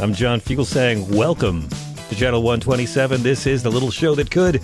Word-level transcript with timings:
I'm 0.00 0.14
John 0.14 0.40
Fugelsang. 0.40 1.12
Welcome 1.12 1.68
to 2.08 2.14
Channel 2.14 2.40
127. 2.44 3.20
This 3.20 3.48
is 3.48 3.64
the 3.64 3.70
little 3.70 3.90
show 3.90 4.14
that 4.14 4.30
could 4.30 4.62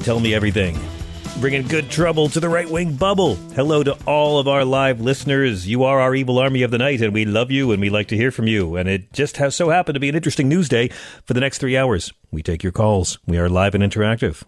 tell 0.00 0.20
me 0.20 0.34
everything. 0.34 0.78
Bringing 1.40 1.66
good 1.66 1.90
trouble 1.90 2.28
to 2.28 2.38
the 2.38 2.50
right 2.50 2.70
wing 2.70 2.94
bubble. 2.94 3.36
Hello 3.54 3.82
to 3.82 3.96
all 4.06 4.38
of 4.38 4.48
our 4.48 4.62
live 4.62 5.00
listeners. 5.00 5.66
You 5.66 5.84
are 5.84 6.00
our 6.00 6.14
evil 6.14 6.38
army 6.38 6.64
of 6.64 6.70
the 6.70 6.76
night, 6.76 7.00
and 7.00 7.14
we 7.14 7.24
love 7.24 7.50
you 7.50 7.72
and 7.72 7.80
we 7.80 7.88
like 7.88 8.08
to 8.08 8.16
hear 8.16 8.30
from 8.30 8.46
you. 8.46 8.76
And 8.76 8.90
it 8.90 9.14
just 9.14 9.38
has 9.38 9.56
so 9.56 9.70
happened 9.70 9.94
to 9.94 10.00
be 10.00 10.10
an 10.10 10.14
interesting 10.14 10.50
news 10.50 10.68
day 10.68 10.88
for 11.24 11.32
the 11.32 11.40
next 11.40 11.56
three 11.56 11.76
hours. 11.78 12.12
We 12.32 12.42
take 12.42 12.62
your 12.62 12.72
calls. 12.72 13.18
We 13.26 13.36
are 13.36 13.50
live 13.50 13.74
and 13.74 13.84
interactive. 13.84 14.42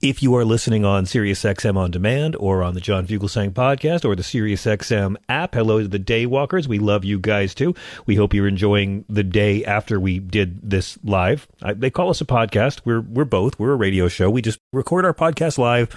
If 0.00 0.22
you 0.22 0.34
are 0.36 0.46
listening 0.46 0.86
on 0.86 1.04
SiriusXM 1.04 1.76
on 1.76 1.90
demand 1.90 2.34
or 2.36 2.62
on 2.62 2.72
the 2.72 2.80
John 2.80 3.06
Fugelsang 3.06 3.50
podcast 3.52 4.06
or 4.06 4.16
the 4.16 4.22
SiriusXM 4.22 5.14
app, 5.28 5.54
hello 5.54 5.82
to 5.82 5.88
the 5.88 5.98
Daywalkers. 5.98 6.66
We 6.66 6.78
love 6.78 7.04
you 7.04 7.18
guys 7.18 7.54
too. 7.54 7.74
We 8.06 8.14
hope 8.14 8.32
you're 8.32 8.48
enjoying 8.48 9.04
the 9.10 9.22
day 9.22 9.62
after 9.62 10.00
we 10.00 10.20
did 10.20 10.70
this 10.70 10.98
live. 11.04 11.46
I, 11.60 11.74
they 11.74 11.90
call 11.90 12.08
us 12.08 12.22
a 12.22 12.24
podcast. 12.24 12.80
We're 12.86 13.02
we're 13.02 13.26
both. 13.26 13.58
We're 13.58 13.72
a 13.72 13.76
radio 13.76 14.08
show. 14.08 14.30
We 14.30 14.40
just 14.40 14.58
record 14.72 15.04
our 15.04 15.12
podcast 15.12 15.58
live 15.58 15.94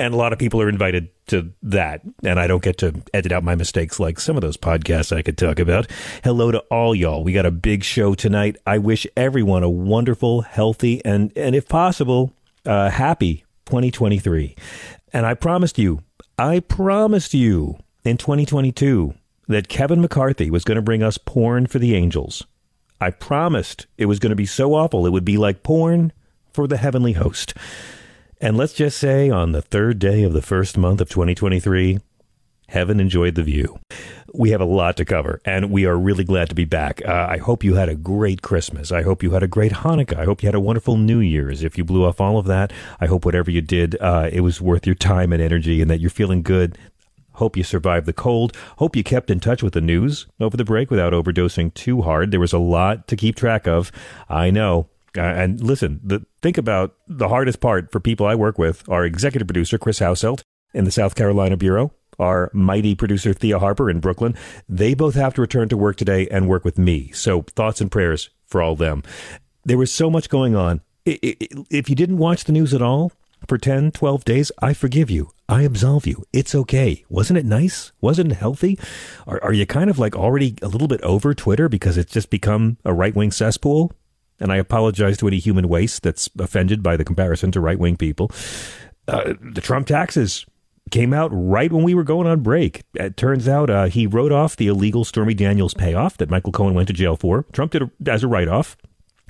and 0.00 0.14
a 0.14 0.16
lot 0.16 0.32
of 0.32 0.38
people 0.38 0.62
are 0.62 0.68
invited 0.68 1.10
to 1.26 1.52
that. 1.62 2.00
And 2.24 2.40
i 2.40 2.46
don't 2.46 2.62
get 2.62 2.78
to 2.78 3.00
edit 3.14 3.30
out 3.30 3.44
my 3.44 3.54
mistakes 3.54 4.00
like 4.00 4.18
some 4.18 4.36
of 4.36 4.40
those 4.40 4.56
podcasts 4.56 5.14
i 5.14 5.22
could 5.22 5.38
talk 5.38 5.60
about. 5.60 5.88
Hello 6.24 6.50
to 6.50 6.58
all 6.70 6.94
y'all. 6.94 7.22
We 7.22 7.32
got 7.32 7.46
a 7.46 7.52
big 7.52 7.84
show 7.84 8.14
tonight. 8.14 8.56
I 8.66 8.78
wish 8.78 9.06
everyone 9.16 9.62
a 9.62 9.70
wonderful 9.70 10.40
healthy 10.40 11.04
and 11.04 11.32
and 11.36 11.54
if 11.54 11.68
possible 11.68 12.32
uh, 12.66 12.90
happy 12.90 13.44
2023 13.66 14.54
and 15.12 15.24
i 15.24 15.32
promised 15.32 15.78
you 15.78 16.02
i 16.38 16.60
promised 16.60 17.32
you 17.32 17.78
in 18.04 18.18
2022 18.18 19.14
that 19.48 19.68
kevin 19.68 20.02
mccarthy 20.02 20.50
was 20.50 20.64
going 20.64 20.76
to 20.76 20.82
bring 20.82 21.02
us 21.02 21.16
porn 21.18 21.66
for 21.66 21.78
the 21.78 21.94
angels. 21.94 22.44
I 23.00 23.10
promised 23.10 23.86
it 23.96 24.06
was 24.06 24.18
going 24.18 24.30
to 24.30 24.36
be 24.36 24.46
so 24.46 24.74
awful 24.74 25.06
it 25.06 25.10
would 25.10 25.24
be 25.24 25.38
like 25.38 25.62
porn 25.62 26.12
for 26.52 26.66
the 26.66 26.76
heavenly 26.76 27.12
host 27.12 27.54
and 28.40 28.56
let's 28.56 28.72
just 28.72 28.98
say 28.98 29.28
on 29.30 29.52
the 29.52 29.62
third 29.62 29.98
day 29.98 30.22
of 30.22 30.32
the 30.32 30.42
first 30.42 30.78
month 30.78 31.00
of 31.00 31.08
2023, 31.08 31.98
heaven 32.68 32.98
enjoyed 33.00 33.34
the 33.34 33.42
view. 33.42 33.78
We 34.32 34.50
have 34.50 34.60
a 34.60 34.64
lot 34.64 34.96
to 34.96 35.04
cover, 35.04 35.40
and 35.44 35.70
we 35.70 35.84
are 35.84 35.98
really 35.98 36.24
glad 36.24 36.48
to 36.48 36.54
be 36.54 36.64
back. 36.64 37.02
Uh, 37.04 37.26
I 37.28 37.38
hope 37.38 37.64
you 37.64 37.74
had 37.74 37.88
a 37.88 37.94
great 37.94 38.42
Christmas. 38.42 38.92
I 38.92 39.02
hope 39.02 39.22
you 39.22 39.32
had 39.32 39.42
a 39.42 39.48
great 39.48 39.72
Hanukkah. 39.72 40.16
I 40.16 40.24
hope 40.24 40.42
you 40.42 40.46
had 40.46 40.54
a 40.54 40.60
wonderful 40.60 40.96
New 40.96 41.18
Year's. 41.18 41.62
If 41.62 41.76
you 41.76 41.84
blew 41.84 42.04
off 42.04 42.20
all 42.20 42.38
of 42.38 42.46
that, 42.46 42.72
I 43.00 43.06
hope 43.06 43.24
whatever 43.24 43.50
you 43.50 43.60
did, 43.60 44.00
uh, 44.00 44.30
it 44.32 44.40
was 44.40 44.60
worth 44.60 44.86
your 44.86 44.94
time 44.94 45.32
and 45.32 45.42
energy, 45.42 45.82
and 45.82 45.90
that 45.90 46.00
you're 46.00 46.10
feeling 46.10 46.42
good. 46.42 46.78
Hope 47.32 47.56
you 47.56 47.62
survived 47.62 48.06
the 48.06 48.12
cold. 48.12 48.56
Hope 48.78 48.96
you 48.96 49.02
kept 49.02 49.30
in 49.30 49.40
touch 49.40 49.62
with 49.62 49.72
the 49.72 49.80
news 49.80 50.26
over 50.38 50.56
the 50.56 50.64
break 50.64 50.90
without 50.90 51.12
overdosing 51.12 51.74
too 51.74 52.02
hard. 52.02 52.30
There 52.30 52.40
was 52.40 52.52
a 52.52 52.58
lot 52.58 53.08
to 53.08 53.16
keep 53.16 53.34
track 53.36 53.66
of. 53.66 53.90
I 54.28 54.50
know. 54.50 54.88
Uh, 55.16 55.22
and 55.22 55.60
listen, 55.60 56.00
the, 56.02 56.24
think 56.42 56.58
about 56.58 56.94
the 57.08 57.28
hardest 57.28 57.60
part 57.60 57.90
for 57.90 58.00
people 58.00 58.26
I 58.26 58.34
work 58.34 58.58
with. 58.58 58.88
Our 58.88 59.04
executive 59.04 59.48
producer, 59.48 59.78
Chris 59.78 60.00
Hauselt, 60.00 60.42
in 60.72 60.84
the 60.84 60.90
South 60.90 61.14
Carolina 61.14 61.56
Bureau, 61.56 61.92
our 62.18 62.50
mighty 62.52 62.94
producer, 62.94 63.32
Thea 63.32 63.58
Harper, 63.58 63.90
in 63.90 64.00
Brooklyn. 64.00 64.36
They 64.68 64.94
both 64.94 65.14
have 65.14 65.34
to 65.34 65.40
return 65.40 65.68
to 65.70 65.76
work 65.76 65.96
today 65.96 66.28
and 66.28 66.48
work 66.48 66.64
with 66.64 66.78
me. 66.78 67.10
So 67.12 67.42
thoughts 67.42 67.80
and 67.80 67.90
prayers 67.90 68.30
for 68.46 68.62
all 68.62 68.76
them. 68.76 69.02
There 69.64 69.78
was 69.78 69.92
so 69.92 70.10
much 70.10 70.28
going 70.28 70.54
on. 70.54 70.80
If 71.04 71.88
you 71.88 71.96
didn't 71.96 72.18
watch 72.18 72.44
the 72.44 72.52
news 72.52 72.74
at 72.74 72.82
all 72.82 73.12
for 73.48 73.58
10, 73.58 73.92
12 73.92 74.24
days, 74.24 74.52
I 74.60 74.74
forgive 74.74 75.10
you. 75.10 75.30
I 75.48 75.62
absolve 75.62 76.06
you. 76.06 76.24
It's 76.32 76.54
okay. 76.54 77.04
Wasn't 77.08 77.38
it 77.38 77.44
nice? 77.44 77.90
Wasn't 78.00 78.30
it 78.30 78.36
healthy? 78.36 78.78
Are, 79.26 79.42
are 79.42 79.52
you 79.52 79.66
kind 79.66 79.90
of 79.90 79.98
like 79.98 80.14
already 80.14 80.56
a 80.62 80.68
little 80.68 80.88
bit 80.88 81.00
over 81.02 81.34
Twitter 81.34 81.68
because 81.68 81.96
it's 81.96 82.12
just 82.12 82.30
become 82.30 82.76
a 82.84 82.92
right 82.92 83.14
wing 83.14 83.32
cesspool? 83.32 83.92
And 84.40 84.52
I 84.52 84.56
apologize 84.56 85.18
to 85.18 85.28
any 85.28 85.38
human 85.38 85.68
waste 85.68 86.02
that's 86.02 86.28
offended 86.38 86.82
by 86.82 86.96
the 86.96 87.04
comparison 87.04 87.52
to 87.52 87.60
right 87.60 87.78
wing 87.78 87.96
people. 87.96 88.30
Uh, 89.06 89.34
the 89.40 89.60
Trump 89.60 89.86
taxes 89.86 90.46
came 90.90 91.12
out 91.12 91.30
right 91.32 91.72
when 91.72 91.84
we 91.84 91.94
were 91.94 92.04
going 92.04 92.26
on 92.26 92.40
break. 92.40 92.82
It 92.94 93.16
turns 93.16 93.48
out 93.48 93.70
uh, 93.70 93.86
he 93.86 94.06
wrote 94.06 94.32
off 94.32 94.56
the 94.56 94.66
illegal 94.66 95.04
Stormy 95.04 95.34
Daniels 95.34 95.74
payoff 95.74 96.16
that 96.16 96.30
Michael 96.30 96.52
Cohen 96.52 96.74
went 96.74 96.88
to 96.88 96.94
jail 96.94 97.16
for. 97.16 97.44
Trump 97.52 97.72
did 97.72 97.82
it 97.82 98.08
as 98.08 98.22
a 98.22 98.28
write 98.28 98.48
off. 98.48 98.76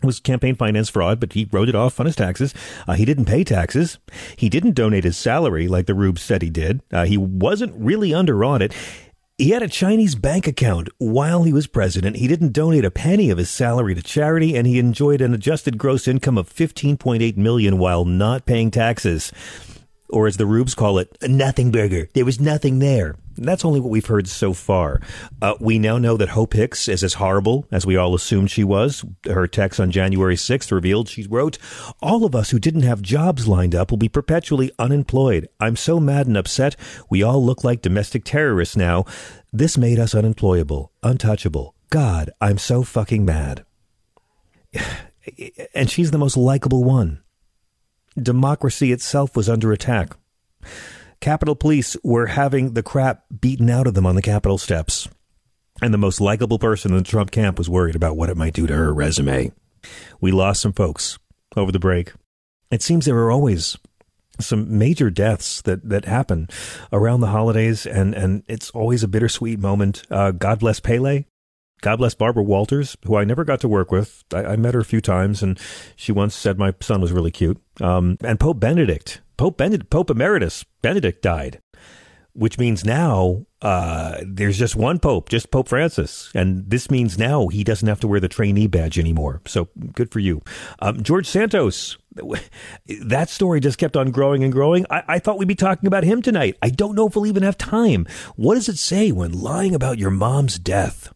It 0.03 0.07
was 0.07 0.19
campaign 0.19 0.55
finance 0.55 0.89
fraud, 0.89 1.21
but 1.21 1.35
he 1.35 1.47
wrote 1.53 1.69
it 1.69 1.75
off 1.75 2.01
on 2.01 2.07
his 2.07 2.17
taxes. 2.17 2.55
Uh, 2.89 2.95
he 2.95 3.05
didn't 3.05 3.27
pay 3.27 3.45
taxes. 3.45 3.99
He 4.35 4.49
didn't 4.49 4.73
donate 4.73 5.05
his 5.05 5.19
salary 5.19 5.69
like 5.69 5.85
the 5.85 5.95
Rubes 5.95 6.23
said 6.23 6.41
he 6.41 6.49
did. 6.49 6.81
Uh, 6.91 7.05
he 7.05 7.19
wasn't 7.19 7.75
really 7.77 8.15
under 8.15 8.43
audit. 8.43 8.75
He 9.41 9.53
had 9.53 9.63
a 9.63 9.69
Chinese 9.69 10.17
bank 10.17 10.47
account 10.47 10.91
while 10.99 11.45
he 11.45 11.53
was 11.55 11.67
president. 11.67 12.17
He 12.17 12.29
didn't 12.29 12.53
donate 12.53 12.85
a 12.85 12.91
penny 12.91 13.31
of 13.31 13.39
his 13.39 13.49
salary 13.49 13.95
to 13.95 14.03
charity, 14.03 14.55
and 14.55 14.67
he 14.67 14.79
enjoyed 14.79 15.23
an 15.23 15.33
adjusted 15.33 15.79
gross 15.79 16.07
income 16.07 16.37
of 16.37 16.53
15.8 16.53 17.39
million 17.39 17.79
while 17.79 18.05
not 18.05 18.45
paying 18.45 18.71
taxes. 18.71 19.33
Or 20.13 20.27
as 20.27 20.37
the 20.37 20.47
Rubes 20.47 20.75
call 20.75 20.99
it, 20.99 21.17
nothing 21.23 21.71
burger. 21.71 22.09
There 22.15 22.25
was 22.25 22.41
nothing 22.41 22.79
there. 22.79 23.17
That's 23.37 23.65
only 23.65 23.81
what 23.81 23.91
we've 23.91 24.07
heard 24.07 24.29
so 24.29 24.53
far. 24.53 25.01
Uh, 25.41 25.55
we 25.61 25.79
now 25.79 25.97
know 25.99 26.17
that 26.17 26.31
Hope 26.31 26.53
Hicks 26.53 26.89
is 26.89 27.03
as 27.03 27.15
horrible 27.15 27.67
as 27.71 27.87
we 27.87 27.97
all 27.97 28.15
assumed 28.15 28.51
she 28.51 28.65
was. 28.65 29.05
Her 29.25 29.47
text 29.47 29.81
on 29.81 29.91
January 29.91 30.37
6th 30.37 30.71
revealed 30.71 31.09
she 31.09 31.27
wrote, 31.27 31.57
All 32.03 32.25
of 32.25 32.35
us 32.35 32.51
who 32.51 32.59
didn't 32.59 32.83
have 32.83 33.01
jobs 33.01 33.49
lined 33.49 33.75
up 33.75 33.91
will 33.91 33.99
be 33.99 34.09
perpetually 34.09 34.73
unemployed. 34.79 35.49
I'm 35.59 35.77
so 35.77 35.99
mad 35.99 36.27
and 36.27 36.37
upset. 36.37 36.77
We 37.09 37.23
all 37.23 37.45
look 37.45 37.65
like 37.65 37.83
domestic 37.83 38.25
terrorists 38.25 38.77
now. 38.77 39.07
This 39.53 39.79
made 39.79 39.99
us 39.99 40.15
unemployable, 40.15 40.93
untouchable. 41.03 41.75
God, 41.89 42.31
I'm 42.41 42.59
so 42.59 42.83
fucking 42.83 43.25
mad. 43.25 43.65
And 45.75 45.89
she's 45.91 46.11
the 46.11 46.19
most 46.19 46.37
likable 46.37 46.83
one. 46.83 47.21
Democracy 48.17 48.93
itself 48.93 49.37
was 49.37 49.49
under 49.49 49.73
attack. 49.73 50.17
Capitol 51.21 51.55
Police 51.55 51.97
were 52.03 52.27
having 52.27 52.75
the 52.75 52.83
crap 52.83 53.25
beaten 53.41 53.69
out 53.69 53.87
of 53.87 53.95
them 53.95 54.07
on 54.07 54.15
the 54.15 54.23
Capitol 54.23 54.59
steps. 54.59 55.09
And 55.83 55.95
the 55.95 55.99
most 55.99 56.21
likable 56.21 56.59
person 56.59 56.93
in 56.93 56.99
the 56.99 57.05
Trump 57.05 57.31
camp 57.31 57.59
was 57.59 57.69
worried 57.69 57.97
about 57.97 58.17
what 58.17 58.31
it 58.31 58.37
might 58.37 58.55
do 58.55 58.67
to 58.67 58.75
her 58.75 58.93
resume. 58.93 59.53
We 60.21 60.33
lost 60.33 60.63
some 60.63 60.73
folks 60.73 61.19
over 61.57 61.73
the 61.73 61.79
break. 61.79 62.13
It 62.71 62.83
seems 62.83 63.05
there 63.05 63.19
are 63.19 63.31
always 63.31 63.77
some 64.39 64.79
major 64.79 65.11
deaths 65.11 65.63
that, 65.63 65.89
that 65.89 66.05
happen 66.05 66.49
around 66.93 67.21
the 67.21 67.29
holidays, 67.29 67.87
and, 67.87 68.15
and 68.15 68.43
it's 68.47 68.71
always 68.71 69.03
a 69.03 69.09
bittersweet 69.09 69.59
moment. 69.59 70.03
Uh, 70.11 70.31
God 70.33 70.61
bless 70.61 70.81
Pele. 70.81 71.25
God 71.81 71.97
bless 71.97 72.15
Barbara 72.15 72.43
Walters, 72.43 72.97
who 73.07 73.17
I 73.17 73.25
never 73.25 73.45
got 73.45 73.61
to 73.61 73.69
work 73.69 73.91
with. 73.91 74.25
I, 74.35 74.45
I 74.45 74.57
met 74.57 74.75
her 74.75 74.81
a 74.81 74.85
few 74.85 75.01
times, 75.01 75.43
and 75.43 75.59
she 75.97 76.13
once 76.13 76.35
said 76.35 76.59
my 76.59 76.75
son 76.81 77.01
was 77.01 77.13
really 77.13 77.31
cute. 77.31 77.59
Um, 77.81 78.19
and 78.23 78.39
Pope 78.39 78.61
Benedict 78.61 79.21
Pope 79.41 79.57
Benedict, 79.57 79.89
Pope 79.89 80.11
Emeritus 80.11 80.67
Benedict 80.83 81.23
died, 81.23 81.63
which 82.35 82.59
means 82.59 82.85
now 82.85 83.47
uh, 83.63 84.19
there's 84.23 84.59
just 84.59 84.77
one 84.77 84.99
Pope, 84.99 85.31
just 85.31 85.51
Pope 85.51 85.67
Francis, 85.67 86.31
and 86.35 86.69
this 86.69 86.91
means 86.91 87.19
now 87.19 87.49
he 87.49 87.65
doesn't 87.65 87.89
have 87.89 88.01
to 88.01 88.07
wear 88.07 88.21
the 88.21 88.29
trainee 88.29 88.67
badge 88.67 88.99
anymore. 88.99 89.41
So 89.47 89.71
good 89.95 90.13
for 90.13 90.19
you, 90.19 90.43
um, 90.81 91.03
George 91.03 91.27
Santos. 91.27 91.97
That 93.03 93.31
story 93.31 93.61
just 93.61 93.79
kept 93.79 93.97
on 93.97 94.11
growing 94.11 94.43
and 94.43 94.53
growing. 94.53 94.85
I, 94.91 95.05
I 95.07 95.19
thought 95.21 95.39
we'd 95.39 95.47
be 95.47 95.55
talking 95.55 95.87
about 95.87 96.03
him 96.03 96.21
tonight. 96.21 96.59
I 96.61 96.69
don't 96.69 96.97
know 96.97 97.07
if 97.07 97.15
we'll 97.15 97.27
even 97.27 97.45
have 97.45 97.57
time. 97.57 98.07
What 98.35 98.57
does 98.57 98.69
it 98.69 98.79
say 98.79 99.13
when 99.13 99.33
lying 99.33 99.77
about 99.77 99.97
your 99.99 100.11
mom's 100.11 100.59
death 100.59 101.15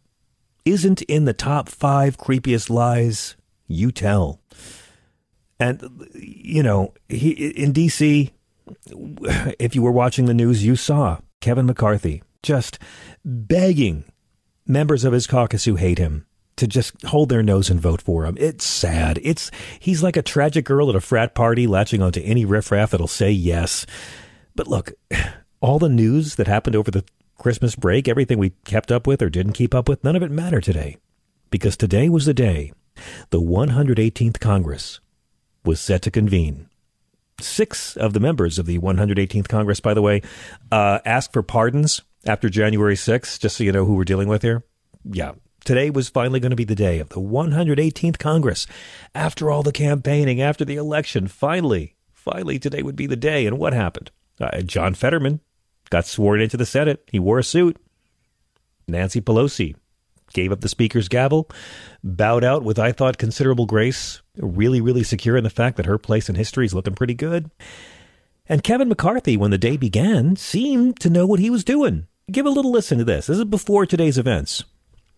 isn't 0.65 1.03
in 1.03 1.25
the 1.25 1.33
top 1.33 1.69
five 1.69 2.17
creepiest 2.17 2.71
lies 2.71 3.37
you 3.67 3.93
tell? 3.93 4.41
And, 5.61 6.09
you 6.15 6.63
know, 6.63 6.95
he, 7.09 7.31
in 7.31 7.73
D.C., 7.73 8.33
if 9.59 9.75
you 9.75 9.83
were 9.83 9.93
watching 9.93 10.27
the 10.27 10.35
news, 10.35 10.65
you 10.65 10.77
saw 10.77 11.19
Kevin 11.41 11.67
McCarthy 11.67 12.23
just 12.43 12.79
begging 13.25 14.05
members 14.67 15.05
of 15.05 15.13
his 15.13 15.27
caucus 15.27 15.65
who 15.65 15.77
hate 15.77 15.99
him 15.99 16.27
to 16.57 16.67
just 16.67 17.03
hold 17.05 17.29
their 17.29 17.43
nose 17.43 17.69
and 17.71 17.81
vote 17.81 18.01
for 18.01 18.25
him. 18.25 18.37
It's 18.39 18.65
sad. 18.65 19.19
It's 19.23 19.51
he's 19.81 20.03
like 20.03 20.17
a 20.17 20.23
tragic 20.23 20.65
girl 20.65 20.89
at 20.89 20.97
a 20.97 21.01
frat 21.01 21.35
party 21.35 21.67
latching 21.67 22.01
onto 22.03 22.21
any 22.21 22.45
riffraff 22.45 22.91
that'll 22.91 23.09
say 23.09 23.31
yes. 23.31 23.87
But 24.55 24.69
look, 24.69 24.93
all 25.61 25.79
the 25.79 25.89
news 25.89 26.37
that 26.37 26.47
happened 26.47 26.77
over 26.77 26.91
the 26.91 27.05
Christmas 27.45 27.77
break, 27.77 28.09
everything 28.09 28.39
we 28.39 28.55
kept 28.65 28.91
up 28.91 29.07
with 29.07 29.21
or 29.21 29.29
didn't 29.29 29.53
keep 29.53 29.75
up 29.75 29.87
with, 29.87 30.03
none 30.03 30.17
of 30.17 30.23
it 30.23 30.31
mattered 30.31 30.65
today. 30.65 30.97
Because 31.51 31.77
today 31.77 32.09
was 32.09 32.25
the 32.25 32.33
day 32.33 32.73
the 33.29 33.39
118th 33.39 34.41
Congress 34.41 34.99
was 35.63 35.79
set 35.79 36.01
to 36.01 36.11
convene. 36.11 36.71
Six 37.39 37.99
of 37.99 38.15
the 38.15 38.19
members 38.19 38.59
of 38.59 38.65
the 38.65 38.79
118th 38.79 39.47
Congress, 39.47 39.79
by 39.79 39.93
the 39.93 40.01
way, 40.01 40.23
uh, 40.73 41.01
asked 41.05 41.35
for 41.35 41.43
pardons 41.43 42.01
after 42.25 42.49
January 42.49 42.95
6th, 42.95 43.39
just 43.39 43.59
so 43.59 43.65
you 43.65 43.73
know 43.73 43.85
who 43.85 43.95
we're 43.95 44.05
dealing 44.05 44.29
with 44.29 44.41
here. 44.41 44.65
Yeah, 45.05 45.33
today 45.67 45.91
was 45.91 46.09
finally 46.09 46.41
going 46.41 46.49
to 46.49 46.57
be 46.57 46.65
the 46.65 46.75
day 46.75 46.99
of 46.99 47.11
the 47.11 47.21
118th 47.21 48.19
Congress. 48.19 48.67
After 49.15 49.51
all 49.51 49.63
the 49.63 49.71
campaigning, 49.71 50.41
after 50.41 50.65
the 50.65 50.77
election, 50.77 51.29
finally, 51.29 51.95
finally, 52.11 52.59
today 52.59 52.83
would 52.83 52.97
be 52.97 53.07
the 53.07 53.17
day. 53.17 53.45
And 53.45 53.59
what 53.59 53.75
happened? 53.75 54.13
Uh, 54.41 54.63
John 54.63 54.95
Fetterman 54.95 55.41
got 55.95 56.07
sworn 56.07 56.41
into 56.41 56.57
the 56.57 56.67
Senate. 56.67 57.09
He 57.13 57.21
wore 57.21 57.39
a 57.39 57.45
suit. 57.45 57.77
Nancy 58.89 59.21
Pelosi 59.21 59.77
gave 60.33 60.51
up 60.51 60.61
the 60.61 60.69
speaker's 60.69 61.07
gavel, 61.07 61.49
bowed 62.03 62.43
out 62.43 62.65
with, 62.65 62.81
I 62.81 62.91
thought, 62.91 63.17
considerable 63.17 63.65
grace, 63.65 64.21
really, 64.37 64.81
really 64.81 65.05
secure 65.05 65.37
in 65.37 65.45
the 65.45 65.51
fact 65.51 65.77
that 65.77 65.87
her 65.87 65.97
place 65.97 66.29
in 66.29 66.35
history 66.35 66.67
is 66.67 66.75
looking 66.75 66.97
pretty 66.97 67.15
good. 67.15 67.49
And 68.49 68.65
Kevin 68.65 68.89
McCarthy, 68.89 69.37
when 69.37 69.53
the 69.53 69.57
day 69.57 69.77
began, 69.77 70.35
seemed 70.35 70.99
to 70.99 71.09
know 71.09 71.29
what 71.29 71.39
he 71.39 71.49
was 71.49 71.63
doing. 71.63 72.09
Give 72.29 72.45
a 72.45 72.51
little 72.51 72.73
listen 72.73 72.99
to 72.99 73.05
this. 73.05 73.29
This 73.29 73.39
is 73.39 73.45
before 73.45 73.87
today's 73.87 74.19
events. 74.19 74.65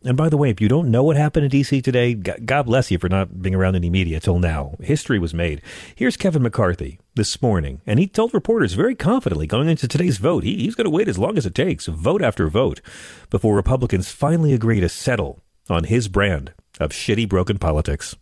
And 0.06 0.16
by 0.16 0.28
the 0.28 0.36
way, 0.36 0.50
if 0.50 0.60
you 0.60 0.68
don't 0.68 0.90
know 0.90 1.02
what 1.02 1.16
happened 1.16 1.46
in 1.46 1.50
D.C. 1.50 1.82
today, 1.82 2.14
God 2.14 2.62
bless 2.62 2.92
you 2.92 2.98
for 2.98 3.08
not 3.08 3.42
being 3.42 3.56
around 3.56 3.74
any 3.74 3.90
media 3.90 4.20
till 4.20 4.38
now. 4.38 4.76
History 4.80 5.18
was 5.18 5.34
made. 5.34 5.60
Here's 5.96 6.16
Kevin 6.16 6.42
McCarthy 6.42 7.00
this 7.16 7.42
morning, 7.42 7.80
and 7.86 7.98
he 7.98 8.06
told 8.06 8.32
reporters 8.32 8.74
very 8.74 8.94
confidently 8.94 9.48
going 9.48 9.68
into 9.68 9.88
today's 9.88 10.18
vote, 10.18 10.44
he, 10.44 10.58
he's 10.58 10.76
going 10.76 10.84
to 10.84 10.90
wait 10.90 11.08
as 11.08 11.18
long 11.18 11.36
as 11.36 11.44
it 11.44 11.56
takes, 11.56 11.86
vote 11.86 12.22
after 12.22 12.46
vote, 12.46 12.80
before 13.30 13.56
Republicans 13.56 14.08
finally 14.08 14.52
agree 14.52 14.78
to 14.78 14.88
settle 14.88 15.42
on 15.68 15.84
his 15.84 16.06
brand 16.06 16.52
of 16.78 16.92
shitty, 16.92 17.28
broken 17.28 17.58
politics. 17.58 18.14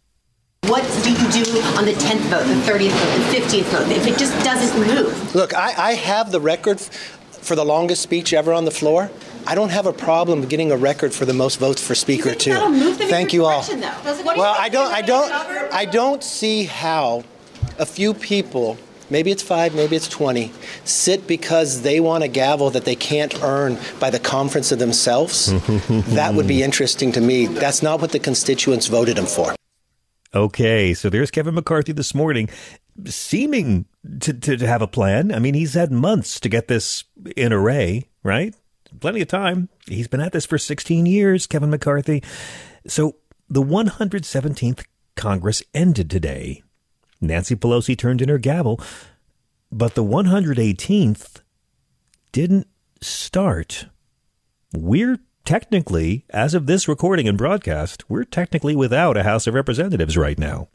What 0.62 0.84
do 1.02 1.10
you 1.10 1.44
do 1.44 1.60
on 1.76 1.84
the 1.84 1.92
10th 1.92 2.20
vote, 2.30 2.46
the 2.46 2.54
30th 2.72 2.92
vote, 2.92 3.30
the 3.30 3.40
50th 3.40 3.64
vote, 3.64 3.92
if 3.92 4.06
it 4.06 4.18
just 4.18 4.42
doesn't 4.42 4.80
move? 4.80 5.34
Look, 5.34 5.52
I, 5.54 5.90
I 5.90 5.92
have 5.92 6.32
the 6.32 6.40
record 6.40 6.80
for 6.80 7.54
the 7.54 7.64
longest 7.64 8.00
speech 8.00 8.32
ever 8.32 8.54
on 8.54 8.64
the 8.64 8.70
floor. 8.70 9.10
I 9.46 9.54
don't 9.54 9.70
have 9.70 9.86
a 9.86 9.92
problem 9.92 10.46
getting 10.46 10.72
a 10.72 10.76
record 10.76 11.12
for 11.12 11.24
the 11.24 11.34
most 11.34 11.56
votes 11.56 11.84
for 11.86 11.94
speaker 11.94 12.30
you 12.30 12.34
too. 12.34 12.70
Move 12.70 12.98
them 12.98 13.08
Thank 13.08 13.32
you 13.32 13.44
all. 13.44 13.64
Well, 13.70 14.54
I 14.58 14.68
don't 14.68 14.92
I 14.92 15.02
don't 15.02 15.32
I 15.72 15.84
don't 15.84 16.22
see 16.22 16.64
how 16.64 17.24
a 17.78 17.86
few 17.86 18.14
people 18.14 18.78
maybe 19.10 19.30
it's 19.30 19.42
5 19.42 19.74
maybe 19.74 19.96
it's 19.96 20.08
20 20.08 20.50
sit 20.84 21.26
because 21.26 21.82
they 21.82 22.00
want 22.00 22.24
a 22.24 22.28
gavel 22.28 22.70
that 22.70 22.84
they 22.84 22.94
can't 22.94 23.42
earn 23.42 23.78
by 24.00 24.08
the 24.10 24.18
conference 24.18 24.72
of 24.72 24.78
themselves 24.78 25.46
that 26.14 26.34
would 26.34 26.48
be 26.48 26.62
interesting 26.62 27.12
to 27.12 27.20
me 27.20 27.46
that's 27.46 27.82
not 27.82 28.00
what 28.00 28.12
the 28.12 28.18
constituents 28.18 28.86
voted 28.86 29.18
him 29.18 29.26
for 29.26 29.54
Okay, 30.34 30.94
so 30.94 31.08
there's 31.08 31.30
Kevin 31.30 31.54
McCarthy 31.54 31.92
this 31.92 32.12
morning, 32.12 32.48
seeming 33.06 33.86
to, 34.18 34.34
to, 34.34 34.56
to, 34.56 34.66
have 34.66 34.82
a 34.82 34.88
plan. 34.88 35.32
I 35.32 35.38
mean, 35.38 35.54
he's 35.54 35.74
had 35.74 35.92
months 35.92 36.40
to 36.40 36.48
get 36.48 36.66
this 36.66 37.04
in 37.36 37.52
array, 37.52 38.08
right? 38.24 38.52
Plenty 39.00 39.20
of 39.20 39.28
time. 39.28 39.68
He's 39.86 40.08
been 40.08 40.20
at 40.20 40.32
this 40.32 40.46
for 40.46 40.58
16 40.58 41.06
years, 41.06 41.46
Kevin 41.46 41.70
McCarthy. 41.70 42.22
So 42.86 43.16
the 43.48 43.62
117th 43.62 44.84
Congress 45.16 45.62
ended 45.72 46.10
today. 46.10 46.62
Nancy 47.20 47.56
Pelosi 47.56 47.96
turned 47.96 48.20
in 48.20 48.28
her 48.28 48.38
gavel, 48.38 48.80
but 49.70 49.94
the 49.94 50.04
118th 50.04 51.40
didn't 52.32 52.66
start. 53.00 53.86
We're 54.72 55.18
technically, 55.44 56.24
as 56.30 56.54
of 56.54 56.66
this 56.66 56.88
recording 56.88 57.28
and 57.28 57.38
broadcast, 57.38 58.08
we're 58.10 58.24
technically 58.24 58.74
without 58.74 59.16
a 59.16 59.22
House 59.22 59.46
of 59.46 59.54
Representatives 59.54 60.16
right 60.16 60.38
now. 60.38 60.68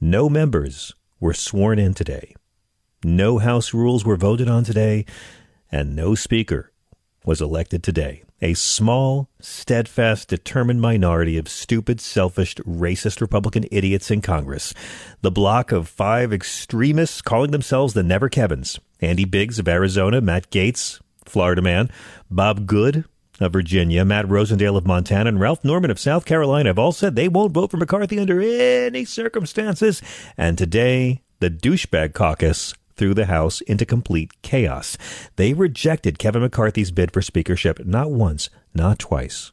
No 0.00 0.28
members 0.28 0.94
were 1.18 1.34
sworn 1.34 1.78
in 1.78 1.94
today. 1.94 2.34
No 3.02 3.38
House 3.38 3.72
rules 3.72 4.04
were 4.04 4.16
voted 4.16 4.48
on 4.48 4.64
today, 4.64 5.06
and 5.72 5.96
no 5.96 6.14
Speaker 6.14 6.72
was 7.26 7.42
elected 7.42 7.82
today. 7.82 8.22
A 8.40 8.54
small, 8.54 9.28
steadfast, 9.40 10.28
determined 10.28 10.80
minority 10.80 11.36
of 11.36 11.48
stupid, 11.48 12.00
selfish, 12.00 12.54
racist 12.56 13.20
Republican 13.20 13.64
idiots 13.70 14.10
in 14.10 14.22
Congress. 14.22 14.72
The 15.22 15.30
block 15.30 15.72
of 15.72 15.88
five 15.88 16.32
extremists 16.32 17.20
calling 17.20 17.50
themselves 17.50 17.92
the 17.92 18.02
Never 18.02 18.28
Kevins. 18.28 18.78
Andy 19.00 19.24
Biggs 19.24 19.58
of 19.58 19.68
Arizona, 19.68 20.20
Matt 20.20 20.50
Gaetz, 20.50 21.00
Florida 21.24 21.60
man, 21.60 21.90
Bob 22.30 22.66
Good 22.66 23.04
of 23.40 23.52
Virginia, 23.52 24.04
Matt 24.04 24.26
Rosendale 24.26 24.76
of 24.76 24.86
Montana, 24.86 25.28
and 25.28 25.40
Ralph 25.40 25.64
Norman 25.64 25.90
of 25.90 25.98
South 25.98 26.24
Carolina 26.24 26.70
have 26.70 26.78
all 26.78 26.92
said 26.92 27.16
they 27.16 27.28
won't 27.28 27.52
vote 27.52 27.70
for 27.70 27.76
McCarthy 27.76 28.18
under 28.18 28.40
any 28.40 29.04
circumstances. 29.04 30.00
And 30.38 30.56
today, 30.56 31.22
the 31.40 31.50
douchebag 31.50 32.14
caucus 32.14 32.72
threw 32.96 33.14
the 33.14 33.26
House 33.26 33.60
into 33.62 33.86
complete 33.86 34.42
chaos. 34.42 34.96
They 35.36 35.52
rejected 35.52 36.18
Kevin 36.18 36.42
McCarthy's 36.42 36.90
bid 36.90 37.12
for 37.12 37.22
speakership 37.22 37.84
not 37.84 38.10
once, 38.10 38.50
not 38.74 38.98
twice, 38.98 39.52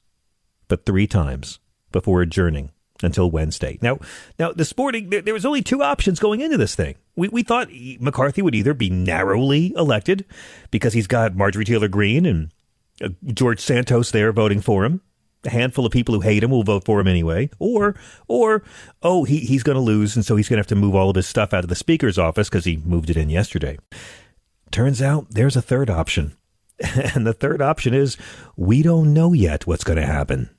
but 0.67 0.85
three 0.85 1.07
times 1.07 1.59
before 1.91 2.21
adjourning 2.21 2.71
until 3.01 3.29
Wednesday. 3.29 3.77
Now, 3.81 3.99
now 4.39 4.51
the 4.51 4.65
sporting 4.65 5.09
there, 5.09 5.21
there, 5.21 5.33
was 5.33 5.45
only 5.45 5.61
two 5.61 5.83
options 5.83 6.19
going 6.19 6.41
into 6.41 6.57
this 6.57 6.75
thing. 6.75 6.95
We 7.15 7.27
we 7.29 7.43
thought 7.43 7.69
McCarthy 7.99 8.41
would 8.41 8.55
either 8.55 8.73
be 8.73 8.89
narrowly 8.89 9.73
elected 9.75 10.25
because 10.71 10.93
he's 10.93 11.07
got 11.07 11.35
Marjorie 11.35 11.65
Taylor 11.65 11.87
Greene 11.87 12.25
and 12.25 12.51
uh, 13.01 13.09
George 13.25 13.59
Santos 13.59 14.11
there 14.11 14.31
voting 14.31 14.61
for 14.61 14.85
him, 14.85 15.01
a 15.45 15.49
handful 15.49 15.85
of 15.85 15.91
people 15.91 16.15
who 16.15 16.21
hate 16.21 16.43
him 16.43 16.51
will 16.51 16.63
vote 16.63 16.85
for 16.85 16.99
him 16.99 17.07
anyway. 17.07 17.49
Or, 17.59 17.95
or, 18.27 18.63
oh, 19.01 19.23
he, 19.23 19.39
he's 19.39 19.63
going 19.63 19.75
to 19.75 19.81
lose, 19.81 20.15
and 20.15 20.25
so 20.25 20.35
he's 20.35 20.49
going 20.49 20.57
to 20.57 20.61
have 20.61 20.67
to 20.67 20.75
move 20.75 20.95
all 20.95 21.09
of 21.09 21.15
his 21.15 21.27
stuff 21.27 21.53
out 21.53 21.63
of 21.63 21.69
the 21.69 21.75
speaker's 21.75 22.17
office 22.17 22.49
because 22.49 22.65
he 22.65 22.77
moved 22.77 23.09
it 23.09 23.17
in 23.17 23.29
yesterday. 23.29 23.77
Turns 24.71 25.01
out 25.01 25.27
there's 25.29 25.55
a 25.55 25.61
third 25.61 25.89
option. 25.89 26.35
And 27.15 27.25
the 27.25 27.33
third 27.33 27.61
option 27.61 27.93
is 27.93 28.17
we 28.57 28.81
don't 28.81 29.13
know 29.13 29.31
yet 29.31 29.67
what's 29.67 29.83
going 29.83 29.99
to 29.99 30.05
happen 30.05 30.49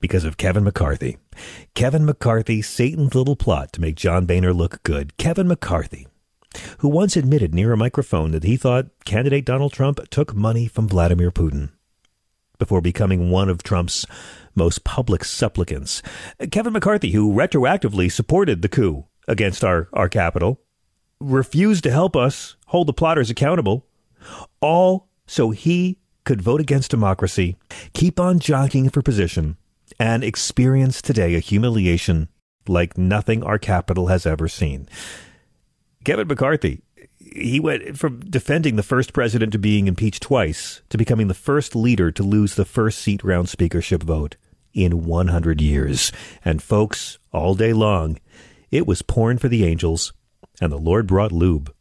because 0.00 0.24
of 0.24 0.38
Kevin 0.38 0.64
McCarthy. 0.64 1.18
Kevin 1.74 2.04
McCarthy, 2.04 2.62
Satan's 2.62 3.14
little 3.14 3.36
plot 3.36 3.72
to 3.74 3.80
make 3.80 3.96
John 3.96 4.24
Boehner 4.24 4.54
look 4.54 4.82
good. 4.82 5.16
Kevin 5.18 5.46
McCarthy, 5.46 6.08
who 6.78 6.88
once 6.88 7.16
admitted 7.16 7.54
near 7.54 7.72
a 7.72 7.76
microphone 7.76 8.30
that 8.32 8.44
he 8.44 8.56
thought 8.56 8.86
candidate 9.04 9.44
Donald 9.44 9.72
Trump 9.72 10.00
took 10.10 10.34
money 10.34 10.66
from 10.66 10.88
Vladimir 10.88 11.30
Putin 11.30 11.70
before 12.58 12.80
becoming 12.80 13.30
one 13.30 13.48
of 13.48 13.62
Trump's 13.62 14.06
most 14.54 14.84
public 14.84 15.24
supplicants. 15.24 16.02
Kevin 16.50 16.72
McCarthy, 16.72 17.12
who 17.12 17.32
retroactively 17.32 18.10
supported 18.10 18.62
the 18.62 18.68
coup 18.68 19.06
against 19.28 19.64
our, 19.64 19.88
our 19.92 20.08
Capitol, 20.08 20.60
refused 21.20 21.84
to 21.84 21.90
help 21.90 22.16
us 22.16 22.56
hold 22.66 22.86
the 22.86 22.92
plotters 22.92 23.30
accountable, 23.30 23.86
all 24.60 25.08
so 25.26 25.50
he 25.50 25.98
could 26.24 26.42
vote 26.42 26.60
against 26.60 26.90
democracy, 26.90 27.56
keep 27.92 28.18
on 28.18 28.38
jockeying 28.38 28.90
for 28.90 29.02
position, 29.02 29.56
and 29.98 30.24
experience 30.24 31.00
today 31.00 31.34
a 31.34 31.40
humiliation 31.40 32.28
like 32.68 32.98
nothing 32.98 33.42
our 33.42 33.58
capital 33.58 34.08
has 34.08 34.26
ever 34.26 34.48
seen. 34.48 34.88
Kevin 36.04 36.26
McCarthy 36.28 36.82
he 37.34 37.60
went 37.60 37.98
from 37.98 38.20
defending 38.20 38.76
the 38.76 38.82
first 38.82 39.12
president 39.12 39.52
to 39.52 39.58
being 39.58 39.86
impeached 39.86 40.22
twice 40.22 40.82
to 40.90 40.98
becoming 40.98 41.28
the 41.28 41.34
first 41.34 41.74
leader 41.74 42.10
to 42.12 42.22
lose 42.22 42.54
the 42.54 42.64
first 42.64 42.98
seat 42.98 43.24
round 43.24 43.48
speakership 43.48 44.02
vote 44.02 44.36
in 44.72 45.06
100 45.06 45.60
years. 45.60 46.12
And 46.44 46.62
folks, 46.62 47.18
all 47.32 47.54
day 47.54 47.72
long, 47.72 48.18
it 48.70 48.86
was 48.86 49.02
porn 49.02 49.38
for 49.38 49.48
the 49.48 49.64
angels, 49.64 50.12
and 50.60 50.70
the 50.70 50.76
Lord 50.76 51.06
brought 51.06 51.32
lube 51.32 51.72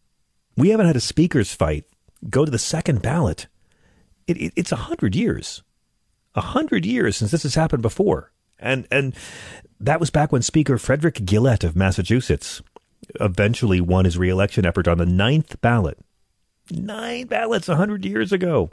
We 0.55 0.69
haven't 0.69 0.87
had 0.87 0.95
a 0.95 1.01
speaker's 1.01 1.53
fight 1.53 1.85
go 2.29 2.45
to 2.45 2.51
the 2.51 2.59
second 2.59 3.01
ballot. 3.01 3.47
It, 4.27 4.37
it, 4.37 4.53
it's 4.55 4.71
a 4.71 4.77
hundred 4.77 5.15
years, 5.15 5.61
a 6.33 6.41
hundred 6.41 6.85
years 6.85 7.17
since 7.17 7.31
this 7.31 7.43
has 7.43 7.55
happened 7.55 7.81
before, 7.81 8.31
and 8.57 8.87
and 8.89 9.13
that 9.79 9.99
was 9.99 10.09
back 10.09 10.31
when 10.31 10.41
Speaker 10.41 10.77
Frederick 10.77 11.15
Gillett 11.25 11.63
of 11.63 11.75
Massachusetts 11.75 12.61
eventually 13.19 13.81
won 13.81 14.05
his 14.05 14.17
reelection 14.17 14.65
effort 14.65 14.87
on 14.87 14.97
the 14.97 15.05
ninth 15.05 15.59
ballot. 15.61 15.97
Nine 16.71 17.27
ballots 17.27 17.69
a 17.69 17.75
hundred 17.75 18.05
years 18.05 18.31
ago. 18.31 18.69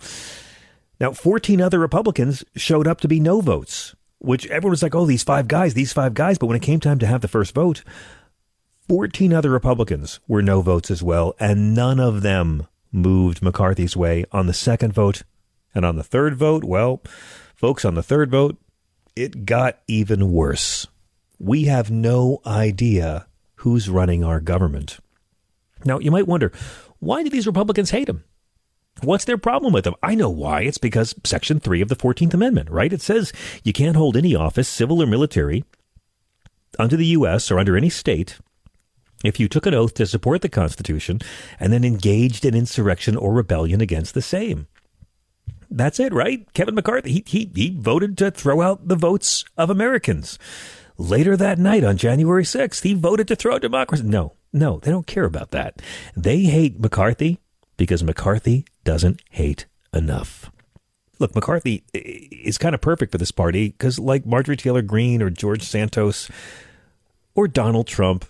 Now, 0.98 1.12
14 1.12 1.60
other 1.60 1.78
Republicans 1.78 2.44
showed 2.54 2.86
up 2.86 3.00
to 3.00 3.08
be 3.08 3.20
no 3.20 3.40
votes, 3.40 3.94
which 4.18 4.46
everyone 4.46 4.70
was 4.70 4.82
like, 4.82 4.94
oh, 4.94 5.04
these 5.04 5.24
five 5.24 5.48
guys, 5.48 5.74
these 5.74 5.92
five 5.92 6.14
guys. 6.14 6.38
But 6.38 6.46
when 6.46 6.56
it 6.56 6.62
came 6.62 6.80
time 6.80 6.98
to 7.00 7.06
have 7.06 7.20
the 7.20 7.28
first 7.28 7.54
vote, 7.54 7.82
14 8.88 9.32
other 9.32 9.50
Republicans 9.50 10.20
were 10.28 10.42
no 10.42 10.60
votes 10.62 10.90
as 10.90 11.02
well, 11.02 11.34
and 11.38 11.74
none 11.74 11.98
of 12.00 12.22
them 12.22 12.66
moved 12.92 13.42
McCarthy's 13.42 13.96
way 13.96 14.24
on 14.32 14.46
the 14.46 14.52
second 14.52 14.92
vote. 14.92 15.22
And 15.74 15.84
on 15.84 15.96
the 15.96 16.04
third 16.04 16.36
vote, 16.36 16.64
well, 16.64 17.02
folks, 17.54 17.84
on 17.84 17.94
the 17.94 18.02
third 18.02 18.30
vote, 18.30 18.58
it 19.16 19.44
got 19.44 19.80
even 19.88 20.30
worse. 20.30 20.86
We 21.38 21.64
have 21.64 21.90
no 21.90 22.40
idea 22.46 23.26
who's 23.62 23.88
running 23.88 24.24
our 24.24 24.40
government. 24.40 24.98
Now, 25.84 26.00
you 26.00 26.10
might 26.10 26.26
wonder, 26.26 26.50
why 26.98 27.22
do 27.22 27.30
these 27.30 27.46
Republicans 27.46 27.90
hate 27.90 28.08
him? 28.08 28.24
What's 29.02 29.24
their 29.24 29.38
problem 29.38 29.72
with 29.72 29.86
him? 29.86 29.94
I 30.02 30.16
know 30.16 30.30
why. 30.30 30.62
It's 30.62 30.78
because 30.78 31.14
Section 31.24 31.60
3 31.60 31.80
of 31.80 31.88
the 31.88 31.96
14th 31.96 32.34
Amendment, 32.34 32.70
right? 32.70 32.92
It 32.92 33.00
says 33.00 33.32
you 33.62 33.72
can't 33.72 33.96
hold 33.96 34.16
any 34.16 34.34
office, 34.34 34.68
civil 34.68 35.00
or 35.00 35.06
military, 35.06 35.64
under 36.76 36.96
the 36.96 37.06
U.S. 37.06 37.50
or 37.52 37.58
under 37.58 37.76
any 37.76 37.88
state 37.88 38.38
if 39.24 39.38
you 39.38 39.46
took 39.48 39.66
an 39.66 39.74
oath 39.74 39.94
to 39.94 40.06
support 40.06 40.42
the 40.42 40.48
Constitution 40.48 41.20
and 41.60 41.72
then 41.72 41.84
engaged 41.84 42.44
in 42.44 42.56
insurrection 42.56 43.16
or 43.16 43.32
rebellion 43.32 43.80
against 43.80 44.14
the 44.14 44.22
same. 44.22 44.66
That's 45.70 46.00
it, 46.00 46.12
right? 46.12 46.52
Kevin 46.52 46.74
McCarthy, 46.74 47.12
he, 47.12 47.24
he, 47.26 47.50
he 47.54 47.76
voted 47.78 48.18
to 48.18 48.32
throw 48.32 48.60
out 48.60 48.88
the 48.88 48.96
votes 48.96 49.44
of 49.56 49.70
Americans. 49.70 50.38
Later 51.02 51.36
that 51.36 51.58
night 51.58 51.82
on 51.82 51.96
January 51.96 52.44
6th, 52.44 52.84
he 52.84 52.94
voted 52.94 53.26
to 53.26 53.34
throw 53.34 53.58
democracy. 53.58 54.04
No, 54.04 54.34
no, 54.52 54.78
they 54.78 54.92
don't 54.92 55.04
care 55.06 55.24
about 55.24 55.50
that. 55.50 55.82
They 56.16 56.42
hate 56.42 56.78
McCarthy 56.78 57.40
because 57.76 58.04
McCarthy 58.04 58.66
doesn't 58.84 59.20
hate 59.30 59.66
enough. 59.92 60.52
Look, 61.18 61.34
McCarthy 61.34 61.82
is 61.92 62.56
kind 62.56 62.72
of 62.72 62.80
perfect 62.80 63.10
for 63.10 63.18
this 63.18 63.32
party 63.32 63.70
because, 63.70 63.98
like 63.98 64.24
Marjorie 64.24 64.56
Taylor 64.56 64.80
Greene 64.80 65.22
or 65.22 65.28
George 65.28 65.64
Santos 65.64 66.30
or 67.34 67.48
Donald 67.48 67.88
Trump 67.88 68.24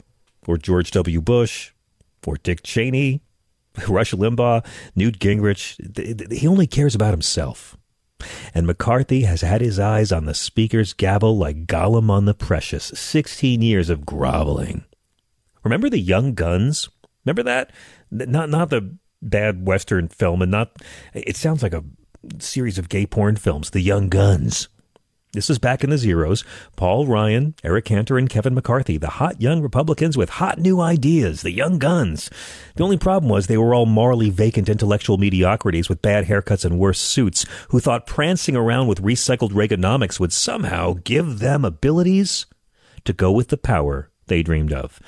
or 0.47 0.57
George 0.57 0.93
W. 0.93 1.21
Bush 1.21 1.73
or 2.26 2.38
Dick 2.38 2.62
Cheney, 2.62 3.21
Rush 3.87 4.14
Limbaugh, 4.14 4.64
Newt 4.97 5.19
Gingrich, 5.19 6.33
he 6.33 6.49
only 6.49 6.67
cares 6.67 6.95
about 6.95 7.11
himself. 7.11 7.76
And 8.55 8.67
McCarthy 8.67 9.23
has 9.23 9.41
had 9.41 9.61
his 9.61 9.79
eyes 9.79 10.12
on 10.12 10.25
the 10.25 10.35
speaker's 10.35 10.93
gavel 10.93 11.37
like 11.37 11.67
Gollum 11.67 12.11
on 12.11 12.25
the 12.25 12.35
precious. 12.35 12.93
16 12.95 13.62
years 13.62 13.91
of 13.91 14.07
groveling. 14.07 14.85
Remember 15.64 15.88
the 15.88 16.00
Young 16.00 16.35
Guns? 16.35 16.88
Remember 17.25 17.43
that? 17.45 17.71
Not 18.11 18.49
not 18.49 18.71
the 18.71 18.97
bad 19.23 19.67
western 19.67 20.09
film 20.09 20.43
and 20.43 20.50
not 20.50 20.76
it 21.14 21.37
sounds 21.37 21.62
like 21.62 21.73
a 21.73 21.85
series 22.38 22.79
of 22.79 22.88
gay 22.88 23.07
porn 23.07 23.37
films, 23.37 23.71
The 23.71 23.81
Young 23.81 24.09
Guns. 24.09 24.69
This 25.35 25.49
is 25.49 25.59
back 25.59 25.83
in 25.83 25.89
the 25.89 25.97
zeros. 25.97 26.45
Paul 26.77 27.07
Ryan, 27.07 27.55
Eric 27.65 27.87
Cantor, 27.87 28.19
and 28.19 28.29
Kevin 28.29 28.53
McCarthy, 28.53 28.99
the 28.99 29.17
hot 29.17 29.41
young 29.41 29.62
Republicans 29.62 30.15
with 30.15 30.29
hot 30.29 30.59
new 30.59 30.79
ideas, 30.79 31.41
the 31.41 31.51
young 31.51 31.79
guns. 31.79 32.29
The 32.77 32.85
only 32.85 32.99
problem 32.99 33.31
was 33.31 33.47
they 33.47 33.57
were 33.57 33.75
all 33.75 33.87
morally 33.87 34.29
vacant 34.29 34.69
intellectual 34.69 35.17
mediocrities 35.17 35.89
with 35.89 36.03
bad 36.03 36.27
haircuts 36.27 36.67
and 36.67 36.79
worse 36.79 37.01
suits 37.01 37.47
who 37.71 37.81
thought 37.81 38.07
prancing 38.07 38.57
around 38.57 38.89
with 38.89 39.01
recycled 39.01 39.53
Reaganomics 39.53 40.21
would 40.21 40.35
somehow 40.35 40.97
give 41.03 41.39
them 41.39 41.65
abilities 41.65 42.45
to 43.07 43.15
go 43.15 43.33
with 43.33 43.49
the 43.49 43.57
power 43.57 44.11
they 44.27 44.43
dreamed 44.43 44.75
of. 44.75 45.01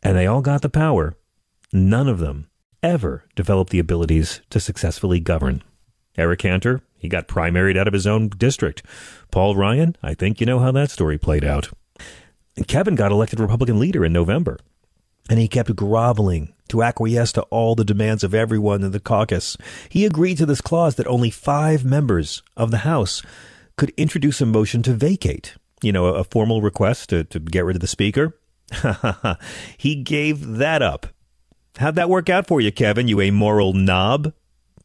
And 0.00 0.16
they 0.16 0.28
all 0.28 0.42
got 0.42 0.62
the 0.62 0.70
power. 0.70 1.16
None 1.72 2.06
of 2.06 2.20
them 2.20 2.46
ever 2.84 3.24
developed 3.34 3.70
the 3.70 3.80
abilities 3.80 4.42
to 4.50 4.60
successfully 4.60 5.18
govern. 5.18 5.64
Eric 6.16 6.40
Cantor, 6.40 6.80
he 6.98 7.08
got 7.08 7.28
primaried 7.28 7.76
out 7.76 7.88
of 7.88 7.94
his 7.94 8.06
own 8.06 8.28
district. 8.28 8.82
Paul 9.30 9.56
Ryan, 9.56 9.96
I 10.02 10.14
think 10.14 10.40
you 10.40 10.46
know 10.46 10.58
how 10.58 10.72
that 10.72 10.90
story 10.90 11.18
played 11.18 11.44
out. 11.44 11.70
And 12.56 12.68
Kevin 12.68 12.94
got 12.94 13.12
elected 13.12 13.40
Republican 13.40 13.78
leader 13.80 14.04
in 14.04 14.12
November, 14.12 14.58
and 15.28 15.38
he 15.38 15.48
kept 15.48 15.74
groveling 15.74 16.54
to 16.68 16.82
acquiesce 16.82 17.32
to 17.32 17.42
all 17.42 17.74
the 17.74 17.84
demands 17.84 18.22
of 18.24 18.34
everyone 18.34 18.82
in 18.82 18.92
the 18.92 19.00
caucus. 19.00 19.56
He 19.88 20.04
agreed 20.04 20.38
to 20.38 20.46
this 20.46 20.60
clause 20.60 20.94
that 20.96 21.06
only 21.06 21.30
five 21.30 21.84
members 21.84 22.42
of 22.56 22.70
the 22.70 22.78
House 22.78 23.22
could 23.76 23.92
introduce 23.96 24.40
a 24.40 24.46
motion 24.46 24.82
to 24.84 24.92
vacate, 24.92 25.56
you 25.82 25.92
know, 25.92 26.06
a, 26.06 26.14
a 26.14 26.24
formal 26.24 26.62
request 26.62 27.10
to, 27.10 27.24
to 27.24 27.40
get 27.40 27.64
rid 27.64 27.76
of 27.76 27.80
the 27.80 27.86
Speaker. 27.86 28.38
he 29.76 29.96
gave 29.96 30.46
that 30.56 30.80
up. 30.80 31.08
How'd 31.78 31.96
that 31.96 32.08
work 32.08 32.30
out 32.30 32.46
for 32.46 32.60
you, 32.60 32.70
Kevin, 32.70 33.08
you 33.08 33.20
amoral 33.20 33.72
knob? 33.72 34.32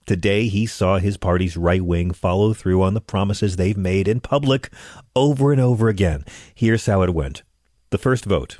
Today, 0.09 0.47
he 0.47 0.65
saw 0.65 0.97
his 0.97 1.17
party's 1.17 1.55
right 1.55 1.83
wing 1.83 2.09
follow 2.09 2.51
through 2.55 2.81
on 2.81 2.95
the 2.95 2.99
promises 2.99 3.57
they've 3.57 3.77
made 3.77 4.07
in 4.07 4.21
public 4.21 4.71
over 5.15 5.51
and 5.51 5.61
over 5.61 5.87
again. 5.87 6.25
Here's 6.55 6.87
how 6.87 7.03
it 7.03 7.13
went. 7.13 7.43
The 7.91 7.99
first 7.99 8.25
vote 8.25 8.57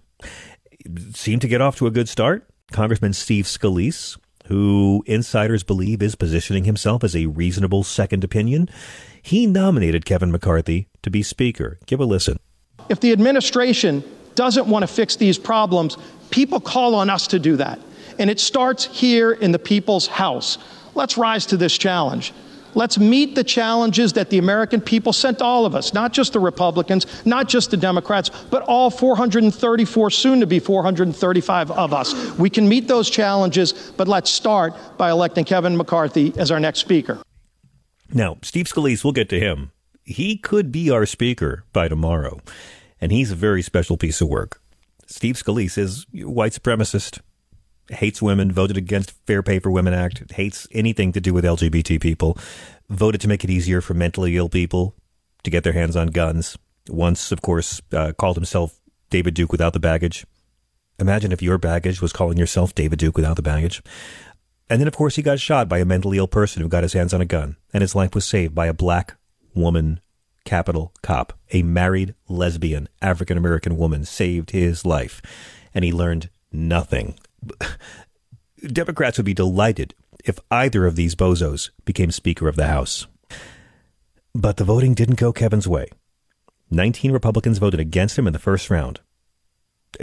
seemed 1.15 1.41
to 1.41 1.48
get 1.48 1.60
off 1.60 1.75
to 1.77 1.88
a 1.88 1.91
good 1.91 2.08
start. 2.08 2.48
Congressman 2.72 3.13
Steve 3.13 3.46
Scalise, 3.46 4.15
who 4.46 5.03
insiders 5.08 5.63
believe 5.63 6.03
is 6.03 6.13
positioning 6.13 6.65
himself 6.65 7.03
as 7.03 7.15
a 7.15 7.25
reasonable 7.25 7.82
second 7.82 8.24
opinion, 8.24 8.70
he 9.24 9.48
nominated 9.48 10.06
Kevin 10.06 10.32
McCarthy 10.32 10.88
to 11.01 11.10
be 11.10 11.24
Speaker. 11.24 11.79
Give 11.88 12.00
a 12.00 12.06
listen. 12.06 12.38
If 12.89 13.00
the 13.00 13.12
administration 13.12 14.03
doesn't 14.36 14.68
want 14.68 14.84
to 14.84 14.88
fix 14.88 15.15
these 15.15 15.39
problems, 15.39 15.98
people 16.29 16.60
call 16.60 16.94
on 16.94 17.10
us 17.10 17.25
to 17.25 17.39
do 17.39 17.56
that. 17.56 17.79
And 18.20 18.29
it 18.29 18.39
starts 18.39 18.86
here 18.86 19.32
in 19.32 19.51
the 19.51 19.58
people's 19.58 20.06
house. 20.06 20.60
Let's 21.00 21.18
rise 21.18 21.46
to 21.46 21.56
this 21.56 21.77
challenge. 21.77 22.34
Let's 22.74 22.98
meet 22.98 23.34
the 23.34 23.44
challenges 23.46 24.12
that 24.13 24.29
the 24.29 24.38
American 24.38 24.82
people 24.82 25.13
sent 25.13 25.41
all 25.41 25.65
of 25.65 25.74
us, 25.74 25.94
not 25.94 26.12
just 26.12 26.34
the 26.34 26.41
Republicans, 26.41 27.06
not 27.25 27.48
just 27.48 27.72
the 27.72 27.77
Democrats, 27.77 28.29
but 28.51 28.63
all 28.63 28.89
434, 28.89 30.10
soon 30.10 30.41
to 30.41 30.46
be 30.46 30.60
435 30.60 31.72
of 31.72 31.94
us. 31.94 32.38
We 32.38 32.50
can 32.50 32.68
meet 32.68 32.89
those 32.89 33.10
challenges, 33.10 33.94
but 33.96 34.10
let's 34.10 34.29
start 34.29 34.74
by 34.98 35.10
electing 35.10 35.46
Kevin 35.46 35.77
McCarthy 35.77 36.34
as 36.36 36.51
our 36.51 36.60
next 36.60 36.79
Speaker. 36.79 37.18
Now, 38.13 38.36
Steve 38.41 38.65
Scalise, 38.65 39.01
we'll 39.01 39.13
get 39.13 39.29
to 39.29 39.39
him. 39.39 39.72
He 40.03 40.36
could 40.36 40.70
be 40.70 40.91
our 40.91 41.06
Speaker 41.06 41.63
by 41.72 41.88
tomorrow, 41.88 42.41
and 43.00 43.13
he's 43.13 43.32
a 43.32 43.36
very 43.36 43.62
special 43.62 43.96
piece 43.96 44.20
of 44.20 44.27
work. 44.27 44.62
Steve 45.08 45.36
Scalise 45.36 45.77
is 45.77 46.06
white 46.12 46.51
supremacist 46.51 47.22
hates 47.89 48.22
women, 48.22 48.51
voted 48.51 48.77
against 48.77 49.12
Fair 49.25 49.43
Pay 49.43 49.60
for 49.60 49.72
Women 49.72 49.93
Act, 49.93 50.31
hates 50.31 50.67
anything 50.72 51.12
to 51.13 51.22
do 51.22 51.34
with 51.34 51.43
LGBT 51.43 52.00
people, 52.01 52.38
voted 52.89 53.22
to 53.22 53.27
make 53.27 53.43
it 53.43 53.50
easier 53.50 53.81
for 53.81 53.93
mentally 53.93 54.38
ill 54.38 54.50
people 54.50 54.96
to 55.43 55.51
get 55.51 55.63
their 55.63 55.74
hands 55.74 55.96
on 55.96 56.08
guns. 56.08 56.58
Once, 56.88 57.31
of 57.31 57.41
course, 57.41 57.81
uh, 57.93 58.12
called 58.13 58.36
himself 58.36 58.79
David 59.10 59.34
Duke 59.34 59.51
without 59.51 59.74
the 59.74 59.79
baggage. 59.79 60.25
Imagine 61.00 61.31
if 61.31 61.41
your 61.41 61.58
baggage 61.58 62.01
was 62.01 62.13
calling 62.13 62.38
yourself 62.38 62.75
David 62.75 63.00
Duke 63.00 63.15
without 63.15 63.36
the 63.36 63.41
baggage. 63.41 63.81
And 64.69 64.79
then, 64.79 64.88
of 64.88 64.96
course, 64.96 65.15
he 65.15 65.22
got 65.22 65.39
shot 65.39 65.67
by 65.67 65.79
a 65.79 65.86
mentally 65.86 66.17
ill 66.17 66.27
person 66.27 66.62
who 66.62 66.67
got 66.67 66.84
his 66.84 66.93
hands 66.93 67.13
on 67.13 67.22
a 67.22 67.25
gun, 67.25 67.55
and 67.74 67.81
his 67.81 67.96
life 67.96 68.13
was 68.13 68.25
saved 68.25 68.53
by 68.53 68.67
a 68.67 68.74
black 68.74 69.15
woman 69.55 70.01
Capitol 70.46 70.93
cop. 71.01 71.34
A 71.51 71.63
married 71.63 72.15
lesbian 72.27 72.89
African 73.01 73.38
American 73.38 73.77
woman 73.77 74.03
saved 74.05 74.51
his 74.51 74.86
life, 74.86 75.22
and 75.74 75.86
he 75.86 75.91
learned 75.91 76.29
nothing 76.51 77.15
Democrats 78.67 79.17
would 79.17 79.25
be 79.25 79.34
delighted 79.34 79.96
if 80.25 80.39
either 80.51 80.86
of 80.86 80.96
these 80.96 81.15
bozos 81.15 81.69
became 81.86 82.12
Speaker 82.12 82.48
of 82.48 82.55
the 82.55 82.67
House. 82.67 83.08
But 84.34 84.58
the 84.58 84.63
voting 84.63 84.93
didn't 84.93 85.19
go 85.19 85.34
Kevin's 85.34 85.67
way. 85.67 85.88
19 86.72 87.12
Republicans 87.12 87.58
voted 87.58 87.79
against 87.79 88.17
him 88.17 88.27
in 88.27 88.34
the 88.34 88.39
first 88.39 88.69
round. 88.69 89.00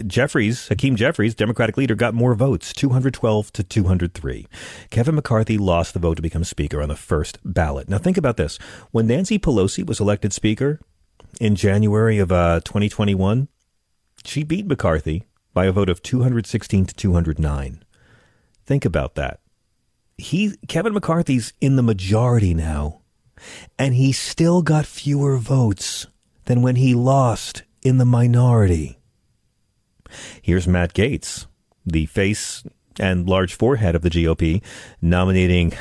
Jeffries, 0.07 0.67
Hakeem 0.69 0.97
Jeffries, 0.97 1.35
Democratic 1.35 1.77
leader, 1.77 1.95
got 1.95 2.13
more 2.13 2.35
votes, 2.35 2.73
212 2.73 3.53
to 3.53 3.63
203. 3.63 4.47
Kevin 4.91 5.15
McCarthy 5.15 5.57
lost 5.59 5.95
the 5.95 6.01
vote 6.01 6.17
to 6.17 6.23
become 6.23 6.43
Speaker 6.43 6.83
on 6.83 6.89
the 6.89 6.97
first 6.97 7.39
ballot. 7.45 7.89
Now 7.89 7.99
think 7.99 8.17
about 8.17 8.37
this. 8.37 8.59
When 8.91 9.07
Nancy 9.07 9.39
Pelosi 9.39 9.87
was 9.87 10.01
elected 10.01 10.33
Speaker 10.33 10.81
in 11.41 11.55
January 11.55 12.19
of 12.19 12.33
uh, 12.33 12.61
2021, 12.65 13.47
she 14.25 14.43
beat 14.43 14.67
McCarthy 14.67 15.25
by 15.57 15.65
a 15.65 15.73
vote 15.73 15.89
of 15.89 16.03
216 16.03 16.85
to 16.85 16.95
209. 16.95 17.83
Think 18.67 18.85
about 18.85 19.15
that. 19.15 19.41
He 20.19 20.55
Kevin 20.69 20.93
McCarthy's 20.93 21.55
in 21.63 21.77
the 21.77 21.83
majority 21.83 22.53
now, 22.53 23.01
and 23.79 23.95
he 23.95 24.13
still 24.13 24.61
got 24.61 24.85
fewer 24.85 25.39
votes 25.39 26.09
than 26.45 26.61
when 26.61 26.77
he 26.77 26.93
lost 26.93 27.63
in 27.83 27.97
the 27.97 28.05
minority. 28.05 28.99
Here's 30.43 30.69
Matt 30.69 30.93
Gaetz, 30.93 31.47
the 31.87 32.05
face 32.05 32.63
and 33.01 33.27
large 33.27 33.55
forehead 33.55 33.95
of 33.95 34.03
the 34.03 34.11
GOP, 34.11 34.63
nominating 35.01 35.73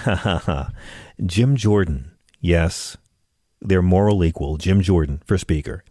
Jim 1.25 1.58
Jordan. 1.58 2.12
Yes, 2.39 2.96
their 3.60 3.82
moral 3.82 4.24
equal, 4.24 4.55
Jim 4.55 4.79
Jordan, 4.79 5.22
for 5.25 5.38
Speaker. 5.38 5.84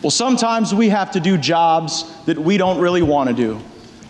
Well, 0.00 0.12
sometimes 0.12 0.72
we 0.72 0.90
have 0.90 1.10
to 1.10 1.20
do 1.20 1.36
jobs 1.36 2.04
that 2.26 2.38
we 2.38 2.56
don't 2.56 2.78
really 2.78 3.02
want 3.02 3.30
to 3.30 3.34
do. 3.34 3.60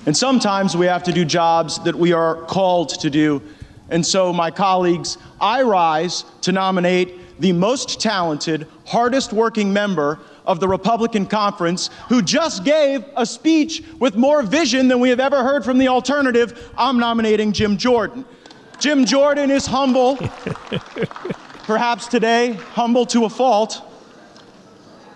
And 0.05 0.15
sometimes 0.15 0.77
we 0.77 0.85
have 0.85 1.03
to 1.05 1.13
do 1.13 1.25
jobs 1.25 1.83
that 1.85 1.95
we 1.95 2.13
are 2.13 2.43
called 2.43 2.91
to 3.01 3.09
do. 3.09 3.41
And 3.89 4.05
so, 4.05 4.31
my 4.31 4.51
colleagues, 4.51 5.17
I 5.41 5.63
rise 5.63 6.25
to 6.43 6.53
nominate 6.53 7.41
the 7.41 7.53
most 7.53 8.03
talented, 8.03 8.67
hardest 8.85 9.33
working 9.33 9.73
member 9.73 10.19
of 10.45 10.61
the 10.61 10.69
Republican 10.69 11.25
conference 11.25 11.89
who 12.11 12.21
just 12.21 12.65
gave 12.65 13.03
a 13.17 13.25
speech 13.25 13.83
with 13.99 14.15
more 14.15 14.43
vision 14.43 14.89
than 14.89 15.01
we 15.01 15.09
have 15.09 15.21
ever 15.21 15.43
heard 15.43 15.65
from 15.65 15.79
the 15.79 15.89
alternative. 15.89 16.71
I'm 16.77 16.99
nominating 16.99 17.53
Jim 17.53 17.79
Jordan. 17.79 18.27
Jim 18.79 19.07
Jordan 19.07 19.51
is 19.51 19.65
humble, 19.65 20.17
perhaps 21.65 22.09
today, 22.09 22.53
humble 22.75 23.07
to 23.07 23.25
a 23.25 23.31
fault. 23.31 23.88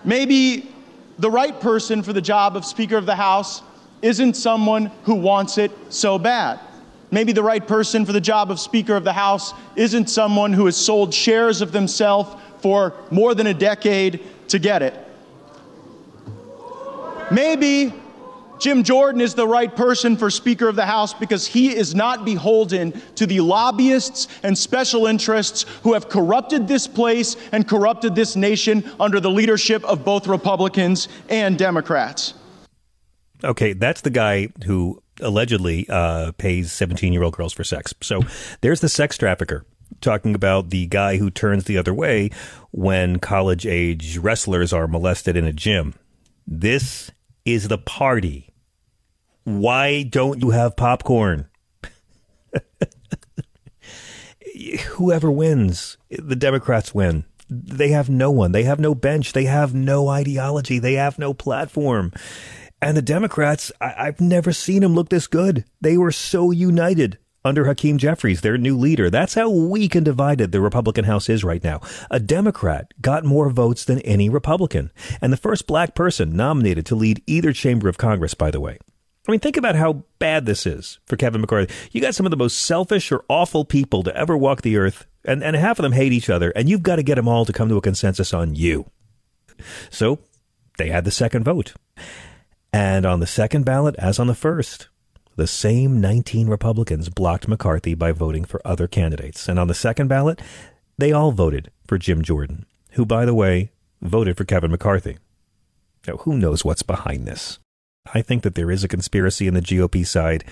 Maybe 0.05 0.69
the 1.19 1.31
right 1.31 1.59
person 1.59 2.03
for 2.03 2.13
the 2.13 2.21
job 2.21 2.55
of 2.55 2.65
Speaker 2.65 2.97
of 2.97 3.05
the 3.05 3.15
House 3.15 3.61
isn't 4.01 4.35
someone 4.35 4.91
who 5.03 5.15
wants 5.15 5.57
it 5.57 5.71
so 5.89 6.19
bad. 6.19 6.59
Maybe 7.11 7.31
the 7.31 7.43
right 7.43 7.65
person 7.65 8.05
for 8.05 8.11
the 8.11 8.21
job 8.21 8.51
of 8.51 8.59
Speaker 8.59 8.95
of 8.95 9.03
the 9.03 9.13
House 9.13 9.53
isn't 9.75 10.09
someone 10.09 10.51
who 10.51 10.65
has 10.65 10.75
sold 10.75 11.13
shares 11.13 11.61
of 11.61 11.71
themselves 11.71 12.35
for 12.59 12.93
more 13.11 13.35
than 13.35 13.47
a 13.47 13.53
decade 13.53 14.19
to 14.49 14.59
get 14.59 14.81
it. 14.81 14.95
Maybe 17.31 17.93
Jim 18.63 18.81
Jordan 18.81 19.19
is 19.19 19.33
the 19.35 19.45
right 19.45 19.75
person 19.75 20.15
for 20.15 20.29
Speaker 20.29 20.69
of 20.69 20.77
the 20.77 20.85
House 20.85 21.13
because 21.13 21.45
he 21.45 21.75
is 21.75 21.93
not 21.93 22.23
beholden 22.23 22.93
to 23.15 23.25
the 23.25 23.41
lobbyists 23.41 24.29
and 24.41 24.57
special 24.57 25.05
interests 25.05 25.65
who 25.83 25.91
have 25.91 26.07
corrupted 26.07 26.65
this 26.65 26.87
place 26.87 27.35
and 27.51 27.67
corrupted 27.67 28.15
this 28.15 28.37
nation 28.37 28.89
under 29.01 29.19
the 29.19 29.29
leadership 29.29 29.83
of 29.83 30.05
both 30.05 30.27
Republicans 30.27 31.09
and 31.27 31.57
Democrats. 31.57 32.35
Okay, 33.43 33.73
that's 33.73 33.99
the 33.99 34.09
guy 34.09 34.47
who 34.65 35.03
allegedly 35.19 35.85
uh, 35.89 36.31
pays 36.37 36.71
17 36.71 37.11
year 37.11 37.23
old 37.23 37.35
girls 37.35 37.51
for 37.51 37.65
sex. 37.65 37.93
So 37.99 38.21
there's 38.61 38.79
the 38.79 38.87
sex 38.87 39.17
trafficker 39.17 39.65
talking 39.99 40.35
about 40.35 40.69
the 40.69 40.85
guy 40.85 41.17
who 41.17 41.29
turns 41.29 41.65
the 41.65 41.77
other 41.77 41.93
way 41.93 42.29
when 42.71 43.19
college 43.19 43.65
age 43.65 44.17
wrestlers 44.19 44.71
are 44.71 44.87
molested 44.87 45.35
in 45.35 45.43
a 45.43 45.51
gym. 45.51 45.95
This 46.47 47.11
is 47.43 47.67
the 47.67 47.77
party. 47.77 48.52
Why 49.43 50.03
don't 50.03 50.41
you 50.41 50.51
have 50.51 50.75
popcorn? 50.75 51.47
Whoever 54.91 55.31
wins, 55.31 55.97
the 56.09 56.35
Democrats 56.35 56.93
win. 56.93 57.25
They 57.49 57.89
have 57.89 58.09
no 58.09 58.31
one. 58.31 58.51
They 58.51 58.63
have 58.63 58.79
no 58.79 58.95
bench. 58.95 59.33
They 59.33 59.45
have 59.45 59.73
no 59.73 60.07
ideology. 60.07 60.79
They 60.79 60.93
have 60.93 61.19
no 61.19 61.33
platform. 61.33 62.11
And 62.81 62.95
the 62.97 63.01
Democrats, 63.01 63.71
I- 63.81 64.05
have 64.05 64.21
never 64.21 64.51
seen 64.51 64.81
them 64.81 64.93
look 64.95 65.09
this 65.09 65.27
good. 65.27 65.65
They 65.81 65.97
were 65.97 66.11
so 66.11 66.51
united 66.51 67.17
under 67.45 67.65
Hakeem 67.65 67.97
Jeffries, 67.97 68.41
their 68.41 68.57
new 68.57 68.77
leader. 68.77 69.09
That's 69.09 69.33
how 69.33 69.49
weak 69.49 69.95
and 69.95 70.05
divided 70.05 70.51
the 70.51 70.61
Republican 70.61 71.05
House 71.05 71.29
is 71.29 71.43
right 71.43 71.63
now. 71.63 71.81
A 72.09 72.19
Democrat 72.19 72.87
got 73.01 73.25
more 73.25 73.49
votes 73.49 73.83
than 73.83 73.99
any 73.99 74.29
Republican, 74.29 74.91
and 75.21 75.33
the 75.33 75.37
first 75.37 75.67
black 75.67 75.93
person 75.93 76.35
nominated 76.35 76.85
to 76.87 76.95
lead 76.95 77.21
either 77.27 77.51
chamber 77.51 77.89
of 77.89 77.97
Congress, 77.97 78.33
by 78.33 78.49
the 78.49 78.61
way. 78.61 78.77
I 79.27 79.31
mean, 79.31 79.39
think 79.39 79.55
about 79.55 79.75
how 79.75 80.03
bad 80.19 80.45
this 80.45 80.65
is 80.65 80.99
for 81.05 81.15
Kevin 81.15 81.39
McCarthy. 81.39 81.73
You 81.91 82.01
got 82.01 82.13
some 82.13 82.25
of 82.25 82.31
the 82.31 82.37
most 82.37 82.59
selfish 82.59 83.09
or 83.11 83.23
awful 83.29 83.63
people 83.63 84.03
to 84.03 84.15
ever 84.15 84.37
walk 84.37 84.61
the 84.61 84.75
earth, 84.75 85.05
and, 85.23 85.41
and 85.41 85.55
half 85.55 85.79
of 85.79 85.83
them 85.83 85.93
hate 85.93 86.11
each 86.11 86.29
other, 86.29 86.51
and 86.51 86.67
you've 86.67 86.83
got 86.83 86.97
to 86.97 87.03
get 87.03 87.15
them 87.15 87.27
all 87.27 87.45
to 87.45 87.53
come 87.53 87.69
to 87.69 87.77
a 87.77 87.81
consensus 87.81 88.33
on 88.33 88.55
you. 88.55 88.85
So 89.89 90.19
they 90.77 90.89
had 90.89 91.05
the 91.05 91.11
second 91.11 91.45
vote. 91.45 91.73
And 92.73 93.05
on 93.05 93.21
the 93.21 93.27
second 93.27 93.63
ballot, 93.63 93.95
as 93.97 94.19
on 94.19 94.27
the 94.27 94.35
first, 94.35 94.89
the 95.35 95.47
same 95.47 96.01
19 96.01 96.47
Republicans 96.47 97.09
blocked 97.09 97.47
McCarthy 97.47 97.93
by 97.93 98.11
voting 98.11 98.43
for 98.43 98.61
other 98.65 98.87
candidates. 98.87 99.47
And 99.47 99.57
on 99.57 99.67
the 99.67 99.73
second 99.73 100.09
ballot, 100.09 100.41
they 100.97 101.11
all 101.11 101.31
voted 101.31 101.71
for 101.87 101.97
Jim 101.97 102.23
Jordan, 102.23 102.65
who, 102.91 103.05
by 103.05 103.25
the 103.25 103.33
way, 103.33 103.71
voted 104.01 104.35
for 104.35 104.43
Kevin 104.43 104.71
McCarthy. 104.71 105.17
Now, 106.07 106.17
who 106.17 106.37
knows 106.37 106.65
what's 106.65 106.83
behind 106.83 107.25
this? 107.25 107.59
I 108.11 108.21
think 108.21 108.43
that 108.43 108.55
there 108.55 108.71
is 108.71 108.83
a 108.83 108.89
conspiracy 108.89 109.47
in 109.47 109.53
the 109.53 109.61
GOP 109.61 110.05
side, 110.05 110.43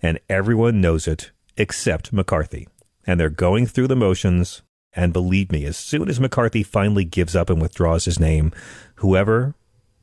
and 0.00 0.20
everyone 0.28 0.80
knows 0.80 1.08
it 1.08 1.30
except 1.56 2.12
McCarthy. 2.12 2.68
And 3.06 3.18
they're 3.18 3.30
going 3.30 3.66
through 3.66 3.88
the 3.88 3.96
motions. 3.96 4.62
And 4.94 5.12
believe 5.12 5.50
me, 5.50 5.64
as 5.64 5.76
soon 5.76 6.08
as 6.08 6.20
McCarthy 6.20 6.62
finally 6.62 7.04
gives 7.04 7.34
up 7.34 7.50
and 7.50 7.60
withdraws 7.60 8.04
his 8.04 8.20
name, 8.20 8.52
whoever 8.96 9.54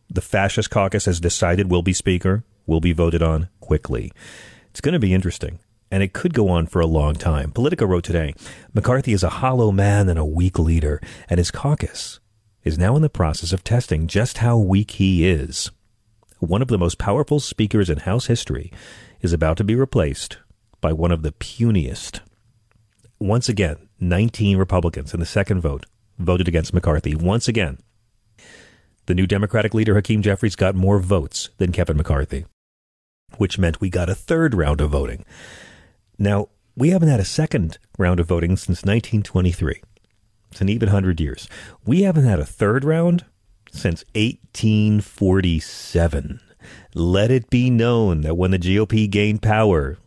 the 0.10 0.22
fascist 0.22 0.72
caucus 0.72 1.06
has 1.06 1.20
decided 1.20 1.70
will 1.70 1.84
be 1.84 1.94
Speaker 1.94 2.44
will 2.66 2.82
be 2.82 2.94
voted 2.94 3.22
on 3.22 3.50
quickly. 3.60 4.12
It's 4.72 4.82
going 4.82 4.94
to 4.94 5.00
be 5.00 5.14
interesting, 5.14 5.60
and 5.92 6.02
it 6.02 6.14
could 6.14 6.34
go 6.34 6.50
on 6.50 6.66
for 6.66 6.80
a 6.80 6.88
long 6.88 7.16
time. 7.16 7.52
Politico 7.52 7.86
wrote 7.86 8.04
today 8.04 8.34
McCarthy 8.74 9.14
is 9.14 9.24
a 9.24 9.30
hollow 9.30 9.72
man 9.72 10.10
and 10.10 10.20
a 10.20 10.26
weak 10.26 10.58
leader, 10.58 11.00
and 11.30 11.38
his 11.38 11.52
caucus 11.52 12.20
is 12.64 12.78
now 12.78 12.96
in 12.96 13.02
the 13.02 13.10
process 13.10 13.54
of 13.54 13.64
testing 13.64 14.08
just 14.08 14.40
how 14.40 14.58
weak 14.58 14.92
he 14.92 15.28
is. 15.28 15.72
One 16.40 16.62
of 16.62 16.68
the 16.68 16.78
most 16.78 16.98
powerful 16.98 17.40
speakers 17.40 17.90
in 17.90 18.00
House 18.00 18.28
history 18.28 18.72
is 19.22 19.34
about 19.34 19.58
to 19.58 19.64
be 19.64 19.76
replaced 19.76 20.38
by 20.82 20.94
one 20.94 21.12
of 21.12 21.22
the 21.22 21.32
puniest. 21.34 22.22
Once 23.20 23.50
again, 23.50 23.90
19 24.00 24.58
Republicans 24.58 25.14
in 25.14 25.20
the 25.20 25.26
second 25.26 25.62
vote 25.62 25.86
voted 26.18 26.48
against 26.48 26.74
McCarthy. 26.74 27.16
Once 27.16 27.48
again, 27.48 27.78
the 29.06 29.16
new 29.16 29.28
Democratic 29.28 29.74
leader, 29.74 29.96
Hakeem 29.96 30.22
Jeffries, 30.22 30.56
got 30.56 30.76
more 30.76 31.00
votes 31.00 31.50
than 31.58 31.72
Kevin 31.72 31.98
McCarthy 31.98 32.46
which 33.38 33.60
meant 33.60 33.82
we 33.82 33.90
got 33.90 34.10
a 34.10 34.16
third 34.16 34.54
round 34.54 34.82
of 34.82 34.92
voting. 34.92 35.26
Now, 36.18 36.50
we 36.76 36.90
haven't 36.90 37.10
had 37.10 37.20
a 37.20 37.26
second 37.26 37.78
round 37.98 38.20
of 38.20 38.28
voting 38.28 38.56
since 38.58 38.84
1923. 38.84 39.82
It's 40.52 40.62
an 40.62 40.70
even 40.70 40.88
100 40.88 41.20
years. 41.20 41.48
We 41.86 42.02
haven't 42.04 42.26
had 42.26 42.40
a 42.40 42.46
third 42.46 42.84
round 42.84 43.26
since 43.72 44.04
1847. 44.16 46.42
Let 46.94 47.32
it 47.32 47.50
be 47.50 47.70
known 47.70 48.22
that 48.22 48.36
when 48.36 48.52
the 48.52 48.60
GOP 48.60 49.10
gained 49.10 49.42
power, 49.42 49.98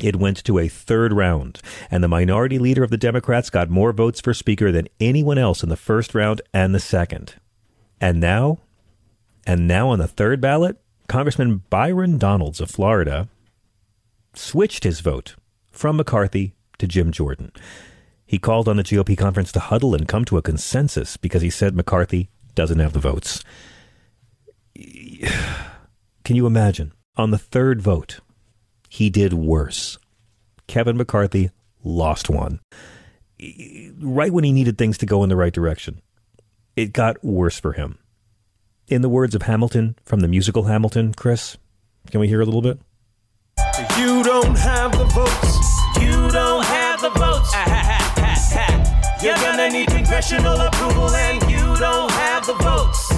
it 0.00 0.16
went 0.16 0.42
to 0.44 0.58
a 0.58 0.68
third 0.68 1.12
round, 1.12 1.60
and 1.90 2.02
the 2.02 2.08
minority 2.08 2.58
leader 2.58 2.82
of 2.82 2.90
the 2.90 2.96
Democrats 2.96 3.50
got 3.50 3.68
more 3.70 3.92
votes 3.92 4.20
for 4.20 4.34
Speaker 4.34 4.72
than 4.72 4.88
anyone 4.98 5.38
else 5.38 5.62
in 5.62 5.68
the 5.68 5.76
first 5.76 6.12
round 6.14 6.42
and 6.52 6.74
the 6.74 6.80
second. 6.80 7.34
And 8.00 8.20
now, 8.20 8.58
and 9.46 9.68
now 9.68 9.90
on 9.90 10.00
the 10.00 10.08
third 10.08 10.40
ballot, 10.40 10.80
Congressman 11.08 11.62
Byron 11.70 12.18
Donalds 12.18 12.60
of 12.60 12.70
Florida 12.70 13.28
switched 14.34 14.84
his 14.84 15.00
vote 15.00 15.36
from 15.70 15.96
McCarthy 15.96 16.54
to 16.78 16.86
Jim 16.86 17.12
Jordan. 17.12 17.52
He 18.26 18.38
called 18.38 18.68
on 18.68 18.76
the 18.76 18.82
GOP 18.82 19.16
conference 19.16 19.52
to 19.52 19.60
huddle 19.60 19.94
and 19.94 20.08
come 20.08 20.24
to 20.26 20.38
a 20.38 20.42
consensus 20.42 21.16
because 21.16 21.42
he 21.42 21.50
said 21.50 21.74
McCarthy 21.74 22.30
doesn't 22.54 22.78
have 22.78 22.92
the 22.92 22.98
votes. 22.98 23.44
Can 26.24 26.36
you 26.36 26.46
imagine? 26.46 26.92
On 27.16 27.30
the 27.30 27.38
third 27.38 27.82
vote, 27.82 28.20
he 28.88 29.10
did 29.10 29.34
worse. 29.34 29.98
Kevin 30.66 30.96
McCarthy 30.96 31.50
lost 31.84 32.30
one. 32.30 32.60
Right 33.98 34.32
when 34.32 34.44
he 34.44 34.52
needed 34.52 34.78
things 34.78 34.98
to 34.98 35.06
go 35.06 35.22
in 35.22 35.28
the 35.28 35.36
right 35.36 35.52
direction, 35.52 36.00
it 36.76 36.92
got 36.92 37.22
worse 37.22 37.60
for 37.60 37.72
him. 37.72 37.98
In 38.88 39.02
the 39.02 39.08
words 39.08 39.34
of 39.34 39.42
Hamilton 39.42 39.96
from 40.04 40.20
the 40.20 40.28
musical 40.28 40.64
Hamilton, 40.64 41.14
Chris, 41.14 41.56
can 42.10 42.20
we 42.20 42.28
hear 42.28 42.40
a 42.40 42.44
little 42.44 42.62
bit? 42.62 42.78
You 43.98 44.22
don't 44.22 44.56
have 44.56 44.92
the 44.92 45.04
votes. 45.04 45.73
Need 49.74 49.88
congressional 49.88 50.60
approval, 50.60 51.10
and 51.10 51.42
you 51.50 51.76
don't 51.76 52.10
have 52.12 52.46
the 52.46 52.54
votes. 52.54 53.10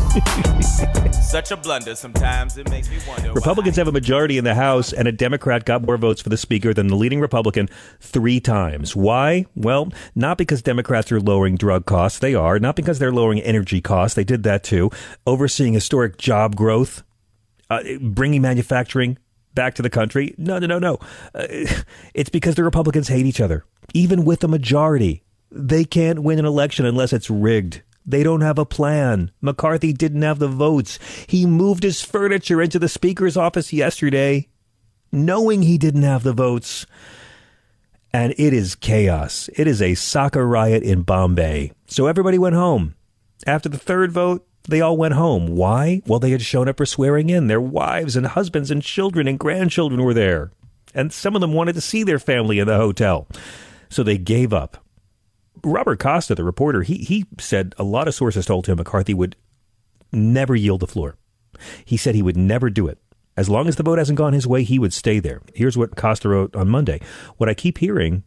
Such 1.30 1.50
a 1.50 1.56
blunder. 1.56 1.94
Sometimes 1.94 2.56
it 2.56 2.70
makes 2.70 2.88
me 2.88 2.96
wonder. 3.06 3.32
Republicans 3.32 3.76
have 3.76 3.88
a 3.88 3.92
majority 3.92 4.38
in 4.38 4.44
the 4.44 4.54
House, 4.54 4.94
and 4.94 5.06
a 5.06 5.12
Democrat 5.12 5.66
got 5.66 5.82
more 5.82 5.98
votes 5.98 6.22
for 6.22 6.30
the 6.30 6.38
Speaker 6.38 6.72
than 6.72 6.86
the 6.86 6.96
leading 6.96 7.20
Republican 7.20 7.68
three 8.00 8.40
times. 8.40 8.96
Why? 8.96 9.44
Well, 9.54 9.92
not 10.14 10.38
because 10.38 10.62
Democrats 10.62 11.12
are 11.12 11.20
lowering 11.20 11.56
drug 11.56 11.84
costs. 11.84 12.20
They 12.20 12.34
are. 12.34 12.58
Not 12.58 12.74
because 12.74 12.98
they're 12.98 13.12
lowering 13.12 13.40
energy 13.40 13.82
costs. 13.82 14.14
They 14.14 14.24
did 14.24 14.42
that 14.44 14.64
too. 14.64 14.90
Overseeing 15.26 15.74
historic 15.74 16.16
job 16.16 16.56
growth, 16.56 17.02
uh, 17.68 17.82
bringing 18.00 18.40
manufacturing 18.40 19.18
back 19.54 19.74
to 19.74 19.82
the 19.82 19.90
country. 19.90 20.34
No, 20.38 20.58
no, 20.58 20.66
no, 20.66 20.78
no. 20.78 20.94
Uh, 21.34 21.46
it's 22.14 22.30
because 22.30 22.54
the 22.54 22.64
Republicans 22.64 23.08
hate 23.08 23.26
each 23.26 23.42
other. 23.42 23.66
Even 23.92 24.24
with 24.24 24.42
a 24.42 24.48
majority, 24.48 25.22
they 25.50 25.84
can't 25.84 26.22
win 26.22 26.38
an 26.38 26.44
election 26.44 26.84
unless 26.86 27.12
it's 27.12 27.30
rigged. 27.30 27.82
They 28.04 28.22
don't 28.22 28.40
have 28.42 28.58
a 28.58 28.64
plan. 28.64 29.32
McCarthy 29.40 29.92
didn't 29.92 30.22
have 30.22 30.38
the 30.38 30.48
votes. 30.48 30.98
He 31.26 31.44
moved 31.46 31.82
his 31.82 32.02
furniture 32.02 32.62
into 32.62 32.78
the 32.78 32.88
Speaker's 32.88 33.36
office 33.36 33.72
yesterday. 33.72 34.48
knowing 35.12 35.62
he 35.62 35.78
didn't 35.78 36.02
have 36.02 36.22
the 36.22 36.32
votes. 36.32 36.86
And 38.12 38.34
it 38.38 38.52
is 38.52 38.74
chaos. 38.74 39.50
It 39.56 39.66
is 39.66 39.82
a 39.82 39.94
soccer 39.94 40.46
riot 40.46 40.82
in 40.82 41.02
Bombay. 41.02 41.72
So 41.86 42.06
everybody 42.06 42.38
went 42.38 42.54
home. 42.54 42.94
After 43.46 43.68
the 43.68 43.78
third 43.78 44.12
vote, 44.12 44.46
they 44.68 44.80
all 44.80 44.96
went 44.96 45.14
home. 45.14 45.48
Why? 45.48 46.02
Well, 46.06 46.18
they 46.18 46.30
had 46.30 46.42
shown 46.42 46.68
up 46.68 46.78
for 46.78 46.86
swearing 46.86 47.30
in. 47.30 47.46
Their 47.46 47.60
wives 47.60 48.16
and 48.16 48.26
husbands 48.26 48.70
and 48.70 48.82
children 48.82 49.28
and 49.28 49.38
grandchildren 49.38 50.02
were 50.02 50.14
there. 50.14 50.50
And 50.94 51.12
some 51.12 51.34
of 51.34 51.40
them 51.40 51.52
wanted 51.52 51.74
to 51.74 51.80
see 51.80 52.02
their 52.02 52.18
family 52.18 52.58
in 52.58 52.66
the 52.66 52.76
hotel. 52.76 53.28
So 53.90 54.02
they 54.02 54.18
gave 54.18 54.52
up. 54.52 54.82
Robert 55.66 55.98
Costa, 55.98 56.34
the 56.34 56.44
reporter, 56.44 56.82
he, 56.82 56.98
he 56.98 57.26
said 57.38 57.74
a 57.76 57.82
lot 57.82 58.06
of 58.06 58.14
sources 58.14 58.46
told 58.46 58.66
him 58.66 58.76
McCarthy 58.76 59.14
would 59.14 59.36
never 60.12 60.54
yield 60.54 60.80
the 60.80 60.86
floor. 60.86 61.16
He 61.84 61.96
said 61.96 62.14
he 62.14 62.22
would 62.22 62.36
never 62.36 62.70
do 62.70 62.86
it. 62.86 62.98
As 63.36 63.50
long 63.50 63.66
as 63.66 63.76
the 63.76 63.82
vote 63.82 63.98
hasn't 63.98 64.16
gone 64.16 64.32
his 64.32 64.46
way, 64.46 64.62
he 64.62 64.78
would 64.78 64.94
stay 64.94 65.18
there. 65.18 65.42
Here's 65.54 65.76
what 65.76 65.96
Costa 65.96 66.28
wrote 66.28 66.54
on 66.54 66.68
Monday. 66.68 67.00
What 67.36 67.48
I 67.48 67.54
keep 67.54 67.78
hearing 67.78 68.22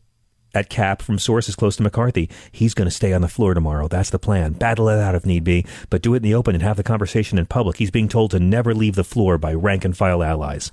at 0.53 0.69
CAP 0.69 1.01
from 1.01 1.17
sources 1.17 1.55
close 1.55 1.77
to 1.77 1.83
McCarthy, 1.83 2.29
he's 2.51 2.73
going 2.73 2.87
to 2.87 2.95
stay 2.95 3.13
on 3.13 3.21
the 3.21 3.27
floor 3.27 3.53
tomorrow. 3.53 3.87
That's 3.87 4.09
the 4.09 4.19
plan. 4.19 4.53
Battle 4.53 4.89
it 4.89 4.99
out 4.99 5.15
if 5.15 5.25
need 5.25 5.43
be, 5.43 5.65
but 5.89 6.01
do 6.01 6.13
it 6.13 6.17
in 6.17 6.23
the 6.23 6.35
open 6.35 6.55
and 6.55 6.63
have 6.63 6.77
the 6.77 6.83
conversation 6.83 7.37
in 7.37 7.45
public. 7.45 7.77
He's 7.77 7.91
being 7.91 8.09
told 8.09 8.31
to 8.31 8.39
never 8.39 8.75
leave 8.75 8.95
the 8.95 9.03
floor 9.03 9.37
by 9.37 9.53
rank 9.53 9.85
and 9.85 9.95
file 9.95 10.21
allies. 10.21 10.71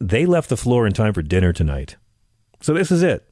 They 0.00 0.26
left 0.26 0.48
the 0.48 0.56
floor 0.56 0.86
in 0.86 0.92
time 0.92 1.12
for 1.12 1.22
dinner 1.22 1.52
tonight. 1.52 1.96
So 2.60 2.74
this 2.74 2.90
is 2.90 3.02
it. 3.02 3.26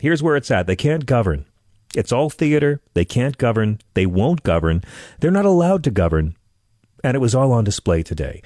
Here's 0.00 0.22
where 0.22 0.36
it's 0.36 0.50
at. 0.50 0.66
They 0.66 0.76
can't 0.76 1.06
govern. 1.06 1.46
It's 1.94 2.12
all 2.12 2.30
theater. 2.30 2.80
They 2.94 3.04
can't 3.04 3.38
govern. 3.38 3.80
They 3.94 4.06
won't 4.06 4.42
govern. 4.42 4.82
They're 5.20 5.30
not 5.30 5.44
allowed 5.44 5.84
to 5.84 5.90
govern. 5.90 6.36
And 7.04 7.14
it 7.14 7.20
was 7.20 7.34
all 7.34 7.52
on 7.52 7.64
display 7.64 8.02
today 8.02 8.42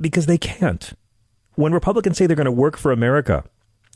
because 0.00 0.26
they 0.26 0.38
can't. 0.38 0.92
When 1.54 1.72
Republicans 1.72 2.18
say 2.18 2.26
they're 2.26 2.36
going 2.36 2.44
to 2.44 2.52
work 2.52 2.76
for 2.76 2.92
America, 2.92 3.44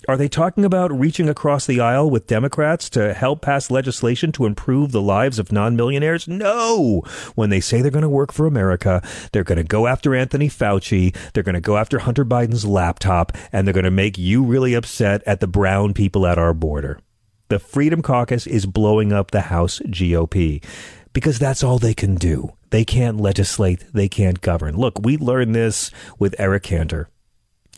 are 0.09 0.17
they 0.17 0.29
talking 0.29 0.65
about 0.65 0.97
reaching 0.97 1.29
across 1.29 1.67
the 1.67 1.81
aisle 1.81 2.09
with 2.09 2.27
Democrats 2.27 2.89
to 2.91 3.13
help 3.15 3.41
pass 3.41 3.71
legislation 3.71 4.31
to 4.33 4.45
improve 4.47 4.93
the 4.93 5.03
lives 5.03 5.39
of 5.39 5.51
non 5.51 5.75
millionaires? 5.75 6.29
No. 6.29 7.03
When 7.35 7.51
they 7.51 7.61
say 7.61 7.81
they're 7.81 7.91
going 7.91 8.03
to 8.03 8.09
work 8.09 8.33
for 8.33 8.47
America, 8.47 9.03
they're 9.33 9.43
going 9.43 9.57
to 9.57 9.65
go 9.65 9.87
after 9.87 10.15
Anthony 10.15 10.49
Fauci, 10.49 11.17
they're 11.33 11.43
going 11.43 11.55
to 11.55 11.61
go 11.61 11.77
after 11.77 11.99
Hunter 11.99 12.25
Biden's 12.25 12.65
laptop, 12.65 13.33
and 13.53 13.67
they're 13.67 13.75
going 13.75 13.85
to 13.85 13.91
make 13.91 14.17
you 14.19 14.45
really 14.45 14.75
upset 14.75 15.23
at 15.27 15.41
the 15.41 15.49
brown 15.49 15.93
people 15.93 16.27
at 16.27 16.39
our 16.39 16.55
border. 16.55 17.01
The 17.49 17.61
Freedom 17.61 18.03
Caucus 18.03 18.47
is 18.49 18.67
blowing 18.67 19.13
up 19.13 19.31
the 19.31 19.43
House 19.43 19.79
GOP 19.87 20.65
because 21.13 21.39
that's 21.39 21.63
all 21.63 21.79
they 21.79 21.95
can 21.95 22.17
do. 22.17 22.55
They 22.71 22.85
can't 22.85 23.21
legislate, 23.21 23.85
they 23.93 24.09
can't 24.09 24.41
govern. 24.41 24.77
Look, 24.77 24.99
we 24.99 25.17
learned 25.17 25.55
this 25.55 25.93
with 26.19 26.35
Eric 26.41 26.65
Cantor. 26.65 27.09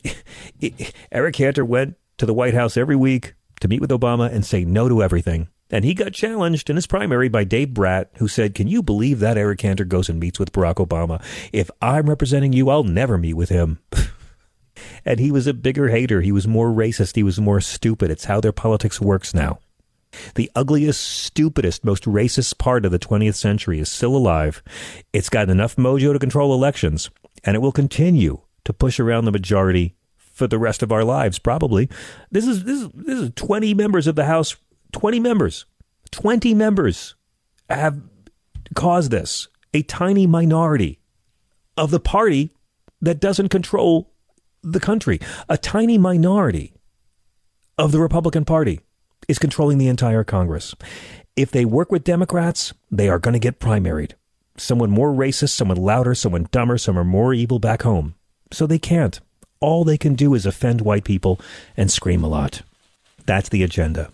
Eric 1.12 1.35
Cantor 1.35 1.66
went 1.66 1.96
to 2.16 2.24
the 2.24 2.33
White 2.33 2.54
House 2.54 2.78
every 2.78 2.96
week 2.96 3.35
to 3.61 3.68
meet 3.68 3.83
with 3.83 3.90
Obama 3.90 4.33
and 4.33 4.46
say 4.46 4.64
no 4.64 4.88
to 4.88 5.02
everything. 5.02 5.48
And 5.70 5.85
he 5.85 5.92
got 5.92 6.14
challenged 6.14 6.70
in 6.70 6.76
his 6.76 6.87
primary 6.87 7.28
by 7.28 7.44
Dave 7.44 7.74
Brat, 7.74 8.11
who 8.16 8.26
said, 8.26 8.54
Can 8.54 8.68
you 8.68 8.83
believe 8.83 9.20
that 9.20 9.37
Eric 9.37 9.59
Cantor 9.59 9.85
goes 9.85 10.09
and 10.09 10.18
meets 10.18 10.38
with 10.38 10.52
Barack 10.52 10.76
Obama? 10.76 11.22
If 11.52 11.70
I'm 11.83 12.09
representing 12.09 12.54
you, 12.54 12.70
I'll 12.70 12.85
never 12.85 13.18
meet 13.18 13.35
with 13.35 13.50
him. 13.50 13.81
and 15.09 15.18
he 15.18 15.33
was 15.33 15.47
a 15.47 15.55
bigger 15.55 15.88
hater. 15.88 16.21
He 16.21 16.33
was 16.33 16.47
more 16.47 16.68
racist. 16.68 17.16
He 17.16 17.23
was 17.23 17.40
more 17.40 17.62
stupid. 17.62 18.11
It's 18.11 18.27
how 18.27 18.42
their 18.42 18.53
politics 18.53 19.01
works 19.01 19.33
now. 19.33 19.59
The 20.35 20.51
ugliest, 20.55 21.01
stupidest, 21.01 21.83
most 21.83 22.05
racist 22.05 22.59
part 22.59 22.85
of 22.85 22.92
the 22.92 22.99
20th 22.99 23.37
century 23.37 23.79
is 23.79 23.90
still 23.90 24.14
alive. 24.14 24.62
It's 25.14 25.31
got 25.31 25.49
enough 25.49 25.77
mojo 25.77 26.12
to 26.12 26.18
control 26.18 26.53
elections, 26.53 27.09
and 27.42 27.57
it 27.57 27.61
will 27.61 27.73
continue 27.73 28.42
to 28.66 28.75
push 28.75 29.01
around 29.01 29.25
the 29.25 29.33
majority 29.33 29.94
for 30.18 30.47
the 30.47 30.59
rest 30.59 30.83
of 30.83 30.92
our 30.92 31.05
lives, 31.05 31.38
probably. 31.38 31.88
This 32.31 32.47
is 32.47 32.64
this 32.64 32.83
is 32.83 32.88
this 32.94 33.18
is 33.18 33.31
twenty 33.35 33.73
members 33.73 34.07
of 34.07 34.14
the 34.14 34.27
House. 34.27 34.57
Twenty 34.92 35.21
members. 35.21 35.64
Twenty 36.11 36.53
members 36.53 37.14
have 37.71 37.99
caused 38.75 39.11
this. 39.11 39.49
A 39.73 39.83
tiny 39.83 40.27
minority 40.27 41.01
of 41.79 41.90
the 41.90 42.01
party 42.01 42.51
that 43.01 43.21
doesn't 43.21 43.49
control 43.49 44.11
the 44.62 44.81
country. 44.81 45.21
A 45.49 45.59
tiny 45.59 45.99
minority 45.99 46.73
of 47.77 47.92
the 47.92 48.01
Republican 48.01 48.44
Party 48.44 48.81
is 49.29 49.38
controlling 49.38 49.79
the 49.79 49.88
entire 49.88 50.25
Congress. 50.25 50.75
If 51.37 51.51
they 51.51 51.64
work 51.64 51.92
with 51.92 52.05
Democrats, 52.05 52.73
they 52.90 53.09
are 53.09 53.18
going 53.18 53.35
to 53.35 53.38
get 53.38 53.61
primaried. 53.61 54.12
Someone 54.57 54.90
more 54.90 55.12
racist, 55.12 55.51
someone 55.51 55.77
louder, 55.77 56.14
someone 56.14 56.49
dumber, 56.51 56.79
someone 56.79 57.07
more 57.07 57.33
evil 57.33 57.59
back 57.59 57.83
home. 57.83 58.14
So 58.51 58.66
they 58.66 58.79
can't 58.79 59.21
all 59.61 59.85
they 59.85 59.99
can 59.99 60.14
do 60.14 60.35
is 60.35 60.47
offend 60.47 60.81
white 60.81 61.05
people 61.05 61.40
and 61.77 61.90
scream 61.90 62.23
a 62.23 62.29
lot. 62.29 62.62
That's 63.27 63.49
the 63.49 63.62
agenda. 63.62 64.11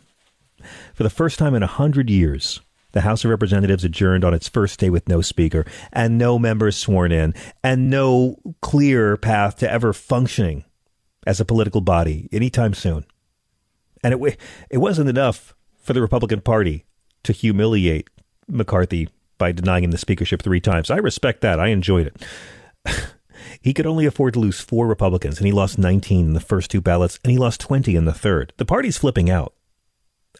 For 0.94 1.02
the 1.02 1.10
first 1.10 1.38
time 1.38 1.54
in 1.54 1.62
a 1.62 1.68
hundred 1.68 2.08
years, 2.08 2.60
the 2.94 3.02
House 3.02 3.24
of 3.24 3.30
Representatives 3.30 3.84
adjourned 3.84 4.24
on 4.24 4.32
its 4.32 4.48
first 4.48 4.80
day 4.80 4.88
with 4.88 5.08
no 5.08 5.20
speaker 5.20 5.66
and 5.92 6.16
no 6.16 6.38
members 6.38 6.76
sworn 6.76 7.12
in 7.12 7.34
and 7.62 7.90
no 7.90 8.36
clear 8.62 9.16
path 9.16 9.58
to 9.58 9.70
ever 9.70 9.92
functioning 9.92 10.64
as 11.26 11.40
a 11.40 11.44
political 11.44 11.80
body 11.80 12.28
anytime 12.32 12.72
soon. 12.72 13.04
And 14.02 14.14
it, 14.14 14.38
it 14.70 14.78
wasn't 14.78 15.10
enough 15.10 15.54
for 15.82 15.92
the 15.92 16.00
Republican 16.00 16.40
Party 16.40 16.86
to 17.24 17.32
humiliate 17.32 18.08
McCarthy 18.48 19.08
by 19.38 19.52
denying 19.52 19.84
him 19.84 19.90
the 19.90 19.98
speakership 19.98 20.42
three 20.42 20.60
times. 20.60 20.90
I 20.90 20.96
respect 20.96 21.40
that. 21.40 21.58
I 21.60 21.68
enjoyed 21.68 22.06
it. 22.06 22.24
He 23.60 23.72
could 23.72 23.86
only 23.86 24.06
afford 24.06 24.34
to 24.34 24.40
lose 24.40 24.60
four 24.60 24.86
Republicans, 24.86 25.38
and 25.38 25.46
he 25.46 25.52
lost 25.52 25.78
19 25.78 26.26
in 26.26 26.32
the 26.34 26.40
first 26.40 26.70
two 26.70 26.80
ballots, 26.80 27.18
and 27.24 27.30
he 27.30 27.38
lost 27.38 27.60
20 27.60 27.96
in 27.96 28.04
the 28.04 28.12
third. 28.12 28.52
The 28.58 28.64
party's 28.64 28.98
flipping 28.98 29.30
out. 29.30 29.53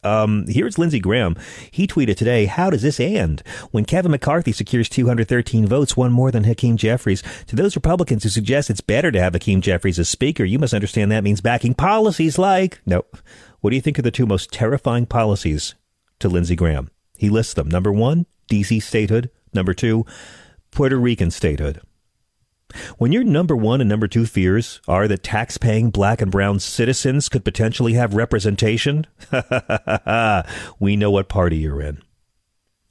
Um, 0.05 0.45
here's 0.49 0.79
Lindsey 0.79 1.01
Graham. 1.01 1.37
He 1.71 1.87
tweeted 1.87 2.17
today, 2.17 2.47
How 2.47 2.71
does 2.71 2.83
this 2.83 3.01
end? 3.01 3.43
When 3.71 3.85
Kevin 3.85 4.11
McCarthy 4.11 4.53
secures 4.53 4.89
213 4.89 5.67
votes, 5.67 5.97
one 5.97 6.13
more 6.13 6.31
than 6.31 6.45
Hakeem 6.45 6.77
Jeffries. 6.77 7.23
To 7.47 7.57
those 7.57 7.77
Republicans 7.77 8.23
who 8.23 8.29
suggest 8.29 8.71
it's 8.71 8.81
better 8.81 9.11
to 9.11 9.21
have 9.21 9.33
Hakeem 9.33 9.61
Jeffries 9.61 9.99
as 9.99 10.09
Speaker, 10.09 10.45
you 10.45 10.59
must 10.59 10.75
understand 10.75 11.11
that 11.11 11.25
means 11.25 11.41
backing 11.41 11.75
policies 11.75 12.39
like. 12.39 12.81
No. 12.87 13.05
What 13.61 13.71
do 13.71 13.77
you 13.77 13.83
think 13.83 13.99
are 13.99 14.03
the 14.03 14.11
two 14.11 14.27
most 14.27 14.53
terrifying 14.53 15.07
policies 15.07 15.75
to 16.19 16.29
Lindsey 16.29 16.57
Graham? 16.57 16.91
He 17.17 17.31
lists 17.31 17.55
them. 17.55 17.69
Number 17.69 17.93
one, 17.93 18.27
DC 18.51 18.83
statehood. 18.83 19.31
Number 19.53 19.73
two, 19.73 20.05
Puerto 20.71 20.97
Rican 20.99 21.31
statehood. 21.31 21.81
When 22.99 23.13
your 23.13 23.25
number 23.25 23.57
one 23.57 23.81
and 23.81 23.89
number 23.89 24.09
two 24.09 24.27
fears 24.27 24.81
are 24.89 25.09
that 25.09 25.23
tax 25.23 25.59
paying 25.59 25.91
black 25.91 26.21
and 26.21 26.31
brown 26.31 26.59
citizens 26.61 27.29
could 27.29 27.45
potentially 27.45 27.95
have 27.95 28.15
representation, 28.15 29.07
we 30.79 30.97
know 30.97 31.11
what 31.11 31.29
party 31.29 31.59
you're 31.59 31.83
in. 31.83 32.03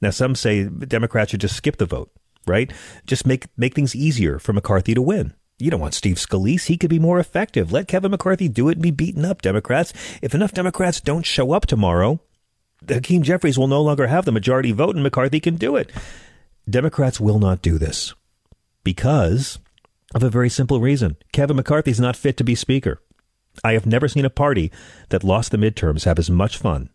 Now, 0.00 0.10
some 0.10 0.34
say 0.34 0.64
Democrats 0.64 1.30
should 1.30 1.40
just 1.40 1.56
skip 1.56 1.76
the 1.78 1.86
vote, 1.86 2.10
right? 2.46 2.72
Just 3.06 3.26
make, 3.26 3.46
make 3.56 3.74
things 3.74 3.94
easier 3.96 4.38
for 4.38 4.52
McCarthy 4.52 4.94
to 4.94 5.02
win. 5.02 5.34
You 5.58 5.70
don't 5.70 5.80
want 5.80 5.94
Steve 5.94 6.16
Scalise. 6.16 6.66
He 6.66 6.76
could 6.76 6.90
be 6.90 6.98
more 6.98 7.20
effective. 7.20 7.70
Let 7.70 7.88
Kevin 7.88 8.10
McCarthy 8.10 8.48
do 8.48 8.68
it 8.68 8.72
and 8.72 8.82
be 8.82 8.90
beaten 8.90 9.24
up, 9.24 9.40
Democrats. 9.40 9.92
If 10.20 10.34
enough 10.34 10.52
Democrats 10.52 11.00
don't 11.00 11.24
show 11.24 11.52
up 11.52 11.66
tomorrow, 11.66 12.20
Hakeem 12.88 13.22
Jeffries 13.22 13.58
will 13.58 13.68
no 13.68 13.80
longer 13.80 14.08
have 14.08 14.24
the 14.24 14.32
majority 14.32 14.72
vote 14.72 14.94
and 14.94 15.02
McCarthy 15.02 15.40
can 15.40 15.56
do 15.56 15.76
it. 15.76 15.90
Democrats 16.68 17.20
will 17.20 17.38
not 17.38 17.62
do 17.62 17.78
this 17.78 18.14
because 18.82 19.58
of 20.14 20.22
a 20.22 20.30
very 20.30 20.48
simple 20.48 20.80
reason. 20.80 21.16
Kevin 21.32 21.56
McCarthy's 21.56 22.00
not 22.00 22.16
fit 22.16 22.36
to 22.36 22.44
be 22.44 22.54
Speaker. 22.54 23.00
I 23.62 23.72
have 23.72 23.86
never 23.86 24.08
seen 24.08 24.24
a 24.24 24.30
party 24.30 24.72
that 25.10 25.24
lost 25.24 25.50
the 25.50 25.56
midterms 25.56 26.04
have 26.04 26.18
as 26.18 26.30
much 26.30 26.56
fun 26.56 26.88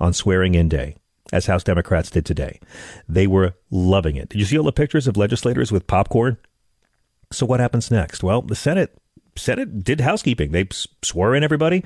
on 0.00 0.12
swearing 0.12 0.54
in 0.54 0.68
day 0.68 0.96
as 1.32 1.46
House 1.46 1.64
Democrats 1.64 2.10
did 2.10 2.24
today. 2.24 2.60
They 3.08 3.26
were 3.26 3.54
loving 3.70 4.16
it. 4.16 4.28
Did 4.28 4.38
you 4.38 4.44
see 4.44 4.58
all 4.58 4.64
the 4.64 4.72
pictures 4.72 5.06
of 5.06 5.16
legislators 5.16 5.72
with 5.72 5.86
popcorn? 5.86 6.38
So 7.32 7.44
what 7.44 7.60
happens 7.60 7.90
next? 7.90 8.22
Well, 8.22 8.42
the 8.42 8.54
Senate 8.54 8.96
Senate 9.36 9.84
did 9.84 10.00
housekeeping. 10.00 10.52
They 10.52 10.68
swore 11.02 11.34
in 11.34 11.44
everybody. 11.44 11.84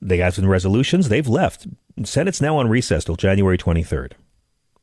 They 0.00 0.18
got 0.18 0.34
some 0.34 0.46
resolutions. 0.46 1.08
They've 1.08 1.28
left. 1.28 1.66
Senate's 2.04 2.40
now 2.40 2.56
on 2.56 2.68
recess 2.68 3.04
till 3.04 3.16
January 3.16 3.58
23rd. 3.58 4.12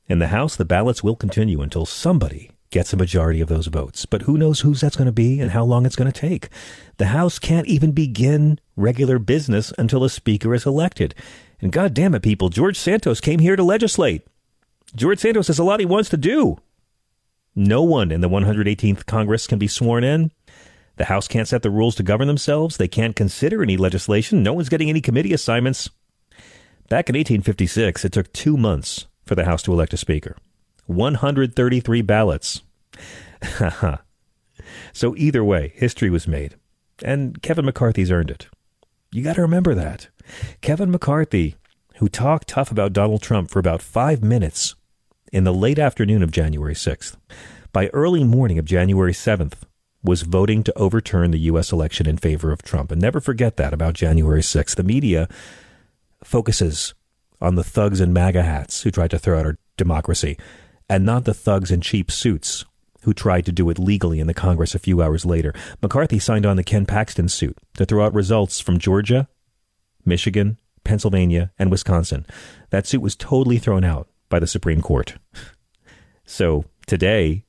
In 0.08 0.20
the 0.20 0.28
House, 0.28 0.56
the 0.56 0.66
ballots 0.66 1.04
will 1.04 1.16
continue 1.16 1.62
until 1.62 1.86
somebody 1.86 2.52
gets 2.72 2.94
a 2.94 2.98
majority 2.98 3.42
of 3.42 3.48
those 3.48 3.68
votes. 3.68 4.06
But 4.06 4.24
who 4.24 4.38
knows 4.38 4.62
whose 4.62 4.82
that's 4.82 4.96
going 4.96 5.06
to 5.06 5.12
be 5.12 5.40
and 5.40 5.52
how 5.52 5.64
long 5.64 5.86
it's 5.86 5.96
going 5.96 6.12
to 6.12 6.20
take. 6.20 6.50
The 6.98 7.08
House 7.08 7.40
can't 7.40 7.68
even 7.68 7.92
begin 7.92 8.60
regular 8.76 9.20
business 9.20 9.72
until 9.78 10.04
a 10.04 10.10
speaker 10.10 10.54
is 10.54 10.66
elected. 10.66 11.16
And 11.62 11.72
God 11.72 11.94
damn 11.94 12.16
it, 12.16 12.24
people, 12.24 12.50
George 12.50 12.78
Santos 12.78 13.22
came 13.22 13.40
here 13.40 13.56
to 13.56 13.64
legislate. 13.64 14.28
George 14.96 15.20
Santos 15.20 15.48
has 15.48 15.60
a 15.60 15.64
lot 15.64 15.80
he 15.80 15.86
wants 15.86 16.10
to 16.10 16.18
do. 16.18 16.58
No 17.56 17.82
one 17.82 18.12
in 18.12 18.22
the 18.22 18.30
118th 18.30 19.06
Congress 19.06 19.48
can 19.48 19.58
be 19.58 19.68
sworn 19.68 20.04
in. 20.04 20.32
The 20.98 21.06
House 21.06 21.28
can't 21.28 21.48
set 21.48 21.62
the 21.62 21.70
rules 21.70 21.96
to 21.96 22.04
govern 22.04 22.28
themselves. 22.28 22.78
They 22.78 22.88
can't 22.88 23.16
consider 23.16 23.64
any 23.64 23.78
legislation. 23.78 24.44
No 24.44 24.54
one's 24.54 24.70
getting 24.70 24.90
any 24.90 25.02
committee 25.02 25.34
assignments. 25.34 25.90
Back 26.90 27.10
in 27.10 27.16
1856, 27.16 28.06
it 28.06 28.12
took 28.12 28.32
two 28.32 28.58
months 28.58 29.08
for 29.26 29.36
the 29.36 29.46
House 29.46 29.64
to 29.64 29.74
elect 29.74 29.94
a 29.94 29.98
speaker. 29.98 30.38
133 30.86 32.02
ballots. 32.02 32.62
so 34.94 35.16
either 35.16 35.44
way, 35.44 35.74
history 35.76 36.10
was 36.10 36.28
made. 36.28 36.56
And 37.04 37.42
Kevin 37.42 37.66
McCarthy's 37.66 38.12
earned 38.12 38.32
it. 38.32 38.48
You 39.12 39.24
got 39.24 39.36
to 39.36 39.42
remember 39.42 39.76
that. 39.76 40.10
Kevin 40.62 40.92
McCarthy, 40.92 41.56
who 41.98 42.10
talked 42.10 42.48
tough 42.48 42.72
about 42.72 42.94
Donald 42.94 43.22
Trump 43.22 43.50
for 43.50 43.60
about 43.60 43.82
five 43.82 44.24
minutes 44.24 44.76
in 45.32 45.44
the 45.44 45.54
late 45.54 45.80
afternoon 45.80 46.24
of 46.24 46.32
January 46.32 46.74
6th, 46.74 47.16
by 47.72 47.88
early 47.88 48.24
morning 48.24 48.58
of 48.58 48.66
January 48.66 49.14
7th, 49.14 49.54
was 50.04 50.22
voting 50.22 50.64
to 50.64 50.78
overturn 50.78 51.32
the 51.32 51.40
U.S. 51.40 51.72
election 51.72 52.08
in 52.08 52.18
favor 52.18 52.52
of 52.52 52.62
Trump. 52.62 52.92
And 52.92 53.02
never 53.02 53.20
forget 53.20 53.58
that 53.58 53.74
about 53.74 53.96
January 53.96 54.42
6th. 54.42 54.76
The 54.76 54.84
media 54.84 55.28
focuses 56.24 56.94
on 57.42 57.56
the 57.56 57.64
thugs 57.64 58.00
in 58.00 58.14
MAGA 58.14 58.44
hats 58.44 58.84
who 58.84 58.92
tried 58.92 59.12
to 59.12 59.20
throw 59.20 59.40
out 59.40 59.46
our 59.46 59.58
democracy, 59.78 60.38
and 60.90 61.06
not 61.06 61.26
the 61.26 61.34
thugs 61.34 61.72
in 61.72 61.82
cheap 61.82 62.12
suits 62.12 62.66
who 63.02 63.14
tried 63.14 63.46
to 63.46 63.52
do 63.52 63.70
it 63.70 63.78
legally 63.78 64.20
in 64.20 64.28
the 64.28 64.34
Congress 64.34 64.74
a 64.74 64.80
few 64.80 65.02
hours 65.02 65.26
later. 65.26 65.54
McCarthy 65.82 66.18
signed 66.18 66.46
on 66.46 66.58
the 66.58 66.64
Ken 66.64 66.86
Paxton 66.86 67.30
suit 67.30 67.58
to 67.78 67.86
throw 67.86 68.04
out 68.04 68.14
results 68.14 68.60
from 68.60 68.80
Georgia, 68.80 69.28
Michigan, 70.04 70.58
Pennsylvania, 70.84 71.52
and 71.60 71.70
Wisconsin. 71.70 72.26
That 72.72 72.88
suit 72.88 73.02
was 73.02 73.16
totally 73.16 73.60
thrown 73.60 73.84
out 73.84 74.10
by 74.30 74.40
the 74.40 74.48
Supreme 74.48 74.82
Court. 74.82 75.18
So 76.28 76.66
today, 76.88 77.46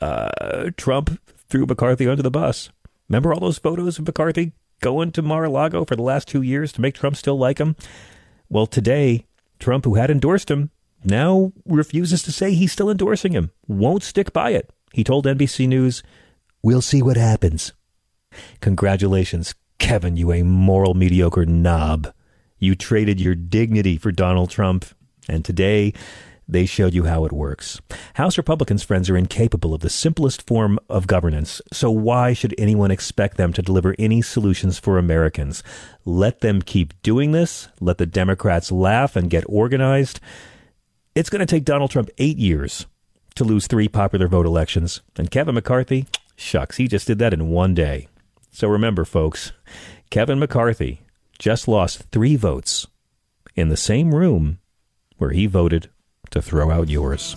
uh, 0.00 0.70
Trump 0.76 1.20
threw 1.48 1.66
McCarthy 1.66 2.06
under 2.06 2.22
the 2.22 2.30
bus. 2.30 2.70
Remember 3.08 3.34
all 3.34 3.40
those 3.40 3.58
photos 3.58 3.98
of 3.98 4.06
McCarthy 4.06 4.52
going 4.80 5.10
to 5.12 5.22
Mar-a-Lago 5.22 5.84
for 5.84 5.96
the 5.96 6.02
last 6.02 6.28
two 6.28 6.40
years 6.40 6.70
to 6.72 6.80
make 6.80 6.94
Trump 6.94 7.16
still 7.16 7.36
like 7.36 7.58
him? 7.58 7.74
Well, 8.48 8.68
today, 8.68 9.26
Trump, 9.58 9.84
who 9.84 9.94
had 9.94 10.08
endorsed 10.08 10.52
him, 10.52 10.70
now 11.04 11.52
refuses 11.66 12.22
to 12.24 12.32
say 12.32 12.52
he's 12.52 12.72
still 12.72 12.90
endorsing 12.90 13.32
him, 13.32 13.50
won't 13.66 14.02
stick 14.02 14.32
by 14.32 14.50
it. 14.50 14.70
He 14.92 15.04
told 15.04 15.26
NBC 15.26 15.68
News, 15.68 16.02
We'll 16.62 16.82
see 16.82 17.02
what 17.02 17.16
happens. 17.16 17.72
Congratulations, 18.60 19.54
Kevin, 19.78 20.16
you 20.16 20.32
a 20.32 20.42
moral 20.42 20.94
mediocre 20.94 21.44
knob. 21.44 22.12
You 22.58 22.76
traded 22.76 23.20
your 23.20 23.34
dignity 23.34 23.98
for 23.98 24.12
Donald 24.12 24.50
Trump, 24.50 24.86
and 25.28 25.44
today 25.44 25.92
they 26.46 26.66
showed 26.66 26.94
you 26.94 27.04
how 27.04 27.24
it 27.24 27.32
works. 27.32 27.80
House 28.14 28.36
Republicans' 28.36 28.84
friends 28.84 29.10
are 29.10 29.16
incapable 29.16 29.74
of 29.74 29.80
the 29.80 29.90
simplest 29.90 30.46
form 30.46 30.78
of 30.88 31.06
governance, 31.06 31.60
so 31.72 31.90
why 31.90 32.32
should 32.32 32.54
anyone 32.58 32.90
expect 32.90 33.36
them 33.36 33.52
to 33.54 33.62
deliver 33.62 33.96
any 33.98 34.22
solutions 34.22 34.78
for 34.78 34.98
Americans? 34.98 35.64
Let 36.04 36.40
them 36.40 36.62
keep 36.62 37.00
doing 37.02 37.32
this. 37.32 37.68
Let 37.80 37.98
the 37.98 38.06
Democrats 38.06 38.70
laugh 38.70 39.16
and 39.16 39.30
get 39.30 39.44
organized. 39.48 40.20
It's 41.14 41.28
going 41.28 41.40
to 41.40 41.46
take 41.46 41.66
Donald 41.66 41.90
Trump 41.90 42.08
eight 42.16 42.38
years 42.38 42.86
to 43.34 43.44
lose 43.44 43.66
three 43.66 43.86
popular 43.86 44.28
vote 44.28 44.46
elections. 44.46 45.02
And 45.16 45.30
Kevin 45.30 45.54
McCarthy, 45.54 46.06
shucks, 46.36 46.78
he 46.78 46.88
just 46.88 47.06
did 47.06 47.18
that 47.18 47.34
in 47.34 47.50
one 47.50 47.74
day. 47.74 48.08
So 48.50 48.66
remember, 48.66 49.04
folks, 49.04 49.52
Kevin 50.08 50.38
McCarthy 50.38 51.02
just 51.38 51.68
lost 51.68 52.04
three 52.12 52.36
votes 52.36 52.86
in 53.54 53.68
the 53.68 53.76
same 53.76 54.14
room 54.14 54.58
where 55.18 55.32
he 55.32 55.44
voted 55.46 55.90
to 56.30 56.40
throw 56.40 56.70
out 56.70 56.88
yours. 56.88 57.36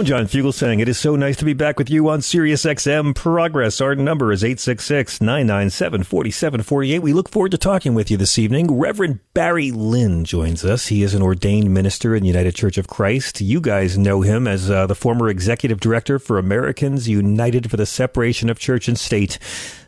I'm 0.00 0.06
John 0.06 0.28
Fugelsang 0.28 0.80
it 0.80 0.88
is 0.88 0.96
so 0.96 1.14
nice 1.14 1.36
to 1.36 1.44
be 1.44 1.52
back 1.52 1.78
with 1.78 1.90
you 1.90 2.08
on 2.08 2.22
Sirius 2.22 2.64
XM 2.64 3.14
Progress. 3.14 3.82
Our 3.82 3.94
number 3.94 4.32
is 4.32 4.42
866-997-4748. 4.42 7.00
We 7.00 7.12
look 7.12 7.28
forward 7.28 7.50
to 7.50 7.58
talking 7.58 7.92
with 7.92 8.10
you 8.10 8.16
this 8.16 8.38
evening. 8.38 8.78
Reverend 8.78 9.18
Barry 9.34 9.70
Lynn 9.70 10.24
joins 10.24 10.64
us. 10.64 10.86
He 10.86 11.02
is 11.02 11.12
an 11.12 11.20
ordained 11.20 11.74
minister 11.74 12.14
in 12.14 12.22
the 12.22 12.28
United 12.28 12.54
Church 12.54 12.78
of 12.78 12.88
Christ. 12.88 13.42
You 13.42 13.60
guys 13.60 13.98
know 13.98 14.22
him 14.22 14.48
as 14.48 14.70
uh, 14.70 14.86
the 14.86 14.94
former 14.94 15.28
executive 15.28 15.80
director 15.80 16.18
for 16.18 16.38
Americans 16.38 17.06
United 17.06 17.70
for 17.70 17.76
the 17.76 17.84
Separation 17.84 18.48
of 18.48 18.58
Church 18.58 18.88
and 18.88 18.98
State 18.98 19.38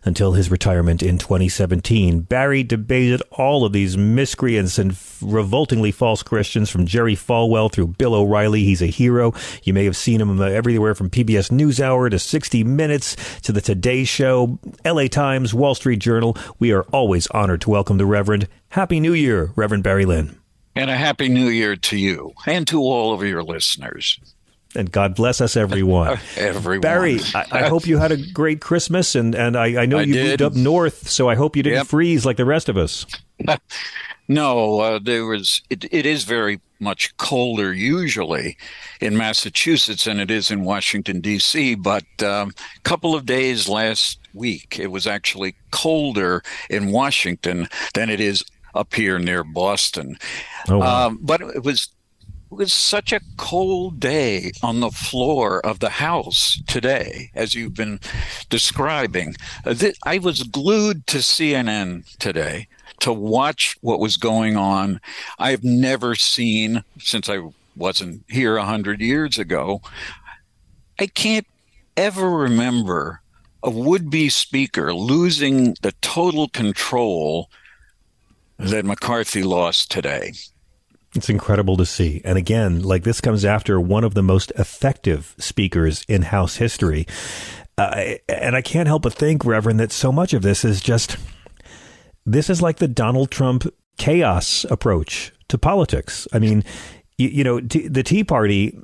until 0.04 0.32
his 0.32 0.50
retirement 0.50 1.02
in 1.02 1.18
2017. 1.18 2.20
Barry 2.20 2.62
debated 2.62 3.22
all 3.30 3.64
of 3.64 3.72
these 3.72 3.96
miscreants 3.96 4.78
and 4.78 4.96
revoltingly 5.20 5.90
false 5.92 6.22
Christians 6.22 6.70
from 6.70 6.86
Jerry 6.86 7.14
Falwell 7.14 7.70
through 7.70 7.88
Bill 7.88 8.14
O'Reilly. 8.14 8.64
He's 8.64 8.82
a 8.82 8.86
hero. 8.86 9.32
You 9.62 9.74
may 9.74 9.84
have 9.84 9.96
seen 9.96 10.20
him 10.20 10.40
uh, 10.40 10.44
everywhere 10.44 10.94
from 10.94 11.10
PBS 11.10 11.50
NewsHour 11.50 12.10
to 12.10 12.18
60 12.18 12.64
Minutes 12.64 13.16
to 13.42 13.52
the 13.52 13.60
Today 13.60 14.04
Show, 14.04 14.58
LA 14.84 15.06
Times, 15.06 15.54
Wall 15.54 15.74
Street 15.74 15.98
Journal. 15.98 16.36
We 16.58 16.72
are 16.72 16.82
always 16.84 17.26
honored 17.28 17.60
to 17.62 17.70
welcome 17.70 17.98
the 17.98 18.06
Reverend. 18.06 18.48
Happy 18.70 19.00
New 19.00 19.12
Year, 19.12 19.52
Reverend 19.56 19.84
Barry 19.84 20.04
Lynn. 20.04 20.38
And 20.74 20.90
a 20.90 20.96
happy 20.96 21.28
new 21.28 21.48
year 21.48 21.76
to 21.76 21.98
you 21.98 22.32
and 22.46 22.66
to 22.68 22.80
all 22.80 23.12
of 23.12 23.22
your 23.22 23.42
listeners. 23.42 24.18
And 24.74 24.90
God 24.90 25.14
bless 25.14 25.40
us, 25.40 25.56
everyone. 25.56 26.18
Everyone. 26.36 26.80
Barry, 26.80 27.20
I, 27.34 27.44
I 27.50 27.68
hope 27.68 27.86
you 27.86 27.98
had 27.98 28.10
a 28.12 28.16
great 28.16 28.60
Christmas, 28.62 29.14
and, 29.14 29.34
and 29.34 29.54
I, 29.56 29.82
I 29.82 29.86
know 29.86 29.98
I 29.98 30.02
you 30.02 30.14
did. 30.14 30.40
moved 30.40 30.42
up 30.42 30.54
north, 30.54 31.10
so 31.10 31.28
I 31.28 31.34
hope 31.34 31.56
you 31.56 31.62
didn't 31.62 31.76
Yep. 31.80 31.86
freeze 31.88 32.24
like 32.24 32.38
the 32.38 32.44
rest 32.46 32.68
of 32.68 32.76
us. 32.76 33.04
No, 34.28 34.78
uh, 34.80 34.98
there 35.02 35.26
was. 35.26 35.60
It, 35.68 35.84
it 35.92 36.06
is 36.06 36.22
very 36.24 36.60
much 36.78 37.14
colder 37.16 37.72
usually 37.74 38.56
in 39.00 39.16
Massachusetts 39.16 40.04
than 40.04 40.20
it 40.20 40.30
is 40.30 40.50
in 40.50 40.62
Washington 40.64 41.20
D.C. 41.20 41.74
But 41.74 42.04
um, 42.22 42.52
a 42.76 42.80
couple 42.80 43.14
of 43.16 43.26
days 43.26 43.68
last 43.68 44.20
week, 44.32 44.78
it 44.78 44.92
was 44.92 45.06
actually 45.08 45.56
colder 45.72 46.42
in 46.70 46.92
Washington 46.92 47.68
than 47.94 48.08
it 48.08 48.20
is 48.20 48.44
up 48.74 48.94
here 48.94 49.18
near 49.18 49.42
Boston. 49.44 50.16
Oh, 50.68 50.78
wow. 50.78 51.08
Um, 51.08 51.18
but 51.20 51.40
it 51.42 51.64
was 51.64 51.88
was 52.52 52.72
such 52.72 53.12
a 53.12 53.20
cold 53.36 53.98
day 53.98 54.52
on 54.62 54.80
the 54.80 54.90
floor 54.90 55.64
of 55.64 55.78
the 55.78 55.88
house 55.88 56.60
today, 56.66 57.30
as 57.34 57.54
you've 57.54 57.74
been 57.74 57.98
describing. 58.50 59.34
Uh, 59.64 59.74
I 60.04 60.18
was 60.18 60.42
glued 60.42 61.06
to 61.08 61.18
CNN 61.18 62.16
today 62.18 62.68
to 63.00 63.12
watch 63.12 63.76
what 63.80 64.00
was 64.00 64.16
going 64.16 64.56
on. 64.56 65.00
I've 65.38 65.64
never 65.64 66.14
seen 66.14 66.84
since 66.98 67.28
I 67.28 67.40
wasn't 67.74 68.22
here 68.28 68.56
a 68.56 68.64
hundred 68.64 69.00
years 69.00 69.38
ago. 69.38 69.80
I 70.98 71.06
can't 71.06 71.46
ever 71.96 72.30
remember 72.30 73.22
a 73.62 73.70
would-be 73.70 74.28
speaker 74.28 74.92
losing 74.92 75.74
the 75.82 75.92
total 76.00 76.48
control 76.48 77.48
that 78.58 78.84
McCarthy 78.84 79.42
lost 79.42 79.90
today. 79.90 80.32
It's 81.14 81.28
incredible 81.28 81.76
to 81.76 81.84
see. 81.84 82.22
And 82.24 82.38
again, 82.38 82.82
like 82.82 83.04
this 83.04 83.20
comes 83.20 83.44
after 83.44 83.80
one 83.80 84.04
of 84.04 84.14
the 84.14 84.22
most 84.22 84.50
effective 84.52 85.34
speakers 85.38 86.04
in 86.08 86.22
House 86.22 86.56
history. 86.56 87.06
Uh, 87.76 88.14
and 88.28 88.56
I 88.56 88.62
can't 88.62 88.86
help 88.86 89.02
but 89.02 89.14
think, 89.14 89.44
Reverend, 89.44 89.80
that 89.80 89.92
so 89.92 90.10
much 90.10 90.32
of 90.32 90.42
this 90.42 90.64
is 90.64 90.80
just 90.80 91.16
this 92.24 92.48
is 92.48 92.62
like 92.62 92.76
the 92.76 92.88
Donald 92.88 93.30
Trump 93.30 93.66
chaos 93.98 94.64
approach 94.70 95.32
to 95.48 95.58
politics. 95.58 96.26
I 96.32 96.38
mean, 96.38 96.64
you, 97.18 97.28
you 97.28 97.44
know, 97.44 97.60
t- 97.60 97.88
the 97.88 98.02
Tea 98.02 98.24
Party 98.24 98.78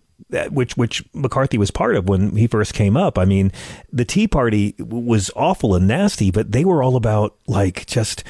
which 0.50 0.76
which 0.76 1.04
McCarthy 1.14 1.56
was 1.56 1.70
part 1.70 1.96
of 1.96 2.08
when 2.08 2.36
he 2.36 2.46
first 2.46 2.74
came 2.74 2.96
up. 2.96 3.18
I 3.18 3.24
mean, 3.24 3.52
the 3.92 4.04
Tea 4.04 4.28
Party 4.28 4.74
was 4.78 5.30
awful 5.34 5.74
and 5.74 5.88
nasty, 5.88 6.30
but 6.30 6.52
they 6.52 6.64
were 6.64 6.82
all 6.82 6.96
about 6.96 7.36
like 7.46 7.86
just 7.86 8.24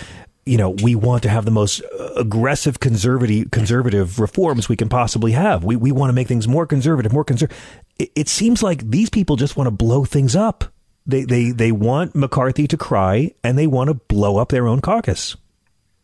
you 0.48 0.56
know 0.56 0.70
we 0.70 0.94
want 0.94 1.22
to 1.24 1.28
have 1.28 1.44
the 1.44 1.50
most 1.50 1.82
uh, 1.82 2.14
aggressive 2.16 2.80
conservative 2.80 3.50
conservative 3.50 4.18
reforms 4.18 4.68
we 4.68 4.76
can 4.76 4.88
possibly 4.88 5.32
have. 5.32 5.62
We 5.62 5.76
we 5.76 5.92
want 5.92 6.08
to 6.08 6.14
make 6.14 6.26
things 6.28 6.48
more 6.48 6.66
conservative, 6.66 7.12
more 7.12 7.24
conservative. 7.24 7.58
It, 7.98 8.11
it 8.14 8.28
seems 8.28 8.62
like 8.62 8.88
these 8.90 9.11
people 9.11 9.37
just 9.37 9.56
want 9.56 9.66
to 9.66 9.70
blow 9.70 10.04
things 10.04 10.34
up. 10.34 10.64
They 11.06 11.24
they 11.24 11.50
they 11.50 11.72
want 11.72 12.14
McCarthy 12.14 12.66
to 12.68 12.76
cry 12.76 13.34
and 13.44 13.58
they 13.58 13.66
want 13.66 13.88
to 13.88 13.94
blow 13.94 14.38
up 14.38 14.48
their 14.48 14.66
own 14.66 14.80
caucus. 14.80 15.37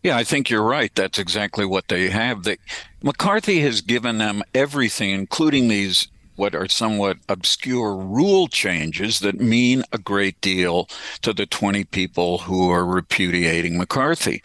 Yeah, 0.02 0.18
I 0.18 0.24
think 0.24 0.50
you're 0.50 0.62
right. 0.62 0.94
That's 0.94 1.18
exactly 1.18 1.64
what 1.64 1.88
they 1.88 2.10
have. 2.10 2.42
They, 2.42 2.58
McCarthy 3.02 3.60
has 3.60 3.80
given 3.80 4.18
them 4.18 4.42
everything, 4.54 5.10
including 5.10 5.68
these 5.68 6.08
what 6.36 6.54
are 6.54 6.68
somewhat 6.68 7.18
obscure 7.28 7.96
rule 7.96 8.48
changes 8.48 9.20
that 9.20 9.40
mean 9.40 9.82
a 9.92 9.98
great 9.98 10.40
deal 10.40 10.88
to 11.22 11.32
the 11.32 11.46
20 11.46 11.84
people 11.84 12.38
who 12.38 12.70
are 12.70 12.84
repudiating 12.84 13.78
McCarthy. 13.78 14.42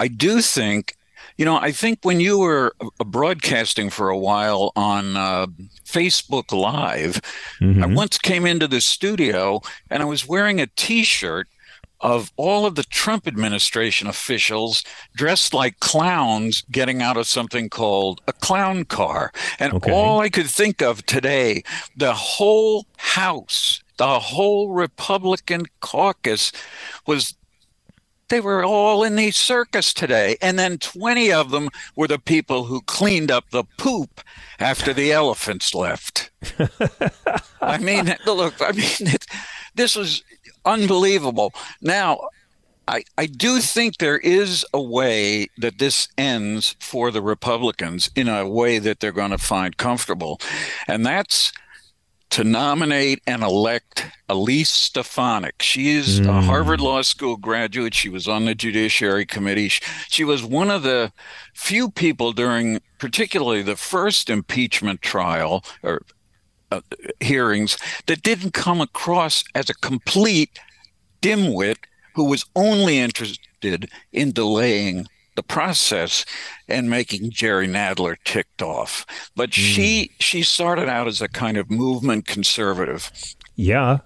I 0.00 0.08
do 0.08 0.40
think, 0.40 0.94
you 1.36 1.44
know, 1.44 1.56
I 1.56 1.72
think 1.72 2.00
when 2.02 2.20
you 2.20 2.38
were 2.38 2.74
broadcasting 3.04 3.90
for 3.90 4.08
a 4.08 4.18
while 4.18 4.72
on 4.76 5.16
uh, 5.16 5.46
Facebook 5.84 6.52
Live, 6.52 7.20
I 7.82 7.86
once 7.86 8.18
came 8.18 8.46
into 8.46 8.68
the 8.68 8.80
studio 8.80 9.60
and 9.90 10.02
I 10.02 10.06
was 10.06 10.26
wearing 10.26 10.60
a 10.60 10.66
t 10.66 11.04
shirt 11.04 11.48
of 12.00 12.32
all 12.36 12.64
of 12.66 12.74
the 12.76 12.84
Trump 12.84 13.26
administration 13.26 14.06
officials 14.08 14.84
dressed 15.14 15.52
like 15.52 15.80
clowns 15.80 16.62
getting 16.70 17.02
out 17.02 17.16
of 17.16 17.26
something 17.26 17.68
called 17.68 18.20
a 18.28 18.32
clown 18.32 18.84
car. 18.84 19.32
And 19.58 19.72
Okay. 19.72 19.90
all 19.92 20.20
I 20.20 20.28
could 20.28 20.48
think 20.48 20.80
of 20.82 21.04
today, 21.06 21.62
the 21.96 22.14
whole 22.14 22.86
House, 22.98 23.82
the 23.96 24.18
whole 24.20 24.70
Republican 24.70 25.66
caucus 25.80 26.52
was 27.06 27.34
they 28.28 28.40
were 28.40 28.64
all 28.64 29.02
in 29.04 29.16
the 29.16 29.30
circus 29.30 29.94
today. 29.94 30.36
And 30.42 30.58
then 30.58 30.78
20 30.78 31.32
of 31.32 31.50
them 31.50 31.70
were 31.96 32.08
the 32.08 32.18
people 32.18 32.64
who 32.64 32.82
cleaned 32.82 33.30
up 33.30 33.50
the 33.50 33.64
poop 33.78 34.20
after 34.58 34.92
the 34.92 35.12
elephants 35.12 35.74
left. 35.74 36.30
I 37.62 37.78
mean, 37.78 38.14
look, 38.26 38.60
I 38.60 38.72
mean, 38.72 38.86
it, 39.00 39.26
this 39.74 39.96
was 39.96 40.22
unbelievable. 40.68 41.52
Now, 41.80 42.28
I, 42.86 43.04
I 43.18 43.26
do 43.26 43.60
think 43.60 43.98
there 43.98 44.18
is 44.18 44.64
a 44.72 44.80
way 44.80 45.48
that 45.58 45.78
this 45.78 46.08
ends 46.16 46.74
for 46.80 47.10
the 47.10 47.20
Republicans 47.20 48.10
in 48.14 48.28
a 48.28 48.48
way 48.48 48.78
that 48.78 49.00
they're 49.00 49.12
going 49.12 49.30
to 49.30 49.38
find 49.38 49.76
comfortable. 49.76 50.40
And 50.86 51.04
that's 51.04 51.52
to 52.30 52.44
nominate 52.44 53.22
and 53.26 53.42
elect 53.42 54.06
Elise 54.28 54.70
Stefanik. 54.70 55.62
She 55.62 55.90
is 55.90 56.20
a 56.20 56.24
hmm. 56.24 56.46
Harvard 56.46 56.80
Law 56.80 57.02
School 57.02 57.36
graduate. 57.36 57.94
She 57.94 58.08
was 58.08 58.28
on 58.28 58.44
the 58.44 58.54
Judiciary 58.54 59.26
Committee. 59.26 59.68
She, 59.68 59.82
she 60.08 60.24
was 60.24 60.44
one 60.44 60.70
of 60.70 60.82
the 60.82 61.12
few 61.54 61.90
people 61.90 62.32
during, 62.32 62.80
particularly 62.98 63.62
the 63.62 63.76
first 63.76 64.28
impeachment 64.28 65.00
trial 65.00 65.64
or 65.82 66.02
uh, 66.70 66.80
hearings, 67.20 67.76
that 68.06 68.22
didn't 68.22 68.52
come 68.52 68.80
across 68.80 69.42
as 69.54 69.68
a 69.70 69.74
complete 69.74 70.58
dimwit 71.22 71.76
who 72.14 72.24
was 72.24 72.44
only 72.56 72.98
interested 72.98 73.90
in 74.12 74.32
delaying 74.32 75.06
the 75.36 75.42
process 75.42 76.24
and 76.68 76.90
making 76.90 77.30
Jerry 77.30 77.68
Nadler 77.68 78.16
ticked 78.24 78.60
off. 78.60 79.06
But 79.36 79.54
she 79.54 80.10
she 80.18 80.42
started 80.42 80.88
out 80.88 81.06
as 81.06 81.20
a 81.22 81.28
kind 81.28 81.56
of 81.56 81.70
movement 81.70 82.26
conservative. 82.26 83.10
Yeah, 83.54 83.98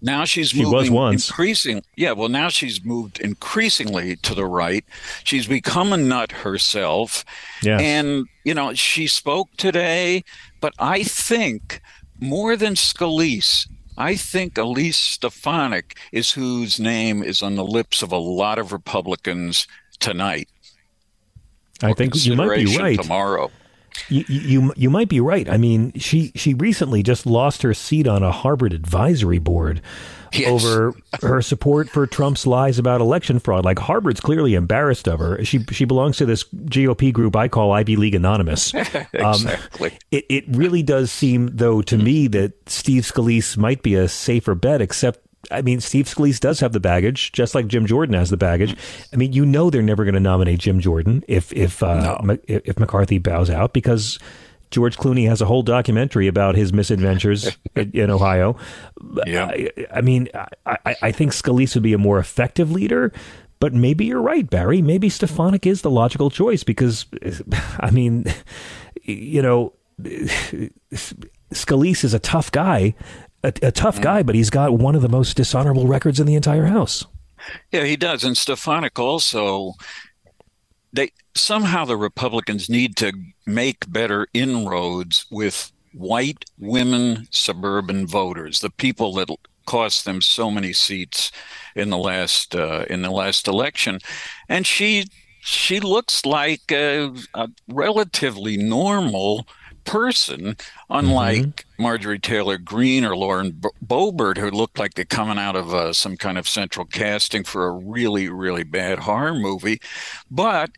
Now 0.00 0.24
she's 0.24 0.48
She 0.50 0.64
was 0.64 0.72
moving 0.72 0.92
once. 0.92 1.28
increasing. 1.28 1.82
Yeah, 1.96 2.12
well 2.12 2.28
now 2.28 2.48
she's 2.48 2.84
moved 2.84 3.20
increasingly 3.20 4.16
to 4.16 4.34
the 4.34 4.44
right. 4.44 4.84
She's 5.22 5.46
become 5.46 5.92
a 5.92 5.96
nut 5.96 6.32
herself. 6.32 7.24
Yes. 7.62 7.80
And 7.80 8.26
you 8.44 8.54
know, 8.54 8.74
she 8.74 9.06
spoke 9.06 9.50
today, 9.56 10.24
but 10.60 10.74
I 10.80 11.04
think 11.04 11.80
more 12.22 12.56
than 12.56 12.74
Scalise, 12.74 13.68
I 13.98 14.14
think 14.14 14.56
Elise 14.56 14.96
Stefanik 14.96 15.98
is 16.12 16.30
whose 16.30 16.78
name 16.78 17.22
is 17.22 17.42
on 17.42 17.56
the 17.56 17.64
lips 17.64 18.00
of 18.00 18.12
a 18.12 18.16
lot 18.16 18.58
of 18.58 18.72
Republicans 18.72 19.66
tonight. 19.98 20.48
I 21.82 21.92
think 21.92 22.14
you 22.24 22.36
might 22.36 22.56
be 22.56 22.76
right. 22.78 22.98
Tomorrow. 22.98 23.50
You, 24.08 24.24
you 24.28 24.72
you 24.76 24.90
might 24.90 25.08
be 25.08 25.20
right. 25.20 25.48
I 25.48 25.56
mean, 25.56 25.92
she 25.98 26.32
she 26.34 26.54
recently 26.54 27.02
just 27.02 27.26
lost 27.26 27.62
her 27.62 27.74
seat 27.74 28.06
on 28.06 28.22
a 28.22 28.32
Harvard 28.32 28.72
advisory 28.72 29.38
board 29.38 29.80
Yes. 30.32 30.48
over 30.64 30.94
her 31.20 31.42
support 31.42 31.90
for 31.90 32.06
Trump's 32.06 32.46
lies 32.46 32.78
about 32.78 33.02
election 33.02 33.38
fraud. 33.38 33.66
Like 33.66 33.78
Harvard's 33.78 34.18
clearly 34.20 34.54
embarrassed 34.54 35.06
of 35.06 35.18
her. 35.18 35.44
She 35.44 35.62
she 35.70 35.84
belongs 35.84 36.16
to 36.16 36.26
this 36.26 36.42
GOP 36.44 37.12
group 37.12 37.36
I 37.36 37.48
call 37.48 37.70
Ivy 37.72 37.96
League 37.96 38.14
Anonymous. 38.14 38.72
Um, 39.22 39.34
exactly. 39.34 39.98
It 40.10 40.24
it 40.30 40.44
really 40.48 40.82
does 40.82 41.12
seem 41.12 41.50
though 41.52 41.82
to 41.82 41.98
me 41.98 42.28
that 42.28 42.54
Steve 42.68 43.02
Scalise 43.02 43.56
might 43.58 43.82
be 43.82 43.94
a 43.94 44.08
safer 44.08 44.54
bet. 44.54 44.80
Except. 44.80 45.20
I 45.52 45.62
mean, 45.62 45.80
Steve 45.80 46.06
Scalise 46.06 46.40
does 46.40 46.60
have 46.60 46.72
the 46.72 46.80
baggage, 46.80 47.32
just 47.32 47.54
like 47.54 47.66
Jim 47.68 47.86
Jordan 47.86 48.14
has 48.14 48.30
the 48.30 48.36
baggage. 48.36 48.76
I 49.12 49.16
mean, 49.16 49.32
you 49.32 49.44
know 49.46 49.70
they're 49.70 49.82
never 49.82 50.04
going 50.04 50.14
to 50.14 50.20
nominate 50.20 50.58
Jim 50.60 50.80
Jordan 50.80 51.22
if 51.28 51.52
if 51.52 51.82
uh, 51.82 52.16
No. 52.22 52.30
M- 52.32 52.40
if 52.48 52.78
McCarthy 52.78 53.18
bows 53.18 53.50
out 53.50 53.72
because 53.72 54.18
George 54.70 54.96
Clooney 54.96 55.28
has 55.28 55.40
a 55.42 55.46
whole 55.46 55.62
documentary 55.62 56.26
about 56.26 56.54
his 56.54 56.72
misadventures 56.72 57.56
in, 57.76 57.90
in 57.92 58.10
Ohio. 58.10 58.56
Yeah. 59.26 59.46
I, 59.46 59.68
I 59.92 60.00
mean, 60.00 60.28
I, 60.64 60.76
I- 60.86 60.96
I 61.02 61.12
think 61.12 61.32
Scalise 61.32 61.74
would 61.74 61.82
be 61.82 61.92
a 61.92 61.98
more 61.98 62.18
effective 62.18 62.70
leader, 62.72 63.12
but 63.60 63.74
maybe 63.74 64.06
you're 64.06 64.22
right, 64.22 64.48
Barry. 64.48 64.80
Maybe 64.82 65.08
Stefanik 65.08 65.66
is 65.66 65.82
the 65.82 65.90
logical 65.90 66.30
choice 66.30 66.64
because, 66.64 67.06
I 67.80 67.90
mean, 67.90 68.24
you 69.02 69.42
know, 69.42 69.74
Scalise 71.52 72.04
is 72.04 72.14
a 72.14 72.18
tough 72.18 72.50
guy, 72.50 72.94
a, 73.42 73.52
a 73.62 73.72
tough 73.72 74.00
guy, 74.00 74.22
but 74.22 74.34
he's 74.34 74.50
got 74.50 74.72
one 74.72 74.94
of 74.94 75.02
the 75.02 75.08
most 75.08 75.36
dishonorable 75.36 75.86
records 75.86 76.20
in 76.20 76.26
the 76.26 76.34
entire 76.34 76.66
House. 76.66 77.04
Yeah, 77.70 77.84
he 77.84 77.96
does. 77.96 78.24
And 78.24 78.36
Stefanik 78.36 78.98
also 78.98 79.74
they 80.92 81.10
somehow 81.34 81.84
the 81.84 81.96
Republicans 81.96 82.68
need 82.68 82.96
to 82.96 83.12
make 83.46 83.90
better 83.90 84.26
inroads 84.34 85.26
with 85.30 85.72
white 85.92 86.44
women 86.58 87.26
suburban 87.30 88.06
voters, 88.06 88.60
the 88.60 88.70
people 88.70 89.14
that 89.14 89.28
cost 89.66 90.04
them 90.04 90.20
so 90.20 90.50
many 90.50 90.72
seats 90.72 91.30
in 91.74 91.90
the 91.90 91.98
last 91.98 92.54
uh, 92.54 92.84
in 92.90 93.02
the 93.02 93.10
last 93.10 93.48
election. 93.48 93.98
And 94.48 94.66
she 94.66 95.06
she 95.40 95.80
looks 95.80 96.24
like 96.24 96.70
a, 96.70 97.12
a 97.34 97.48
relatively 97.68 98.56
normal 98.56 99.46
person, 99.84 100.56
unlike 100.90 101.66
Marjorie 101.82 102.18
Taylor 102.18 102.56
Greene 102.56 103.04
or 103.04 103.16
Lauren 103.16 103.50
Bo- 103.50 103.70
Boebert, 103.84 104.38
who 104.38 104.50
looked 104.50 104.78
like 104.78 104.94
they're 104.94 105.04
coming 105.04 105.38
out 105.38 105.56
of 105.56 105.74
uh, 105.74 105.92
some 105.92 106.16
kind 106.16 106.38
of 106.38 106.48
central 106.48 106.86
casting 106.86 107.44
for 107.44 107.66
a 107.66 107.72
really, 107.72 108.28
really 108.28 108.62
bad 108.62 109.00
horror 109.00 109.34
movie. 109.34 109.80
But 110.30 110.70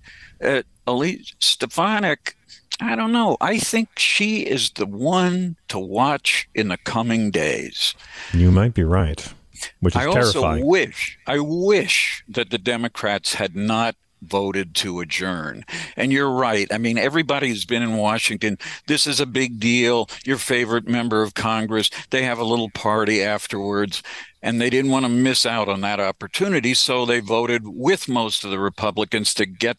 uh, 0.43 0.63
Elise 0.87 1.35
Stefanik, 1.39 2.37
I 2.81 2.97
don't 2.97 3.13
know. 3.13 3.37
I 3.41 3.59
think 3.59 3.99
she 3.99 4.41
is 4.41 4.71
the 4.71 4.87
one 4.87 5.57
to 5.69 5.79
watch 5.79 6.49
in 6.55 6.69
the 6.69 6.79
coming 6.79 7.31
days. 7.31 7.95
You 8.33 8.51
might 8.51 8.75
be 8.75 8.83
right, 8.83 9.33
which 9.81 9.95
is 9.95 10.01
I 10.03 10.07
also 10.07 10.41
terrifying. 10.41 10.67
wish, 10.67 11.19
I 11.27 11.39
wish 11.39 12.25
that 12.29 12.51
the 12.51 12.59
Democrats 12.59 13.35
had 13.35 13.55
not 13.55 13.95
voted 14.27 14.75
to 14.77 15.01
adjourn. 15.01 15.65
And 15.97 16.13
you're 16.13 16.31
right. 16.31 16.67
I 16.73 16.79
mean, 16.79 16.99
everybody 16.99 17.49
who's 17.49 17.65
been 17.65 17.83
in 17.83 17.97
Washington, 17.97 18.59
this 18.87 19.07
is 19.07 19.21
a 19.21 19.27
big 19.27 19.61
deal. 19.61 20.09
Your 20.25 20.39
favorite 20.39 20.89
member 20.89 21.23
of 21.23 21.35
Congress, 21.35 21.91
they 22.11 22.23
have 22.23 22.39
a 22.39 22.45
little 22.45 22.71
party 22.71 23.23
afterwards. 23.23 24.03
And 24.43 24.61
they 24.61 24.69
didn't 24.69 24.91
want 24.91 25.07
to 25.07 25.11
miss 25.11 25.47
out 25.47 25.69
on 25.69 25.81
that 25.81 26.01
opportunity. 26.01 26.75
So 26.75 27.07
they 27.07 27.21
voted 27.21 27.63
with 27.67 28.09
most 28.09 28.45
of 28.45 28.51
the 28.51 28.59
Republicans 28.59 29.33
to 29.35 29.47
get 29.47 29.79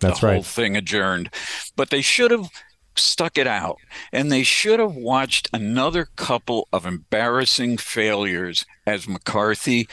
That's 0.00 0.20
the 0.20 0.32
whole 0.32 0.42
thing 0.42 0.76
adjourned. 0.76 1.30
But 1.76 1.90
they 1.90 2.02
should 2.02 2.32
have 2.32 2.50
stuck 2.98 3.38
it 3.38 3.46
out 3.46 3.78
and 4.12 4.30
they 4.30 4.42
should 4.42 4.80
have 4.80 4.94
watched 4.94 5.48
another 5.52 6.08
couple 6.16 6.68
of 6.72 6.84
embarrassing 6.84 7.76
failures 7.76 8.66
as 8.86 9.08
McCarthy 9.08 9.88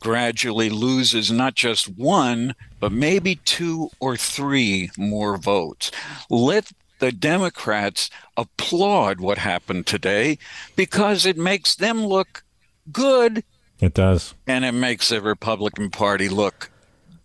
gradually 0.00 0.68
loses 0.68 1.30
not 1.30 1.54
just 1.54 1.86
one, 1.88 2.54
but 2.82 2.90
maybe 2.90 3.36
two 3.36 3.88
or 4.00 4.16
three 4.16 4.90
more 4.98 5.36
votes. 5.36 5.92
Let 6.28 6.72
the 6.98 7.12
Democrats 7.12 8.10
applaud 8.36 9.20
what 9.20 9.38
happened 9.38 9.86
today 9.86 10.36
because 10.74 11.24
it 11.24 11.36
makes 11.38 11.76
them 11.76 12.04
look 12.04 12.42
good 12.90 13.44
It 13.78 13.94
does. 13.94 14.34
and 14.48 14.64
it 14.64 14.72
makes 14.72 15.10
the 15.10 15.20
Republican 15.22 15.90
Party 15.90 16.28
look 16.28 16.72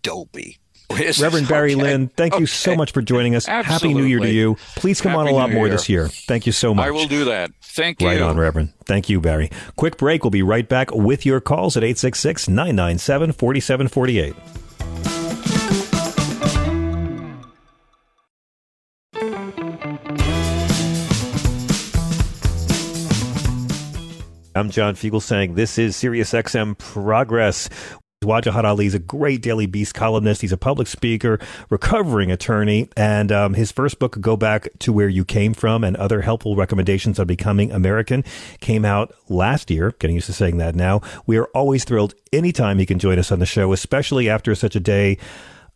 dopey. 0.02 0.58
Reverend? 0.90 1.48
Barry 1.48 1.72
Okay. 1.74 1.82
Lynn, 1.82 2.06
thank 2.08 2.38
you 2.38 2.46
so 2.46 2.76
much 2.76 2.92
for 2.92 3.02
joining 3.02 3.34
us. 3.34 3.44
Happy 3.46 3.92
New 3.92 4.04
Year 4.04 4.20
to 4.20 4.30
you. 4.32 4.56
Please 4.76 5.00
come 5.00 5.16
on 5.16 5.26
a 5.26 5.32
lot 5.32 5.48
New 5.50 5.56
more 5.56 5.66
Year. 5.66 5.74
this 5.76 5.88
year. 5.88 6.06
Thank 6.08 6.46
you 6.46 6.52
so 6.52 6.72
much. 6.72 6.86
I 6.86 6.92
will 6.92 7.08
do 7.08 7.24
that. 7.24 7.50
Thank 7.62 8.00
you. 8.00 8.06
Right 8.06 8.22
on, 8.22 8.36
Reverend. 8.36 8.72
Thank 8.86 9.08
you, 9.08 9.20
Barry. 9.20 9.50
Quick 9.74 9.96
break. 9.98 10.22
We'll 10.22 10.30
be 10.30 10.42
right 10.42 10.68
back 10.68 10.92
with 10.92 11.26
your 11.26 11.40
calls 11.40 11.76
at 11.76 11.82
866 11.82 12.48
997 12.48 13.32
4748. 13.32 14.34
I'm 24.58 24.70
John 24.70 24.96
Fugelsang 24.96 25.54
this 25.54 25.78
is 25.78 25.94
SiriusXM 25.96 26.78
Progress. 26.78 27.68
Wajahat 28.24 28.64
Ali 28.64 28.86
is 28.86 28.94
a 28.94 28.98
great 28.98 29.40
Daily 29.40 29.66
Beast 29.66 29.94
columnist. 29.94 30.40
He's 30.40 30.50
a 30.50 30.56
public 30.56 30.88
speaker, 30.88 31.38
recovering 31.70 32.32
attorney, 32.32 32.88
and 32.96 33.30
um, 33.30 33.54
his 33.54 33.70
first 33.70 34.00
book, 34.00 34.20
Go 34.20 34.36
Back 34.36 34.66
to 34.80 34.92
Where 34.92 35.08
You 35.08 35.24
Came 35.24 35.54
From, 35.54 35.84
and 35.84 35.96
other 35.96 36.22
helpful 36.22 36.56
recommendations 36.56 37.20
on 37.20 37.28
becoming 37.28 37.70
American, 37.70 38.24
came 38.58 38.84
out 38.84 39.14
last 39.28 39.70
year. 39.70 39.94
Getting 40.00 40.16
used 40.16 40.26
to 40.26 40.32
saying 40.32 40.56
that 40.56 40.74
now. 40.74 41.02
We 41.24 41.36
are 41.36 41.46
always 41.54 41.84
thrilled 41.84 42.14
anytime 42.32 42.80
he 42.80 42.86
can 42.86 42.98
join 42.98 43.20
us 43.20 43.30
on 43.30 43.38
the 43.38 43.46
show, 43.46 43.72
especially 43.72 44.28
after 44.28 44.56
such 44.56 44.74
a 44.74 44.80
day 44.80 45.18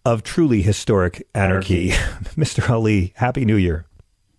of 0.05 0.25
truly 0.25 0.61
historic 0.61 1.25
anarchy. 1.37 1.91
Mr. 2.37 2.69
Ali, 2.69 3.13
Happy 3.15 3.45
New 3.45 3.55
Year. 3.55 3.87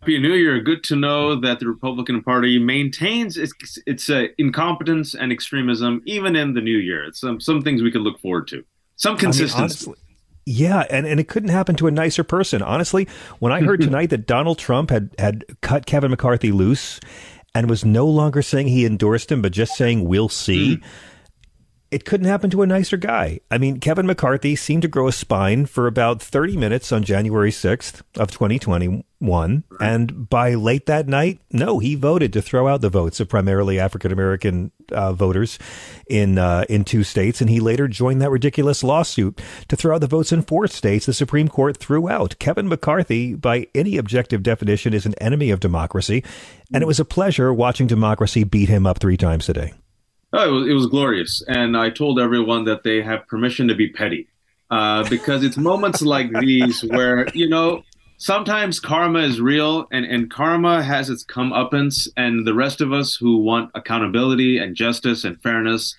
Happy 0.03 0.19
New 0.19 0.33
Year. 0.33 0.59
Good 0.59 0.83
to 0.83 0.97
know 0.97 1.39
that 1.39 1.61
the 1.61 1.67
Republican 1.69 2.21
Party 2.21 2.59
maintains 2.59 3.37
its, 3.37 3.79
its 3.85 4.09
uh, 4.09 4.25
incompetence 4.37 5.15
and 5.15 5.31
extremism 5.31 6.01
even 6.05 6.35
in 6.35 6.53
the 6.53 6.59
new 6.59 6.77
year. 6.77 7.05
It's 7.05 7.21
some, 7.21 7.39
some 7.39 7.61
things 7.61 7.81
we 7.81 7.89
could 7.89 8.01
look 8.01 8.19
forward 8.19 8.49
to. 8.49 8.65
Some 8.97 9.11
I 9.11 9.13
mean, 9.13 9.19
consistency. 9.21 9.61
honestly, 9.61 9.95
yeah, 10.45 10.83
and, 10.89 11.05
and 11.05 11.21
it 11.21 11.29
couldn't 11.29 11.51
happen 11.51 11.77
to 11.77 11.87
a 11.87 11.91
nicer 11.91 12.25
person. 12.25 12.61
Honestly, 12.61 13.07
when 13.39 13.53
I 13.53 13.61
heard 13.61 13.79
tonight 13.81 14.09
that 14.09 14.27
Donald 14.27 14.59
Trump 14.59 14.89
had, 14.89 15.15
had 15.17 15.45
cut 15.61 15.85
Kevin 15.85 16.11
McCarthy 16.11 16.51
loose 16.51 16.99
and 17.55 17.69
was 17.69 17.85
no 17.85 18.05
longer 18.05 18.41
saying 18.41 18.67
he 18.67 18.85
endorsed 18.85 19.31
him, 19.31 19.41
but 19.41 19.53
just 19.53 19.73
saying 19.77 20.03
we'll 20.03 20.27
see, 20.27 20.81
it 21.93 22.05
couldn't 22.05 22.25
happen 22.25 22.49
to 22.49 22.63
a 22.63 22.67
nicer 22.67 22.97
guy. 22.97 23.39
I 23.51 23.59
mean, 23.59 23.79
Kevin 23.79 24.07
McCarthy 24.07 24.55
seemed 24.55 24.81
to 24.81 24.87
grow 24.87 25.07
a 25.07 25.11
spine 25.11 25.67
for 25.67 25.85
about 25.85 26.23
30 26.23 26.57
minutes 26.57 26.91
on 26.91 27.03
January 27.03 27.51
6th 27.51 28.01
of 28.17 28.31
2021. 28.31 29.63
And 29.79 30.27
by 30.27 30.55
late 30.55 30.87
that 30.87 31.07
night, 31.07 31.39
no, 31.51 31.77
he 31.77 31.93
voted 31.93 32.33
to 32.33 32.41
throw 32.41 32.67
out 32.67 32.81
the 32.81 32.89
votes 32.89 33.19
of 33.19 33.29
primarily 33.29 33.79
African 33.79 34.11
American 34.11 34.71
uh, 34.91 35.13
voters 35.13 35.59
in 36.07 36.39
uh, 36.39 36.65
in 36.67 36.83
two 36.83 37.03
states. 37.03 37.41
And 37.41 37.49
he 37.49 37.59
later 37.59 37.87
joined 37.87 38.23
that 38.23 38.31
ridiculous 38.31 38.83
lawsuit 38.83 39.39
to 39.67 39.75
throw 39.75 39.93
out 39.93 40.01
the 40.01 40.07
votes 40.07 40.31
in 40.31 40.41
four 40.41 40.67
states 40.67 41.05
the 41.05 41.13
Supreme 41.13 41.47
Court 41.47 41.77
threw 41.77 42.09
out. 42.09 42.39
Kevin 42.39 42.67
McCarthy, 42.67 43.35
by 43.35 43.67
any 43.75 43.97
objective 43.97 44.41
definition, 44.41 44.95
is 44.95 45.05
an 45.05 45.13
enemy 45.21 45.51
of 45.51 45.59
democracy. 45.59 46.23
And 46.73 46.81
it 46.81 46.87
was 46.87 46.99
a 46.99 47.05
pleasure 47.05 47.53
watching 47.53 47.85
democracy 47.85 48.43
beat 48.43 48.67
him 48.67 48.87
up 48.87 48.99
three 48.99 49.17
times 49.17 49.45
today. 49.45 49.73
Oh, 50.35 50.47
it 50.47 50.51
was, 50.51 50.67
it 50.69 50.73
was 50.73 50.87
glorious. 50.87 51.43
And 51.47 51.77
I 51.77 51.91
told 51.91 52.19
everyone 52.19 52.65
that 52.65 52.83
they 52.83 53.03
have 53.03 53.27
permission 53.27 53.67
to 53.67 53.75
be 53.75 53.89
petty 53.89 54.27
uh, 54.71 55.07
because 55.07 55.43
it's 55.43 55.57
moments 55.57 56.01
like 56.01 56.31
these 56.39 56.81
where, 56.81 57.27
you 57.35 57.47
know, 57.47 57.83
sometimes 58.17 58.79
karma 58.79 59.19
is 59.19 59.39
real 59.39 59.87
and, 59.91 60.05
and 60.05 60.31
karma 60.31 60.81
has 60.81 61.11
its 61.11 61.23
comeuppance. 61.23 62.07
And 62.17 62.47
the 62.47 62.53
rest 62.55 62.81
of 62.81 62.91
us 62.91 63.15
who 63.15 63.37
want 63.37 63.69
accountability 63.75 64.57
and 64.57 64.75
justice 64.75 65.23
and 65.23 65.39
fairness 65.43 65.95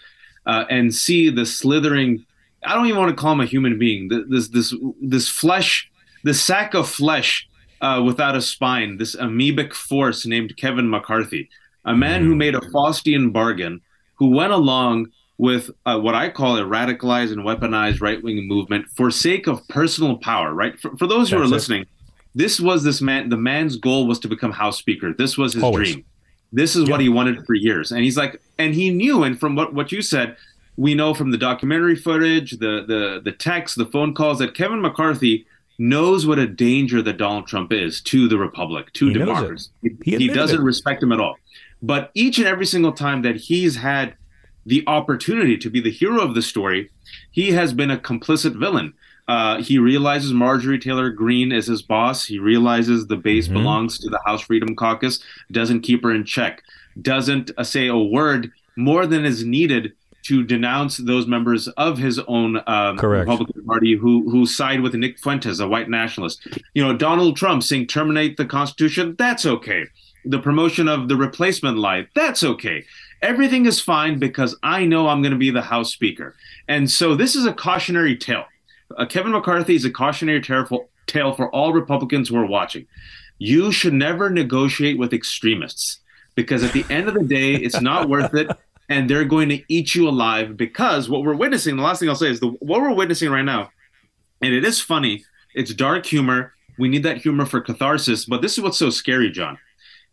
uh, 0.47 0.65
and 0.69 0.93
see 0.93 1.31
the 1.31 1.47
slithering, 1.47 2.27
I 2.65 2.75
don't 2.75 2.87
even 2.87 2.99
want 2.99 3.11
to 3.11 3.21
call 3.21 3.35
him 3.35 3.41
a 3.41 3.47
human 3.47 3.79
being, 3.79 4.09
this, 4.29 4.49
this, 4.49 4.75
this 5.01 5.29
flesh, 5.29 5.89
this 6.25 6.43
sack 6.43 6.75
of 6.75 6.89
flesh 6.89 7.49
uh, 7.81 8.03
without 8.05 8.35
a 8.35 8.43
spine, 8.43 8.99
this 8.99 9.15
amoebic 9.15 9.73
force 9.75 10.27
named 10.27 10.57
Kevin 10.57 10.91
McCarthy, 10.91 11.49
a 11.85 11.95
man 11.95 12.25
who 12.25 12.35
made 12.35 12.57
a 12.57 12.61
Faustian 12.61 13.33
bargain 13.33 13.81
who 14.25 14.31
went 14.31 14.53
along 14.53 15.09
with 15.37 15.71
uh, 15.85 15.99
what 15.99 16.15
I 16.15 16.31
call 16.31 16.57
a 16.57 16.63
radicalized 16.63 17.33
and 17.33 17.43
weaponized 17.43 18.01
right 18.01 18.23
wing 18.23 18.49
movement 18.49 18.87
for 18.97 19.11
sake 19.11 19.47
of 19.47 19.67
personal 19.69 20.17
power, 20.17 20.55
right? 20.55 20.79
For, 20.81 20.97
for 20.97 21.07
those 21.07 21.29
who 21.31 21.37
That's 21.39 21.51
are 21.51 21.53
it. 21.53 21.57
listening, 21.57 21.87
this 22.35 22.59
was 22.61 22.85
this 22.85 23.03
man, 23.03 23.29
the 23.29 23.37
man's 23.37 23.77
goal 23.77 24.07
was 24.07 24.19
to 24.21 24.29
become 24.29 24.53
House 24.53 24.79
Speaker. 24.79 25.13
This 25.13 25.37
was 25.37 25.53
his 25.53 25.63
Always. 25.63 25.93
dream. 25.93 26.05
This 26.53 26.77
is 26.77 26.89
what 26.89 27.01
he 27.01 27.09
wanted 27.09 27.45
for 27.45 27.55
years. 27.55 27.91
And 27.91 28.03
he's 28.03 28.17
like, 28.17 28.41
and 28.59 28.75
he 28.75 28.89
knew, 28.91 29.25
and 29.25 29.39
from 29.39 29.57
what, 29.57 29.75
what 29.75 29.91
you 29.93 30.01
said, 30.03 30.37
we 30.77 30.95
know 30.95 31.13
from 31.13 31.31
the 31.33 31.39
documentary 31.39 31.97
footage, 31.97 32.53
the, 32.53 32.85
the, 32.87 33.21
the 33.23 33.33
text, 33.33 33.77
the 33.77 33.87
phone 33.87 34.15
calls, 34.15 34.39
that 34.39 34.55
Kevin 34.55 34.81
McCarthy 34.81 35.47
knows 35.79 36.27
what 36.27 36.39
a 36.39 36.47
danger 36.47 37.03
that 37.03 37.17
Donald 37.17 37.49
Trump 37.49 37.73
is 37.73 38.01
to 38.03 38.29
the 38.29 38.39
Republic, 38.39 38.93
to 38.95 39.09
He 39.09 39.15
democracy. 39.15 39.71
He 39.83 40.17
He, 40.17 40.29
doesn't 40.29 40.61
it. 40.61 40.63
respect 40.63 41.03
him 41.03 41.11
at 41.11 41.19
all. 41.19 41.37
But 41.87 42.11
each 42.15 42.39
and 42.39 42.47
every 42.47 42.67
single 42.67 42.93
time 42.93 43.23
that 43.23 43.37
he's 43.37 43.77
had 43.77 44.15
the 44.67 44.83
opportunity 44.87 45.57
to 45.59 45.69
be 45.71 45.81
the 45.81 45.91
hero 45.91 46.21
of 46.23 46.35
the 46.35 46.43
story, 46.43 46.91
he 47.31 47.53
has 47.53 47.73
been 47.75 47.91
a 47.91 47.99
complicit 47.99 48.55
villain. 48.59 48.95
Uh, 49.29 49.61
he 49.63 49.79
realizes 49.79 50.33
Marjorie 50.33 50.79
Taylor 50.79 51.11
Greene 51.11 51.53
is 51.53 51.67
his 51.67 51.83
boss. 51.83 52.25
He 52.25 52.39
realizes 52.39 53.07
the 53.07 53.17
base 53.17 53.47
Mm-hmm. 53.47 53.55
belongs 53.59 53.99
to 53.99 54.09
the 54.11 54.21
House 54.27 54.43
Freedom 54.43 54.75
Caucus, 54.77 55.19
doesn't 55.51 55.81
keep 55.81 56.03
her 56.05 56.13
in 56.15 56.25
check, 56.25 56.63
doesn't 57.01 57.51
uh, 57.57 57.65
say 57.65 57.87
a 57.89 57.97
word 57.99 58.51
more 58.77 59.07
than 59.07 59.25
is 59.25 59.45
needed 59.45 59.93
to 60.25 60.43
denounce 60.43 60.97
those 60.97 61.27
members 61.27 61.69
of 61.69 61.99
his 61.99 62.19
own 62.21 62.61
um. 62.67 62.97
Republican 63.27 63.65
Party 63.67 63.95
who 63.95 64.29
who 64.31 64.47
side 64.47 64.81
with 64.81 64.95
Nick 64.95 65.19
Fuentes, 65.19 65.61
a 65.61 65.69
white 65.69 65.91
nationalist. 65.91 66.47
You 66.75 66.83
know, 66.83 66.97
Donald 66.97 67.37
Trump 67.37 67.63
saying 67.63 67.87
terminate 67.89 68.39
the 68.39 68.47
Constitution, 68.47 69.17
that's 69.19 69.45
okay. 69.45 69.85
The 70.25 70.39
promotion 70.39 70.89
of 70.89 71.09
the 71.09 71.17
replacement 71.17 71.79
lie, 71.79 72.07
that's 72.15 72.43
okay. 72.43 72.85
Everything 73.23 73.67
is 73.67 73.81
fine 73.81 74.19
because 74.19 74.57
I 74.63 74.85
know 74.85 75.09
I'm 75.09 75.23
going 75.23 75.33
to 75.33 75.39
be 75.39 75.51
the 75.51 75.63
House 75.63 75.93
Speaker. 75.93 76.35
And 76.69 76.91
so 76.91 77.15
this 77.15 77.35
is 77.35 77.47
a 77.47 77.53
cautionary 77.53 78.17
tale. 78.17 78.45
Uh, 78.97 79.07
Kevin 79.07 79.33
McCarthy 79.33 79.75
is 79.75 79.85
a 79.85 79.91
cautionary 79.91 80.41
tale 80.41 80.67
for, 80.67 80.87
tale 81.07 81.33
for 81.33 81.51
all 81.51 81.73
Republicans 81.73 82.29
who 82.29 82.37
are 82.37 82.47
watching. 82.47 82.87
You 83.39 83.73
should 83.73 83.95
never 83.95 84.31
negotiate 84.31 84.99
with 84.99 85.13
extremists 85.13 86.01
because 86.35 86.63
at 86.63 86.73
the 86.73 86.85
end 86.91 87.09
of 87.09 87.15
the 87.15 87.25
day, 87.25 87.55
it's 87.55 87.81
not 87.81 88.09
worth 88.11 88.35
it. 88.35 88.51
And 88.89 89.09
they're 89.09 89.25
going 89.25 89.49
to 89.49 89.63
eat 89.69 89.95
you 89.95 90.09
alive 90.09 90.57
because 90.57 91.09
what 91.09 91.23
we're 91.23 91.35
witnessing, 91.35 91.77
the 91.77 91.83
last 91.83 92.01
thing 92.01 92.09
I'll 92.09 92.15
say 92.15 92.31
is 92.31 92.41
the, 92.41 92.49
what 92.49 92.83
we're 92.83 92.93
witnessing 92.93 93.31
right 93.31 93.45
now, 93.45 93.71
and 94.43 94.53
it 94.53 94.65
is 94.65 94.81
funny, 94.81 95.25
it's 95.55 95.73
dark 95.73 96.05
humor. 96.05 96.53
We 96.79 96.89
need 96.89 97.05
that 97.05 97.19
humor 97.19 97.47
for 97.47 97.61
catharsis. 97.61 98.27
But 98.27 98.43
this 98.43 98.59
is 98.59 98.61
what's 98.63 98.77
so 98.77 98.91
scary, 98.91 99.31
John, 99.31 99.57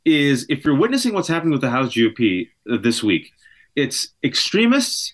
is 0.05 0.45
if 0.49 0.65
you're 0.65 0.75
witnessing 0.75 1.13
what's 1.13 1.27
happening 1.27 1.51
with 1.51 1.61
the 1.61 1.69
House 1.69 1.93
GOP 1.93 2.49
uh, 2.69 2.77
this 2.77 3.03
week, 3.03 3.31
it's 3.75 4.09
extremists 4.23 5.13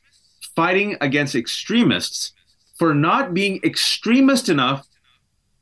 fighting 0.56 0.98
against 1.02 1.36
extremists 1.36 2.34
for 2.78 2.94
not 2.94 3.34
being 3.34 3.60
extremist 3.64 4.50
enough 4.50 4.88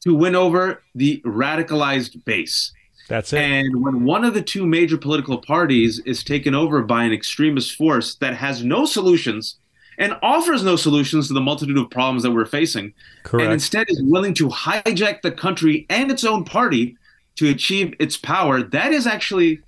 to 0.02 0.14
win 0.14 0.36
over 0.36 0.82
the 0.94 1.22
radicalized 1.26 2.24
base. 2.26 2.72
That's 3.08 3.34
it. 3.34 3.40
And 3.40 3.84
when 3.84 4.04
one 4.06 4.24
of 4.24 4.34
the 4.34 4.42
two 4.42 4.66
major 4.66 4.98
political 4.98 5.38
parties 5.38 6.00
is 6.06 6.24
taken 6.24 6.56
over 6.56 6.82
by 6.82 7.04
an 7.04 7.14
extremist 7.14 7.76
force 7.76 8.16
that 8.16 8.36
has 8.36 8.64
no 8.64 8.86
solutions 8.86 9.58
and 9.98 10.18
offers 10.22 10.64
no 10.64 10.76
solutions 10.76 11.28
to 11.28 11.34
the 11.34 11.42
multitude 11.42 11.78
of 11.78 11.90
problems 11.90 12.24
that 12.24 12.32
we're 12.32 12.46
facing, 12.46 12.94
Correct. 13.24 13.44
and 13.44 13.54
instead 13.54 13.90
is 13.90 14.02
willing 14.04 14.34
to 14.36 14.50
hijack 14.50 15.22
the 15.22 15.32
country 15.32 15.86
and 15.90 16.12
its 16.12 16.24
own 16.24 16.44
party 16.44 16.98
to 17.36 17.50
achieve 17.50 17.94
its 18.00 18.18
power, 18.18 18.62
that 18.62 18.92
is 18.92 19.06
actually 19.08 19.62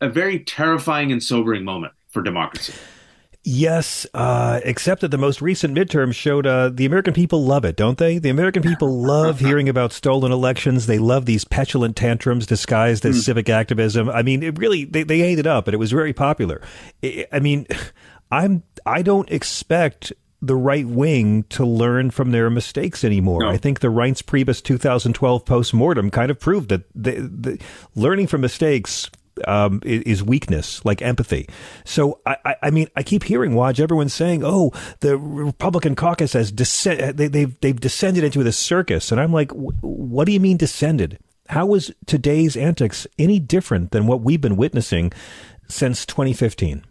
a 0.00 0.08
very 0.08 0.40
terrifying 0.40 1.12
and 1.12 1.22
sobering 1.22 1.64
moment 1.64 1.92
for 2.08 2.22
democracy. 2.22 2.74
Yes, 3.48 4.08
uh, 4.12 4.58
except 4.64 5.02
that 5.02 5.12
the 5.12 5.18
most 5.18 5.40
recent 5.40 5.72
midterm 5.72 6.12
showed 6.12 6.48
uh, 6.48 6.68
the 6.68 6.84
American 6.84 7.14
people 7.14 7.44
love 7.44 7.64
it, 7.64 7.76
don't 7.76 7.96
they? 7.96 8.18
The 8.18 8.28
American 8.28 8.60
people 8.60 9.00
love 9.02 9.38
hearing 9.38 9.68
about 9.68 9.92
stolen 9.92 10.32
elections. 10.32 10.86
They 10.86 10.98
love 10.98 11.26
these 11.26 11.44
petulant 11.44 11.94
tantrums 11.94 12.44
disguised 12.44 13.06
as 13.06 13.24
civic 13.24 13.48
activism. 13.48 14.10
I 14.10 14.24
mean, 14.24 14.42
it 14.42 14.58
really 14.58 14.84
they, 14.84 15.04
they 15.04 15.20
ate 15.20 15.38
it 15.38 15.46
up, 15.46 15.68
and 15.68 15.74
it 15.74 15.78
was 15.78 15.92
very 15.92 16.12
popular. 16.12 16.60
I, 17.04 17.28
I 17.30 17.38
mean, 17.38 17.68
I'm 18.32 18.64
I 18.84 19.02
don't 19.02 19.30
expect 19.30 20.12
the 20.42 20.56
right 20.56 20.86
wing 20.86 21.44
to 21.44 21.64
learn 21.64 22.10
from 22.10 22.30
their 22.30 22.50
mistakes 22.50 23.04
anymore. 23.04 23.40
No. 23.40 23.48
I 23.48 23.56
think 23.56 23.80
the 23.80 23.88
Reince 23.88 24.22
Priebus 24.22 24.62
2012 24.62 25.44
postmortem 25.44 26.10
kind 26.10 26.30
of 26.30 26.38
proved 26.38 26.68
that 26.68 26.84
the, 26.94 27.12
the 27.20 27.60
learning 27.94 28.26
from 28.26 28.42
mistakes 28.42 29.10
um, 29.46 29.80
is 29.84 30.22
weakness, 30.22 30.84
like 30.84 31.02
empathy. 31.02 31.48
So 31.84 32.20
I, 32.24 32.56
I, 32.62 32.70
mean, 32.70 32.88
I 32.96 33.02
keep 33.02 33.24
hearing 33.24 33.52
Waj, 33.52 33.80
everyone's 33.80 34.14
saying, 34.14 34.42
"Oh, 34.44 34.72
the 35.00 35.16
Republican 35.18 35.94
caucus 35.94 36.32
has 36.32 36.50
descend, 36.52 37.18
they, 37.18 37.28
they've 37.28 37.60
they've 37.60 37.78
descended 37.78 38.24
into 38.24 38.42
this 38.42 38.56
circus," 38.56 39.12
and 39.12 39.20
I'm 39.20 39.32
like, 39.32 39.50
"Wh- 39.52 39.82
"What 39.82 40.26
do 40.26 40.32
you 40.32 40.40
mean 40.40 40.56
descended? 40.56 41.18
How 41.48 41.74
is 41.74 41.94
today's 42.06 42.56
antics 42.56 43.06
any 43.18 43.38
different 43.38 43.92
than 43.92 44.06
what 44.06 44.22
we've 44.22 44.40
been 44.40 44.56
witnessing 44.56 45.12
since 45.68 46.06
2015?" 46.06 46.84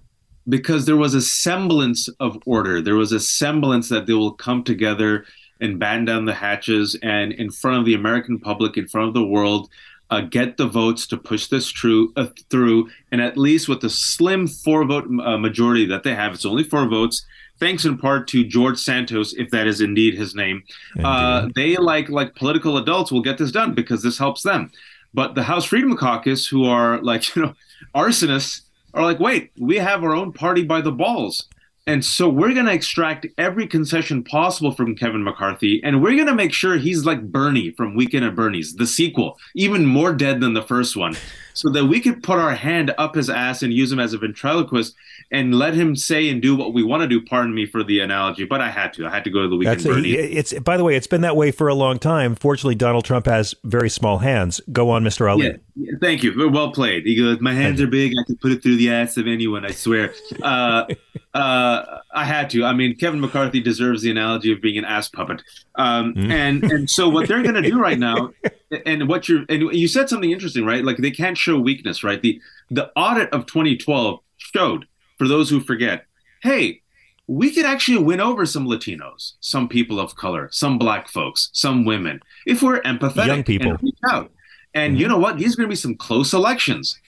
Because 0.47 0.85
there 0.85 0.97
was 0.97 1.13
a 1.13 1.21
semblance 1.21 2.07
of 2.19 2.37
order. 2.45 2.81
There 2.81 2.95
was 2.95 3.11
a 3.11 3.19
semblance 3.19 3.89
that 3.89 4.05
they 4.05 4.13
will 4.13 4.33
come 4.33 4.63
together 4.63 5.25
and 5.61 5.79
batten 5.79 6.05
down 6.05 6.25
the 6.25 6.33
hatches 6.33 6.97
and 7.01 7.31
in 7.33 7.49
front 7.49 7.79
of 7.79 7.85
the 7.85 7.93
American 7.93 8.39
public, 8.39 8.77
in 8.77 8.87
front 8.87 9.07
of 9.07 9.13
the 9.13 9.25
world, 9.25 9.69
uh, 10.11 10.21
get 10.21 10.57
the 10.57 10.67
votes 10.67 11.07
to 11.07 11.17
push 11.17 11.47
this 11.47 11.69
true, 11.69 12.13
uh, 12.15 12.27
through. 12.49 12.89
And 13.11 13.21
at 13.21 13.37
least 13.37 13.67
with 13.67 13.81
the 13.81 13.89
slim 13.89 14.47
four 14.47 14.85
vote 14.85 15.05
uh, 15.05 15.37
majority 15.37 15.85
that 15.87 16.03
they 16.03 16.13
have, 16.13 16.33
it's 16.33 16.45
only 16.45 16.63
four 16.63 16.87
votes. 16.87 17.25
Thanks 17.59 17.85
in 17.85 17.97
part 17.97 18.27
to 18.29 18.43
George 18.43 18.77
Santos, 18.77 19.33
if 19.33 19.49
that 19.51 19.65
is 19.65 19.79
indeed 19.79 20.15
his 20.15 20.35
name. 20.35 20.63
Uh, 21.01 21.47
they 21.55 21.77
like 21.77 22.09
like 22.09 22.35
political 22.35 22.77
adults 22.77 23.13
will 23.13 23.21
get 23.21 23.37
this 23.37 23.51
done 23.51 23.73
because 23.73 24.03
this 24.03 24.17
helps 24.17 24.43
them. 24.43 24.71
But 25.13 25.35
the 25.35 25.43
House 25.43 25.63
Freedom 25.63 25.95
Caucus, 25.95 26.45
who 26.45 26.65
are 26.65 27.01
like 27.01 27.33
you 27.35 27.43
know 27.43 27.53
arsonists, 27.95 28.64
are 28.95 29.03
like, 29.03 29.19
wait, 29.19 29.51
we 29.59 29.77
have 29.77 30.03
our 30.03 30.15
own 30.15 30.31
party 30.33 30.63
by 30.63 30.81
the 30.81 30.91
balls. 30.91 31.47
And 31.87 32.03
so 32.03 32.27
we're 32.27 32.53
going 32.53 32.65
to 32.65 32.73
extract 32.73 33.27
every 33.37 33.67
concession 33.67 34.23
possible 34.23 34.71
from 34.71 34.95
Kevin 34.95 35.23
McCarthy, 35.23 35.81
and 35.83 36.01
we're 36.01 36.15
going 36.15 36.25
to 36.25 36.33
make 36.33 36.51
sure 36.51 36.77
he's 36.77 37.05
like 37.05 37.31
Bernie 37.31 37.71
from 37.71 37.95
Weekend 37.95 38.25
at 38.25 38.35
Bernie's, 38.35 38.75
the 38.75 38.87
sequel, 38.87 39.37
even 39.53 39.85
more 39.85 40.11
dead 40.11 40.41
than 40.41 40.53
the 40.53 40.63
first 40.63 40.97
one, 40.97 41.15
so 41.55 41.69
that 41.69 41.85
we 41.85 41.99
could 42.01 42.21
put 42.21 42.37
our 42.37 42.53
hand 42.53 42.93
up 42.97 43.15
his 43.15 43.29
ass 43.29 43.63
and 43.63 43.73
use 43.73 43.91
him 43.91 43.99
as 43.99 44.13
a 44.13 44.17
ventriloquist 44.17 44.93
and 45.31 45.55
let 45.55 45.73
him 45.73 45.95
say 45.95 46.29
and 46.29 46.41
do 46.41 46.55
what 46.55 46.73
we 46.73 46.83
want 46.83 47.01
to 47.01 47.07
do. 47.07 47.21
Pardon 47.21 47.55
me 47.55 47.65
for 47.65 47.83
the 47.83 48.01
analogy, 48.01 48.43
but 48.45 48.61
I 48.61 48.69
had 48.69 48.93
to. 48.93 49.07
I 49.07 49.09
had 49.09 49.23
to 49.23 49.29
go 49.29 49.41
to 49.41 49.47
the 49.47 49.55
Weekend 49.55 49.79
That's 49.79 49.87
Bernie. 49.87 50.11
it's 50.11 50.53
by 50.59 50.77
the 50.77 50.83
way, 50.83 50.95
it's 50.95 51.07
been 51.07 51.21
that 51.21 51.35
way 51.35 51.51
for 51.51 51.69
a 51.69 51.73
long 51.73 51.97
time. 51.97 52.35
Fortunately, 52.35 52.75
Donald 52.75 53.05
Trump 53.05 53.25
has 53.25 53.55
very 53.63 53.89
small 53.89 54.19
hands. 54.19 54.59
Go 54.71 54.89
on, 54.89 55.03
Mr. 55.03 55.31
Ali. 55.31 55.47
Yeah, 55.47 55.57
yeah, 55.75 55.91
thank 56.01 56.23
you. 56.23 56.49
Well 56.49 56.71
played. 56.71 57.05
He 57.05 57.15
goes, 57.15 57.39
My 57.39 57.53
hands 57.53 57.81
are 57.81 57.87
big. 57.87 58.11
I 58.19 58.23
can 58.25 58.35
put 58.37 58.51
it 58.51 58.61
through 58.61 58.75
the 58.75 58.91
ass 58.91 59.17
of 59.17 59.25
anyone, 59.27 59.65
I 59.65 59.71
swear. 59.71 60.13
Uh, 60.41 60.85
uh, 61.33 61.99
I 62.15 62.23
had 62.25 62.49
to. 62.51 62.63
I 62.65 62.73
mean, 62.73 62.95
Kevin 62.95 63.19
McCarthy 63.19 63.59
deserves 63.59 64.01
the 64.01 64.09
analogy 64.11 64.51
of 64.51 64.61
being 64.61 64.77
an 64.77 64.85
ass 64.85 65.09
puppet. 65.09 65.41
Um, 65.75 66.13
Mm. 66.15 66.31
and 66.31 66.63
and 66.71 66.89
so 66.89 67.09
what 67.09 67.27
they're 67.27 67.43
going 67.43 67.61
to 67.61 67.61
do 67.69 67.79
right 67.79 67.99
now, 67.99 68.31
and 68.85 69.07
what 69.07 69.27
you're 69.29 69.43
and 69.49 69.61
you 69.73 69.87
said 69.87 70.09
something 70.09 70.31
interesting, 70.31 70.65
right? 70.65 70.83
Like 70.83 70.97
they 70.97 71.11
can't 71.11 71.37
show 71.37 71.59
weakness, 71.59 72.03
right? 72.03 72.21
The 72.21 72.39
the 72.71 72.91
audit 72.95 73.29
of 73.31 73.45
2012 73.45 74.19
showed, 74.37 74.85
for 75.17 75.27
those 75.27 75.49
who 75.49 75.59
forget, 75.59 76.05
hey, 76.41 76.81
we 77.27 77.51
could 77.51 77.65
actually 77.65 77.97
win 77.97 78.21
over 78.21 78.45
some 78.45 78.65
Latinos, 78.67 79.33
some 79.39 79.67
people 79.67 79.99
of 79.99 80.15
color, 80.15 80.47
some 80.51 80.77
black 80.77 81.09
folks, 81.09 81.49
some 81.53 81.83
women, 81.85 82.21
if 82.45 82.61
we're 82.61 82.81
empathetic 82.81 83.27
Young 83.27 83.43
people. 83.43 83.71
and 83.71 83.83
reach 83.83 83.97
out. 84.09 84.31
And 84.73 84.99
you 84.99 85.07
know 85.07 85.17
what? 85.17 85.37
These 85.37 85.53
are 85.53 85.57
going 85.57 85.67
to 85.69 85.71
be 85.71 85.75
some 85.75 85.95
close 85.95 86.33
elections. 86.33 86.99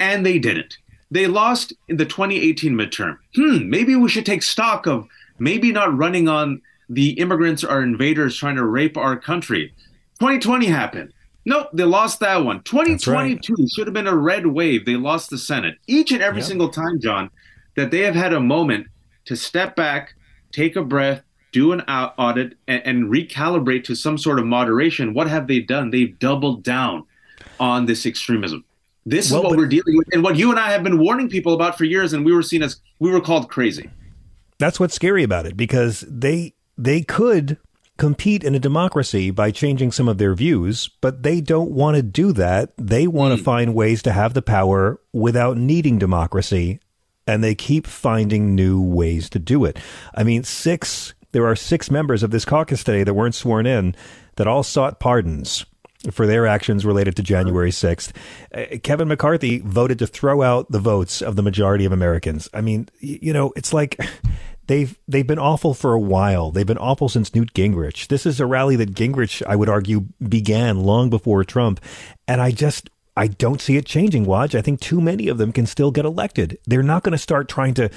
And 0.00 0.26
they 0.26 0.38
didn't. 0.40 0.76
They 1.10 1.26
lost 1.26 1.72
in 1.88 1.96
the 1.96 2.04
2018 2.04 2.72
midterm. 2.72 3.18
Hmm, 3.34 3.68
maybe 3.68 3.94
we 3.94 4.08
should 4.08 4.26
take 4.26 4.42
stock 4.42 4.86
of 4.86 5.06
maybe 5.38 5.72
not 5.72 5.96
running 5.96 6.28
on 6.28 6.62
the 6.88 7.10
immigrants 7.12 7.64
are 7.64 7.82
invaders 7.82 8.36
trying 8.36 8.56
to 8.56 8.64
rape 8.64 8.96
our 8.96 9.16
country. 9.16 9.72
2020 10.20 10.66
happened. 10.66 11.12
Nope, 11.46 11.68
they 11.72 11.84
lost 11.84 12.20
that 12.20 12.44
one. 12.44 12.62
2022 12.62 13.68
should 13.68 13.86
have 13.86 13.94
been 13.94 14.06
a 14.06 14.16
red 14.16 14.46
wave. 14.46 14.86
They 14.86 14.96
lost 14.96 15.30
the 15.30 15.38
Senate. 15.38 15.76
Each 15.86 16.10
and 16.10 16.22
every 16.22 16.40
single 16.42 16.70
time, 16.70 17.00
John, 17.00 17.30
that 17.76 17.90
they 17.90 18.00
have 18.00 18.14
had 18.14 18.32
a 18.32 18.40
moment 18.40 18.86
to 19.26 19.36
step 19.36 19.76
back, 19.76 20.14
take 20.52 20.76
a 20.76 20.82
breath, 20.82 21.22
do 21.52 21.72
an 21.72 21.82
au- 21.86 22.12
audit, 22.16 22.56
and, 22.66 22.82
and 22.86 23.04
recalibrate 23.10 23.84
to 23.84 23.94
some 23.94 24.16
sort 24.16 24.38
of 24.38 24.46
moderation. 24.46 25.12
What 25.12 25.28
have 25.28 25.46
they 25.46 25.60
done? 25.60 25.90
They've 25.90 26.18
doubled 26.18 26.62
down 26.62 27.04
on 27.60 27.86
this 27.86 28.06
extremism. 28.06 28.64
This 29.06 29.30
Well, 29.30 29.42
is 29.42 29.48
what 29.48 29.56
we're 29.56 29.66
dealing 29.66 29.96
with, 29.96 30.08
and 30.12 30.22
what 30.22 30.36
you 30.36 30.50
and 30.50 30.58
I 30.58 30.70
have 30.70 30.82
been 30.82 30.98
warning 30.98 31.28
people 31.28 31.52
about 31.52 31.76
for 31.76 31.84
years, 31.84 32.12
and 32.12 32.24
we 32.24 32.32
were 32.32 32.42
seen 32.42 32.62
as 32.62 32.80
we 32.98 33.10
were 33.10 33.20
called 33.20 33.50
crazy. 33.50 33.90
That's 34.58 34.80
what's 34.80 34.94
scary 34.94 35.22
about 35.22 35.46
it 35.46 35.56
because 35.56 36.04
they 36.08 36.54
they 36.78 37.02
could 37.02 37.58
compete 37.96 38.42
in 38.42 38.54
a 38.54 38.58
democracy 38.58 39.30
by 39.30 39.50
changing 39.50 39.92
some 39.92 40.08
of 40.08 40.18
their 40.18 40.34
views, 40.34 40.88
but 41.00 41.22
they 41.22 41.40
don't 41.40 41.70
want 41.70 41.96
to 41.96 42.02
do 42.02 42.32
that. 42.32 42.72
They 42.76 43.06
want 43.06 43.32
to 43.32 43.36
hmm. 43.36 43.44
find 43.44 43.74
ways 43.74 44.02
to 44.02 44.12
have 44.12 44.34
the 44.34 44.42
power 44.42 45.00
without 45.12 45.56
needing 45.56 45.98
democracy, 45.98 46.80
and 47.26 47.44
they 47.44 47.54
keep 47.54 47.86
finding 47.86 48.54
new 48.54 48.80
ways 48.82 49.28
to 49.30 49.38
do 49.38 49.64
it. 49.64 49.78
I 50.14 50.24
mean, 50.24 50.44
six 50.44 51.14
there 51.32 51.46
are 51.46 51.56
six 51.56 51.90
members 51.90 52.22
of 52.22 52.30
this 52.30 52.44
caucus 52.44 52.84
today 52.84 53.02
that 53.02 53.14
weren't 53.14 53.34
sworn 53.34 53.66
in 53.66 53.94
that 54.36 54.46
all 54.46 54.62
sought 54.62 55.00
pardons 55.00 55.66
for 56.10 56.26
their 56.26 56.46
actions 56.46 56.84
related 56.84 57.16
to 57.16 57.22
January 57.22 57.70
6th. 57.70 58.12
Uh, 58.54 58.78
Kevin 58.82 59.08
McCarthy 59.08 59.60
voted 59.60 59.98
to 59.98 60.06
throw 60.06 60.42
out 60.42 60.70
the 60.70 60.78
votes 60.78 61.22
of 61.22 61.36
the 61.36 61.42
majority 61.42 61.84
of 61.84 61.92
Americans. 61.92 62.48
I 62.52 62.60
mean, 62.60 62.88
you 63.00 63.32
know, 63.32 63.52
it's 63.56 63.72
like 63.72 63.98
they've 64.66 64.98
they've 65.08 65.26
been 65.26 65.38
awful 65.38 65.74
for 65.74 65.92
a 65.92 66.00
while. 66.00 66.50
They've 66.50 66.66
been 66.66 66.78
awful 66.78 67.08
since 67.08 67.34
Newt 67.34 67.52
Gingrich. 67.54 68.08
This 68.08 68.26
is 68.26 68.40
a 68.40 68.46
rally 68.46 68.76
that 68.76 68.94
Gingrich, 68.94 69.42
I 69.46 69.56
would 69.56 69.68
argue, 69.68 70.06
began 70.26 70.80
long 70.80 71.10
before 71.10 71.44
Trump, 71.44 71.80
and 72.28 72.40
I 72.40 72.50
just 72.50 72.90
I 73.16 73.28
don't 73.28 73.60
see 73.60 73.76
it 73.76 73.86
changing, 73.86 74.26
Waj. 74.26 74.56
I 74.56 74.62
think 74.62 74.80
too 74.80 75.00
many 75.00 75.28
of 75.28 75.38
them 75.38 75.52
can 75.52 75.66
still 75.66 75.92
get 75.92 76.04
elected. 76.04 76.58
They're 76.66 76.82
not 76.82 77.04
going 77.04 77.12
to 77.12 77.18
start 77.18 77.48
trying 77.48 77.74
to 77.74 77.88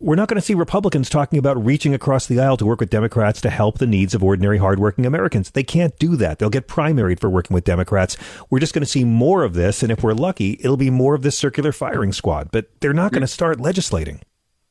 we're 0.00 0.16
not 0.16 0.28
going 0.28 0.36
to 0.36 0.42
see 0.42 0.54
Republicans 0.54 1.08
talking 1.08 1.38
about 1.38 1.62
reaching 1.64 1.94
across 1.94 2.26
the 2.26 2.40
aisle 2.40 2.56
to 2.56 2.66
work 2.66 2.80
with 2.80 2.90
Democrats 2.90 3.40
to 3.40 3.48
help 3.50 3.78
the 3.78 3.86
needs 3.86 4.14
of 4.14 4.24
ordinary, 4.24 4.58
hardworking 4.58 5.06
Americans. 5.06 5.50
They 5.52 5.62
can't 5.62 5.96
do 5.98 6.16
that. 6.16 6.38
They'll 6.38 6.50
get 6.50 6.66
primaried 6.66 7.20
for 7.20 7.30
working 7.30 7.54
with 7.54 7.64
Democrats. 7.64 8.16
We're 8.50 8.58
just 8.58 8.74
going 8.74 8.84
to 8.84 8.90
see 8.90 9.04
more 9.04 9.44
of 9.44 9.54
this, 9.54 9.82
and 9.82 9.92
if 9.92 10.02
we're 10.02 10.12
lucky, 10.14 10.58
it'll 10.60 10.76
be 10.76 10.90
more 10.90 11.14
of 11.14 11.22
this 11.22 11.38
circular 11.38 11.70
firing 11.72 12.12
squad. 12.12 12.50
But 12.50 12.68
they're 12.80 12.92
not 12.92 13.12
going 13.12 13.20
to 13.22 13.26
start 13.28 13.60
legislating. 13.60 14.20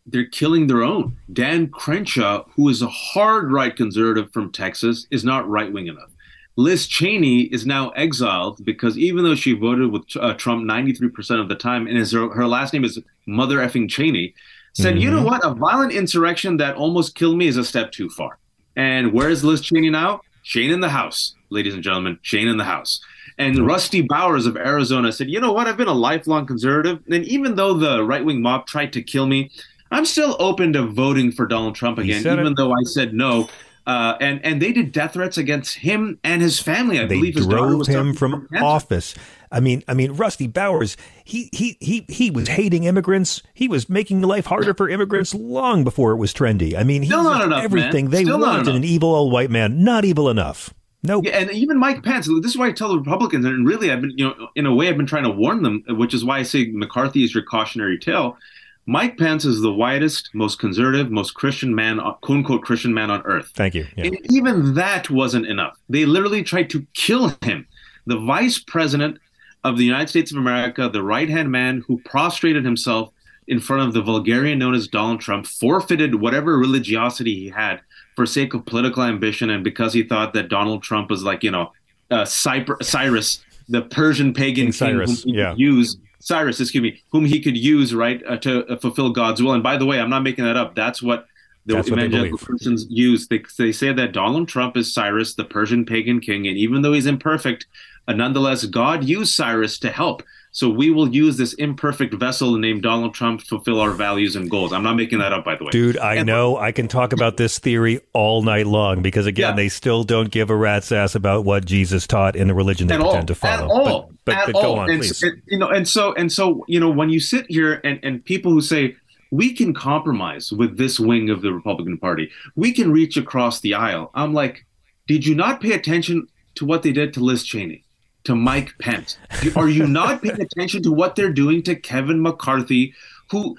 they're 0.06 0.26
killing 0.26 0.68
their 0.68 0.84
own. 0.84 1.18
Dan 1.32 1.70
Crenshaw, 1.70 2.44
who 2.56 2.68
is 2.68 2.82
a 2.82 2.88
hard 2.90 3.52
right 3.52 3.76
conservative 3.76 4.32
from 4.34 4.52
Texas, 4.52 5.08
is 5.12 5.24
not 5.24 5.48
right 5.48 5.72
wing 5.72 5.88
enough. 5.88 6.10
Liz 6.56 6.86
Cheney 6.86 7.44
is 7.44 7.66
now 7.66 7.90
exiled 7.92 8.64
because 8.64 8.98
even 8.98 9.24
though 9.24 9.34
she 9.34 9.54
voted 9.54 9.92
with 9.92 10.04
uh, 10.20 10.34
Trump 10.36 10.70
93% 10.70 11.42
of 11.42 11.50
the 11.50 11.56
time, 11.56 11.88
and 11.88 11.98
is 11.98 12.12
her, 12.12 12.30
her 12.30 12.46
last 12.46 12.74
name 12.74 12.84
is 12.84 13.00
Mother 13.26 13.58
effing 13.58 13.90
Cheney, 13.90 14.36
said, 14.74 15.00
you 15.00 15.12
know 15.12 15.24
what? 15.24 15.46
A 15.46 15.54
violent 15.54 15.94
insurrection 15.94 16.58
that 16.58 16.76
almost 16.76 17.16
killed 17.16 17.38
me 17.38 17.48
is 17.48 17.58
a 17.58 17.64
step 17.64 17.92
too 17.92 18.10
far. 18.10 18.40
And 18.76 19.14
where 19.14 19.30
is 19.30 19.44
Liz 19.44 19.62
Cheney 19.62 19.90
now? 19.90 20.22
Shane 20.42 20.72
in 20.72 20.82
the 20.82 20.90
house, 20.90 21.36
ladies 21.50 21.74
and 21.74 21.84
gentlemen. 21.84 22.20
Shane 22.22 22.48
in 22.48 22.58
the 22.58 22.64
house. 22.64 23.00
And 23.38 23.66
Rusty 23.66 24.02
Bowers 24.02 24.46
of 24.46 24.58
Arizona 24.58 25.12
said, 25.12 25.30
you 25.30 25.40
know 25.40 25.54
what? 25.54 25.68
I've 25.68 25.78
been 25.78 25.88
a 25.88 25.94
lifelong 25.94 26.46
conservative. 26.46 27.00
And 27.10 27.24
even 27.26 27.56
though 27.56 27.74
the 27.74 28.04
right 28.04 28.24
wing 28.24 28.42
mob 28.42 28.68
tried 28.68 28.94
to 28.94 29.02
kill 29.02 29.26
me, 29.26 29.52
I'm 29.92 30.06
still 30.06 30.36
open 30.40 30.74
to 30.74 30.84
voting 30.88 31.32
for 31.32 31.46
Donald 31.46 31.76
Trump 31.76 32.00
again, 32.00 32.22
even 32.22 32.48
it. 32.48 32.58
though 32.58 32.72
I 32.72 32.84
said 32.84 33.14
no. 33.14 33.50
Uh, 33.86 34.18
and 34.22 34.44
and 34.46 34.62
they 34.62 34.72
did 34.72 34.92
death 34.92 35.14
threats 35.14 35.38
against 35.38 35.76
him 35.76 36.18
and 36.24 36.42
his 36.42 36.60
family. 36.60 37.00
I 37.00 37.06
They 37.06 37.16
believe 37.16 37.36
his 37.36 37.46
drove 37.46 37.78
was 37.78 37.88
him 37.88 38.14
suffering 38.14 38.48
from 38.50 38.64
office. 38.64 39.14
I 39.54 39.60
mean, 39.60 39.84
I 39.88 39.94
mean, 39.94 40.14
Rusty 40.14 40.48
Bowers. 40.48 40.98
He 41.24 41.50
he 41.54 41.78
he 41.80 42.06
he 42.10 42.32
was 42.32 42.48
hating 42.48 42.84
immigrants. 42.84 43.42
He 43.54 43.68
was 43.68 43.88
making 43.88 44.22
life 44.22 44.48
harder 44.48 44.74
for 44.74 44.90
immigrants 44.90 45.34
long 45.34 45.84
before 45.84 46.12
it 46.12 46.18
was 46.18 46.34
trendy. 46.34 46.76
I 46.76 46.84
mean, 46.84 47.04
he's 47.04 47.12
Still 47.12 47.24
not 47.24 47.46
enough, 47.46 47.64
everything 47.64 48.06
man. 48.06 48.12
they 48.12 48.24
Still 48.24 48.40
wanted 48.40 48.68
in 48.68 48.76
an 48.78 48.84
evil 48.84 49.14
old 49.14 49.32
white 49.32 49.52
man. 49.52 49.84
Not 49.84 50.04
evil 50.06 50.30
enough. 50.30 50.74
Nope. 51.04 51.26
Yeah, 51.26 51.38
and 51.38 51.52
even 51.52 51.78
Mike 51.78 52.02
Pence. 52.02 52.28
This 52.42 52.52
is 52.52 52.58
why 52.58 52.68
I 52.68 52.72
tell 52.72 52.90
the 52.90 52.98
Republicans, 52.98 53.46
and 53.46 53.68
really, 53.68 53.92
I've 53.92 54.02
been, 54.02 54.18
you 54.18 54.26
know, 54.26 54.48
in 54.56 54.66
a 54.66 54.74
way, 54.74 54.88
I've 54.88 54.98
been 54.98 55.06
trying 55.06 55.26
to 55.26 55.30
warn 55.30 55.62
them, 55.62 55.84
which 55.90 56.14
is 56.14 56.24
why 56.24 56.40
I 56.40 56.44
say 56.44 56.68
McCarthy 56.68 57.24
is 57.24 57.34
your 57.34 57.44
cautionary 57.44 58.00
tale. 58.00 58.38
Mike 58.86 59.18
Pence 59.18 59.46
is 59.46 59.62
the 59.62 59.74
whitest, 59.74 60.30
most 60.34 60.60
conservative, 60.60 61.10
most 61.12 61.36
Christian 61.36 61.74
man, 61.76 62.00
quote 62.22 62.38
unquote 62.38 62.64
Christian 62.64 62.94
man 62.94 63.12
on 63.12 63.22
earth. 63.24 63.52
Thank 63.54 63.76
you. 63.76 63.86
Yeah. 63.96 64.06
And 64.06 64.32
even 64.32 64.74
that 64.74 65.10
wasn't 65.10 65.46
enough. 65.46 65.78
They 65.90 66.06
literally 66.06 66.44
tried 66.44 66.70
to 66.72 66.86
kill 66.94 67.36
him. 67.42 67.68
The 68.06 68.20
vice 68.20 68.60
president 68.60 69.20
of 69.64 69.78
the 69.78 69.86
United 69.86 70.10
States 70.10 70.32
of 70.32 70.38
America, 70.38 70.90
the 70.90 71.04
right 71.04 71.30
hand 71.30 71.52
man 71.52 71.84
who 71.88 72.00
prostrated 72.02 72.66
himself 72.66 73.12
in 73.48 73.60
front 73.60 73.88
of 73.88 73.94
the 73.94 74.02
vulgarian 74.02 74.60
known 74.60 74.74
as 74.74 74.88
Donald 74.88 75.22
Trump, 75.22 75.46
forfeited 75.46 76.16
whatever 76.16 76.58
religiosity 76.58 77.36
he 77.36 77.50
had 77.50 77.82
for 78.16 78.26
sake 78.26 78.54
of 78.54 78.66
political 78.66 79.04
ambition 79.04 79.50
and 79.50 79.64
because 79.64 79.94
he 79.94 80.04
thought 80.04 80.34
that 80.34 80.50
Donald 80.50 80.84
Trump 80.84 81.10
was 81.10 81.24
like, 81.24 81.44
you 81.44 81.52
know, 81.52 81.72
uh, 82.12 82.24
Cypr- 82.24 82.84
Cyrus, 82.84 83.44
the 83.70 83.82
Persian 83.82 84.34
pagan 84.34 84.56
King 84.56 84.66
king, 84.66 84.72
Cyrus, 84.72 85.24
whom 85.24 85.34
he 85.34 85.40
yeah. 85.40 85.52
could 85.52 85.60
use. 85.60 85.98
Cyrus, 86.20 86.62
excuse 86.62 86.82
me, 86.82 87.02
whom 87.12 87.26
he 87.26 87.42
could 87.42 87.58
use, 87.58 87.94
right, 87.94 88.22
uh, 88.26 88.38
to 88.38 88.66
uh, 88.68 88.78
fulfill 88.78 89.10
God's 89.10 89.44
will. 89.44 89.54
And 89.54 89.64
by 89.64 89.76
the 89.76 89.86
way, 89.86 90.00
I'm 90.00 90.10
not 90.10 90.24
making 90.24 90.46
that 90.46 90.56
up. 90.56 90.74
That's 90.74 91.02
what 91.02 91.26
the 91.66 91.76
That's 91.76 91.90
evangelical 91.90 92.38
believe. 92.38 92.48
Christians 92.48 92.86
use. 92.90 93.28
They, 93.28 93.44
they 93.58 93.74
say 93.74 93.92
that 93.92 94.14
Donald 94.14 94.48
Trump 94.48 94.78
is 94.78 94.94
Cyrus, 94.94 95.36
the 95.36 95.44
Persian 95.44 95.86
pagan 95.86 96.22
king, 96.22 96.48
and 96.48 96.58
even 96.58 96.82
though 96.82 96.94
he's 96.94 97.08
imperfect, 97.08 97.68
nonetheless, 98.08 98.66
God 98.66 99.04
used 99.04 99.34
Cyrus 99.34 99.80
to 99.80 99.90
help. 99.90 100.24
So 100.56 100.70
we 100.70 100.92
will 100.92 101.10
use 101.10 101.36
this 101.38 101.54
imperfect 101.54 102.14
vessel 102.14 102.58
named 102.60 102.84
Donald 102.84 103.16
Trump 103.16 103.40
to 103.42 103.46
fulfill 103.48 103.80
our 103.80 103.90
values 103.90 104.36
and 104.36 104.52
goals. 104.52 104.72
I'm 104.72 104.84
not 104.84 104.94
making 104.96 105.18
that 105.18 105.34
up, 105.34 105.44
by 105.44 105.56
the 105.56 105.64
way. 105.64 105.72
Dude, 105.72 105.98
I 105.98 106.16
And- 106.18 106.28
know 106.28 106.58
I 106.58 106.72
can 106.72 106.88
talk 106.88 107.12
about 107.12 107.38
this 107.38 107.58
theory 107.58 108.02
all 108.14 108.44
night 108.44 108.68
long 108.68 109.02
because 109.02 109.26
again, 109.26 109.52
Yeah. 109.52 109.56
they 109.56 109.70
still 109.70 110.04
don't 110.04 110.30
give 110.30 110.52
a 110.52 110.56
rat's 110.56 110.92
ass 110.92 111.16
about 111.16 111.44
what 111.44 111.66
Jesus 111.66 112.06
taught 112.06 112.36
in 112.36 112.48
the 112.50 112.54
religion 112.54 112.86
they 112.88 112.94
at 112.94 113.02
all, 113.02 113.08
pretend 113.10 113.28
to 113.30 113.36
follow. 113.36 113.66
at 113.66 113.72
all, 113.72 114.12
but 114.26 114.26
but, 114.26 114.36
at 114.36 114.46
but 114.46 114.56
all. 114.56 114.62
go 114.62 114.76
on, 114.82 114.90
and, 114.92 115.00
please. 115.00 115.24
and, 115.24 115.42
you 115.48 115.58
know, 115.58 115.70
and 115.70 115.88
so 115.88 116.14
and 116.14 116.32
so, 116.32 116.64
you 116.68 116.80
know, 116.80 116.90
when 116.92 117.10
you 117.10 117.20
sit 117.20 117.48
here 117.50 117.82
and 117.84 118.00
and 118.04 118.24
people 118.24 118.52
who 118.52 118.62
say, 118.62 118.96
we 119.32 119.52
can 119.54 119.74
compromise 119.74 120.52
with 120.52 120.78
this 120.78 121.00
wing 121.00 121.32
of 121.32 121.42
the 121.42 121.52
Republican 121.52 121.98
Party. 121.98 122.30
We 122.56 122.72
can 122.72 122.92
reach 122.92 123.18
across 123.18 123.62
the 123.62 123.74
aisle. 123.74 124.12
I'm 124.14 124.32
like, 124.36 124.64
did 125.08 125.26
you 125.26 125.34
not 125.34 125.60
pay 125.62 125.72
attention 125.72 126.28
to 126.54 126.66
what 126.66 126.84
they 126.84 126.92
did 126.92 127.16
to 127.16 127.20
Liz 127.20 127.44
Cheney, 127.44 127.84
to 128.26 128.36
Mike 128.36 128.78
Pence? 128.80 129.18
Are 129.56 129.70
you 129.70 129.88
not 129.88 130.22
paying 130.22 130.42
attention 130.42 130.84
to 130.84 130.92
what 130.92 131.16
they're 131.16 131.34
doing 131.34 131.64
to 131.64 131.76
Kevin 131.76 132.22
McCarthy, 132.22 132.94
who 133.32 133.58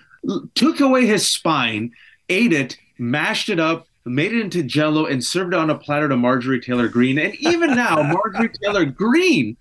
took 0.55 0.81
away 0.81 1.07
his 1.07 1.27
spine, 1.27 1.93
ate 2.29 2.53
it, 2.53 2.79
mashed 2.99 3.49
it 3.49 3.61
up, 3.61 3.87
made 4.05 4.33
it 4.33 4.41
into 4.41 4.63
jello, 4.63 5.07
and 5.07 5.25
served 5.25 5.55
it 5.55 5.59
on 5.59 5.71
a 5.71 5.79
platter 5.79 6.09
to 6.09 6.17
Marjorie 6.17 6.61
Taylor 6.61 6.89
Greene? 6.89 7.19
And 7.19 7.35
even 7.37 7.75
now, 7.75 8.03
Marjorie 8.03 8.51
Taylor 8.63 8.85
Greene 8.85 9.57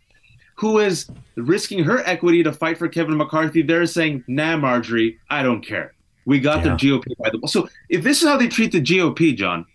who 0.55 0.79
is 0.79 1.09
risking 1.35 1.83
her 1.83 1.99
equity 2.05 2.43
to 2.43 2.53
fight 2.53 2.77
for 2.77 2.87
Kevin 2.87 3.17
McCarthy, 3.17 3.61
they're 3.61 3.85
saying, 3.85 4.23
nah, 4.27 4.57
Marjorie, 4.57 5.19
I 5.29 5.43
don't 5.43 5.61
care. 5.61 5.93
We 6.25 6.39
got 6.39 6.63
yeah. 6.63 6.75
the 6.75 6.77
GOP 6.77 7.17
by 7.17 7.29
the 7.29 7.39
ball. 7.39 7.47
So 7.47 7.67
if 7.89 8.03
this 8.03 8.21
is 8.21 8.27
how 8.27 8.37
they 8.37 8.47
treat 8.47 8.71
the 8.71 8.81
GOP, 8.81 9.35
John, 9.35 9.65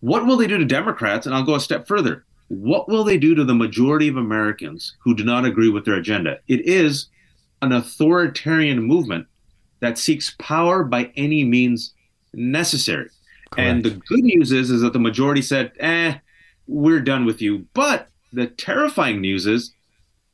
what 0.00 0.26
will 0.26 0.36
they 0.36 0.46
do 0.46 0.58
to 0.58 0.64
Democrats? 0.64 1.26
And 1.26 1.34
I'll 1.34 1.44
go 1.44 1.54
a 1.54 1.60
step 1.60 1.86
further. 1.86 2.24
What 2.52 2.86
will 2.86 3.02
they 3.02 3.16
do 3.16 3.34
to 3.34 3.44
the 3.44 3.54
majority 3.54 4.08
of 4.08 4.18
Americans 4.18 4.94
who 4.98 5.14
do 5.14 5.24
not 5.24 5.46
agree 5.46 5.70
with 5.70 5.86
their 5.86 5.94
agenda? 5.94 6.38
It 6.48 6.60
is 6.66 7.08
an 7.62 7.72
authoritarian 7.72 8.82
movement 8.82 9.26
that 9.80 9.96
seeks 9.96 10.36
power 10.38 10.84
by 10.84 11.10
any 11.16 11.44
means 11.44 11.94
necessary. 12.34 13.08
Correct. 13.50 13.68
And 13.68 13.82
the 13.82 13.90
good 13.90 14.22
news 14.22 14.52
is, 14.52 14.70
is 14.70 14.82
that 14.82 14.92
the 14.92 14.98
majority 14.98 15.40
said, 15.40 15.72
eh, 15.80 16.18
we're 16.66 17.00
done 17.00 17.24
with 17.24 17.40
you. 17.40 17.66
But 17.72 18.08
the 18.34 18.48
terrifying 18.48 19.22
news 19.22 19.46
is 19.46 19.72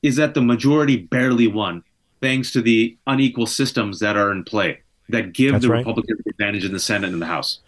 is 0.02 0.16
that 0.16 0.34
the 0.34 0.42
majority 0.42 0.96
barely 0.96 1.46
won, 1.46 1.84
thanks 2.20 2.52
to 2.52 2.60
the 2.60 2.96
unequal 3.06 3.46
systems 3.46 4.00
that 4.00 4.16
are 4.16 4.32
in 4.32 4.42
play 4.42 4.80
that 5.08 5.32
give 5.32 5.52
That's 5.52 5.64
the 5.64 5.70
right. 5.70 5.78
Republicans 5.78 6.20
advantage 6.26 6.64
in 6.64 6.72
the 6.72 6.80
Senate 6.80 7.12
and 7.12 7.22
the 7.22 7.26
House. 7.26 7.60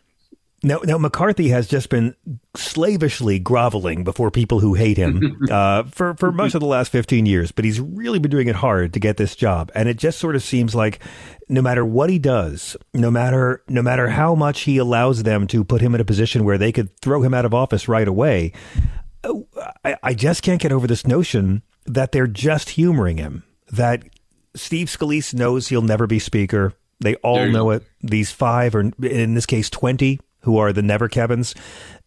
Now, 0.62 0.80
now 0.84 0.98
McCarthy 0.98 1.48
has 1.48 1.66
just 1.66 1.88
been 1.88 2.14
slavishly 2.54 3.38
groveling 3.38 4.04
before 4.04 4.30
people 4.30 4.60
who 4.60 4.74
hate 4.74 4.98
him 4.98 5.38
uh, 5.50 5.84
for 5.84 6.14
for 6.14 6.32
most 6.32 6.54
of 6.54 6.60
the 6.60 6.66
last 6.66 6.90
fifteen 6.92 7.26
years, 7.26 7.50
but 7.50 7.64
he's 7.64 7.80
really 7.80 8.18
been 8.18 8.30
doing 8.30 8.48
it 8.48 8.56
hard 8.56 8.92
to 8.92 9.00
get 9.00 9.16
this 9.16 9.34
job, 9.34 9.70
and 9.74 9.88
it 9.88 9.96
just 9.96 10.18
sort 10.18 10.36
of 10.36 10.42
seems 10.42 10.74
like 10.74 11.00
no 11.48 11.62
matter 11.62 11.84
what 11.84 12.10
he 12.10 12.18
does, 12.18 12.76
no 12.92 13.10
matter 13.10 13.62
no 13.68 13.82
matter 13.82 14.08
how 14.08 14.34
much 14.34 14.62
he 14.62 14.76
allows 14.76 15.22
them 15.22 15.46
to 15.48 15.64
put 15.64 15.80
him 15.80 15.94
in 15.94 16.00
a 16.00 16.04
position 16.04 16.44
where 16.44 16.58
they 16.58 16.72
could 16.72 16.94
throw 17.00 17.22
him 17.22 17.32
out 17.32 17.44
of 17.44 17.54
office 17.54 17.88
right 17.88 18.08
away, 18.08 18.52
uh, 19.24 19.34
I, 19.84 19.96
I 20.02 20.14
just 20.14 20.42
can't 20.42 20.60
get 20.60 20.72
over 20.72 20.86
this 20.86 21.06
notion 21.06 21.62
that 21.86 22.12
they're 22.12 22.26
just 22.26 22.70
humoring 22.70 23.16
him. 23.16 23.44
That 23.72 24.04
Steve 24.54 24.88
Scalise 24.88 25.32
knows 25.32 25.68
he'll 25.68 25.82
never 25.82 26.06
be 26.06 26.18
speaker. 26.18 26.74
They 27.00 27.14
all 27.16 27.46
know 27.48 27.64
go. 27.64 27.70
it. 27.70 27.84
These 28.02 28.30
five, 28.30 28.74
or 28.74 28.80
in 28.80 29.34
this 29.34 29.46
case, 29.46 29.70
20, 29.70 30.20
who 30.42 30.58
are 30.58 30.72
the 30.72 30.82
Never 30.82 31.08
Kevins, 31.08 31.54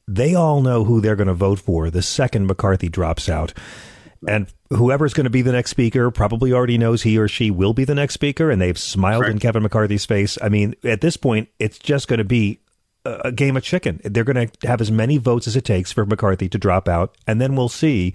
they 0.08 0.36
all 0.36 0.62
know 0.62 0.84
who 0.84 1.02
they're 1.02 1.16
going 1.16 1.28
to 1.28 1.34
vote 1.34 1.60
for 1.60 1.90
the 1.90 2.02
second 2.02 2.48
McCarthy 2.48 2.90
drops 2.90 3.30
out. 3.30 3.54
And 4.28 4.48
whoever's 4.70 5.14
going 5.14 5.26
to 5.26 5.30
be 5.30 5.42
the 5.42 5.52
next 5.52 5.72
speaker 5.72 6.10
probably 6.10 6.54
already 6.54 6.78
knows 6.78 7.04
he 7.04 7.18
or 7.18 7.28
she 7.28 7.52
will 7.52 7.74
be 7.74 7.84
the 7.84 7.96
next 7.96 8.14
speaker, 8.14 8.50
and 8.50 8.62
they've 8.62 8.78
smiled 8.78 9.26
in 9.26 9.40
Kevin 9.40 9.64
McCarthy's 9.64 10.06
face. 10.06 10.38
I 10.42 10.50
mean, 10.50 10.76
at 10.84 11.02
this 11.02 11.18
point, 11.18 11.50
it's 11.60 11.78
just 11.78 12.08
going 12.08 12.20
to 12.20 12.24
be 12.24 12.60
a 13.06 13.34
game 13.34 13.58
of 13.58 13.64
chicken. 13.64 14.00
They're 14.04 14.24
going 14.24 14.48
to 14.48 14.68
have 14.68 14.80
as 14.80 14.92
many 14.92 15.18
votes 15.18 15.48
as 15.48 15.58
it 15.58 15.66
takes 15.66 15.92
for 15.92 16.06
McCarthy 16.06 16.48
to 16.48 16.58
drop 16.58 16.88
out, 16.88 17.18
and 17.28 17.42
then 17.42 17.56
we'll 17.56 17.70
see 17.70 18.14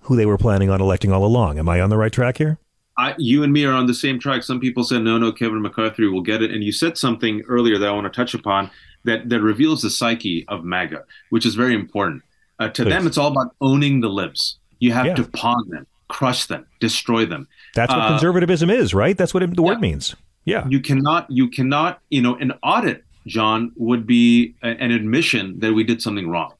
who 0.00 0.16
they 0.16 0.26
were 0.26 0.38
planning 0.38 0.70
on 0.70 0.80
electing 0.80 1.12
all 1.12 1.24
along. 1.24 1.58
Am 1.58 1.68
I 1.68 1.80
on 1.80 1.88
the 1.88 1.96
right 1.96 2.12
track 2.12 2.38
here? 2.38 2.58
I, 2.98 3.14
you 3.18 3.42
and 3.42 3.52
me 3.52 3.64
are 3.64 3.72
on 3.72 3.86
the 3.86 3.94
same 3.94 4.20
track. 4.20 4.42
Some 4.42 4.60
people 4.60 4.84
said, 4.84 5.02
no, 5.02 5.18
no, 5.18 5.32
Kevin 5.32 5.62
McCarthy 5.62 6.06
will 6.06 6.20
get 6.20 6.42
it. 6.42 6.50
And 6.50 6.62
you 6.62 6.72
said 6.72 6.98
something 6.98 7.42
earlier 7.48 7.78
that 7.78 7.88
I 7.88 7.92
want 7.92 8.12
to 8.12 8.16
touch 8.16 8.34
upon 8.34 8.70
that, 9.04 9.28
that 9.28 9.40
reveals 9.40 9.82
the 9.82 9.90
psyche 9.90 10.44
of 10.48 10.64
MAGA, 10.64 11.04
which 11.30 11.46
is 11.46 11.54
very 11.54 11.74
important. 11.74 12.22
Uh, 12.58 12.68
to 12.68 12.84
Please. 12.84 12.90
them, 12.90 13.06
it's 13.06 13.18
all 13.18 13.32
about 13.32 13.54
owning 13.60 14.00
the 14.00 14.08
libs. 14.08 14.58
You 14.78 14.92
have 14.92 15.06
yeah. 15.06 15.14
to 15.14 15.24
pawn 15.24 15.68
them, 15.70 15.86
crush 16.08 16.46
them, 16.46 16.66
destroy 16.80 17.26
them. 17.26 17.48
That's 17.74 17.92
what 17.92 18.00
uh, 18.00 18.08
conservatism 18.08 18.70
is, 18.70 18.94
right? 18.94 19.16
That's 19.16 19.34
what 19.34 19.42
it, 19.42 19.56
the 19.56 19.62
yeah. 19.62 19.68
word 19.68 19.80
means. 19.80 20.14
Yeah. 20.44 20.66
You 20.68 20.80
cannot, 20.80 21.30
you 21.30 21.48
cannot, 21.48 22.00
you 22.10 22.22
know, 22.22 22.36
an 22.36 22.52
audit, 22.62 23.04
John, 23.26 23.72
would 23.76 24.06
be 24.06 24.54
a, 24.62 24.68
an 24.68 24.90
admission 24.90 25.58
that 25.60 25.72
we 25.72 25.82
did 25.84 26.00
something 26.00 26.28
wrong 26.28 26.54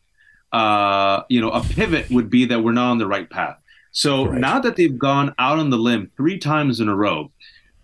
uh, 0.54 1.24
you 1.28 1.40
know, 1.40 1.50
a 1.50 1.60
pivot 1.60 2.08
would 2.10 2.30
be 2.30 2.44
that 2.46 2.62
we're 2.62 2.72
not 2.72 2.92
on 2.92 2.98
the 2.98 3.08
right 3.08 3.28
path. 3.28 3.58
So 3.90 4.26
right. 4.26 4.40
now 4.40 4.60
that 4.60 4.76
they've 4.76 4.96
gone 4.96 5.34
out 5.36 5.58
on 5.58 5.70
the 5.70 5.76
limb 5.76 6.12
three 6.16 6.38
times 6.38 6.78
in 6.78 6.88
a 6.88 6.94
row 6.94 7.32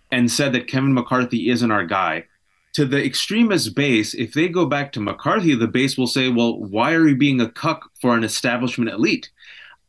and 0.09 0.31
said 0.31 0.53
that 0.53 0.67
Kevin 0.67 0.93
McCarthy 0.93 1.49
isn't 1.49 1.69
our 1.69 1.85
guy, 1.85 2.25
to 2.73 2.85
the 2.85 3.03
extremist 3.03 3.75
base, 3.75 4.13
if 4.13 4.33
they 4.33 4.47
go 4.47 4.65
back 4.65 4.91
to 4.93 4.99
McCarthy, 4.99 5.55
the 5.55 5.67
base 5.67 5.97
will 5.97 6.07
say, 6.07 6.29
well, 6.29 6.57
why 6.57 6.93
are 6.93 7.07
you 7.07 7.15
being 7.15 7.41
a 7.41 7.49
cuck 7.49 7.89
for 7.99 8.15
an 8.15 8.23
establishment 8.23 8.89
elite? 8.89 9.29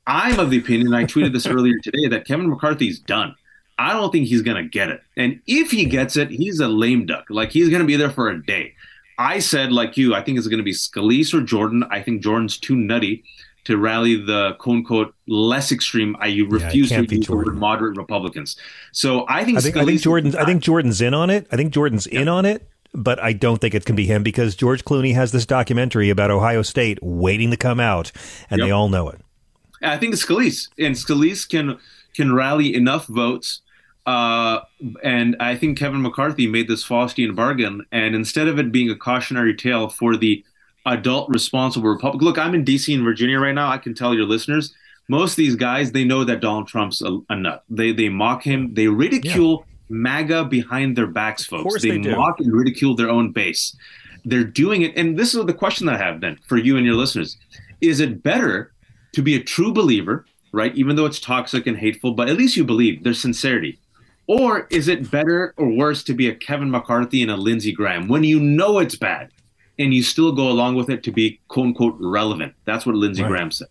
I'm 0.06 0.40
of 0.40 0.50
the 0.50 0.58
opinion, 0.58 0.92
I 0.94 1.04
tweeted 1.04 1.32
this 1.32 1.46
earlier 1.48 1.78
today, 1.82 2.08
that 2.08 2.26
Kevin 2.26 2.50
McCarthy's 2.50 2.98
done. 2.98 3.36
I 3.78 3.92
don't 3.92 4.10
think 4.10 4.26
he's 4.26 4.42
going 4.42 4.62
to 4.62 4.68
get 4.68 4.90
it. 4.90 5.00
And 5.16 5.40
if 5.46 5.70
he 5.70 5.84
gets 5.84 6.16
it, 6.16 6.30
he's 6.30 6.60
a 6.60 6.68
lame 6.68 7.06
duck. 7.06 7.26
Like 7.30 7.50
he's 7.50 7.68
going 7.68 7.80
to 7.80 7.86
be 7.86 7.96
there 7.96 8.10
for 8.10 8.28
a 8.28 8.44
day. 8.44 8.74
I 9.18 9.38
said, 9.38 9.72
like 9.72 9.96
you, 9.96 10.14
I 10.14 10.22
think 10.22 10.38
it's 10.38 10.48
going 10.48 10.58
to 10.58 10.64
be 10.64 10.72
Scalise 10.72 11.32
or 11.32 11.42
Jordan. 11.42 11.84
I 11.90 12.02
think 12.02 12.22
Jordan's 12.22 12.58
too 12.58 12.76
nutty 12.76 13.24
to 13.64 13.76
rally 13.76 14.16
the 14.16 14.54
quote 14.58 14.76
unquote 14.76 15.14
less 15.26 15.72
extreme. 15.72 16.16
I 16.20 16.28
refuse 16.48 16.90
yeah, 16.90 17.02
to 17.02 17.16
use 17.16 17.26
the 17.26 17.34
word 17.34 17.54
moderate 17.56 17.96
Republicans. 17.96 18.56
So 18.92 19.26
I 19.28 19.44
think 19.44 19.58
I 19.58 19.60
think, 19.60 19.76
I 19.76 19.84
think 19.84 20.00
Jordan's 20.00 20.36
I 20.36 20.44
think 20.44 20.62
Jordan's 20.62 21.00
in 21.00 21.14
on 21.14 21.30
it. 21.30 21.46
I 21.50 21.56
think 21.56 21.72
Jordan's 21.72 22.06
yeah. 22.10 22.20
in 22.20 22.28
on 22.28 22.44
it. 22.44 22.68
But 22.94 23.22
I 23.22 23.32
don't 23.32 23.58
think 23.58 23.74
it 23.74 23.86
can 23.86 23.96
be 23.96 24.04
him 24.04 24.22
because 24.22 24.54
George 24.54 24.84
Clooney 24.84 25.14
has 25.14 25.32
this 25.32 25.46
documentary 25.46 26.10
about 26.10 26.30
Ohio 26.30 26.60
State 26.60 26.98
waiting 27.00 27.50
to 27.50 27.56
come 27.56 27.80
out, 27.80 28.12
and 28.50 28.58
yep. 28.58 28.66
they 28.66 28.70
all 28.70 28.90
know 28.90 29.08
it. 29.08 29.18
I 29.80 29.96
think 29.96 30.12
it's 30.12 30.22
Scalise 30.22 30.68
and 30.78 30.94
Scalise 30.94 31.48
can 31.48 31.78
can 32.14 32.34
rally 32.34 32.74
enough 32.74 33.06
votes 33.06 33.62
uh, 34.04 34.60
and 35.02 35.36
I 35.38 35.56
think 35.56 35.78
Kevin 35.78 36.02
McCarthy 36.02 36.46
made 36.46 36.68
this 36.68 36.86
Faustian 36.86 37.36
bargain. 37.36 37.86
And 37.92 38.14
instead 38.14 38.48
of 38.48 38.58
it 38.58 38.72
being 38.72 38.90
a 38.90 38.96
cautionary 38.96 39.54
tale 39.54 39.88
for 39.88 40.16
the 40.16 40.44
adult 40.86 41.28
responsible 41.28 41.88
Republic, 41.88 42.22
look, 42.22 42.38
I'm 42.38 42.54
in 42.54 42.64
DC 42.64 42.94
and 42.94 43.04
Virginia 43.04 43.38
right 43.38 43.54
now. 43.54 43.70
I 43.70 43.78
can 43.78 43.94
tell 43.94 44.14
your 44.14 44.26
listeners, 44.26 44.74
most 45.08 45.32
of 45.32 45.36
these 45.36 45.56
guys, 45.56 45.92
they 45.92 46.04
know 46.04 46.24
that 46.24 46.40
Donald 46.40 46.68
Trump's 46.68 47.02
a, 47.02 47.18
a 47.28 47.36
nut. 47.36 47.64
They 47.68 47.92
they 47.92 48.08
mock 48.08 48.42
him. 48.42 48.74
They 48.74 48.88
ridicule 48.88 49.64
yeah. 49.66 49.74
MAGA 49.88 50.44
behind 50.44 50.96
their 50.96 51.06
backs, 51.06 51.44
folks. 51.44 51.82
They, 51.82 51.98
they 51.98 52.14
mock 52.14 52.40
and 52.40 52.52
ridicule 52.52 52.96
their 52.96 53.10
own 53.10 53.32
base. 53.32 53.76
They're 54.24 54.44
doing 54.44 54.82
it. 54.82 54.96
And 54.96 55.18
this 55.18 55.34
is 55.34 55.44
the 55.44 55.54
question 55.54 55.88
I 55.88 55.98
have 55.98 56.20
then 56.20 56.38
for 56.46 56.56
you 56.56 56.76
and 56.76 56.86
your 56.86 56.94
listeners: 56.94 57.36
Is 57.80 58.00
it 58.00 58.22
better 58.22 58.72
to 59.12 59.22
be 59.22 59.34
a 59.34 59.42
true 59.42 59.72
believer? 59.72 60.26
Right, 60.54 60.74
even 60.74 60.96
though 60.96 61.06
it's 61.06 61.18
toxic 61.18 61.66
and 61.66 61.78
hateful, 61.78 62.12
but 62.12 62.28
at 62.28 62.36
least 62.36 62.58
you 62.58 62.64
believe 62.64 63.04
there's 63.04 63.18
sincerity 63.18 63.78
or 64.26 64.66
is 64.70 64.88
it 64.88 65.10
better 65.10 65.54
or 65.56 65.68
worse 65.68 66.02
to 66.04 66.14
be 66.14 66.28
a 66.28 66.34
Kevin 66.34 66.70
McCarthy 66.70 67.22
and 67.22 67.30
a 67.30 67.36
Lindsey 67.36 67.72
Graham 67.72 68.06
when 68.06 68.22
you 68.22 68.38
know 68.38 68.78
it's 68.78 68.94
bad 68.94 69.30
and 69.78 69.94
you 69.94 70.02
still 70.02 70.32
go 70.32 70.48
along 70.48 70.76
with 70.76 70.90
it 70.90 71.02
to 71.04 71.12
be 71.12 71.40
quote 71.48 71.66
unquote 71.66 71.96
relevant? 71.98 72.54
That's 72.64 72.86
what 72.86 72.94
Lindsey 72.94 73.22
right. 73.22 73.28
Graham 73.28 73.50
said. 73.50 73.68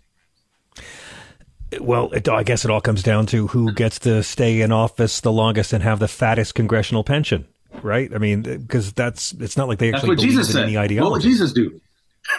Well, 1.80 2.12
it, 2.12 2.28
I 2.28 2.43
guess 2.43 2.66
it 2.66 2.72
all 2.72 2.82
comes 2.82 3.02
down 3.02 3.28
to 3.28 3.47
who 3.47 3.72
gets 3.72 3.99
to 3.99 4.24
stay 4.24 4.62
in 4.62 4.72
office 4.72 5.22
the 5.22 5.32
longest 5.32 5.72
and 5.72 5.82
have 5.84 5.99
the 5.99 6.08
fattest 6.08 6.54
congressional 6.54 7.04
pension, 7.04 7.47
right? 7.82 8.14
I 8.14 8.18
mean, 8.18 8.41
because 8.41 8.91
that's 8.91 9.32
it's 9.34 9.56
not 9.56 9.70
like 9.70 9.80
they 9.80 9.93
actually 9.93 10.16
believe 10.16 10.32
Jesus 10.32 10.47
in 10.49 10.54
said. 10.54 10.64
any 10.64 10.78
ideology. 10.78 11.04
What 11.04 11.12
would 11.14 11.22
Jesus 11.22 11.54
do? 11.54 11.80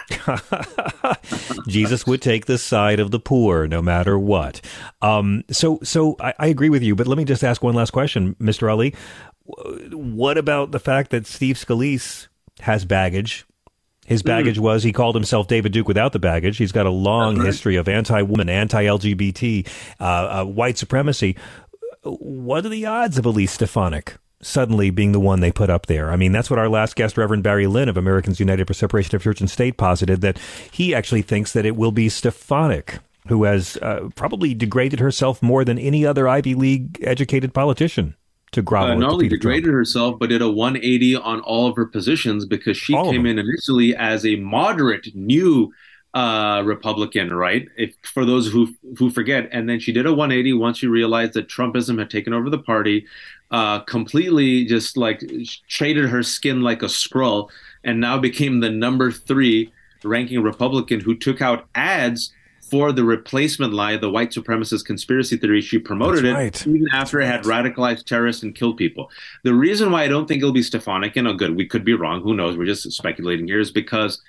Jesus 1.67 2.05
would 2.05 2.21
take 2.21 2.45
the 2.45 2.57
side 2.57 2.99
of 2.99 3.11
the 3.11 3.19
poor 3.19 3.67
no 3.67 3.81
matter 3.81 4.17
what. 4.17 4.61
Um, 5.01 5.43
so, 5.51 5.79
so 5.83 6.15
I, 6.19 6.33
I, 6.39 6.47
agree 6.47 6.69
with 6.69 6.83
you, 6.83 6.95
but 6.95 7.07
let 7.07 7.17
me 7.17 7.25
just 7.25 7.43
ask 7.43 7.61
one 7.61 7.75
last 7.75 7.91
question, 7.91 8.35
Mr. 8.35 8.71
Ali. 8.71 8.95
What 9.45 10.37
about 10.37 10.71
the 10.71 10.79
fact 10.79 11.11
that 11.11 11.27
Steve 11.27 11.57
Scalise 11.57 12.27
has 12.61 12.85
baggage? 12.85 13.45
His 14.05 14.21
hmm. 14.21 14.27
baggage 14.27 14.57
mm. 14.57 14.61
was 14.61 14.83
he 14.83 14.91
called 14.91 15.15
himself 15.15 15.47
David 15.47 15.71
Duke 15.71 15.87
without 15.87 16.11
the 16.11 16.19
baggage. 16.19 16.57
He's 16.57 16.71
got 16.71 16.85
a 16.85 16.91
long 16.91 17.37
right. 17.37 17.45
history 17.45 17.75
of 17.75 17.87
anti-woman, 17.87 18.49
anti-LGBT, 18.49 19.67
uh, 19.99 20.03
uh, 20.03 20.45
white 20.45 20.77
supremacy. 20.77 21.35
What 22.03 22.65
are 22.65 22.69
the 22.69 22.85
odds 22.85 23.17
of 23.17 23.25
Elise 23.25 23.53
Stefanik 23.53 24.15
suddenly 24.45 24.89
being 24.89 25.13
the 25.13 25.19
one 25.19 25.39
they 25.39 25.51
put 25.51 25.69
up 25.69 25.85
there. 25.85 26.11
I 26.11 26.17
mean, 26.17 26.31
that's 26.33 26.49
what 26.49 26.59
our 26.59 26.69
last 26.69 26.97
guest, 26.97 27.17
Reverend 27.17 27.43
Barry 27.43 27.65
Lynn 27.65 27.87
of 27.87 27.95
Americans 27.95 28.41
United 28.41 28.67
for 28.67 28.73
Separation 28.73 29.15
of 29.15 29.23
Church 29.23 29.39
and 29.39 29.49
State, 29.49 29.77
posited 29.77 30.19
that 30.21 30.37
he 30.69 30.93
actually 30.93 31.21
thinks 31.21 31.53
that 31.53 31.65
it 31.65 31.77
will 31.77 31.93
be 31.93 32.09
Stefanik 32.09 32.99
who 33.27 33.45
has 33.45 33.77
uh, 33.77 34.09
probably 34.15 34.53
degraded 34.53 34.99
herself 34.99 35.41
more 35.41 35.63
than 35.63 35.79
any 35.79 36.05
other 36.05 36.27
Ivy 36.27 36.55
League 36.55 36.99
educated 37.01 37.53
politician 37.53 38.15
to 38.53 38.61
grovel. 38.61 38.91
Uh, 38.91 38.95
not 38.95 39.11
only 39.11 39.27
degraded 39.27 39.65
Trump. 39.65 39.75
herself, 39.75 40.19
but 40.19 40.29
did 40.29 40.41
a 40.41 40.49
180 40.49 41.15
on 41.17 41.41
all 41.41 41.67
of 41.67 41.75
her 41.75 41.85
positions 41.85 42.45
because 42.45 42.77
she 42.77 42.95
all 42.95 43.11
came 43.11 43.25
in 43.25 43.37
initially 43.39 43.95
as 43.95 44.25
a 44.25 44.35
moderate 44.37 45.13
new 45.15 45.73
uh, 46.13 46.61
Republican, 46.65 47.33
right? 47.33 47.67
If 47.75 47.95
for 48.03 48.23
those 48.25 48.51
who 48.51 48.73
who 48.97 49.09
forget, 49.09 49.49
and 49.51 49.67
then 49.67 49.79
she 49.79 49.91
did 49.91 50.05
a 50.05 50.11
180 50.11 50.53
once 50.53 50.77
she 50.77 50.87
realized 50.87 51.33
that 51.33 51.47
Trumpism 51.47 51.97
had 51.99 52.09
taken 52.09 52.33
over 52.33 52.49
the 52.49 52.59
party. 52.59 53.07
uh, 53.53 53.81
completely 53.81 54.65
just 54.65 54.97
like 54.97 55.23
traded 55.67 56.09
her 56.09 56.23
skin 56.23 56.61
like 56.61 56.81
a 56.81 56.89
scroll 56.89 57.51
and 57.83 57.99
now 57.99 58.17
became 58.17 58.59
the 58.59 58.69
number 58.69 59.11
three 59.11 59.71
ranking 60.03 60.41
Republican 60.41 60.99
who 60.99 61.15
took 61.15 61.39
out 61.39 61.67
ads 61.75 62.33
for 62.73 62.91
the 62.91 63.03
replacement 63.03 63.71
lie, 63.71 63.95
the 63.97 64.09
white 64.09 64.31
supremacist 64.31 64.83
conspiracy 64.83 65.37
theory. 65.37 65.61
She 65.61 65.77
promoted 65.77 66.25
That's 66.25 66.61
it 66.65 66.67
right. 66.67 66.75
even 66.75 66.87
after 66.91 67.21
it 67.21 67.27
had 67.27 67.43
radicalized 67.43 68.05
terrorists 68.05 68.41
and 68.41 68.55
killed 68.55 68.77
people. 68.77 69.11
The 69.43 69.53
reason 69.53 69.91
why 69.91 70.01
I 70.01 70.07
don't 70.07 70.27
think 70.27 70.39
it'll 70.39 70.51
be 70.53 70.63
Stefanik, 70.63 71.15
and 71.15 71.27
oh, 71.27 71.35
good, 71.35 71.55
we 71.55 71.67
could 71.67 71.85
be 71.85 71.93
wrong. 71.93 72.23
Who 72.23 72.33
knows? 72.33 72.57
We're 72.57 72.65
just 72.65 72.91
speculating 72.91 73.45
here. 73.47 73.59
Is 73.59 73.69
because 73.69 74.19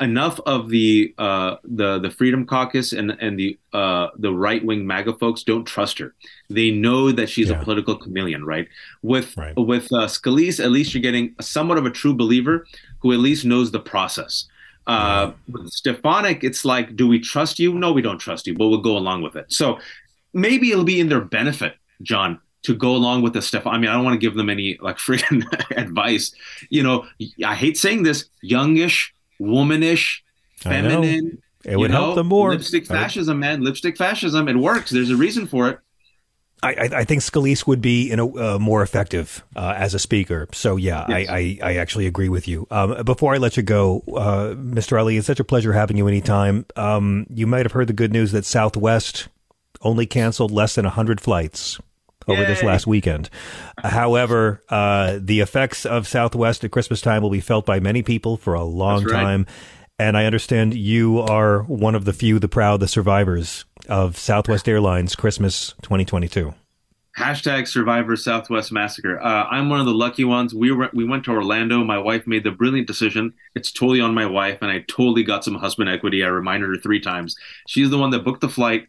enough 0.00 0.38
of 0.40 0.68
the 0.68 1.14
uh, 1.16 1.56
the 1.64 1.98
the 1.98 2.10
Freedom 2.10 2.44
Caucus 2.44 2.92
and 2.92 3.12
and 3.24 3.38
the 3.38 3.58
uh, 3.72 4.08
the 4.18 4.34
right 4.34 4.62
wing 4.62 4.86
MAGA 4.86 5.14
folks 5.14 5.42
don't 5.42 5.64
trust 5.64 5.98
her. 5.98 6.14
They 6.50 6.70
know 6.70 7.10
that 7.10 7.30
she's 7.30 7.48
Yeah. 7.48 7.58
a 7.58 7.64
political 7.64 7.96
chameleon, 7.96 8.44
right? 8.44 8.68
With 9.00 9.34
Right. 9.34 9.56
with 9.56 9.86
uh, 9.94 10.08
Scalise, 10.08 10.62
at 10.62 10.70
least 10.70 10.92
you're 10.92 11.00
getting 11.08 11.34
somewhat 11.40 11.78
of 11.78 11.86
a 11.86 11.90
true 11.90 12.12
believer 12.14 12.66
who 13.00 13.14
at 13.14 13.18
least 13.18 13.46
knows 13.46 13.70
the 13.70 13.80
process. 13.80 14.46
Uh, 14.88 15.32
with 15.48 15.70
Stefanik, 15.70 16.42
it's 16.42 16.64
like, 16.64 16.96
do 16.96 17.06
we 17.06 17.20
trust 17.20 17.58
you? 17.58 17.74
No, 17.74 17.92
we 17.92 18.00
don't 18.00 18.18
trust 18.18 18.46
you, 18.46 18.54
but 18.54 18.68
we'll 18.68 18.80
go 18.80 18.96
along 18.96 19.20
with 19.20 19.36
it. 19.36 19.52
So 19.52 19.78
maybe 20.32 20.72
it'll 20.72 20.84
be 20.84 20.98
in 20.98 21.10
their 21.10 21.20
benefit, 21.20 21.74
John, 22.00 22.40
to 22.62 22.74
go 22.74 22.92
along 22.96 23.20
with 23.20 23.34
the 23.34 23.42
stuff. 23.42 23.66
I 23.66 23.76
mean, 23.76 23.90
I 23.90 23.94
don't 23.94 24.04
want 24.04 24.14
to 24.14 24.26
give 24.26 24.34
them 24.34 24.48
any 24.48 24.78
like 24.80 24.96
freaking 25.06 25.44
advice. 25.76 26.32
You 26.70 26.82
know, 26.82 27.06
I 27.44 27.54
hate 27.54 27.76
saying 27.76 28.02
this, 28.02 28.30
youngish, 28.40 29.14
womanish, 29.38 30.24
know. 30.64 30.70
feminine. 30.70 31.42
It 31.64 31.76
would 31.76 31.90
you 31.90 31.96
help 31.96 32.10
know, 32.10 32.14
them 32.14 32.28
more. 32.28 32.52
Lipstick 32.52 32.86
fascism, 32.86 33.40
man. 33.40 33.62
Lipstick 33.62 33.98
fascism. 33.98 34.48
It 34.48 34.56
works. 34.56 34.90
There's 34.90 35.10
a 35.10 35.16
reason 35.16 35.46
for 35.46 35.68
it. 35.68 35.80
I, 36.62 36.90
I, 36.92 37.04
think 37.04 37.22
Scalise 37.22 37.66
would 37.66 37.80
be 37.80 38.10
in 38.10 38.18
a, 38.18 38.26
uh, 38.26 38.58
more 38.58 38.82
effective 38.82 39.44
uh, 39.54 39.74
as 39.76 39.94
a 39.94 39.98
speaker. 39.98 40.48
So 40.52 40.76
yeah, 40.76 41.06
Yes. 41.08 41.28
I, 41.28 41.58
I, 41.62 41.70
I 41.70 41.76
actually 41.76 42.06
agree 42.06 42.28
with 42.28 42.48
you. 42.48 42.66
Um, 42.70 43.04
before 43.04 43.34
I 43.34 43.38
let 43.38 43.56
you 43.56 43.62
go, 43.62 44.02
uh, 44.08 44.54
Mr. 44.56 44.98
Ali, 44.98 45.16
it's 45.16 45.26
such 45.26 45.40
a 45.40 45.44
pleasure 45.44 45.72
having 45.72 45.96
you 45.96 46.08
anytime. 46.08 46.66
Um, 46.74 47.26
you 47.30 47.46
might 47.46 47.64
have 47.64 47.72
heard 47.72 47.86
the 47.86 47.92
good 47.92 48.12
news 48.12 48.32
that 48.32 48.44
Southwest 48.44 49.28
only 49.82 50.06
canceled 50.06 50.50
less 50.50 50.74
than 50.74 50.84
hundred 50.84 51.20
flights 51.20 51.78
over 52.26 52.44
this 52.44 52.62
last 52.62 52.86
weekend. 52.86 53.30
However, 53.82 54.62
uh, 54.68 55.18
the 55.20 55.40
effects 55.40 55.86
of 55.86 56.06
Southwest 56.06 56.62
at 56.64 56.70
Christmas 56.70 57.00
time 57.00 57.22
will 57.22 57.30
be 57.30 57.40
felt 57.40 57.64
by 57.64 57.80
many 57.80 58.02
people 58.02 58.36
for 58.36 58.54
a 58.54 58.64
long 58.64 59.04
right. 59.04 59.12
time. 59.12 59.46
And 59.98 60.16
I 60.16 60.26
understand 60.26 60.74
you 60.74 61.18
are 61.18 61.62
one 61.62 61.94
of 61.94 62.04
the 62.04 62.12
few, 62.12 62.38
the 62.38 62.48
proud, 62.48 62.80
the 62.80 62.86
survivors 62.86 63.64
of 63.88 64.16
Southwest 64.16 64.68
Airlines 64.68 65.14
Christmas 65.14 65.74
2022. 65.82 66.54
Hashtag 67.18 67.66
Survivor 67.66 68.14
Southwest 68.14 68.70
Massacre. 68.70 69.20
Uh, 69.20 69.44
I'm 69.50 69.68
one 69.68 69.80
of 69.80 69.86
the 69.86 69.92
lucky 69.92 70.24
ones. 70.24 70.54
We 70.54 70.70
were 70.70 70.88
we 70.92 71.04
went 71.04 71.24
to 71.24 71.32
Orlando. 71.32 71.82
My 71.82 71.98
wife 71.98 72.28
made 72.28 72.44
the 72.44 72.52
brilliant 72.52 72.86
decision. 72.86 73.34
It's 73.56 73.72
totally 73.72 74.00
on 74.00 74.14
my 74.14 74.24
wife, 74.26 74.58
and 74.62 74.70
I 74.70 74.84
totally 74.86 75.24
got 75.24 75.42
some 75.42 75.56
husband 75.56 75.90
equity. 75.90 76.22
I 76.22 76.28
reminded 76.28 76.68
her 76.68 76.76
three 76.76 77.00
times. 77.00 77.34
She's 77.66 77.90
the 77.90 77.98
one 77.98 78.10
that 78.10 78.24
booked 78.24 78.40
the 78.40 78.48
flight 78.48 78.86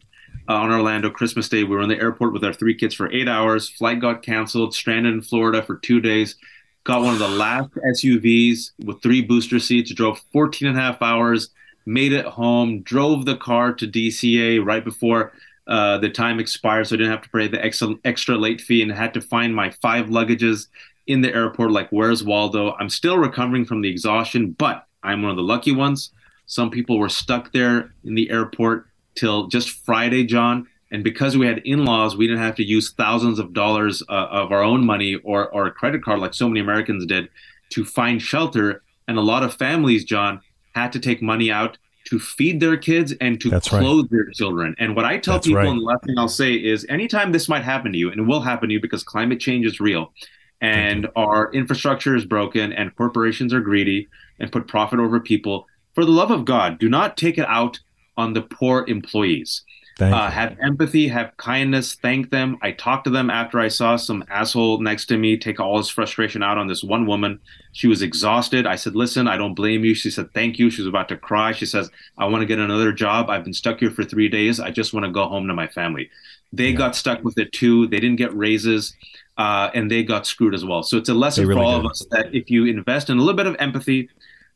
uh, 0.48 0.54
on 0.54 0.70
Orlando 0.70 1.10
Christmas 1.10 1.48
Day. 1.48 1.64
We 1.64 1.74
were 1.74 1.82
in 1.82 1.88
the 1.88 2.00
airport 2.00 2.32
with 2.32 2.44
our 2.44 2.52
three 2.52 2.74
kids 2.74 2.94
for 2.94 3.10
eight 3.12 3.28
hours. 3.28 3.68
Flight 3.68 4.00
got 4.00 4.22
canceled. 4.22 4.74
Stranded 4.74 5.12
in 5.12 5.22
Florida 5.22 5.60
for 5.60 5.78
two 5.78 6.00
days. 6.00 6.36
Got 6.84 7.02
one 7.02 7.14
of 7.14 7.18
the 7.18 7.28
last 7.28 7.70
SUVs 7.72 8.70
with 8.84 9.02
three 9.02 9.22
booster 9.22 9.58
seats. 9.58 9.92
Drove 9.92 10.20
14 10.32 10.68
and 10.68 10.78
a 10.78 10.80
half 10.80 11.02
hours. 11.02 11.50
Made 11.90 12.12
it 12.12 12.24
home. 12.24 12.82
Drove 12.82 13.24
the 13.24 13.36
car 13.36 13.72
to 13.72 13.86
DCA 13.86 14.64
right 14.64 14.84
before 14.84 15.32
uh, 15.66 15.98
the 15.98 16.08
time 16.08 16.38
expired, 16.38 16.86
so 16.86 16.94
I 16.94 16.98
didn't 16.98 17.10
have 17.10 17.22
to 17.22 17.30
pay 17.30 17.48
the 17.48 17.64
extra, 17.64 17.96
extra 18.04 18.36
late 18.36 18.60
fee 18.60 18.80
and 18.80 18.92
had 18.92 19.12
to 19.14 19.20
find 19.20 19.52
my 19.52 19.70
five 19.82 20.06
luggages 20.06 20.68
in 21.08 21.20
the 21.20 21.34
airport. 21.34 21.72
Like, 21.72 21.90
where's 21.90 22.22
Waldo? 22.22 22.76
I'm 22.78 22.90
still 22.90 23.18
recovering 23.18 23.64
from 23.64 23.80
the 23.80 23.90
exhaustion, 23.90 24.52
but 24.52 24.86
I'm 25.02 25.22
one 25.22 25.32
of 25.32 25.36
the 25.36 25.42
lucky 25.42 25.72
ones. 25.72 26.12
Some 26.46 26.70
people 26.70 26.96
were 26.96 27.08
stuck 27.08 27.52
there 27.52 27.92
in 28.04 28.14
the 28.14 28.30
airport 28.30 28.86
till 29.16 29.48
just 29.48 29.70
Friday, 29.70 30.24
John. 30.24 30.68
And 30.92 31.02
because 31.02 31.36
we 31.36 31.46
had 31.46 31.58
in 31.58 31.84
laws, 31.84 32.16
we 32.16 32.28
didn't 32.28 32.42
have 32.42 32.56
to 32.56 32.64
use 32.64 32.92
thousands 32.92 33.40
of 33.40 33.52
dollars 33.52 34.00
uh, 34.08 34.28
of 34.30 34.52
our 34.52 34.62
own 34.62 34.86
money 34.86 35.16
or, 35.16 35.48
or 35.48 35.66
a 35.66 35.72
credit 35.72 36.04
card 36.04 36.20
like 36.20 36.34
so 36.34 36.48
many 36.48 36.60
Americans 36.60 37.04
did 37.06 37.28
to 37.70 37.84
find 37.84 38.22
shelter. 38.22 38.82
And 39.08 39.18
a 39.18 39.22
lot 39.22 39.42
of 39.42 39.54
families, 39.54 40.04
John, 40.04 40.40
had 40.74 40.92
to 40.92 41.00
take 41.00 41.22
money 41.22 41.50
out 41.50 41.78
to 42.04 42.18
feed 42.18 42.60
their 42.60 42.76
kids 42.76 43.12
and 43.20 43.40
to 43.40 43.50
That's 43.50 43.72
right. 43.72 43.80
clothe 43.80 44.10
their 44.10 44.30
children. 44.30 44.74
And 44.78 44.96
what 44.96 45.04
I 45.04 45.18
tell 45.18 45.34
That's 45.34 45.46
people, 45.46 45.62
right. 45.62 45.68
and 45.68 45.80
the 45.80 45.84
last 45.84 46.04
thing 46.04 46.18
I'll 46.18 46.28
say 46.28 46.54
is 46.54 46.86
anytime 46.88 47.32
this 47.32 47.48
might 47.48 47.62
happen 47.62 47.92
to 47.92 47.98
you, 47.98 48.10
and 48.10 48.20
it 48.20 48.24
will 48.24 48.40
happen 48.40 48.68
to 48.68 48.72
you 48.72 48.80
because 48.80 49.02
climate 49.02 49.38
change 49.38 49.66
is 49.66 49.80
real, 49.80 50.12
and 50.60 51.08
our 51.16 51.52
infrastructure 51.52 52.16
is 52.16 52.24
broken, 52.24 52.72
and 52.72 52.94
corporations 52.96 53.52
are 53.52 53.60
greedy 53.60 54.08
and 54.38 54.50
put 54.50 54.66
profit 54.66 54.98
over 54.98 55.20
people, 55.20 55.66
for 55.94 56.04
the 56.04 56.10
love 56.10 56.30
of 56.30 56.44
God, 56.44 56.78
do 56.78 56.88
not 56.88 57.16
take 57.16 57.38
it 57.38 57.46
out 57.46 57.78
on 58.16 58.32
the 58.32 58.42
poor 58.42 58.84
employees. 58.88 59.62
Uh, 60.02 60.30
have 60.30 60.56
empathy, 60.62 61.08
have 61.08 61.36
kindness, 61.36 61.94
thank 61.94 62.30
them. 62.30 62.56
I 62.62 62.72
talked 62.72 63.04
to 63.04 63.10
them 63.10 63.30
after 63.30 63.58
I 63.60 63.68
saw 63.68 63.96
some 63.96 64.24
asshole 64.28 64.80
next 64.80 65.06
to 65.06 65.18
me 65.18 65.36
take 65.36 65.60
all 65.60 65.78
his 65.78 65.88
frustration 65.88 66.42
out 66.42 66.58
on 66.58 66.66
this 66.66 66.82
one 66.82 67.06
woman. 67.06 67.40
She 67.72 67.86
was 67.86 68.02
exhausted. 68.02 68.66
I 68.66 68.76
said, 68.76 68.96
Listen, 68.96 69.28
I 69.28 69.36
don't 69.36 69.54
blame 69.54 69.84
you. 69.84 69.94
She 69.94 70.10
said, 70.10 70.32
Thank 70.32 70.58
you. 70.58 70.70
She 70.70 70.82
was 70.82 70.88
about 70.88 71.08
to 71.08 71.16
cry. 71.16 71.52
She 71.52 71.66
says, 71.66 71.90
I 72.18 72.26
want 72.26 72.42
to 72.42 72.46
get 72.46 72.58
another 72.58 72.92
job. 72.92 73.30
I've 73.30 73.44
been 73.44 73.54
stuck 73.54 73.80
here 73.80 73.90
for 73.90 74.04
three 74.04 74.28
days. 74.28 74.60
I 74.60 74.70
just 74.70 74.92
want 74.92 75.06
to 75.06 75.12
go 75.12 75.26
home 75.26 75.46
to 75.48 75.54
my 75.54 75.66
family. 75.66 76.10
They 76.52 76.72
got 76.72 76.96
stuck 76.96 77.22
with 77.22 77.38
it 77.38 77.52
too. 77.52 77.86
They 77.86 78.00
didn't 78.00 78.16
get 78.16 78.36
raises. 78.36 78.94
Uh, 79.38 79.70
and 79.72 79.90
they 79.90 80.02
got 80.02 80.26
screwed 80.26 80.54
as 80.54 80.64
well. 80.64 80.82
So 80.82 80.98
it's 80.98 81.08
a 81.08 81.14
lesson 81.14 81.46
really 81.46 81.60
for 81.60 81.64
all 81.64 81.76
did. 81.76 81.86
of 81.86 81.90
us 81.90 82.06
that 82.10 82.34
if 82.34 82.50
you 82.50 82.66
invest 82.66 83.08
in 83.08 83.16
a 83.16 83.20
little 83.20 83.36
bit 83.36 83.46
of 83.46 83.56
empathy, 83.58 84.10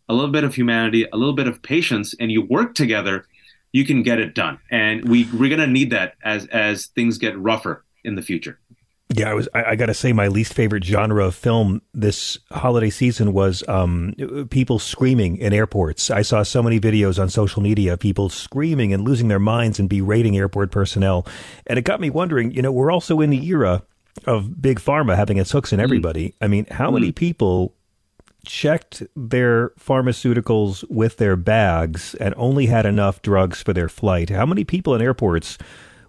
a 0.09 0.15
little 0.15 0.31
bit 0.31 0.45
of 0.45 0.55
humanity, 0.55 1.07
a 1.11 1.17
little 1.17 1.33
bit 1.33 1.49
of 1.49 1.63
patience, 1.63 2.15
and 2.21 2.31
you 2.31 2.43
work 2.43 2.75
together, 2.75 3.27
you 3.75 3.85
can 3.85 4.05
get 4.05 4.21
it 4.21 4.37
done. 4.37 4.59
And 4.71 5.07
we 5.07 5.29
we're 5.35 5.51
gonna 5.51 5.67
need 5.67 5.91
that 5.91 6.15
as 6.23 6.47
as 6.47 6.87
things 6.87 7.19
get 7.19 7.37
rougher 7.39 7.85
in 8.05 8.15
the 8.15 8.23
future. 8.23 8.59
Yeah, 9.13 9.31
I 9.31 9.35
was. 9.35 9.49
I, 9.53 9.65
I 9.65 9.77
got 9.77 9.87
to 9.87 9.95
say, 9.95 10.13
my 10.13 10.29
least 10.29 10.55
favorite 10.55 10.83
genre 10.85 11.27
of 11.27 11.35
film 11.35 11.83
this 11.93 12.39
holiday 12.51 12.89
season 12.89 13.33
was 13.33 13.63
um, 13.69 14.15
people 14.49 14.79
screaming 14.79 15.37
in 15.37 15.53
airports. 15.53 16.11
I 16.11 16.23
saw 16.23 16.43
so 16.43 16.63
many 16.63 16.81
videos 16.81 17.21
on 17.21 17.29
social 17.29 17.63
media, 17.63 17.95
of 17.95 18.01
people 18.01 18.31
screaming 18.31 18.95
and 18.95 19.05
losing 19.05 19.29
their 19.29 19.39
minds 19.39 19.79
and 19.79 19.89
berating 19.89 20.39
airport 20.39 20.71
personnel, 20.71 21.27
and 21.67 21.79
it 21.79 21.83
got 21.83 22.01
me 22.01 22.11
wondering. 22.11 22.53
You 22.53 22.63
know, 22.63 22.73
we're 22.73 22.93
also 22.93 23.21
in 23.21 23.31
the 23.31 23.45
era 23.47 23.83
of 24.27 24.63
big 24.63 24.81
pharma 24.81 25.17
having 25.17 25.37
its 25.37 25.51
hooks 25.51 25.73
in 25.73 25.81
everybody. 25.81 26.35
I 26.41 26.47
mean, 26.47 26.67
how 26.71 26.91
many 26.91 27.13
people 27.13 27.75
checked 28.45 29.03
their 29.17 29.71
pharmaceuticals 29.71 30.85
with 30.91 31.17
their 31.17 31.37
bags 31.37 32.15
and 32.15 32.35
only 32.37 32.67
had 32.67 32.87
enough 32.87 33.23
drugs 33.23 33.63
for 33.63 33.73
their 33.73 33.89
flight? 33.89 34.31
How 34.31 34.47
many 34.47 34.65
people 34.65 34.95
in 34.95 35.03
airports 35.03 35.59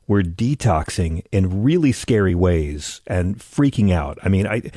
were 0.08 0.22
detoxing 0.22 1.24
in 1.32 1.64
really 1.64 1.92
scary 1.92 2.36
ways 2.36 3.02
and 3.08 3.38
freaking 3.38 3.92
out? 3.92 4.18
I 4.24 4.30
mean, 4.30 4.48
I 4.48 4.72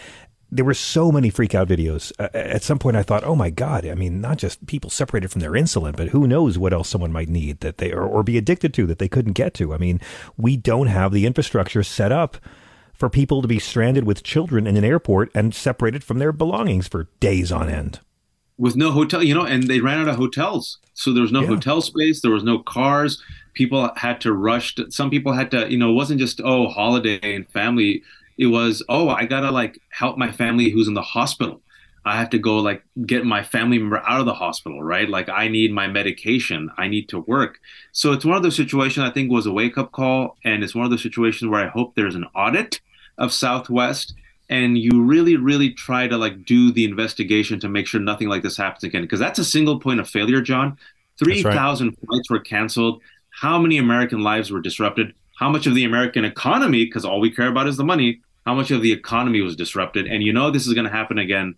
there 0.51 0.65
were 0.65 0.75
so 0.75 1.13
many 1.13 1.29
freak 1.31 1.55
out 1.55 1.69
videos. 1.69 2.13
Uh, 2.19 2.29
at 2.33 2.63
some 2.63 2.79
point, 2.79 2.97
I 2.97 3.03
thought, 3.03 3.25
"Oh 3.25 3.35
my 3.35 3.51
god!" 3.51 3.87
I 3.87 3.95
mean, 3.95 4.21
not 4.21 4.39
just 4.39 4.67
people 4.67 4.91
separated 4.91 5.31
from 5.31 5.41
their 5.41 5.53
insulin, 5.53 5.97
but 5.97 6.09
who 6.09 6.27
knows 6.27 6.59
what 6.59 6.73
else 6.73 6.89
someone 6.89 7.13
might 7.13 7.29
need 7.29 7.61
that 7.61 7.79
they 7.79 7.93
or, 7.93 8.05
or 8.05 8.23
be 8.23 8.39
addicted 8.39 8.73
to 8.75 8.87
that 8.87 8.99
they 8.99 9.09
couldn't 9.09 9.35
get 9.35 9.55
to. 9.55 9.75
I 9.75 9.79
mean, 9.79 10.01
we 10.37 10.57
don't 10.57 10.87
have 10.87 11.13
the 11.13 11.27
infrastructure 11.27 11.83
set 11.83 12.13
up 12.13 12.39
for 12.99 13.09
people 13.09 13.43
to 13.43 13.49
be 13.49 13.59
stranded 13.59 14.05
with 14.05 14.23
children 14.23 14.67
in 14.67 14.77
an 14.77 14.85
airport 14.85 15.31
and 15.35 15.55
separated 15.55 16.03
from 16.03 16.19
their 16.19 16.33
belongings 16.33 16.89
for 16.89 17.09
days 17.21 17.53
on 17.53 17.69
end. 17.69 18.01
With 18.59 18.75
no 18.75 18.91
hotel, 18.91 19.23
you 19.23 19.35
know, 19.35 19.45
and 19.45 19.65
they 19.65 19.81
ran 19.81 20.01
out 20.01 20.09
of 20.09 20.17
hotels. 20.17 20.79
So 20.95 21.13
there 21.13 21.23
was 21.23 21.31
no 21.31 21.43
Yeah. 21.43 21.47
hotel 21.47 21.81
space, 21.81 22.21
there 22.21 22.33
was 22.33 22.43
no 22.43 22.59
cars. 22.59 23.23
People 23.55 23.91
had 23.97 24.21
to 24.23 24.33
rush 24.33 24.75
to, 24.77 24.91
some 24.91 25.11
people 25.11 25.33
had 25.33 25.51
to, 25.53 25.71
you 25.71 25.79
know, 25.79 25.91
it 25.91 25.95
wasn't 25.95 26.21
just 26.21 26.41
oh, 26.45 26.69
holiday 26.69 27.21
and 27.23 27.49
family. 27.51 28.03
It 28.37 28.47
was, 28.47 28.83
oh, 28.89 29.09
I 29.09 29.27
gotta 29.27 29.51
like 29.53 29.79
help 29.91 30.19
my 30.19 30.33
family 30.33 30.71
who's 30.71 30.89
in 30.89 30.95
the 30.95 31.03
hospital. 31.03 31.63
I 32.05 32.17
have 32.19 32.31
to 32.31 32.39
go 32.39 32.59
like 32.59 32.83
get 33.07 33.25
my 33.27 33.43
family 33.43 33.79
member 33.79 34.03
out 34.09 34.21
of 34.21 34.27
the 34.27 34.35
hospital, 34.35 34.83
right? 34.83 35.09
Like 35.09 35.29
I 35.29 35.49
need 35.49 35.73
my 35.73 35.87
medication. 35.87 36.71
I 36.79 36.89
need 36.89 37.09
to 37.11 37.21
work. 37.21 37.59
So 37.93 38.13
it's 38.13 38.25
one 38.25 38.37
of 38.37 38.43
those 38.43 38.57
situations 38.57 39.07
I 39.07 39.13
think 39.13 39.31
was 39.31 39.47
a 39.47 39.53
wake 39.53 39.77
up 39.79 39.93
call. 39.93 40.37
And 40.45 40.65
it's 40.65 40.75
one 40.75 40.85
of 40.85 40.91
those 40.91 41.03
situations 41.03 41.49
where 41.51 41.65
I 41.65 41.69
hope 41.69 41.95
there's 41.95 42.15
an 42.15 42.25
audit 42.35 42.81
of 43.19 43.33
Southwest 43.33 44.15
and 44.49 44.79
you 44.79 45.03
really, 45.03 45.37
really 45.37 45.71
try 45.71 46.09
to 46.09 46.17
like 46.17 46.45
do 46.45 46.73
the 46.73 46.85
investigation 46.85 47.61
to 47.61 47.69
make 47.69 47.87
sure 47.87 48.01
nothing 48.01 48.29
like 48.29 48.43
this 48.43 48.57
happens 48.57 48.85
again. 48.85 49.03
Because 49.03 49.21
that's 49.21 49.39
a 49.39 49.45
single 49.45 49.79
point 49.79 50.01
of 50.01 50.09
failure, 50.09 50.41
John. 50.41 50.79
That's 51.19 51.45
right. 51.45 51.53
3,000 51.53 51.97
flights 51.99 52.31
were 52.31 52.41
canceled. 52.41 53.03
How 53.31 53.59
many 53.59 53.77
American 53.79 54.21
lives 54.21 54.51
were 54.51 54.61
disrupted? 54.61 55.13
How 55.39 55.51
much 55.51 55.67
of 55.67 55.75
the 55.75 55.85
American 55.85 56.25
economy, 56.25 56.85
because 56.85 57.05
all 57.05 57.21
we 57.21 57.31
care 57.31 57.49
about 57.49 57.69
is 57.69 57.77
the 57.77 57.85
money, 57.85 58.21
how 58.47 58.55
much 58.55 58.71
of 58.71 58.83
the 58.83 58.93
economy 58.93 59.43
was 59.43 59.55
disrupted? 59.55 60.07
And 60.07 60.23
you 60.23 60.33
know 60.33 60.51
this 60.51 60.67
is 60.67 60.75
going 60.75 60.87
to 60.87 60.91
happen 60.91 61.19
again 61.19 61.55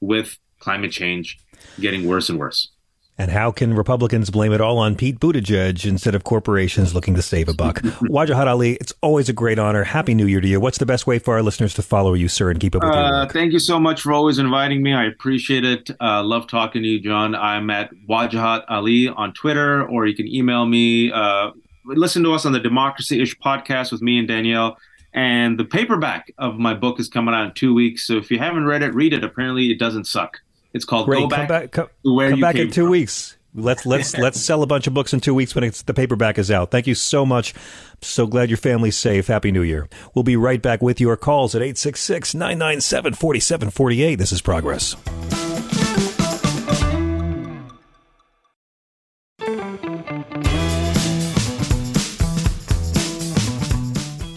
with 0.00 0.36
climate 0.58 0.92
change 0.92 1.38
getting 1.80 2.06
worse 2.06 2.28
and 2.28 2.38
worse. 2.38 2.71
And 3.18 3.30
how 3.30 3.52
can 3.52 3.74
Republicans 3.74 4.30
blame 4.30 4.52
it 4.52 4.60
all 4.62 4.78
on 4.78 4.96
Pete 4.96 5.20
Buttigieg 5.20 5.84
instead 5.86 6.14
of 6.14 6.24
corporations 6.24 6.94
looking 6.94 7.14
to 7.14 7.20
save 7.22 7.46
a 7.48 7.52
buck? 7.54 7.80
Wajahat 7.82 8.46
Ali, 8.46 8.72
it's 8.76 8.94
always 9.02 9.28
a 9.28 9.34
great 9.34 9.58
honor. 9.58 9.84
Happy 9.84 10.14
New 10.14 10.26
Year 10.26 10.40
to 10.40 10.48
you. 10.48 10.58
What's 10.58 10.78
the 10.78 10.86
best 10.86 11.06
way 11.06 11.18
for 11.18 11.34
our 11.34 11.42
listeners 11.42 11.74
to 11.74 11.82
follow 11.82 12.14
you, 12.14 12.26
sir, 12.28 12.50
and 12.50 12.58
keep 12.58 12.74
up 12.74 12.82
with 12.82 12.90
Uh, 12.90 13.20
work? 13.24 13.32
thank 13.32 13.52
you 13.52 13.58
so 13.58 13.78
much 13.78 14.00
for 14.00 14.12
always 14.12 14.38
inviting 14.38 14.82
me. 14.82 14.94
I 14.94 15.04
appreciate 15.04 15.64
it. 15.64 15.90
Uh, 16.00 16.22
love 16.24 16.46
talking 16.46 16.82
to 16.82 16.88
you, 16.88 17.00
John. 17.00 17.34
I'm 17.34 17.68
at 17.68 17.90
Wajahat 18.08 18.64
Ali 18.68 19.08
on 19.08 19.34
Twitter, 19.34 19.84
or 19.86 20.06
you 20.06 20.16
can 20.16 20.26
email 20.26 20.64
me. 20.64 21.12
Uh, 21.12 21.50
listen 21.84 22.22
to 22.24 22.32
us 22.32 22.46
on 22.46 22.52
the 22.52 22.60
Democracy 22.60 23.20
Ish 23.20 23.38
podcast 23.40 23.92
with 23.92 24.00
me 24.00 24.18
and 24.18 24.26
Danielle. 24.26 24.78
And 25.12 25.58
the 25.60 25.66
paperback 25.66 26.32
of 26.38 26.58
my 26.58 26.72
book 26.72 26.98
is 26.98 27.08
coming 27.08 27.34
out 27.34 27.44
in 27.44 27.52
two 27.52 27.74
weeks. 27.74 28.06
So 28.06 28.16
if 28.16 28.30
you 28.30 28.38
haven't 28.38 28.64
read 28.64 28.82
it, 28.82 28.94
read 28.94 29.12
it. 29.12 29.22
Apparently, 29.22 29.70
it 29.70 29.78
doesn't 29.78 30.06
suck. 30.06 30.40
It's 30.74 30.84
called 30.84 31.06
Great. 31.06 31.20
Go 31.20 31.28
Come 31.28 31.46
Back, 31.46 31.48
back, 31.48 31.70
come, 31.72 31.88
Where 32.02 32.30
come 32.30 32.40
back 32.40 32.56
in 32.56 32.70
two 32.70 32.82
From. 32.84 32.90
weeks. 32.90 33.36
Let's 33.54 33.84
let's 33.84 34.16
let's 34.18 34.40
sell 34.40 34.62
a 34.62 34.66
bunch 34.66 34.86
of 34.86 34.94
books 34.94 35.12
in 35.12 35.20
two 35.20 35.34
weeks 35.34 35.54
when 35.54 35.64
it's, 35.64 35.82
the 35.82 35.92
paperback 35.94 36.38
is 36.38 36.50
out. 36.50 36.70
Thank 36.70 36.86
you 36.86 36.94
so 36.94 37.26
much. 37.26 37.52
So 38.00 38.26
glad 38.26 38.48
your 38.48 38.56
family's 38.56 38.96
safe. 38.96 39.26
Happy 39.26 39.52
New 39.52 39.62
Year. 39.62 39.88
We'll 40.14 40.22
be 40.22 40.36
right 40.36 40.60
back 40.62 40.80
with 40.82 41.00
your 41.00 41.16
calls 41.16 41.54
at 41.54 41.60
866 41.62 42.34
997 42.34 43.14
4748. 43.14 44.14
This 44.16 44.32
is 44.32 44.40
Progress. 44.40 44.96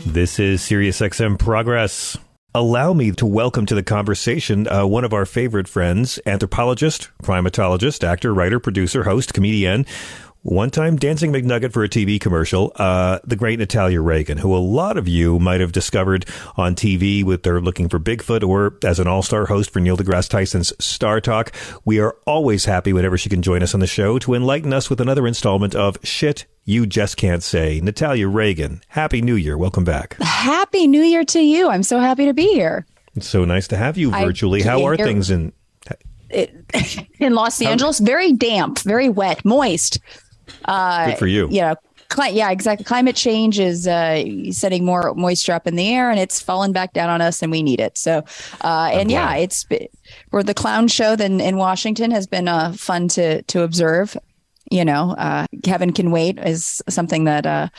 This 0.06 0.40
is 0.40 0.62
SiriusXM 0.62 1.38
Progress. 1.38 2.18
Allow 2.56 2.94
me 2.94 3.12
to 3.12 3.26
welcome 3.26 3.66
to 3.66 3.76
the 3.76 3.84
conversation 3.84 4.66
uh, 4.70 4.88
one 4.88 5.04
of 5.04 5.12
our 5.12 5.26
favorite 5.26 5.68
friends, 5.68 6.22
anthropologist, 6.26 7.10
primatologist, 7.22 8.02
actor, 8.02 8.34
writer, 8.34 8.62
producer, 8.62 9.04
host, 9.04 9.34
comedian, 9.34 9.86
one 10.46 10.70
time 10.70 10.96
dancing 10.96 11.34
McNugget 11.34 11.74
for 11.74 11.84
a 11.84 11.90
TV 11.90 12.22
commercial, 12.22 12.72
uh, 12.76 13.18
the 13.24 13.36
great 13.36 13.58
Natalia 13.58 14.00
Reagan, 14.00 14.38
who 14.38 14.56
a 14.56 14.60
lot 14.60 14.96
of 14.96 15.08
you 15.08 15.40
might 15.40 15.60
have 15.60 15.72
discovered 15.72 16.28
on 16.56 16.76
TV 16.76 17.24
with 17.24 17.42
their 17.42 17.60
Looking 17.60 17.90
for 17.90 18.00
Bigfoot 18.00 18.48
or 18.48 18.78
as 18.84 19.00
an 19.00 19.08
all 19.08 19.24
star 19.24 19.48
host 19.48 19.72
for 19.72 19.80
Neil 19.80 19.98
deGrasse 19.98 20.30
Tyson's 20.30 20.72
Star 20.78 21.20
Talk. 21.20 21.52
We 21.84 22.00
are 22.00 22.16
always 22.28 22.66
happy 22.66 22.94
whenever 22.94 23.18
she 23.18 23.28
can 23.28 23.42
join 23.42 23.64
us 23.64 23.74
on 23.74 23.80
the 23.80 23.88
show 23.88 24.20
to 24.20 24.36
enlighten 24.36 24.72
us 24.72 24.88
with 24.88 25.02
another 25.02 25.26
installment 25.26 25.74
of 25.74 25.98
Shit 26.04 26.46
You 26.64 26.86
Just 26.86 27.18
Can't 27.18 27.42
Say. 27.42 27.82
Natalia 27.82 28.28
Reagan, 28.28 28.82
Happy 28.90 29.24
New 29.24 29.36
Year. 29.36 29.58
Welcome 29.58 29.84
back. 29.84 30.16
Happy 30.22 30.86
New 30.88 31.02
Year 31.02 31.26
to 31.26 31.40
you. 31.40 31.70
I'm 31.70 31.82
so 31.82 32.00
happy 32.00 32.26
to 32.26 32.36
be 32.36 32.54
here. 32.54 32.86
It's 33.16 33.28
so 33.28 33.46
nice 33.46 33.68
to 33.70 33.78
have 33.78 33.98
you 33.98 34.12
I 34.14 34.24
virtually. 34.24 34.62
How 34.62 34.86
are 34.86 34.96
things 34.96 35.32
in 35.32 35.54
It, 36.30 37.08
in 37.20 37.34
Los 37.34 37.60
Angeles, 37.64 37.98
very 37.98 38.32
damp, 38.32 38.78
very 38.82 39.10
wet, 39.10 39.44
moist. 39.44 39.98
Uh, 40.66 41.08
Good 41.08 41.18
for 41.18 41.28
you. 41.28 41.48
Yeah. 41.52 41.76
Cli- 42.10 42.34
yeah, 42.34 42.52
exactly. 42.52 42.86
Climate 42.86 43.16
change 43.16 43.60
is 43.60 43.88
uh, 43.88 44.24
setting 44.52 44.86
more 44.86 45.14
moisture 45.16 45.54
up 45.54 45.66
in 45.66 45.76
the 45.76 45.90
air, 45.90 46.12
and 46.12 46.20
it's 46.20 46.40
falling 46.40 46.72
back 46.72 46.94
down 46.94 47.10
on 47.10 47.20
us, 47.20 47.42
and 47.42 47.52
we 47.52 47.64
need 47.64 47.80
it. 47.80 47.98
So, 47.98 48.24
uh, 48.62 48.90
and 48.94 49.10
yeah, 49.10 49.36
it's 49.36 49.66
for 50.30 50.44
the 50.44 50.54
clown 50.54 50.88
show. 50.88 51.16
Then 51.16 51.42
in 51.42 51.58
Washington 51.58 52.12
has 52.12 52.28
been 52.28 52.48
uh, 52.48 52.74
fun 52.74 53.08
to 53.10 53.42
to 53.44 53.64
observe. 53.64 54.16
You 54.72 54.86
know, 54.86 55.16
uh, 55.18 55.48
Kevin 55.64 55.94
can 55.94 56.12
wait 56.12 56.40
is 56.40 56.82
something 56.88 57.24
that. 57.26 57.46
Uh, 57.46 57.70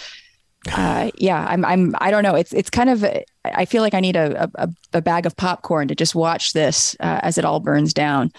uh, 0.72 1.12
yeah, 1.16 1.46
I'm. 1.48 1.64
I'm. 1.64 1.94
I 1.98 2.10
don't 2.10 2.24
know. 2.24 2.34
It's. 2.34 2.52
It's 2.52 2.70
kind 2.70 2.90
of. 2.90 3.06
I 3.44 3.64
feel 3.64 3.82
like 3.82 3.94
I 3.94 4.00
need 4.00 4.16
a 4.16 4.50
a, 4.56 4.68
a 4.92 5.00
bag 5.00 5.24
of 5.26 5.36
popcorn 5.36 5.86
to 5.86 5.94
just 5.94 6.16
watch 6.16 6.52
this 6.52 6.96
uh, 6.98 7.20
as 7.22 7.38
it 7.38 7.44
all 7.44 7.60
burns 7.60 7.94
down, 7.94 8.32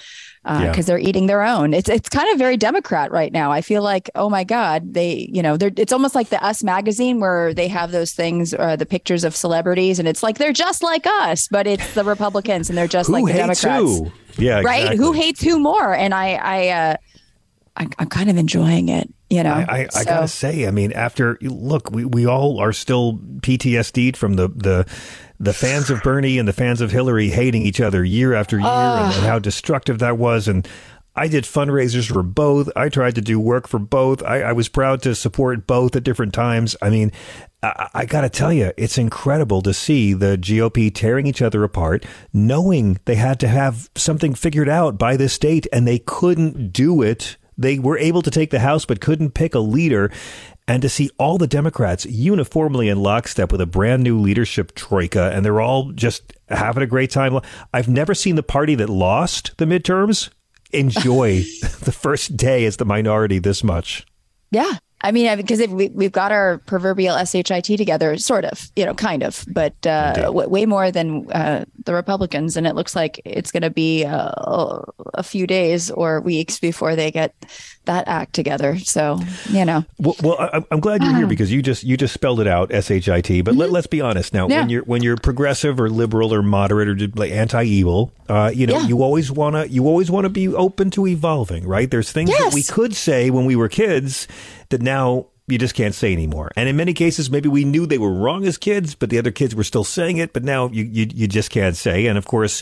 because 0.48 0.78
Yeah. 0.78 0.82
they're 0.84 1.00
eating 1.00 1.28
their 1.28 1.44
own. 1.44 1.74
It's. 1.74 1.90
It's 1.90 2.10
kind 2.10 2.32
of 2.32 2.40
very 2.40 2.56
Democrat 2.58 3.12
right 3.12 3.32
now. 3.34 3.52
I 3.52 3.62
feel 3.62 3.82
like, 3.84 4.10
oh 4.16 4.30
my 4.30 4.44
God, 4.44 4.94
they. 4.94 5.30
You 5.32 5.44
know, 5.44 5.58
they're. 5.58 5.72
It's 5.76 5.92
almost 5.94 6.16
like 6.16 6.30
the 6.30 6.42
Us 6.44 6.64
magazine 6.64 7.20
where 7.20 7.54
they 7.54 7.68
have 7.68 7.92
those 7.92 8.14
things, 8.14 8.54
uh, 8.54 8.76
the 8.78 8.86
pictures 8.86 9.24
of 9.24 9.36
celebrities, 9.36 10.00
and 10.00 10.08
it's 10.08 10.24
like 10.24 10.38
they're 10.38 10.54
just 10.54 10.82
like 10.82 11.06
us, 11.06 11.48
but 11.50 11.68
it's 11.68 11.94
the 11.94 12.04
Republicans 12.04 12.70
and 12.70 12.78
they're 12.78 12.88
just 12.88 13.10
like 13.10 13.26
the 13.26 13.34
hates 13.34 13.62
Democrats. 13.62 14.00
who? 14.00 14.12
Yeah, 14.44 14.62
Right? 14.62 14.82
exactly. 14.84 14.98
Who 14.98 15.12
hates 15.14 15.42
who 15.44 15.60
more? 15.60 15.94
And 15.94 16.14
I. 16.14 16.34
I. 16.36 16.68
Uh, 16.70 16.96
I 17.80 17.88
I'm 18.00 18.08
kind 18.10 18.30
of 18.30 18.38
enjoying 18.38 18.90
it. 18.90 19.08
You 19.30 19.44
know. 19.44 19.54
I, 19.54 19.62
I, 19.84 19.88
I 19.96 20.04
gotta 20.06 20.28
say, 20.28 20.66
I 20.66 20.72
mean, 20.72 20.94
after 20.94 21.38
look, 21.42 21.92
we, 21.92 22.06
we 22.06 22.26
all 22.26 22.60
are 22.60 22.72
still 22.74 23.20
PTSD'd 23.42 24.16
from 24.18 24.34
the, 24.34 24.48
the 24.48 24.86
the 25.40 25.54
fans 25.54 25.90
of 25.90 26.02
Bernie 26.02 26.40
and 26.40 26.48
the 26.48 26.54
fans 26.54 26.82
of 26.82 26.92
Hillary 26.92 27.30
hating 27.30 27.62
each 27.62 27.80
other 27.80 28.04
year 28.04 28.34
after 28.34 28.58
year, 28.58 28.68
and, 28.68 29.14
and 29.14 29.26
how 29.26 29.40
destructive 29.40 30.00
that 30.00 30.18
was. 30.18 30.48
And 30.48 30.68
I 31.16 31.28
did 31.28 31.46
fundraisers 31.46 32.12
for 32.12 32.22
both. 32.24 32.70
I 32.76 32.90
tried 32.90 33.16
to 33.16 33.22
do 33.22 33.40
work 33.40 33.68
for 33.68 33.80
both. 33.80 34.22
I, 34.24 34.42
I 34.42 34.52
was 34.54 34.70
proud 34.70 35.02
to 35.02 35.16
support 35.16 35.66
both 35.66 35.96
at 35.96 36.04
different 36.04 36.34
times. 36.34 36.76
I 36.82 36.92
mean, 36.92 37.12
I, 37.64 37.90
I 37.94 38.06
got 38.06 38.22
to 38.22 38.30
tell 38.30 38.54
you, 38.54 38.72
it's 38.78 39.00
incredible 39.00 39.64
to 39.64 39.74
see 39.74 40.14
the 40.14 40.38
GOP 40.38 40.94
tearing 40.94 41.26
each 41.26 41.42
other 41.42 41.64
apart, 41.64 42.06
knowing 42.34 43.00
they 43.06 43.16
had 43.16 43.40
to 43.40 43.48
have 43.48 43.90
something 43.96 44.36
figured 44.36 44.70
out 44.70 45.00
by 45.00 45.18
this 45.18 45.38
date, 45.40 45.66
and 45.74 45.88
they 45.88 46.00
couldn't 46.00 46.72
do 46.72 47.02
it. 47.02 47.38
They 47.58 47.80
were 47.80 47.98
able 47.98 48.22
to 48.22 48.30
take 48.30 48.52
the 48.52 48.60
House, 48.60 48.86
but 48.86 49.02
couldn't 49.02 49.32
pick 49.32 49.56
a 49.56 49.60
leader. 49.60 50.12
And 50.68 50.82
to 50.82 50.90
see 50.90 51.10
all 51.18 51.38
the 51.38 51.48
Democrats 51.48 52.06
uniformly 52.06 52.90
in 52.90 53.00
lockstep 53.00 53.52
with 53.52 53.62
a 53.62 53.66
brand 53.66 54.04
new 54.04 54.20
leadership 54.20 54.76
troika, 54.76 55.32
and 55.34 55.46
they're 55.46 55.62
all 55.62 55.92
just 55.94 56.34
having 56.50 56.84
a 56.84 56.88
great 56.88 57.10
time. 57.10 57.40
I've 57.74 57.88
never 57.88 58.14
seen 58.14 58.36
the 58.36 58.44
party 58.44 58.76
that 58.76 58.90
lost 58.90 59.56
the 59.58 59.66
midterms 59.66 60.30
enjoy 60.72 61.40
the 61.82 61.96
first 61.98 62.36
day 62.36 62.66
as 62.66 62.78
the 62.78 62.86
minority 62.86 63.40
this 63.40 63.64
much. 63.64 64.06
Yeah. 64.52 64.78
I 65.02 65.12
mean, 65.12 65.38
because 65.38 65.60
if 65.60 65.70
we, 65.70 65.90
we've 65.90 66.12
got 66.12 66.32
our 66.32 66.58
proverbial 66.66 67.16
SHIT 67.24 67.66
together, 67.78 68.18
sort 68.18 68.46
of, 68.46 68.72
you 68.76 68.84
know, 68.84 68.96
kind 68.96 69.22
of, 69.22 69.46
but 69.48 69.74
uh, 69.86 70.14
w- 70.14 70.50
way 70.50 70.66
more 70.66 70.90
than 70.90 71.30
uh, 71.32 71.66
the 71.86 71.94
Republicans. 71.94 72.58
And 72.58 72.66
it 72.66 72.74
looks 72.74 72.96
like 72.96 73.22
it's 73.24 73.52
going 73.52 73.62
to 73.62 73.70
be 73.70 74.06
uh, 74.06 74.82
a 75.14 75.22
few 75.22 75.46
days 75.46 75.92
or 75.92 76.20
weeks 76.22 76.58
before 76.60 76.96
they 76.96 77.12
get 77.12 77.36
that 77.86 78.08
act 78.08 78.34
together. 78.34 78.80
So, 78.80 79.20
you 79.50 79.66
know. 79.66 79.86
Well, 80.00 80.16
well 80.24 80.38
I, 80.40 80.64
I'm 80.72 80.80
glad 80.80 81.04
you're 81.04 81.16
here 81.16 81.28
because 81.28 81.52
you 81.52 81.62
just 81.62 81.84
you 81.84 81.96
just 81.96 82.14
spelled 82.14 82.40
it 82.40 82.48
out, 82.48 82.72
shit. 82.84 83.46
But 83.46 83.56
let, 83.56 83.72
let's 83.72 83.88
be 83.88 84.02
honest 84.02 84.34
now. 84.34 84.48
Mm-hmm. 84.48 84.52
Yeah. 84.52 84.60
When 84.62 84.70
you're 84.70 84.84
when 84.84 85.04
you're 85.04 85.18
progressive 85.18 85.80
or 85.80 85.90
liberal 85.90 86.34
or 86.34 86.42
moderate 86.42 86.90
or 86.90 87.08
like 87.16 87.32
anti-evil, 87.32 88.12
uh, 88.30 88.52
you 88.54 88.66
know, 88.66 88.80
Yeah. 88.80 88.88
you 88.88 89.04
always 89.04 89.32
wanna 89.32 89.66
you 89.66 89.86
always 89.86 90.10
want 90.10 90.26
to 90.26 90.30
be 90.30 90.48
open 90.48 90.90
to 90.92 91.06
evolving, 91.08 91.68
right? 91.68 91.90
There's 91.90 92.12
things 92.12 92.32
that 92.32 92.52
we 92.54 92.64
could 92.64 92.96
say 92.96 93.30
when 93.30 93.46
we 93.46 93.56
were 93.56 93.70
kids 93.70 94.28
that 94.70 94.82
now 94.82 95.28
you 95.50 95.58
just 95.58 95.76
can't 95.76 95.96
say 95.96 96.12
anymore. 96.12 96.52
And 96.58 96.68
in 96.68 96.76
many 96.76 96.94
cases, 96.94 97.32
maybe 97.32 97.48
we 97.48 97.64
knew 97.64 97.86
they 97.86 97.98
were 97.98 98.12
wrong 98.12 98.46
as 98.46 98.58
kids, 98.58 98.96
but 98.96 99.10
the 99.10 99.18
other 99.18 99.32
kids 99.32 99.56
were 99.56 99.64
still 99.64 99.86
saying 99.86 100.18
it. 100.18 100.34
But 100.34 100.44
now 100.44 100.68
you 100.70 100.84
you, 100.84 101.08
you 101.14 101.28
just 101.28 101.52
can't 101.52 101.78
say. 101.78 102.08
And 102.08 102.18
of 102.18 102.26
course, 102.26 102.62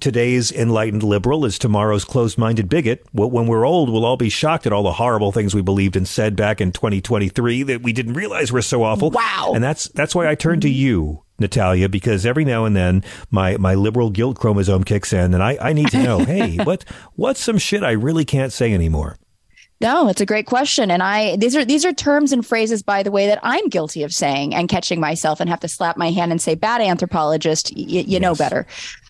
today's 0.00 0.50
enlightened 0.50 1.04
liberal 1.04 1.44
is 1.44 1.56
tomorrow's 1.56 2.04
closed-minded 2.04 2.68
bigot. 2.68 3.06
Well, 3.12 3.30
when 3.30 3.46
we're 3.46 3.64
old, 3.64 3.90
we'll 3.90 4.04
all 4.04 4.16
be 4.16 4.28
shocked 4.28 4.66
at 4.66 4.72
all 4.72 4.82
the 4.82 4.94
horrible 4.94 5.30
things 5.30 5.54
we 5.54 5.62
believed 5.62 5.94
and 5.94 6.08
said 6.08 6.34
back 6.34 6.60
in 6.60 6.72
2023 6.72 7.62
that 7.64 7.82
we 7.82 7.92
didn't 7.92 8.14
realize 8.14 8.50
were 8.50 8.62
so 8.62 8.82
awful. 8.82 9.10
Wow. 9.10 9.52
And 9.54 9.62
that's 9.62 9.86
that's 9.88 10.14
why 10.14 10.28
I 10.28 10.34
turn 10.34 10.60
to 10.60 10.68
you. 10.68 11.22
Natalia, 11.38 11.88
because 11.90 12.24
every 12.24 12.46
now 12.46 12.64
and 12.64 12.74
then 12.74 13.04
my, 13.30 13.58
my 13.58 13.74
liberal 13.74 14.08
guilt 14.08 14.38
chromosome 14.38 14.84
kicks 14.84 15.12
in 15.12 15.34
and 15.34 15.42
I, 15.42 15.58
I 15.60 15.72
need 15.74 15.90
to 15.90 16.02
know, 16.02 16.18
hey, 16.24 16.56
what 16.56 16.84
what's 17.14 17.40
some 17.40 17.58
shit 17.58 17.84
I 17.84 17.92
really 17.92 18.24
can't 18.24 18.54
say 18.54 18.72
anymore? 18.72 19.18
No, 19.80 20.08
it's 20.08 20.22
a 20.22 20.26
great 20.26 20.46
question, 20.46 20.90
and 20.90 21.02
I 21.02 21.36
these 21.36 21.54
are 21.54 21.64
these 21.64 21.84
are 21.84 21.92
terms 21.92 22.32
and 22.32 22.46
phrases, 22.46 22.82
by 22.82 23.02
the 23.02 23.10
way, 23.10 23.26
that 23.26 23.38
I'm 23.42 23.68
guilty 23.68 24.02
of 24.04 24.14
saying 24.14 24.54
and 24.54 24.70
catching 24.70 25.00
myself 25.00 25.38
and 25.38 25.50
have 25.50 25.60
to 25.60 25.68
slap 25.68 25.98
my 25.98 26.10
hand 26.10 26.32
and 26.32 26.40
say, 26.40 26.54
"Bad 26.54 26.80
anthropologist, 26.80 27.72
y- 27.76 27.84
you 27.86 28.18
know 28.18 28.34
better." 28.34 28.66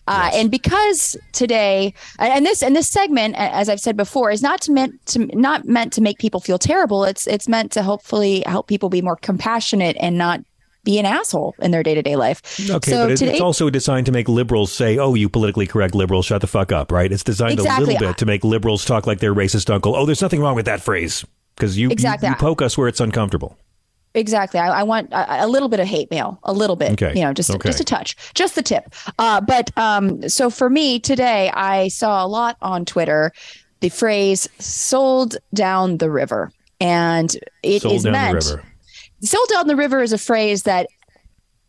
Uh, 0.09 0.29
and 0.33 0.51
because 0.51 1.17
today, 1.31 1.93
and 2.19 2.45
this 2.45 2.61
and 2.61 2.75
this 2.75 2.89
segment, 2.89 3.35
as 3.37 3.69
I've 3.69 3.79
said 3.79 3.95
before, 3.95 4.29
is 4.29 4.41
not 4.41 4.59
to 4.61 4.71
meant 4.73 5.05
to 5.07 5.25
not 5.37 5.65
meant 5.65 5.93
to 5.93 6.01
make 6.01 6.17
people 6.19 6.41
feel 6.41 6.59
terrible. 6.59 7.05
It's 7.05 7.27
it's 7.27 7.47
meant 7.47 7.71
to 7.73 7.83
hopefully 7.83 8.43
help 8.45 8.67
people 8.67 8.89
be 8.89 9.01
more 9.01 9.17
compassionate 9.17 9.95
and 9.99 10.17
not 10.17 10.41
be 10.87 10.97
an 10.99 11.05
asshole 11.05 11.53
in 11.59 11.71
their 11.71 11.83
day 11.83 11.93
to 11.95 12.01
day 12.01 12.15
life. 12.15 12.41
Okay, 12.69 12.91
so 12.91 13.03
but 13.03 13.11
it, 13.11 13.17
today, 13.17 13.33
it's 13.33 13.41
also 13.41 13.69
designed 13.69 14.05
to 14.05 14.11
make 14.13 14.29
liberals 14.29 14.71
say, 14.71 14.97
"Oh, 14.97 15.13
you 15.15 15.27
politically 15.27 15.67
correct 15.67 15.93
liberals, 15.93 16.25
shut 16.25 16.39
the 16.39 16.47
fuck 16.47 16.71
up," 16.71 16.91
right? 16.93 17.11
It's 17.11 17.23
designed 17.25 17.59
exactly. 17.59 17.83
a 17.83 17.87
little 17.97 18.07
bit 18.07 18.17
to 18.19 18.25
make 18.25 18.43
liberals 18.45 18.85
talk 18.85 19.05
like 19.05 19.19
their 19.19 19.35
racist 19.35 19.69
uncle. 19.69 19.95
Oh, 19.97 20.05
there's 20.05 20.21
nothing 20.21 20.39
wrong 20.41 20.55
with 20.55 20.65
that 20.65 20.79
phrase 20.81 21.25
because 21.55 21.77
you, 21.77 21.87
you- 21.87 21.91
Exactly. 21.91 22.29
you 22.29 22.35
poke 22.35 22.61
us 22.61 22.77
where 22.77 22.87
it's 22.87 23.01
uncomfortable. 23.01 23.57
Exactly. 24.13 24.59
I, 24.59 24.79
I 24.79 24.83
want 24.83 25.11
a, 25.11 25.43
a 25.45 25.47
little 25.47 25.67
bit 25.69 25.79
of 25.81 25.87
hate 25.87 26.09
mail, 26.09 26.39
a 26.43 26.53
little 26.53 26.75
bit, 26.77 26.93
Okay. 26.93 27.13
you 27.13 27.21
know, 27.23 27.33
just 27.33 27.51
Okay. 27.51 27.67
just 27.69 27.81
a 27.81 27.83
touch, 27.83 28.15
just 28.33 28.55
the 28.55 28.63
tip. 28.63 28.85
Uh, 29.19 29.41
but 29.41 29.77
um, 29.77 30.27
so 30.29 30.49
for 30.49 30.69
me 30.69 30.99
today, 30.99 31.51
I 31.53 31.89
saw 31.89 32.25
a 32.25 32.27
lot 32.27 32.55
on 32.61 32.85
Twitter 32.85 33.31
the 33.81 33.89
phrase 33.89 34.47
"sold 34.57 35.35
down 35.53 35.97
the 35.97 36.09
river," 36.09 36.51
and 36.79 37.35
it 37.61 37.75
is 37.75 37.81
Sold 37.83 38.03
down 38.05 38.13
meant 38.13 38.55
"sold 39.21 39.47
down 39.49 39.67
the 39.67 39.75
river" 39.75 40.01
is 40.01 40.13
a 40.13 40.17
phrase 40.17 40.63
that, 40.63 40.87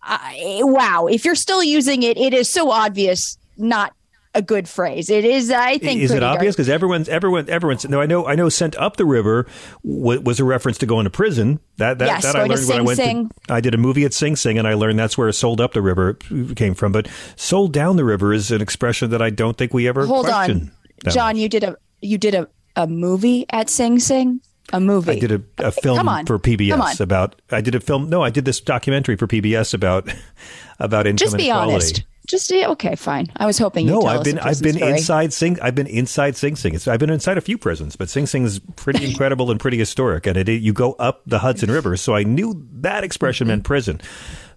I, 0.03 0.61
wow, 0.63 1.07
if 1.07 1.25
you're 1.25 1.35
still 1.35 1.63
using 1.63 2.03
it, 2.03 2.17
it 2.17 2.33
is 2.33 2.49
so 2.49 2.71
obvious 2.71 3.37
not 3.57 3.93
a 4.35 4.43
good 4.43 4.69
phrase. 4.69 5.11
It 5.11 5.25
is, 5.25 5.51
I 5.51 5.79
think. 5.79 6.01
Is 6.01 6.13
it 6.13 6.23
obvious? 6.23 6.55
Because 6.55 6.69
everyone's 6.69 7.09
everyone 7.09 7.49
everyone's. 7.49 7.89
No, 7.89 8.01
I 8.01 8.07
know. 8.07 8.27
I 8.27 8.35
know. 8.35 8.49
Sent 8.49 8.77
up 8.77 8.97
the 8.97 9.05
river 9.07 9.47
w- 9.85 10.21
was 10.21 10.39
a 10.39 10.45
reference 10.45 10.79
to 10.79 10.87
going 10.87 11.05
to 11.05 11.11
prison. 11.11 11.61
That 11.79 11.99
that, 11.99 12.07
Yes, 12.07 12.23
that 12.23 12.37
I 12.37 12.45
learned 12.45 12.69
when 12.69 12.79
I 12.79 12.83
went. 12.83 12.97
Sing. 12.99 13.29
To, 13.29 13.55
I 13.55 13.61
did 13.61 13.75
a 13.75 13.79
movie 13.79 14.05
at 14.05 14.13
Sing 14.13 14.37
Sing, 14.37 14.59
and 14.59 14.69
I 14.69 14.75
learned 14.75 14.99
that's 14.99 15.19
where 15.19 15.31
"sold 15.33 15.61
up 15.61 15.73
the 15.73 15.83
river" 15.83 16.15
came 16.55 16.75
from. 16.75 16.93
But 16.93 17.09
"sold 17.37 17.73
down 17.73 17.97
the 17.97 18.05
river" 18.05 18.33
is 18.33 18.51
an 18.51 18.61
expression 18.61 19.11
that 19.11 19.23
I 19.23 19.31
don't 19.31 19.57
think 19.57 19.75
we 19.75 19.89
ever 19.89 20.07
Hold 20.07 20.29
on, 20.29 20.71
John. 21.09 21.35
much. 21.35 21.37
You 21.37 21.49
did 21.49 21.65
a 21.65 21.77
you 22.01 22.19
did 22.19 22.35
a, 22.35 22.49
a 22.77 22.87
movie 22.87 23.47
at 23.51 23.69
Sing 23.69 23.99
Sing. 23.99 24.41
A 24.73 24.81
movie. 24.81 25.13
I 25.13 25.19
did 25.19 25.33
a, 25.33 25.43
a 25.59 25.73
film 25.73 26.09
on. 26.09 26.27
for 26.27 26.39
PBS 26.39 27.01
about. 27.01 27.41
I 27.51 27.61
did 27.61 27.75
a 27.75 27.81
film. 27.81 28.11
No, 28.11 28.23
I 28.23 28.31
did 28.31 28.45
this 28.45 28.61
documentary 28.61 29.17
for 29.17 29.27
PBS 29.27 29.73
about 29.73 30.09
about 30.79 31.07
income 31.07 31.17
Just 31.17 31.37
be 31.37 31.45
inequality. 31.45 31.75
honest. 31.75 32.05
Just 32.29 32.53
okay, 32.53 32.95
fine. 32.95 33.29
I 33.37 33.47
was 33.47 33.57
hoping 33.57 33.87
No, 33.87 34.03
tell 34.03 34.11
I've 34.11 34.21
us 34.21 34.25
been 34.25 34.39
I've 34.39 34.63
been 34.63 34.77
story. 34.77 34.93
inside 34.93 35.33
Sing 35.33 35.59
I've 35.63 35.75
been 35.75 35.87
inside 35.87 36.37
Sing 36.37 36.57
Sing. 36.57 36.75
It's, 36.75 36.87
I've 36.87 37.01
been 37.01 37.09
inside 37.09 37.39
a 37.39 37.41
few 37.41 37.57
prisons, 37.57 37.97
but 37.97 38.11
Sing 38.11 38.27
Sing's 38.27 38.59
pretty 38.77 39.05
incredible 39.11 39.51
and 39.51 39.59
pretty 39.59 39.79
historic. 39.79 40.27
And 40.27 40.37
it, 40.37 40.49
you 40.61 40.75
go 40.75 40.93
up 40.95 41.23
the 41.27 41.39
Hudson 41.39 41.71
River, 41.71 41.97
so 41.97 42.15
I 42.15 42.25
knew 42.25 42.67
that 42.81 43.03
expression 43.03 43.47
mm-hmm. 43.47 43.53
meant 43.53 43.65
prison. 43.65 44.03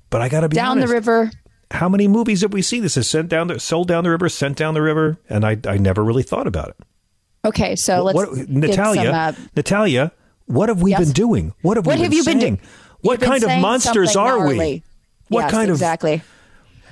But 0.10 0.22
I 0.22 0.28
got 0.28 0.42
to 0.42 0.50
be 0.50 0.56
down 0.56 0.72
honest, 0.72 0.88
the 0.90 0.94
river. 0.94 1.32
How 1.72 1.88
many 1.88 2.10
movies 2.10 2.42
have 2.42 2.52
we 2.52 2.62
seen? 2.62 2.84
This 2.84 2.98
is 2.98 3.08
sent 3.08 3.30
down 3.30 3.48
the 3.48 3.58
sold 3.58 3.88
down 3.88 4.04
the 4.04 4.10
river, 4.10 4.28
sent 4.28 4.58
down 4.58 4.74
the 4.74 4.82
river, 4.82 5.18
and 5.30 5.46
I 5.46 5.58
I 5.66 5.78
never 5.78 6.04
really 6.04 6.24
thought 6.24 6.48
about 6.48 6.70
it. 6.70 6.76
Okay, 7.44 7.76
so 7.76 8.04
let's 8.04 8.16
What, 8.16 8.50
Natalia, 8.50 9.12
uh, 9.12 9.32
Natalia, 9.56 10.12
what 10.46 10.70
have 10.70 10.82
we 10.82 10.92
Yes? 10.92 11.00
been 11.00 11.12
doing? 11.12 11.54
What 11.62 11.78
have 11.78 11.86
What 11.86 11.96
we 11.98 12.04
have 12.04 12.12
been 12.12 12.18
you 12.18 12.24
been 12.24 12.40
doing? 12.40 12.60
What 13.02 13.20
You've 13.20 13.30
kind 13.30 13.44
of 13.44 13.50
monsters 13.62 14.16
are 14.16 14.48
we? 14.48 14.84
What 15.30 15.42
Yes, 15.42 15.52
kind 15.52 15.70
of 15.72 15.76
exactly? 15.76 16.22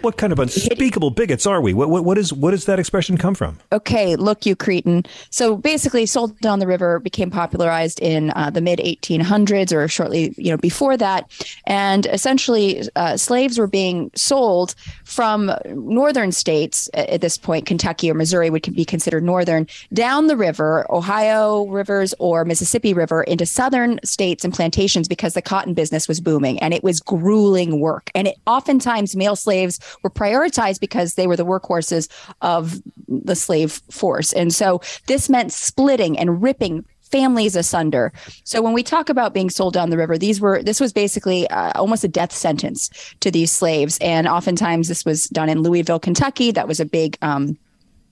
What 0.01 0.17
kind 0.17 0.33
of 0.33 0.39
unspeakable 0.39 1.11
bigots 1.11 1.45
are 1.45 1.61
we? 1.61 1.73
What, 1.73 1.89
what 1.89 2.03
what 2.05 2.17
is 2.17 2.33
what 2.33 2.51
does 2.51 2.65
that 2.65 2.79
expression 2.79 3.17
come 3.17 3.35
from? 3.35 3.59
Okay, 3.71 4.15
look, 4.15 4.45
you 4.45 4.55
cretin. 4.55 5.05
So 5.29 5.55
basically, 5.55 6.05
sold 6.05 6.39
down 6.39 6.59
the 6.59 6.67
river 6.67 6.99
became 6.99 7.29
popularized 7.29 7.99
in 7.99 8.31
uh, 8.35 8.49
the 8.49 8.61
mid 8.61 8.79
1800s 8.79 9.73
or 9.73 9.87
shortly, 9.87 10.33
you 10.37 10.51
know, 10.51 10.57
before 10.57 10.97
that, 10.97 11.29
and 11.65 12.05
essentially, 12.07 12.83
uh, 12.95 13.17
slaves 13.17 13.57
were 13.57 13.67
being 13.67 14.11
sold 14.15 14.75
from 15.03 15.51
northern 15.67 16.31
states 16.31 16.89
at 16.93 17.21
this 17.21 17.37
point. 17.37 17.65
Kentucky 17.65 18.09
or 18.09 18.13
Missouri 18.13 18.49
would 18.49 18.63
be 18.73 18.85
considered 18.85 19.23
northern 19.23 19.67
down 19.93 20.27
the 20.27 20.37
river, 20.37 20.85
Ohio 20.89 21.67
rivers 21.67 22.13
or 22.19 22.45
Mississippi 22.45 22.93
River 22.93 23.23
into 23.23 23.45
southern 23.45 23.99
states 24.03 24.43
and 24.43 24.53
plantations 24.53 25.07
because 25.07 25.33
the 25.33 25.41
cotton 25.41 25.73
business 25.73 26.07
was 26.07 26.19
booming 26.19 26.59
and 26.59 26.73
it 26.73 26.83
was 26.83 26.99
grueling 26.99 27.79
work. 27.79 28.11
And 28.15 28.27
it 28.27 28.37
oftentimes 28.47 29.15
male 29.15 29.35
slaves 29.35 29.79
were 30.03 30.09
prioritized 30.09 30.79
because 30.79 31.15
they 31.15 31.27
were 31.27 31.35
the 31.35 31.45
workhorses 31.45 32.09
of 32.41 32.81
the 33.07 33.35
slave 33.35 33.81
force. 33.91 34.33
And 34.33 34.53
so 34.53 34.81
this 35.07 35.29
meant 35.29 35.51
splitting 35.51 36.17
and 36.17 36.41
ripping 36.41 36.85
families 37.09 37.55
asunder. 37.55 38.13
So 38.43 38.61
when 38.61 38.73
we 38.73 38.83
talk 38.83 39.09
about 39.09 39.33
being 39.33 39.49
sold 39.49 39.73
down 39.73 39.89
the 39.89 39.97
river, 39.97 40.17
these 40.17 40.39
were 40.39 40.61
this 40.63 40.79
was 40.79 40.93
basically 40.93 41.49
uh, 41.49 41.71
almost 41.75 42.03
a 42.03 42.07
death 42.07 42.31
sentence 42.31 42.89
to 43.19 43.31
these 43.31 43.51
slaves, 43.51 43.97
and 43.99 44.27
oftentimes 44.27 44.87
this 44.87 45.05
was 45.05 45.25
done 45.25 45.49
in 45.49 45.61
Louisville, 45.61 45.99
Kentucky. 45.99 46.51
That 46.51 46.67
was 46.67 46.79
a 46.79 46.85
big. 46.85 47.17
Um, 47.21 47.57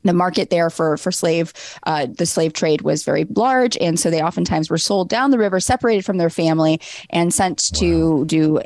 the 0.03 0.13
market 0.13 0.51
there 0.51 0.69
for 0.69 0.95
for 0.95 1.11
slave 1.11 1.51
uh, 1.83 2.05
the 2.05 2.25
slave 2.25 2.53
trade 2.53 2.81
was 2.81 3.03
very 3.03 3.25
large 3.35 3.75
and 3.81 3.99
so 3.99 4.09
they 4.09 4.21
oftentimes 4.21 4.69
were 4.69 4.77
sold 4.77 5.09
down 5.09 5.31
the 5.31 5.37
river 5.37 5.59
separated 5.59 6.05
from 6.05 6.17
their 6.17 6.29
family 6.29 6.79
and 7.09 7.33
sent 7.33 7.73
to 7.73 8.23
do 8.25 8.61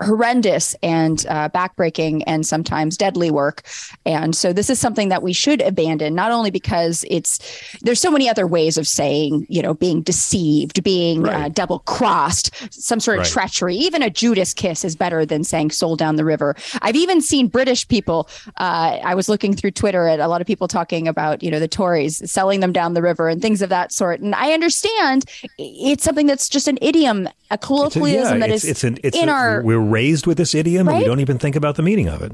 horrendous 0.00 0.74
and 0.82 1.26
uh, 1.28 1.48
backbreaking 1.50 2.22
and 2.26 2.46
sometimes 2.46 2.96
deadly 2.96 3.30
work. 3.30 3.62
And 4.06 4.34
so 4.34 4.52
this 4.52 4.70
is 4.70 4.78
something 4.80 5.08
that 5.10 5.22
we 5.22 5.32
should 5.32 5.60
abandon, 5.60 6.14
not 6.14 6.32
only 6.32 6.50
because 6.50 7.04
it's 7.10 7.38
there's 7.82 8.00
so 8.00 8.10
many 8.10 8.28
other 8.28 8.46
ways 8.46 8.78
of 8.78 8.88
saying, 8.88 9.46
you 9.48 9.62
know, 9.62 9.74
being 9.74 10.02
deceived, 10.02 10.82
being 10.82 11.28
uh, 11.28 11.48
double 11.50 11.80
crossed, 11.80 12.50
some 12.72 13.00
sort 13.00 13.18
of 13.18 13.20
Right. 13.24 13.30
treachery. 13.32 13.76
Even 13.76 14.02
a 14.02 14.08
Judas 14.10 14.54
kiss 14.54 14.84
is 14.84 14.96
better 14.96 15.26
than 15.26 15.44
saying 15.44 15.70
sold 15.72 15.98
down 15.98 16.16
the 16.16 16.24
river. 16.24 16.54
I've 16.80 16.96
even 16.96 17.20
seen 17.20 17.48
British 17.48 17.86
people. 17.86 18.28
Uh, 18.56 18.98
I 19.04 19.14
was 19.14 19.28
looking 19.28 19.54
through 19.54 19.72
Twitter 19.72 20.06
at 20.08 20.20
a 20.20 20.28
lot 20.28 20.40
of 20.40 20.46
people 20.46 20.68
talking 20.68 21.06
about, 21.08 21.42
you 21.42 21.50
know, 21.50 21.60
the 21.60 21.68
Tories 21.68 22.22
selling 22.30 22.60
them 22.60 22.72
down 22.72 22.94
the 22.94 23.02
river 23.02 23.28
and 23.28 23.42
things 23.42 23.60
of 23.62 23.68
that 23.68 23.92
sort. 23.92 24.20
And 24.20 24.34
I 24.34 24.52
understand 24.52 25.24
it's 25.58 26.04
something 26.04 26.26
that's 26.26 26.48
just 26.48 26.68
an 26.68 26.78
idiom, 26.80 27.26
a 27.26 27.30
It's 27.30 27.64
a- 27.64 27.66
colloquialism 27.66 28.40
that 28.40 28.50
it's, 28.50 28.64
is 28.64 28.70
it's 28.70 28.84
an, 28.84 28.98
it's 29.04 29.16
in 29.16 29.28
a- 29.28 29.32
our 29.32 29.62
we're 29.62 29.80
raised 29.90 30.26
with 30.26 30.38
this 30.38 30.54
idiom 30.54 30.88
and 30.88 30.98
we 30.98 31.04
don't 31.04 31.20
even 31.20 31.38
think 31.38 31.56
about 31.56 31.76
the 31.76 31.82
meaning 31.82 32.08
of 32.08 32.22
it. 32.22 32.32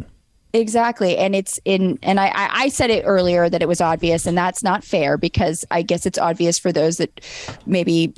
Exactly. 0.52 1.18
And 1.18 1.34
it's 1.34 1.60
in, 1.64 1.98
and 2.02 2.18
I, 2.18 2.30
I 2.34 2.68
said 2.68 2.90
it 2.90 3.02
earlier 3.04 3.50
that 3.50 3.60
it 3.60 3.68
was 3.68 3.80
obvious, 3.80 4.26
and 4.26 4.38
that's 4.38 4.62
not 4.62 4.84
fair 4.84 5.18
because 5.18 5.64
I 5.70 5.82
guess 5.82 6.06
it's 6.06 6.18
obvious 6.18 6.58
for 6.58 6.72
those 6.72 6.96
that 6.96 7.20
maybe 7.66 8.14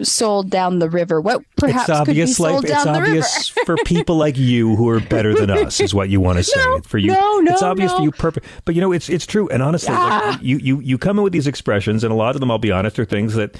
sold 0.00 0.48
down 0.50 0.78
the 0.78 0.88
river. 0.88 1.20
What 1.20 1.42
perhaps 1.56 1.88
it's 1.88 1.98
obvious, 1.98 2.36
could 2.36 2.44
be 2.44 2.48
sold 2.50 2.64
like 2.64 2.72
it's 2.72 2.84
down 2.84 2.94
the 2.94 3.00
obvious 3.00 3.56
river. 3.56 3.76
for 3.76 3.84
people 3.84 4.16
like 4.16 4.38
you 4.38 4.76
who 4.76 4.88
are 4.88 5.00
better 5.00 5.34
than 5.34 5.50
us, 5.66 5.80
is 5.80 5.92
what 5.92 6.08
you 6.08 6.20
want 6.20 6.38
to 6.38 6.44
say. 6.44 6.80
for 6.86 6.98
you, 6.98 7.12
no, 7.12 7.40
no, 7.40 7.52
it's 7.52 7.62
obvious 7.62 7.90
no. 7.92 7.98
for 7.98 8.02
you. 8.04 8.10
Perfect, 8.12 8.46
but 8.64 8.74
you 8.74 8.80
know, 8.80 8.92
it's 8.92 9.08
it's 9.10 9.26
true. 9.26 9.48
And 9.50 9.62
honestly, 9.62 9.92
Ah. 9.94 10.30
like, 10.32 10.42
you 10.42 10.58
you 10.58 10.80
you 10.80 10.96
come 10.98 11.18
in 11.18 11.24
with 11.24 11.32
these 11.32 11.46
expressions, 11.46 12.04
and 12.04 12.12
a 12.12 12.16
lot 12.16 12.34
of 12.36 12.40
them, 12.40 12.50
I'll 12.50 12.58
be 12.58 12.72
honest, 12.72 12.98
are 12.98 13.04
things 13.04 13.34
that 13.34 13.56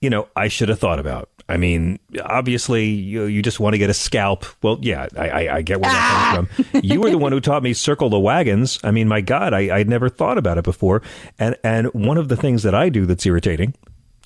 you 0.00 0.10
know 0.10 0.28
I 0.36 0.48
should 0.48 0.68
have 0.68 0.78
thought 0.78 0.98
about. 0.98 1.28
I 1.48 1.56
mean, 1.56 2.00
obviously, 2.24 2.86
you 2.86 3.24
you 3.24 3.42
just 3.42 3.60
want 3.60 3.74
to 3.74 3.78
get 3.78 3.90
a 3.90 3.94
scalp. 3.94 4.44
Well, 4.62 4.78
yeah, 4.80 5.06
I 5.16 5.28
I, 5.28 5.56
I 5.56 5.62
get 5.62 5.80
where 5.80 5.90
that 5.90 6.34
comes 6.34 6.48
from. 6.48 6.80
You 6.82 7.00
were 7.00 7.10
the 7.10 7.18
one 7.18 7.32
who 7.32 7.40
taught 7.40 7.62
me 7.62 7.72
circle 7.72 8.08
the 8.08 8.18
wagons. 8.18 8.80
I 8.82 8.90
mean, 8.90 9.08
my 9.08 9.20
God, 9.20 9.54
I 9.54 9.76
I'd 9.76 9.88
never 9.88 10.08
thought 10.08 10.38
about 10.38 10.58
it 10.58 10.64
before. 10.64 11.02
And 11.38 11.56
and 11.62 11.86
one 11.94 12.18
of 12.18 12.28
the 12.28 12.36
things 12.36 12.62
that 12.64 12.74
I 12.74 12.88
do 12.88 13.06
that's 13.06 13.24
irritating 13.26 13.74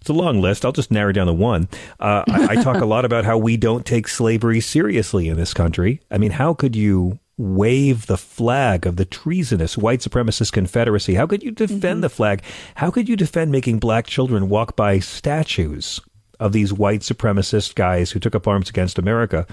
it's 0.01 0.09
a 0.09 0.15
long 0.15 0.41
list. 0.41 0.65
I'll 0.65 0.73
just 0.73 0.91
narrow 0.91 1.13
down 1.13 1.27
to 1.27 1.33
one. 1.33 1.69
Uh, 1.99 2.25
I, 2.29 2.49
I 2.51 2.63
talk 2.63 2.81
a 2.81 2.87
lot 2.87 3.05
about 3.05 3.25
how 3.25 3.37
we 3.37 3.57
don't 3.57 3.85
take 3.85 4.09
slavery 4.09 4.61
seriously 4.61 5.29
in 5.29 5.37
this 5.37 5.53
country. 5.53 6.01
I 6.11 6.17
mean, 6.17 6.31
how 6.31 6.55
could 6.55 6.75
you 6.75 7.19
wave 7.41 8.07
the 8.07 8.19
flag 8.19 8.87
of 8.87 8.97
the 8.97 9.05
treasonous 9.05 9.79
white 9.79 10.01
supremacist 10.01 10.53
Confederacy? 10.53 11.15
How 11.15 11.27
could 11.27 11.43
you 11.43 11.51
defend 11.51 11.83
mm-hmm. 11.83 12.01
the 12.03 12.11
flag? 12.11 12.43
How 12.77 12.91
could 12.91 13.09
you 13.09 13.17
defend 13.17 13.51
making 13.51 13.79
black 13.79 14.07
children 14.07 14.49
walk 14.49 14.77
by 14.77 14.99
statues 14.99 16.01
of 16.39 16.53
these 16.53 16.73
white 16.73 17.01
supremacist 17.01 17.75
guys 17.75 18.11
who 18.11 18.21
took 18.21 18.35
up 18.35 18.47
arms 18.47 18.69
against 18.69 18.99
America? 18.99 19.47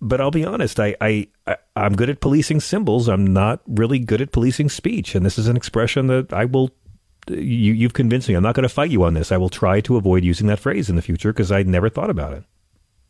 But 0.00 0.20
I'll 0.20 0.30
be 0.30 0.44
honest, 0.44 0.78
I, 0.78 0.96
I, 1.00 1.28
I 1.46 1.56
I'm 1.74 1.96
good 1.96 2.10
at 2.10 2.20
policing 2.20 2.60
symbols. 2.60 3.08
I'm 3.08 3.26
not 3.26 3.60
really 3.66 3.98
good 3.98 4.20
at 4.20 4.32
policing 4.32 4.68
speech, 4.68 5.14
and 5.14 5.26
this 5.26 5.38
is 5.38 5.48
an 5.48 5.56
expression 5.56 6.06
that 6.08 6.32
I 6.32 6.44
will 6.44 6.70
you, 7.28 7.72
you've 7.74 7.94
convinced 7.94 8.28
me. 8.28 8.34
I'm 8.34 8.42
not 8.42 8.54
going 8.54 8.62
to 8.62 8.68
fight 8.68 8.90
you 8.90 9.02
on 9.02 9.14
this. 9.14 9.32
I 9.32 9.36
will 9.36 9.50
try 9.50 9.80
to 9.82 9.96
avoid 9.96 10.24
using 10.24 10.46
that 10.46 10.60
phrase 10.60 10.88
in 10.88 10.96
the 10.96 11.02
future 11.02 11.32
because 11.32 11.52
I 11.52 11.62
never 11.62 11.88
thought 11.88 12.10
about 12.10 12.32
it. 12.32 12.44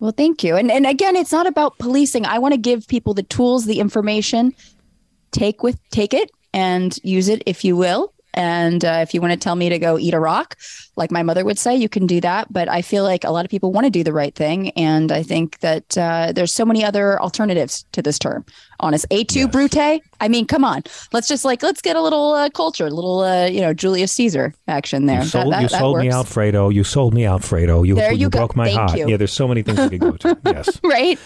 Well, 0.01 0.13
thank 0.13 0.45
you. 0.45 0.57
And 0.57 0.71
and 0.71 0.87
again, 0.87 1.17
it's 1.17 1.33
not 1.33 1.47
about 1.47 1.79
policing. 1.79 2.25
I 2.25 2.39
want 2.39 2.55
to 2.55 2.59
give 2.59 2.87
people 2.87 3.15
the 3.15 3.23
tools, 3.25 3.67
the 3.67 3.81
information. 3.81 4.55
Take 5.31 5.63
with 5.63 5.79
take 5.91 6.15
it 6.15 6.31
and 6.55 6.97
use 7.03 7.29
it 7.29 7.43
if 7.47 7.65
you 7.65 7.77
will. 7.77 8.13
And 8.35 8.85
uh, 8.85 9.01
if 9.03 9.15
you 9.15 9.21
want 9.21 9.33
to 9.33 9.39
tell 9.39 9.57
me 9.57 9.69
to 9.69 9.79
go 9.79 9.99
eat 9.99 10.15
a 10.15 10.21
rock, 10.21 10.57
like 10.97 11.11
my 11.11 11.23
mother 11.23 11.45
would 11.45 11.59
say, 11.59 11.75
you 11.75 11.89
can 11.89 12.07
do 12.07 12.21
that. 12.21 12.53
But 12.53 12.69
I 12.69 12.83
feel 12.83 13.03
like 13.03 13.25
a 13.25 13.31
lot 13.31 13.45
of 13.45 13.51
people 13.51 13.73
want 13.73 13.87
to 13.87 13.91
do 13.91 14.05
the 14.05 14.13
right 14.13 14.35
thing, 14.35 14.71
and 14.71 15.11
I 15.11 15.23
think 15.23 15.59
that 15.61 15.97
uh, 15.99 16.33
there's 16.33 16.53
so 16.55 16.65
many 16.65 16.85
other 16.85 17.21
alternatives 17.21 17.85
to 17.93 18.03
this 18.03 18.19
term. 18.19 18.45
Honest, 18.81 19.07
et 19.11 19.27
tu 19.29 19.49
Brute. 19.49 19.77
I 20.21 20.29
mean, 20.29 20.47
come 20.47 20.65
on, 20.65 20.83
let's 21.13 21.27
just 21.27 21.45
like 21.45 21.63
let's 21.65 21.81
get 21.83 21.97
a 21.97 22.03
little 22.03 22.33
uh, 22.35 22.49
culture, 22.51 22.87
a 22.87 22.91
little 22.91 23.21
uh, 23.21 23.47
you 23.47 23.61
know 23.61 23.75
Julius 23.75 24.13
Caesar 24.13 24.55
action 24.69 25.07
there. 25.07 25.23
You 25.23 25.27
sold, 25.27 25.53
that- 25.53 25.63
you 25.63 25.69
that 25.69 25.79
sold 25.79 25.99
me 25.99 26.05
works. 26.07 26.15
out, 26.15 26.27
Fredo. 26.27 26.73
You 26.73 26.85
sold 26.85 27.15
me 27.15 27.25
out, 27.27 27.41
Fredo. 27.43 27.85
You, 27.87 27.97
There 27.97 28.13
you 28.13 28.29
go. 28.31 28.39
broke 28.39 28.55
my 28.55 28.67
Thank 28.67 28.79
heart. 28.79 28.99
you. 28.99 29.09
Yeah, 29.09 29.17
there's 29.17 29.33
so 29.33 29.49
many 29.49 29.63
things 29.63 29.79
we 29.91 29.99
could 29.99 30.01
go 30.01 30.17
to. 30.35 30.39
Yes. 30.45 30.81
right? 30.85 31.19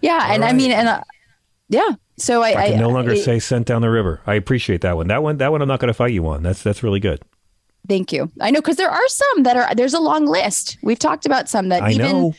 Yeah, 0.00 0.32
and 0.32 0.44
I 0.44 0.52
mean, 0.52 0.70
and 0.70 0.86
uh, 0.88 1.00
yeah. 1.68 1.88
So 2.18 2.42
I, 2.42 2.48
I 2.60 2.70
can 2.70 2.80
no 2.80 2.88
longer 2.88 3.12
I- 3.12 3.16
say 3.16 3.38
sent 3.38 3.66
down 3.66 3.82
the 3.82 3.90
river. 3.90 4.20
I 4.26 4.34
appreciate 4.34 4.80
that 4.82 4.96
one. 4.96 5.08
That 5.08 5.22
one, 5.22 5.36
that 5.38 5.52
one, 5.52 5.60
I'm 5.62 5.68
not 5.68 5.80
going 5.80 5.88
to 5.88 5.94
fight 5.94 6.12
you 6.12 6.26
on. 6.28 6.42
That's 6.42 6.62
that's 6.62 6.82
really 6.82 7.00
good. 7.00 7.20
Thank 7.88 8.12
you. 8.12 8.30
I 8.40 8.50
know 8.50 8.60
because 8.60 8.76
there 8.76 8.90
are 8.90 9.08
some 9.08 9.42
that 9.44 9.56
are 9.56 9.74
there's 9.74 9.94
a 9.94 10.00
long 10.00 10.26
list. 10.26 10.78
We've 10.82 10.98
talked 10.98 11.26
about 11.26 11.48
some 11.48 11.68
that 11.68 11.82
I 11.82 11.90
even 11.92 12.06
know. 12.06 12.34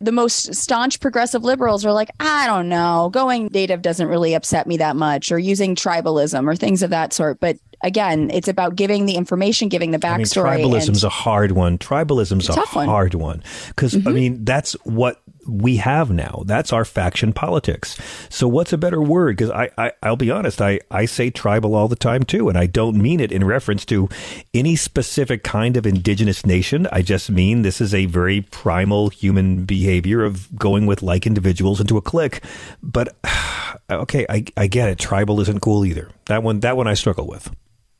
the 0.00 0.12
most 0.12 0.54
staunch 0.54 1.00
progressive 1.00 1.42
liberals 1.44 1.84
are 1.84 1.92
like, 1.92 2.08
I 2.20 2.46
don't 2.46 2.68
know, 2.68 3.10
going 3.12 3.48
native 3.52 3.82
doesn't 3.82 4.06
really 4.06 4.34
upset 4.34 4.66
me 4.66 4.76
that 4.78 4.96
much, 4.96 5.32
or 5.32 5.38
using 5.38 5.74
tribalism 5.74 6.46
or 6.46 6.54
things 6.56 6.82
of 6.82 6.90
that 6.90 7.12
sort. 7.12 7.40
But 7.40 7.58
again, 7.82 8.30
it's 8.32 8.48
about 8.48 8.74
giving 8.76 9.06
the 9.06 9.16
information, 9.16 9.68
giving 9.68 9.90
the 9.90 9.98
I 10.06 10.16
mean, 10.16 10.24
backstory. 10.24 10.62
tribalism's 10.62 11.04
a 11.04 11.08
hard 11.10 11.52
one. 11.52 11.76
Tribalism's 11.78 12.48
a 12.48 12.54
one. 12.74 12.86
hard 12.88 13.14
one 13.14 13.42
because 13.68 13.92
Mm-hmm. 13.94 14.08
I 14.08 14.12
mean 14.12 14.44
that's 14.44 14.72
what 14.84 15.20
we 15.48 15.76
have 15.76 16.10
now. 16.10 16.42
That's 16.46 16.72
our 16.72 16.84
faction 16.84 17.32
politics. 17.32 17.98
So 18.28 18.46
what's 18.46 18.72
a 18.72 18.78
better 18.78 19.00
word? 19.00 19.36
Because 19.36 19.50
I, 19.50 19.70
I 19.78 19.92
I'll 20.02 20.16
be 20.16 20.30
honest, 20.30 20.60
I 20.60 20.80
I 20.90 21.06
say 21.06 21.30
tribal 21.30 21.74
all 21.74 21.88
the 21.88 21.96
time 21.96 22.22
too, 22.22 22.48
and 22.48 22.58
I 22.58 22.66
don't 22.66 22.96
mean 22.96 23.20
it 23.20 23.32
in 23.32 23.44
reference 23.44 23.84
to 23.86 24.08
any 24.52 24.76
specific 24.76 25.42
kind 25.42 25.76
of 25.76 25.86
indigenous 25.86 26.44
nation. 26.44 26.86
I 26.92 27.02
just 27.02 27.30
mean 27.30 27.62
this 27.62 27.80
is 27.80 27.94
a 27.94 28.06
very 28.06 28.42
primal 28.42 29.08
human 29.08 29.64
behavior 29.64 30.24
of 30.24 30.54
going 30.56 30.86
with 30.86 31.02
like 31.02 31.26
individuals 31.26 31.80
into 31.80 31.96
a 31.96 32.02
clique. 32.02 32.42
But 32.82 33.16
okay, 33.90 34.26
I 34.28 34.44
I 34.56 34.66
get 34.66 34.88
it. 34.90 34.98
Tribal 34.98 35.40
isn't 35.40 35.60
cool 35.60 35.84
either. 35.84 36.10
That 36.26 36.42
one 36.42 36.60
that 36.60 36.76
one 36.76 36.86
I 36.86 36.94
struggle 36.94 37.26
with. 37.26 37.50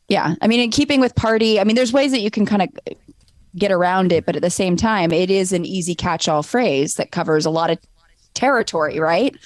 Yeah. 0.08 0.34
I 0.40 0.46
mean, 0.46 0.60
in 0.60 0.70
keeping 0.70 1.00
with 1.00 1.14
party, 1.14 1.60
I 1.60 1.64
mean, 1.64 1.76
there's 1.76 1.92
ways 1.92 2.12
that 2.12 2.20
you 2.20 2.30
can 2.30 2.46
kind 2.46 2.62
of 2.62 2.68
get 3.56 3.72
around 3.72 4.12
it, 4.12 4.26
but 4.26 4.36
at 4.36 4.42
the 4.42 4.50
same 4.50 4.76
time, 4.76 5.12
it 5.12 5.30
is 5.30 5.52
an 5.52 5.64
easy 5.64 5.94
catch 5.94 6.28
all 6.28 6.42
phrase 6.42 6.94
that 6.94 7.10
covers 7.10 7.46
a 7.46 7.50
lot 7.50 7.70
of 7.70 7.78
territory, 8.34 8.98
right? 8.98 9.36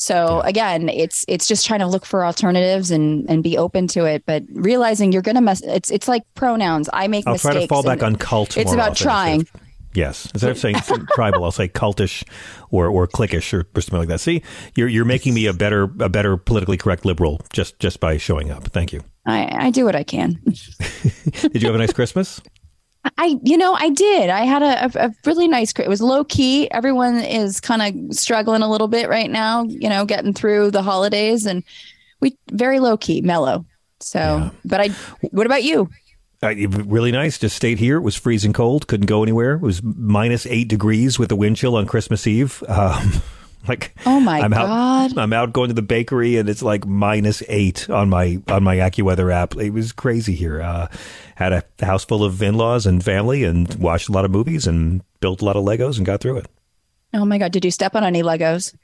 So 0.00 0.40
again, 0.40 0.88
it's 0.88 1.26
it's 1.28 1.46
just 1.46 1.66
trying 1.66 1.80
to 1.80 1.86
look 1.86 2.06
for 2.06 2.24
alternatives 2.24 2.90
and 2.90 3.28
and 3.28 3.42
be 3.42 3.58
open 3.58 3.86
to 3.88 4.06
it, 4.06 4.24
but 4.24 4.42
realizing 4.50 5.12
you're 5.12 5.20
gonna 5.20 5.42
mess. 5.42 5.60
It's 5.60 5.90
it's 5.90 6.08
like 6.08 6.22
pronouns. 6.34 6.88
I 6.92 7.06
make 7.06 7.26
I'll 7.26 7.34
mistakes. 7.34 7.52
try 7.52 7.60
to 7.60 7.68
fall 7.68 7.82
back 7.82 8.02
on 8.02 8.16
cult. 8.16 8.56
It's 8.56 8.72
about 8.72 8.92
often 8.92 9.04
trying. 9.04 9.46
Yes, 9.92 10.30
instead 10.32 10.52
of 10.52 10.58
saying 10.58 10.76
tribal, 11.14 11.44
I'll 11.44 11.50
say 11.50 11.68
cultish 11.68 12.24
or 12.70 12.86
or 12.86 13.08
cliquish 13.08 13.52
or, 13.52 13.66
or 13.76 13.80
something 13.82 13.98
like 13.98 14.08
that. 14.08 14.20
See, 14.20 14.42
you're 14.74 14.88
you're 14.88 15.04
making 15.04 15.34
me 15.34 15.44
a 15.46 15.52
better 15.52 15.82
a 15.98 16.08
better 16.08 16.38
politically 16.38 16.78
correct 16.78 17.04
liberal 17.04 17.40
just 17.52 17.78
just 17.78 18.00
by 18.00 18.16
showing 18.16 18.50
up. 18.50 18.64
Thank 18.68 18.94
you. 18.94 19.02
I 19.26 19.66
I 19.66 19.70
do 19.70 19.84
what 19.84 19.96
I 19.96 20.04
can. 20.04 20.40
Did 21.42 21.62
you 21.62 21.66
have 21.66 21.74
a 21.74 21.78
nice 21.78 21.92
Christmas? 21.92 22.40
I, 23.16 23.38
you 23.42 23.56
know, 23.56 23.72
I 23.74 23.90
did. 23.90 24.28
I 24.28 24.44
had 24.44 24.62
a, 24.62 25.06
a, 25.06 25.14
really 25.24 25.48
nice. 25.48 25.72
It 25.78 25.88
was 25.88 26.02
low 26.02 26.24
key. 26.24 26.70
Everyone 26.70 27.18
is 27.18 27.60
kind 27.60 28.10
of 28.10 28.16
struggling 28.16 28.62
a 28.62 28.70
little 28.70 28.88
bit 28.88 29.08
right 29.08 29.30
now. 29.30 29.62
You 29.64 29.88
know, 29.88 30.04
getting 30.04 30.34
through 30.34 30.70
the 30.70 30.82
holidays, 30.82 31.46
and 31.46 31.64
we 32.20 32.36
very 32.50 32.78
low 32.78 32.96
key, 32.96 33.22
mellow. 33.22 33.64
So, 34.00 34.50
but 34.64 34.80
I. 34.80 34.88
What 35.30 35.46
about 35.46 35.62
you? 35.62 35.88
Uh, 36.42 36.54
really 36.68 37.12
nice. 37.12 37.38
Just 37.38 37.56
stayed 37.56 37.78
here. 37.78 37.96
It 37.96 38.02
was 38.02 38.16
freezing 38.16 38.52
cold. 38.52 38.86
Couldn't 38.86 39.06
go 39.06 39.22
anywhere. 39.22 39.54
It 39.54 39.62
was 39.62 39.82
minus 39.82 40.46
eight 40.46 40.68
degrees 40.68 41.18
with 41.18 41.28
the 41.28 41.36
wind 41.36 41.56
chill 41.56 41.76
on 41.76 41.86
Christmas 41.86 42.26
Eve. 42.26 42.62
Um, 42.68 43.22
like, 43.68 43.94
Oh 44.06 44.20
my 44.20 44.40
I'm 44.40 44.50
god! 44.52 45.12
out. 45.12 45.18
I'm 45.18 45.32
out 45.32 45.52
going 45.52 45.68
to 45.68 45.74
the 45.74 45.82
bakery, 45.82 46.36
and 46.36 46.48
it's 46.48 46.62
like 46.62 46.86
minus 46.86 47.42
eight 47.48 47.88
on 47.90 48.08
my 48.08 48.40
on 48.48 48.62
my 48.62 48.76
AccuWeather 48.76 49.32
app. 49.32 49.56
It 49.56 49.70
was 49.70 49.92
crazy 49.92 50.34
here. 50.34 50.60
Uh, 50.62 50.88
had 51.36 51.52
a 51.52 51.64
house 51.84 52.04
full 52.04 52.24
of 52.24 52.40
in 52.42 52.54
laws 52.56 52.86
and 52.86 53.04
family, 53.04 53.44
and 53.44 53.72
watched 53.76 54.08
a 54.08 54.12
lot 54.12 54.24
of 54.24 54.30
movies, 54.30 54.66
and 54.66 55.02
built 55.20 55.42
a 55.42 55.44
lot 55.44 55.56
of 55.56 55.64
Legos, 55.64 55.96
and 55.96 56.06
got 56.06 56.20
through 56.20 56.38
it. 56.38 56.46
Oh 57.14 57.24
my 57.24 57.38
god! 57.38 57.52
Did 57.52 57.64
you 57.64 57.70
step 57.70 57.94
on 57.94 58.04
any 58.04 58.22
Legos? 58.22 58.74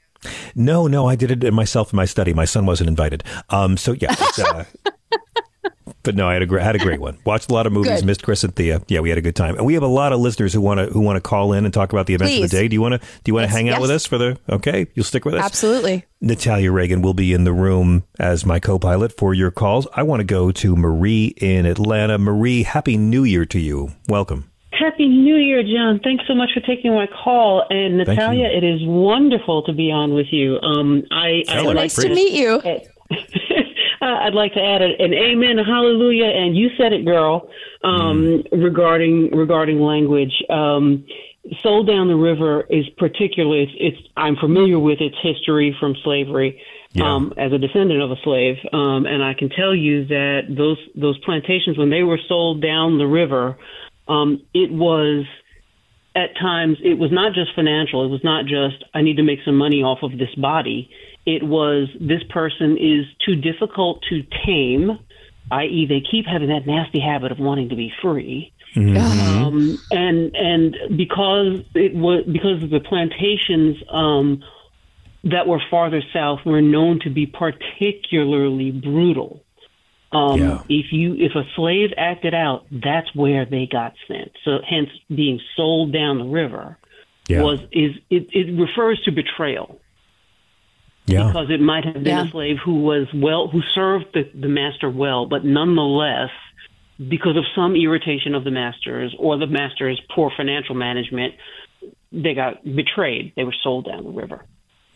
No, 0.55 0.87
no, 0.87 1.07
I 1.07 1.15
did 1.15 1.43
it 1.43 1.53
myself 1.53 1.93
in 1.93 1.97
my 1.97 2.05
study. 2.05 2.33
My 2.33 2.45
son 2.45 2.65
wasn't 2.65 2.89
invited. 2.89 3.23
Um, 3.49 3.77
so 3.77 3.93
yeah. 3.93 4.15
Uh, 4.39 4.63
but 6.03 6.15
no, 6.15 6.27
I 6.27 6.33
had 6.33 6.41
a 6.41 6.45
gr- 6.45 6.59
had 6.59 6.75
a 6.75 6.79
great 6.79 6.99
one. 6.99 7.17
Watched 7.25 7.49
a 7.51 7.53
lot 7.53 7.67
of 7.67 7.73
movies. 7.73 7.99
Good. 8.01 8.05
Missed 8.05 8.23
Chris 8.23 8.43
and 8.43 8.55
Thea. 8.55 8.81
Yeah, 8.87 8.99
we 9.01 9.09
had 9.09 9.17
a 9.17 9.21
good 9.21 9.35
time. 9.35 9.55
And 9.57 9.65
we 9.65 9.73
have 9.75 9.83
a 9.83 9.87
lot 9.87 10.13
of 10.13 10.19
listeners 10.19 10.53
who 10.53 10.61
want 10.61 10.79
to 10.79 10.85
who 10.87 10.99
want 11.01 11.17
to 11.17 11.21
call 11.21 11.53
in 11.53 11.65
and 11.65 11.73
talk 11.73 11.91
about 11.93 12.05
the 12.07 12.13
events 12.13 12.35
of 12.35 12.41
the 12.41 12.47
day. 12.47 12.67
Do 12.67 12.73
you 12.75 12.81
want 12.81 12.93
to 12.93 12.99
do 12.99 13.29
you 13.29 13.33
want 13.33 13.43
to 13.45 13.47
Yes, 13.49 13.55
hang 13.55 13.69
out 13.69 13.73
yes. 13.73 13.81
with 13.81 13.91
us 13.91 14.05
for 14.05 14.17
the? 14.17 14.37
Okay, 14.49 14.87
you'll 14.95 15.03
stick 15.05 15.25
with 15.25 15.33
us. 15.35 15.43
Absolutely. 15.43 16.05
Natalia 16.21 16.71
Reagan 16.71 17.01
will 17.01 17.13
be 17.13 17.33
in 17.33 17.43
the 17.43 17.53
room 17.53 18.03
as 18.19 18.45
my 18.45 18.59
co-pilot 18.59 19.15
for 19.17 19.33
your 19.33 19.51
calls. 19.51 19.87
I 19.93 20.03
want 20.03 20.19
to 20.21 20.23
go 20.25 20.51
to 20.51 20.75
Marie 20.75 21.27
in 21.37 21.65
Atlanta. 21.65 22.17
Marie, 22.17 22.63
happy 22.63 22.97
New 22.97 23.23
Year 23.23 23.45
to 23.45 23.59
you. 23.59 23.91
Welcome. 24.09 24.49
Happy 24.71 25.07
New 25.07 25.35
Year, 25.37 25.63
John. 25.63 25.99
Thanks 26.03 26.23
so 26.27 26.35
much 26.35 26.49
for 26.53 26.59
taking 26.59 26.93
my 26.93 27.07
call. 27.07 27.65
And 27.69 27.97
Natalia, 27.97 28.45
it 28.47 28.63
is 28.63 28.79
wonderful 28.83 29.63
to 29.63 29.73
be 29.73 29.91
on 29.91 30.13
with 30.13 30.27
you. 30.31 30.59
Um, 30.59 31.03
I, 31.11 31.43
I 31.49 31.61
So 31.61 31.65
would 31.65 31.75
nice 31.77 31.97
like 31.97 32.07
to 32.07 32.13
meet 32.13 32.33
you. 32.33 32.61
Uh, 34.01 34.05
I'd 34.05 34.33
like 34.33 34.53
to 34.53 34.61
add 34.61 34.81
an 34.81 35.13
amen, 35.13 35.59
a 35.59 35.65
hallelujah, 35.65 36.25
and 36.27 36.55
you 36.55 36.69
said 36.77 36.93
it, 36.93 37.05
girl. 37.05 37.49
Um, 37.83 38.43
Regarding 38.51 39.31
regarding 39.31 39.79
language, 39.79 40.33
um, 40.49 41.05
"Soul 41.61 41.83
Down 41.83 42.07
the 42.07 42.15
River" 42.15 42.65
is 42.69 42.87
particularly. 42.97 43.63
It's, 43.63 43.71
it's 43.79 44.07
I'm 44.15 44.35
familiar 44.35 44.79
with 44.79 44.99
its 45.01 45.15
history 45.21 45.75
from 45.79 45.95
slavery. 46.03 46.61
Um, 46.99 47.33
as 47.37 47.51
a 47.53 47.59
descendant 47.59 48.01
of 48.01 48.09
a 48.09 48.15
slave, 48.23 48.55
um, 48.73 49.05
and 49.05 49.23
I 49.23 49.35
can 49.35 49.49
tell 49.49 49.75
you 49.75 50.05
that 50.07 50.47
those 50.49 50.79
those 50.95 51.17
plantations, 51.19 51.77
when 51.77 51.91
they 51.91 52.01
were 52.01 52.17
sold 52.27 52.59
down 52.61 52.97
the 52.97 53.05
river, 53.05 53.55
um, 54.07 54.41
it 54.53 54.71
was 54.71 55.25
at 56.15 56.35
times 56.41 56.77
it 56.83 56.97
was 56.97 57.11
not 57.11 57.33
just 57.33 57.53
financial 57.53 58.03
it 58.03 58.09
was 58.09 58.23
not 58.23 58.45
just 58.45 58.83
i 58.95 59.03
need 59.03 59.17
to 59.17 59.23
make 59.23 59.37
some 59.45 59.55
money 59.55 59.83
off 59.83 59.99
of 60.01 60.17
this 60.17 60.33
body 60.35 60.89
it 61.27 61.43
was 61.43 61.89
this 61.99 62.23
person 62.29 62.77
is 62.77 63.05
too 63.23 63.35
difficult 63.35 64.01
to 64.09 64.23
tame 64.45 64.97
i.e. 65.51 65.85
they 65.87 66.01
keep 66.09 66.25
having 66.25 66.49
that 66.49 66.65
nasty 66.65 66.99
habit 66.99 67.31
of 67.31 67.37
wanting 67.39 67.69
to 67.69 67.75
be 67.75 67.91
free 68.01 68.51
um, 68.75 69.77
and 69.91 70.35
and 70.35 70.75
because 70.97 71.59
it 71.75 71.93
was 71.95 72.23
because 72.25 72.63
of 72.63 72.69
the 72.69 72.79
plantations 72.79 73.75
um, 73.91 74.43
that 75.23 75.47
were 75.47 75.61
farther 75.71 76.01
south 76.13 76.39
were 76.45 76.61
known 76.61 76.99
to 77.03 77.09
be 77.09 77.25
particularly 77.25 78.71
brutal 78.71 79.43
um, 80.11 80.39
Yeah. 80.39 80.61
If 80.69 80.93
you 80.93 81.15
if 81.15 81.35
a 81.35 81.43
slave 81.55 81.89
acted 81.97 82.33
out, 82.33 82.65
that's 82.71 83.13
where 83.13 83.45
they 83.45 83.67
got 83.69 83.93
sent. 84.07 84.31
So 84.45 84.59
hence 84.67 84.89
being 85.09 85.39
sold 85.55 85.91
down 85.91 86.17
the 86.19 86.25
river 86.25 86.77
Yeah. 87.27 87.41
was 87.41 87.59
is 87.71 87.91
it, 88.09 88.27
it 88.31 88.57
refers 88.57 89.01
to 89.03 89.11
betrayal 89.11 89.79
Yeah. 91.07 91.27
because 91.27 91.49
it 91.49 91.59
might 91.61 91.85
have 91.85 92.03
been 92.03 92.05
Yeah. 92.05 92.27
a 92.27 92.31
slave 92.31 92.57
who 92.63 92.81
was 92.83 93.07
well 93.13 93.47
who 93.47 93.61
served 93.73 94.05
the, 94.13 94.29
the 94.39 94.47
master 94.47 94.89
well, 94.89 95.25
but 95.25 95.43
nonetheless 95.43 96.29
because 96.97 97.37
of 97.37 97.45
some 97.55 97.75
irritation 97.75 98.35
of 98.35 98.43
the 98.43 98.51
masters 98.51 99.15
or 99.19 99.37
the 99.37 99.47
master's 99.47 100.01
poor 100.13 100.31
financial 100.35 100.75
management, 100.75 101.35
they 102.11 102.33
got 102.33 102.63
betrayed. 102.63 103.33
They 103.35 103.43
were 103.43 103.55
sold 103.63 103.85
down 103.85 104.03
the 104.03 104.09
river. 104.09 104.43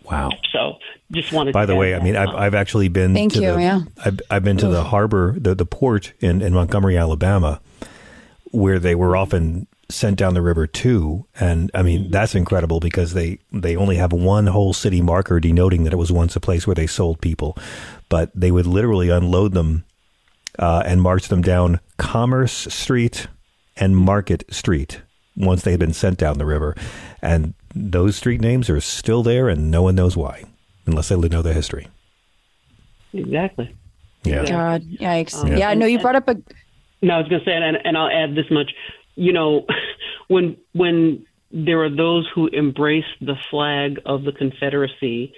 Wow. 0.03 0.31
So 0.51 0.77
just 1.11 1.31
wanted. 1.31 1.51
To. 1.51 1.53
By 1.53 1.67
to 1.67 1.67
the 1.67 1.75
way, 1.75 1.93
I 1.93 1.99
mean, 1.99 2.15
I've, 2.15 2.29
I've 2.29 2.55
actually 2.55 2.87
been 2.87 3.13
Thank 3.13 3.33
to 3.33 3.41
you, 3.41 3.53
the, 3.53 3.61
yeah. 3.61 3.81
I've, 4.03 4.19
I've 4.31 4.43
been 4.43 4.57
to 4.57 4.67
the 4.67 4.83
harbor, 4.83 5.35
the, 5.37 5.53
the 5.53 5.65
port 5.65 6.13
in, 6.19 6.41
in 6.41 6.53
Montgomery, 6.53 6.97
Alabama, 6.97 7.61
where 8.51 8.79
they 8.79 8.95
were 8.95 9.15
often 9.15 9.67
sent 9.91 10.17
down 10.17 10.33
the 10.33 10.41
river 10.41 10.67
too. 10.67 11.25
And 11.39 11.69
I 11.73 11.83
mean, 11.83 12.11
that's 12.11 12.35
incredible 12.35 12.79
because 12.79 13.13
they, 13.13 13.39
they 13.51 13.75
only 13.75 13.97
have 13.97 14.13
one 14.13 14.47
whole 14.47 14.73
city 14.73 15.01
marker 15.01 15.39
denoting 15.39 15.83
that 15.83 15.93
it 15.93 15.97
was 15.97 16.11
once 16.11 16.35
a 16.35 16.39
place 16.39 16.65
where 16.65 16.75
they 16.75 16.87
sold 16.87 17.21
people, 17.21 17.57
but 18.09 18.31
they 18.33 18.51
would 18.51 18.67
literally 18.67 19.09
unload 19.09 19.53
them 19.53 19.83
uh, 20.59 20.83
and 20.85 21.01
march 21.01 21.27
them 21.27 21.41
down 21.41 21.79
Commerce 21.97 22.51
Street 22.73 23.27
and 23.77 23.95
Market 23.95 24.43
Street 24.53 25.01
once 25.35 25.63
they 25.63 25.71
had 25.71 25.79
been 25.79 25.93
sent 25.93 26.17
down 26.17 26.37
the 26.37 26.45
river. 26.45 26.75
And 27.21 27.53
those 27.73 28.15
street 28.15 28.41
names 28.41 28.69
are 28.69 28.81
still 28.81 29.23
there 29.23 29.49
and 29.49 29.71
no 29.71 29.81
one 29.83 29.95
knows 29.95 30.17
why, 30.17 30.45
unless 30.85 31.09
they 31.09 31.15
know 31.15 31.41
the 31.41 31.53
history. 31.53 31.87
exactly. 33.13 33.75
Yeah. 34.23 34.45
God, 34.45 34.83
yikes. 34.83 35.35
Um, 35.35 35.55
yeah, 35.55 35.73
no, 35.73 35.85
you 35.85 35.99
brought 35.99 36.15
up 36.15 36.27
a. 36.27 36.35
No, 37.01 37.15
I 37.15 37.17
was 37.17 37.27
going 37.27 37.39
to 37.39 37.45
say, 37.45 37.55
and, 37.55 37.77
and 37.83 37.97
I'll 37.97 38.09
add 38.09 38.35
this 38.35 38.45
much. 38.51 38.71
You 39.15 39.33
know, 39.33 39.65
when 40.27 40.57
when 40.73 41.25
there 41.51 41.83
are 41.83 41.89
those 41.89 42.29
who 42.33 42.47
embrace 42.47 43.05
the 43.19 43.35
flag 43.49 43.99
of 44.05 44.23
the 44.23 44.31
Confederacy 44.31 45.33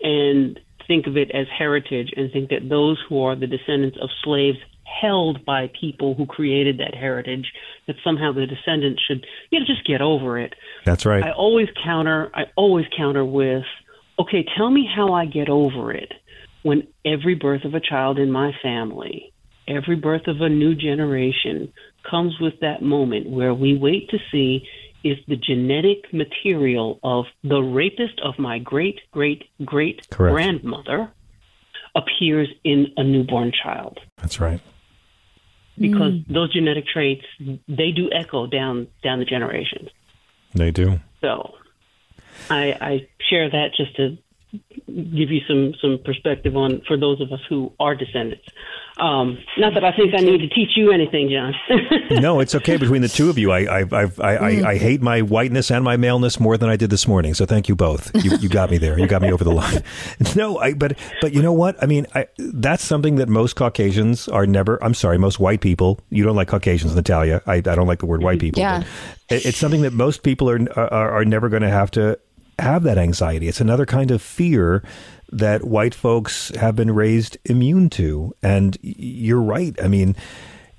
and 0.00 0.58
think 0.86 1.06
of 1.06 1.16
it 1.16 1.30
as 1.32 1.46
heritage, 1.56 2.12
and 2.16 2.30
think 2.30 2.50
that 2.50 2.68
those 2.68 3.02
who 3.08 3.22
are 3.24 3.34
the 3.34 3.46
descendants 3.46 3.98
of 4.00 4.08
slaves 4.22 4.58
held 4.84 5.44
by 5.44 5.70
people 5.80 6.14
who 6.14 6.26
created 6.26 6.78
that 6.78 6.94
heritage, 6.94 7.52
that 7.86 7.96
somehow 8.04 8.32
the 8.32 8.46
descendants 8.46 9.02
should, 9.06 9.26
you 9.50 9.58
know, 9.58 9.66
just 9.66 9.84
get 9.86 10.00
over 10.00 10.38
it. 10.38 10.54
That's 10.84 11.04
right. 11.04 11.24
I 11.24 11.32
always 11.32 11.68
counter. 11.84 12.30
I 12.34 12.44
always 12.56 12.86
counter 12.96 13.24
with, 13.24 13.64
okay, 14.18 14.46
tell 14.56 14.70
me 14.70 14.88
how 14.94 15.12
I 15.12 15.26
get 15.26 15.48
over 15.48 15.92
it 15.92 16.12
when 16.62 16.86
every 17.04 17.34
birth 17.34 17.64
of 17.64 17.74
a 17.74 17.80
child 17.80 18.18
in 18.18 18.30
my 18.30 18.52
family, 18.62 19.32
every 19.68 19.96
birth 19.96 20.28
of 20.28 20.40
a 20.40 20.48
new 20.48 20.74
generation 20.74 21.72
comes 22.08 22.38
with 22.40 22.54
that 22.60 22.82
moment 22.82 23.28
where 23.28 23.54
we 23.54 23.76
wait 23.76 24.08
to 24.10 24.18
see 24.30 24.66
if 25.04 25.18
the 25.26 25.36
genetic 25.36 26.12
material 26.12 26.98
of 27.02 27.26
the 27.44 27.60
rapist 27.60 28.20
of 28.24 28.38
my 28.38 28.58
great 28.58 29.00
great 29.12 29.44
great 29.64 30.08
Correct. 30.10 30.32
grandmother 30.34 31.12
appears 31.94 32.48
in 32.64 32.88
a 32.96 33.04
newborn 33.04 33.52
child 33.62 33.98
That's 34.18 34.40
right. 34.40 34.60
because 35.78 36.12
mm. 36.12 36.28
those 36.28 36.52
genetic 36.52 36.86
traits 36.86 37.24
they 37.68 37.90
do 37.92 38.10
echo 38.12 38.46
down 38.46 38.88
down 39.02 39.18
the 39.18 39.24
generations 39.24 39.88
They 40.54 40.70
do. 40.70 41.00
so 41.20 41.54
I, 42.50 42.76
I 42.80 43.08
share 43.30 43.50
that 43.50 43.74
just 43.76 43.96
to 43.96 44.18
give 44.96 45.30
you 45.30 45.40
some, 45.48 45.74
some 45.80 45.98
perspective 46.04 46.56
on 46.56 46.82
for 46.86 46.96
those 46.96 47.20
of 47.20 47.32
us 47.32 47.40
who 47.48 47.72
are 47.80 47.94
descendants. 47.94 48.46
Um, 48.98 49.38
not 49.58 49.74
that 49.74 49.84
I 49.84 49.92
think 49.92 50.14
I 50.14 50.22
need 50.22 50.38
to 50.38 50.48
teach 50.48 50.70
you 50.74 50.90
anything, 50.90 51.28
John. 51.30 51.54
No, 52.10 52.40
it's 52.40 52.54
okay 52.54 52.76
between 52.76 53.02
the 53.02 53.08
two 53.08 53.28
of 53.28 53.36
you. 53.36 53.50
I 53.52 53.80
I 53.80 53.84
I, 53.92 54.10
I, 54.20 54.36
I, 54.36 54.68
I 54.70 54.76
hate 54.78 55.02
my 55.02 55.20
whiteness 55.20 55.70
and 55.70 55.84
my 55.84 55.96
maleness 55.96 56.40
more 56.40 56.56
than 56.56 56.70
I 56.70 56.76
did 56.76 56.88
this 56.88 57.06
morning. 57.06 57.34
So 57.34 57.44
thank 57.44 57.68
you 57.68 57.74
both. 57.76 58.10
You, 58.24 58.36
you 58.38 58.48
got 58.48 58.70
me 58.70 58.78
there. 58.78 58.98
You 58.98 59.06
got 59.06 59.20
me 59.22 59.30
over 59.32 59.44
the 59.44 59.52
line. 59.52 59.82
No, 60.36 60.58
I 60.58 60.72
but 60.74 60.96
but 61.20 61.34
you 61.34 61.42
know 61.42 61.52
what? 61.52 61.82
I 61.82 61.86
mean, 61.86 62.06
I, 62.14 62.26
that's 62.38 62.84
something 62.84 63.16
that 63.16 63.28
most 63.28 63.54
Caucasians 63.56 64.28
are 64.28 64.46
never. 64.46 64.82
I'm 64.82 64.94
sorry, 64.94 65.18
most 65.18 65.38
white 65.40 65.60
people. 65.60 66.00
You 66.10 66.24
don't 66.24 66.36
like 66.36 66.48
Caucasians, 66.48 66.94
Natalia. 66.94 67.42
I, 67.46 67.54
I 67.56 67.60
don't 67.60 67.86
like 67.86 67.98
the 67.98 68.06
word 68.06 68.22
white 68.22 68.40
people. 68.40 68.60
Yeah. 68.60 68.82
it- 69.28 69.44
it's 69.46 69.58
something 69.58 69.82
that 69.82 69.92
most 69.92 70.22
people 70.22 70.48
are 70.48 70.58
are, 70.78 71.10
are 71.18 71.24
never 71.24 71.48
going 71.48 71.62
to 71.62 71.68
have 71.70 71.90
to 71.92 72.18
have 72.58 72.82
that 72.84 72.96
anxiety. 72.98 73.48
It's 73.48 73.60
another 73.60 73.84
kind 73.84 74.10
of 74.10 74.22
fear 74.22 74.82
that 75.30 75.64
white 75.64 75.94
folks 75.94 76.50
have 76.56 76.76
been 76.76 76.94
raised 76.94 77.36
immune 77.44 77.90
to. 77.90 78.34
And 78.42 78.76
you're 78.82 79.42
right. 79.42 79.76
I 79.82 79.88
mean, 79.88 80.16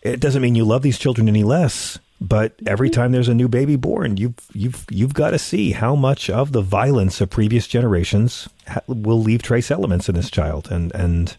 it 0.02 0.20
doesn't 0.20 0.42
mean 0.42 0.56
you 0.56 0.66
love 0.66 0.82
these 0.82 1.00
children 1.00 1.28
any 1.28 1.44
less. 1.44 2.00
But 2.20 2.56
every 2.66 2.90
time 2.90 3.12
there's 3.12 3.28
a 3.28 3.36
new 3.36 3.48
baby 3.48 3.76
born, 3.76 4.18
you've 4.18 4.34
you've 4.52 4.86
you've 4.90 5.14
got 5.14 5.32
to 5.32 5.40
see 5.40 5.72
how 5.72 5.96
much 5.96 6.32
of 6.32 6.52
the 6.52 6.64
violence 6.64 7.22
of 7.22 7.30
previous 7.30 7.68
generations 7.68 8.50
will 8.88 9.22
leave 9.22 9.44
trace 9.44 9.70
elements 9.70 10.10
in 10.10 10.16
this 10.16 10.32
child, 10.32 10.72
and 10.72 10.92
and 10.96 11.38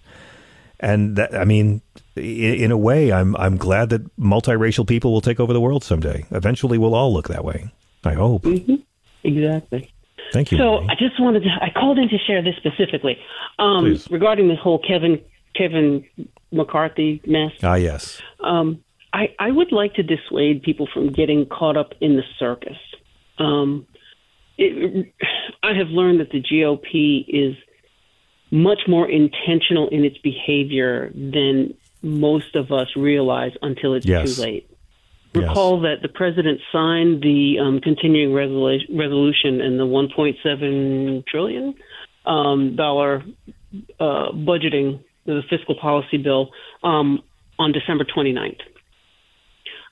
and 0.79 1.17
that 1.17 1.35
I 1.35 1.45
mean, 1.45 1.83
in, 2.15 2.55
in, 2.55 2.71
a 2.71 2.77
way, 2.77 3.13
I'm 3.13 3.35
I'm 3.37 3.57
glad 3.57 3.89
that 3.89 4.17
multiracial 4.17 4.87
people 4.87 5.13
will 5.13 5.21
take 5.21 5.41
over 5.41 5.53
the 5.53 5.61
world 5.61 5.83
someday. 5.83 6.27
Eventually, 6.31 6.79
we'll 6.79 6.95
all 6.95 7.13
look 7.13 7.27
that 7.27 7.45
way. 7.45 7.73
I 8.05 8.15
hope. 8.15 8.43
Mm-hmm. 8.43 8.77
Exactly. 9.25 9.91
Thank 10.33 10.53
you. 10.53 10.59
So 10.59 10.81
Marie. 10.81 10.89
I 10.91 10.95
just 10.95 11.21
wanted 11.21 11.43
to. 11.45 11.49
I 11.61 11.71
called 11.71 11.99
in 11.99 12.09
to 12.09 12.19
share 12.19 12.43
this 12.43 12.55
specifically 12.57 13.19
um, 13.59 13.97
regarding 14.11 14.49
this 14.49 14.59
whole 14.59 14.79
Kevin 14.79 15.21
Kevin 15.55 16.05
McCarthy 16.53 17.21
mess. 17.27 17.53
Ah, 17.63 17.75
yes. 17.75 18.21
Um, 18.41 18.83
I, 19.13 19.35
I 19.39 19.51
would 19.51 19.73
like 19.73 19.95
to 19.95 20.03
dissuade 20.03 20.63
people 20.63 20.89
from 20.93 21.13
getting 21.13 21.47
caught 21.47 21.77
up 21.77 21.93
in 22.01 22.17
the 22.17 22.23
circus. 22.39 22.77
Um, 23.39 23.87
it, 24.59 25.13
I 25.63 25.73
have 25.75 25.89
learned 25.89 26.21
that 26.21 26.31
the 26.31 26.43
GOP 26.43 27.25
is 27.29 27.57
much 28.51 28.81
more 28.87 29.09
intentional 29.09 29.89
in 29.89 30.05
its 30.05 30.19
behavior 30.19 31.11
than 31.15 31.75
most 32.03 32.55
of 32.55 32.71
us 32.71 32.89
realize 32.97 33.53
until 33.63 33.95
it's 33.95 34.07
yes. 34.07 34.37
too 34.37 34.43
late. 34.43 34.68
Recall 35.47 35.81
that 35.82 36.02
the 36.02 36.09
president 36.09 36.60
signed 36.73 37.23
the 37.23 37.56
um, 37.60 37.81
continuing 37.81 38.32
resolu- 38.32 38.89
resolution 38.97 39.60
and 39.60 39.78
the 39.78 39.85
1.7 39.85 41.27
trillion 41.27 41.74
um, 42.27 42.77
dollar 42.77 43.24
uh, 44.01 44.32
budgeting, 44.32 45.02
the 45.27 45.43
fiscal 45.51 45.74
policy 45.81 46.19
bill, 46.19 46.51
um, 46.82 47.23
on 47.59 47.73
December 47.73 48.05
29th. 48.05 48.60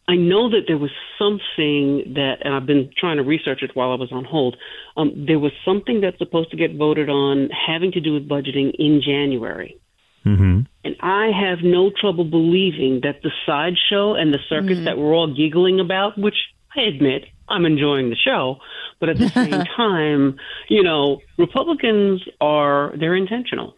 I 0.08 0.14
know 0.14 0.48
that 0.50 0.62
there 0.68 0.78
was 0.78 0.90
something 1.18 2.14
that, 2.14 2.36
and 2.44 2.54
I've 2.54 2.66
been 2.66 2.90
trying 2.96 3.16
to 3.16 3.24
research 3.24 3.62
it 3.62 3.72
while 3.74 3.90
I 3.90 3.96
was 3.96 4.12
on 4.12 4.24
hold. 4.24 4.56
Um, 4.96 5.24
there 5.26 5.40
was 5.40 5.50
something 5.64 6.00
that's 6.00 6.18
supposed 6.18 6.50
to 6.52 6.56
get 6.56 6.76
voted 6.76 7.08
on 7.08 7.48
having 7.50 7.90
to 7.92 8.00
do 8.00 8.14
with 8.14 8.28
budgeting 8.28 8.72
in 8.78 9.02
January. 9.04 9.80
Mm-hmm. 10.26 10.60
And 10.84 10.96
I 11.00 11.30
have 11.30 11.58
no 11.62 11.90
trouble 11.90 12.24
believing 12.24 13.00
that 13.04 13.22
the 13.22 13.30
sideshow 13.46 14.14
and 14.14 14.34
the 14.34 14.40
circus 14.48 14.76
mm-hmm. 14.76 14.84
that 14.84 14.98
we're 14.98 15.14
all 15.14 15.32
giggling 15.32 15.78
about, 15.80 16.18
which 16.18 16.34
I 16.76 16.82
admit 16.82 17.26
I'm 17.48 17.64
enjoying 17.64 18.10
the 18.10 18.16
show, 18.16 18.56
but 18.98 19.08
at 19.08 19.18
the 19.18 19.28
same 19.34 19.64
time, 19.76 20.38
you 20.68 20.82
know, 20.82 21.20
Republicans 21.38 22.22
are, 22.40 22.92
they're 22.98 23.14
intentional 23.16 23.74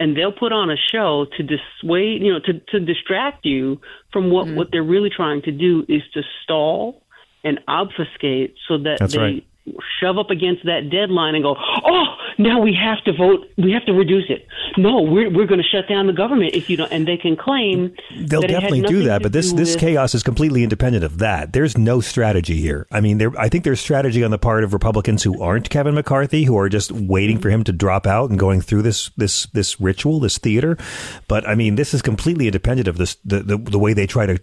and 0.00 0.16
they'll 0.16 0.32
put 0.32 0.52
on 0.52 0.70
a 0.70 0.76
show 0.92 1.26
to 1.36 1.42
dissuade, 1.42 2.22
you 2.22 2.32
know, 2.32 2.40
to, 2.40 2.60
to 2.72 2.80
distract 2.80 3.46
you 3.46 3.80
from 4.12 4.30
what, 4.30 4.46
mm-hmm. 4.46 4.56
what 4.56 4.68
they're 4.72 4.82
really 4.82 5.10
trying 5.10 5.42
to 5.42 5.52
do 5.52 5.84
is 5.88 6.02
to 6.14 6.22
stall 6.42 7.02
and 7.44 7.60
obfuscate 7.68 8.56
so 8.66 8.78
that 8.78 8.96
That's 8.98 9.14
they 9.14 9.20
right 9.20 9.46
shove 10.00 10.18
up 10.18 10.30
against 10.30 10.64
that 10.64 10.90
deadline 10.90 11.34
and 11.34 11.42
go, 11.42 11.56
oh, 11.58 12.04
now 12.38 12.60
we 12.60 12.74
have 12.74 13.02
to 13.04 13.12
vote, 13.12 13.48
we 13.56 13.72
have 13.72 13.84
to 13.86 13.92
reduce 13.92 14.24
it. 14.28 14.46
No, 14.76 15.00
we're 15.00 15.30
we're 15.30 15.46
going 15.46 15.62
to 15.62 15.66
shut 15.66 15.88
down 15.88 16.06
the 16.06 16.12
government 16.12 16.54
if 16.54 16.68
you 16.68 16.76
don't. 16.76 16.92
And 16.92 17.06
they 17.08 17.16
can 17.16 17.36
claim 17.36 17.94
they'll 18.14 18.42
definitely 18.42 18.82
do 18.82 19.04
that, 19.04 19.22
but 19.22 19.32
this 19.32 19.52
this 19.52 19.76
chaos 19.76 20.14
is 20.14 20.22
completely 20.22 20.62
independent 20.62 21.04
of 21.04 21.18
that. 21.18 21.52
There's 21.52 21.78
no 21.78 22.00
strategy 22.00 22.56
here. 22.56 22.86
I 22.92 23.00
mean, 23.00 23.18
there 23.18 23.32
I 23.38 23.48
think 23.48 23.64
there's 23.64 23.80
strategy 23.80 24.22
on 24.22 24.30
the 24.30 24.38
part 24.38 24.64
of 24.64 24.72
Republicans 24.72 25.22
who 25.22 25.40
aren't 25.42 25.70
Kevin 25.70 25.94
McCarthy, 25.94 26.44
who 26.44 26.58
are 26.58 26.68
just 26.68 26.92
waiting 26.92 27.38
for 27.38 27.50
him 27.50 27.64
to 27.64 27.72
drop 27.72 28.06
out 28.06 28.30
and 28.30 28.38
going 28.38 28.60
through 28.60 28.82
this 28.82 29.10
this 29.16 29.46
this 29.46 29.80
ritual, 29.80 30.20
this 30.20 30.38
theater. 30.38 30.76
But 31.28 31.48
I 31.48 31.54
mean, 31.54 31.76
this 31.76 31.94
is 31.94 32.02
completely 32.02 32.46
independent 32.46 32.88
of 32.88 32.98
this 32.98 33.16
the 33.24 33.40
the, 33.40 33.56
the 33.56 33.78
way 33.78 33.92
they 33.92 34.06
try 34.06 34.26
to 34.26 34.38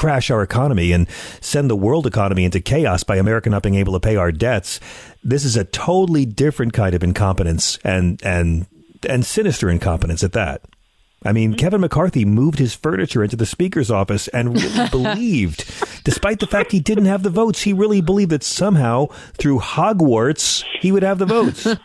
crash 0.00 0.30
our 0.30 0.42
economy 0.42 0.92
and 0.92 1.06
send 1.42 1.68
the 1.68 1.76
world 1.76 2.06
economy 2.06 2.46
into 2.46 2.58
chaos 2.58 3.04
by 3.04 3.16
America 3.16 3.50
not 3.50 3.62
being 3.62 3.74
able 3.74 3.92
to 3.92 4.00
pay 4.00 4.16
our 4.16 4.32
debts. 4.32 4.80
This 5.22 5.44
is 5.44 5.58
a 5.58 5.64
totally 5.64 6.24
different 6.24 6.72
kind 6.72 6.94
of 6.94 7.04
incompetence 7.04 7.78
and 7.84 8.18
and 8.24 8.66
and 9.06 9.26
sinister 9.26 9.68
incompetence 9.68 10.24
at 10.24 10.32
that. 10.32 10.62
I 11.22 11.32
mean, 11.32 11.50
mm-hmm. 11.50 11.58
Kevin 11.58 11.82
McCarthy 11.82 12.24
moved 12.24 12.58
his 12.58 12.74
furniture 12.74 13.22
into 13.22 13.36
the 13.36 13.44
speaker's 13.44 13.90
office 13.90 14.26
and 14.28 14.54
really 14.54 14.88
believed, 14.90 15.70
despite 16.02 16.40
the 16.40 16.46
fact 16.46 16.72
he 16.72 16.80
didn't 16.80 17.04
have 17.04 17.22
the 17.22 17.28
votes, 17.28 17.60
he 17.60 17.74
really 17.74 18.00
believed 18.00 18.30
that 18.30 18.42
somehow 18.42 19.08
through 19.36 19.58
Hogwarts 19.58 20.64
he 20.80 20.90
would 20.92 21.02
have 21.02 21.18
the 21.18 21.26
votes. 21.26 21.66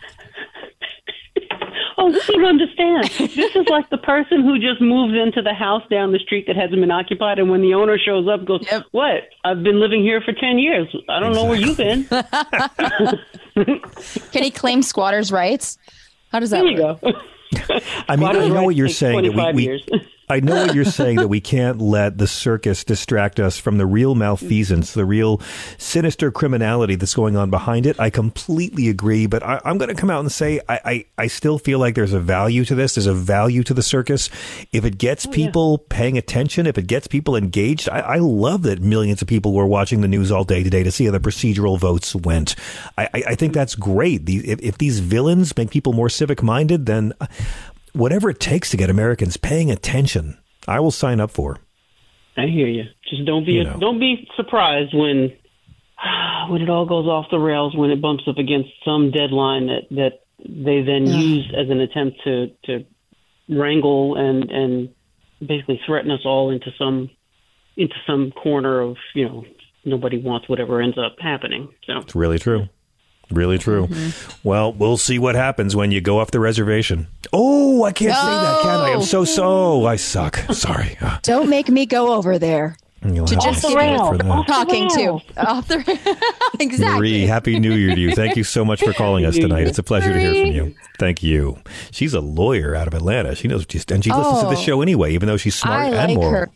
Oh, 1.97 2.09
you 2.09 2.21
don't 2.27 2.45
understand. 2.45 3.05
This 3.35 3.55
is 3.55 3.67
like 3.69 3.89
the 3.89 3.97
person 3.97 4.43
who 4.43 4.59
just 4.59 4.81
moves 4.81 5.13
into 5.13 5.41
the 5.41 5.53
house 5.53 5.83
down 5.89 6.11
the 6.11 6.19
street 6.19 6.45
that 6.47 6.55
hasn't 6.55 6.79
been 6.81 6.91
occupied, 6.91 7.39
and 7.39 7.49
when 7.49 7.61
the 7.61 7.73
owner 7.73 7.97
shows 7.97 8.27
up, 8.27 8.45
goes, 8.45 8.65
yep. 8.69 8.83
"What? 8.91 9.29
I've 9.43 9.63
been 9.63 9.79
living 9.79 10.03
here 10.03 10.21
for 10.21 10.33
ten 10.33 10.59
years. 10.59 10.93
I 11.09 11.19
don't 11.19 11.31
exactly. 11.31 11.43
know 11.43 11.49
where 11.49 11.59
you've 11.59 11.77
been." 11.77 12.05
Can 14.31 14.43
he 14.43 14.51
claim 14.51 14.81
squatters' 14.81 15.31
rights? 15.31 15.77
How 16.31 16.39
does 16.39 16.49
that? 16.49 16.63
There 16.63 16.85
work? 16.85 16.99
you 17.01 17.11
go. 17.13 17.19
I 18.09 18.15
mean, 18.15 18.27
I 18.27 18.47
know 18.49 18.63
what 18.63 18.75
you're 18.75 18.89
saying. 18.89 19.33
That 19.35 19.55
we, 19.55 19.67
we 19.67 20.07
I 20.27 20.39
know 20.39 20.55
what 20.55 20.73
you're 20.73 20.85
saying 20.85 21.17
that 21.17 21.27
we 21.27 21.39
can't 21.39 21.79
let 21.79 22.17
the 22.17 22.27
circus 22.27 22.83
distract 22.83 23.39
us 23.39 23.59
from 23.59 23.77
the 23.77 23.85
real 23.85 24.15
malfeasance, 24.15 24.93
the 24.93 25.05
real 25.05 25.39
sinister 25.77 26.31
criminality 26.31 26.95
that's 26.95 27.13
going 27.13 27.37
on 27.37 27.51
behind 27.51 27.85
it. 27.85 27.99
I 27.99 28.09
completely 28.09 28.89
agree, 28.89 29.27
but 29.27 29.43
I, 29.43 29.61
am 29.65 29.77
going 29.77 29.89
to 29.89 29.95
come 29.95 30.09
out 30.09 30.21
and 30.21 30.31
say 30.31 30.59
I, 30.67 30.79
I, 30.85 31.05
I, 31.17 31.27
still 31.27 31.59
feel 31.59 31.77
like 31.77 31.93
there's 31.93 32.13
a 32.13 32.19
value 32.19 32.65
to 32.65 32.73
this. 32.73 32.95
There's 32.95 33.05
a 33.05 33.13
value 33.13 33.61
to 33.63 33.73
the 33.73 33.83
circus. 33.83 34.29
If 34.71 34.83
it 34.83 34.97
gets 34.97 35.27
oh, 35.27 35.31
people 35.31 35.79
yeah. 35.81 35.95
paying 35.95 36.17
attention, 36.17 36.65
if 36.65 36.77
it 36.77 36.87
gets 36.87 37.07
people 37.07 37.35
engaged, 37.35 37.87
I, 37.89 37.99
I, 37.99 38.17
love 38.17 38.63
that 38.63 38.81
millions 38.81 39.21
of 39.21 39.27
people 39.27 39.53
were 39.53 39.67
watching 39.67 40.01
the 40.01 40.07
news 40.07 40.31
all 40.31 40.43
day 40.43 40.63
today 40.63 40.81
to 40.81 40.91
see 40.91 41.05
how 41.05 41.11
the 41.11 41.19
procedural 41.19 41.77
votes 41.77 42.15
went. 42.15 42.55
I, 42.97 43.09
I 43.13 43.19
think 43.35 43.51
mm-hmm. 43.51 43.51
that's 43.53 43.75
great. 43.75 44.25
The, 44.25 44.37
if, 44.49 44.59
if 44.61 44.77
these 44.79 44.99
villains 44.99 45.55
make 45.55 45.69
people 45.69 45.93
more 45.93 46.09
civic 46.09 46.41
minded, 46.41 46.87
then 46.87 47.13
uh, 47.21 47.27
whatever 47.95 48.29
it 48.29 48.39
takes 48.39 48.69
to 48.71 48.77
get 48.77 48.89
Americans 48.89 49.37
paying 49.37 49.71
attention, 49.71 50.37
I 50.67 50.79
will 50.79 50.91
sign 50.91 51.19
up 51.19 51.31
for. 51.31 51.57
I 52.37 52.47
hear 52.47 52.67
you. 52.67 52.83
Just 53.09 53.25
don't 53.25 53.45
be 53.45 53.53
you 53.53 53.63
know. 53.63 53.77
don't 53.79 53.99
be 53.99 54.27
surprised 54.35 54.93
when 54.93 55.31
when 56.49 56.61
it 56.61 56.69
all 56.69 56.85
goes 56.85 57.07
off 57.07 57.27
the 57.31 57.39
rails 57.39 57.75
when 57.75 57.91
it 57.91 58.01
bumps 58.01 58.23
up 58.27 58.37
against 58.37 58.69
some 58.83 59.11
deadline 59.11 59.67
that 59.67 59.87
that 59.91 60.19
they 60.39 60.81
then 60.81 61.07
use 61.07 61.51
as 61.57 61.69
an 61.69 61.79
attempt 61.79 62.19
to 62.25 62.47
to 62.65 62.85
wrangle 63.47 64.17
and 64.17 64.51
and 64.51 64.89
basically 65.45 65.79
threaten 65.85 66.11
us 66.11 66.21
all 66.25 66.49
into 66.49 66.71
some 66.77 67.09
into 67.77 67.95
some 68.05 68.31
corner 68.31 68.81
of 68.81 68.97
you 69.13 69.25
know 69.25 69.45
nobody 69.85 70.17
wants 70.17 70.49
whatever 70.49 70.81
ends 70.81 70.97
up 70.97 71.15
happening. 71.19 71.69
So 71.85 71.99
it's 71.99 72.15
really 72.15 72.39
true. 72.39 72.67
Really 73.31 73.57
true. 73.57 73.87
Mm-hmm. 73.87 74.47
Well, 74.47 74.71
we'll 74.73 74.97
see 74.97 75.17
what 75.19 75.35
happens 75.35 75.75
when 75.75 75.91
you 75.91 76.01
go 76.01 76.19
off 76.19 76.31
the 76.31 76.39
reservation. 76.39 77.07
Oh, 77.33 77.83
I 77.83 77.91
can't 77.91 78.11
no. 78.11 78.15
say 78.15 78.21
that, 78.21 78.61
can 78.61 78.79
I? 78.79 78.93
I'm 78.93 79.01
so 79.01 79.25
so. 79.25 79.85
I 79.85 79.95
suck. 79.95 80.37
Sorry. 80.51 80.97
Don't 81.23 81.49
make 81.49 81.69
me 81.69 81.85
go 81.85 82.13
over 82.13 82.37
there. 82.37 82.77
You'll 83.13 83.27
to 83.27 83.35
just 83.35 83.61
the 83.61 83.75
rail. 83.75 84.17
talking 84.45 84.89
to 84.89 85.19
off 85.37 85.67
the 85.67 85.77
exactly. 86.59 86.97
Marie, 86.97 87.21
happy 87.21 87.59
New 87.59 87.73
Year 87.73 87.93
to 87.93 88.01
you. 88.01 88.15
Thank 88.15 88.35
you 88.35 88.43
so 88.43 88.65
much 88.65 88.83
for 88.83 88.93
calling 88.93 89.25
us 89.25 89.35
tonight. 89.35 89.67
It's 89.67 89.77
a 89.77 89.83
pleasure 89.83 90.09
Marie. 90.09 90.23
to 90.23 90.33
hear 90.33 90.45
from 90.45 90.55
you. 90.55 90.75
Thank 90.97 91.21
you. 91.21 91.59
She's 91.91 92.13
a 92.13 92.21
lawyer 92.21 92.75
out 92.75 92.87
of 92.87 92.93
Atlanta. 92.93 93.35
She 93.35 93.47
knows 93.47 93.61
what 93.61 93.71
she's 93.71 93.85
and 93.85 94.03
she 94.03 94.11
listens 94.11 94.39
to 94.39 94.45
the 94.45 94.53
oh, 94.53 94.55
show 94.55 94.81
anyway, 94.81 95.13
even 95.13 95.27
though 95.27 95.37
she's 95.37 95.55
smart 95.55 95.81
I 95.81 95.85
and 95.87 95.95
like 95.95 96.15
moral. 96.15 96.31
Her. 96.31 96.49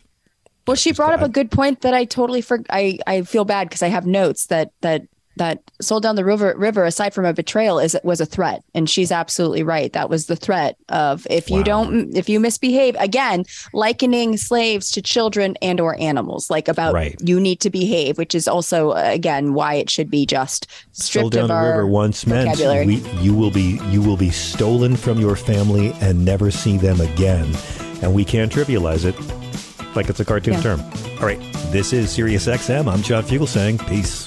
Well, 0.66 0.76
she 0.76 0.92
brought 0.92 1.12
up 1.12 1.22
a 1.22 1.28
good 1.28 1.50
point 1.50 1.82
that 1.82 1.94
I 1.94 2.04
totally 2.04 2.40
for 2.40 2.62
I 2.70 2.98
I 3.06 3.22
feel 3.22 3.44
bad 3.44 3.68
because 3.68 3.82
I 3.82 3.88
have 3.88 4.06
notes 4.06 4.46
that 4.46 4.72
that 4.80 5.02
that 5.36 5.62
sold 5.80 6.02
down 6.02 6.16
the 6.16 6.24
river 6.24 6.54
river 6.56 6.84
aside 6.84 7.14
from 7.14 7.24
a 7.24 7.32
betrayal 7.32 7.78
is 7.78 7.96
was 8.02 8.20
a 8.20 8.26
threat. 8.26 8.62
And 8.74 8.88
she's 8.88 9.12
absolutely 9.12 9.62
right. 9.62 9.92
That 9.92 10.10
was 10.10 10.26
the 10.26 10.36
threat 10.36 10.76
of 10.88 11.26
if 11.30 11.48
wow. 11.48 11.58
you 11.58 11.64
don't 11.64 12.16
if 12.16 12.28
you 12.28 12.40
misbehave 12.40 12.96
again 12.98 13.44
likening 13.72 14.36
slaves 14.36 14.90
to 14.92 15.02
children 15.02 15.56
and 15.62 15.80
or 15.80 15.98
animals 16.00 16.50
like 16.50 16.68
about 16.68 16.94
right. 16.94 17.16
you 17.20 17.38
need 17.40 17.60
to 17.60 17.70
behave 17.70 18.18
which 18.18 18.34
is 18.34 18.48
also 18.48 18.92
again 18.92 19.54
why 19.54 19.74
it 19.74 19.88
should 19.88 20.10
be 20.10 20.26
just 20.26 20.66
stripped 20.92 21.22
sold 21.22 21.32
down 21.32 21.42
of 21.44 21.48
the 21.48 21.54
our 21.54 21.70
river 21.70 21.86
once 21.86 22.26
meant 22.26 22.58
we, 22.86 22.96
you 23.20 23.34
will 23.34 23.50
be 23.50 23.80
you 23.88 24.02
will 24.02 24.16
be 24.16 24.30
stolen 24.30 24.96
from 24.96 25.18
your 25.18 25.36
family 25.36 25.92
and 26.00 26.24
never 26.24 26.50
see 26.50 26.76
them 26.76 27.00
again. 27.00 27.54
And 28.02 28.14
we 28.14 28.24
can't 28.24 28.50
trivialize 28.50 29.04
it 29.04 29.16
like 29.94 30.08
it's 30.08 30.20
a 30.20 30.24
cartoon 30.24 30.54
yeah. 30.54 30.62
term. 30.62 30.80
All 31.20 31.26
right. 31.26 31.40
This 31.70 31.92
is 31.92 32.10
Sirius 32.10 32.46
XM 32.46 32.92
I'm 32.92 33.02
John 33.02 33.22
Fugelsang 33.22 33.78
peace 33.88 34.26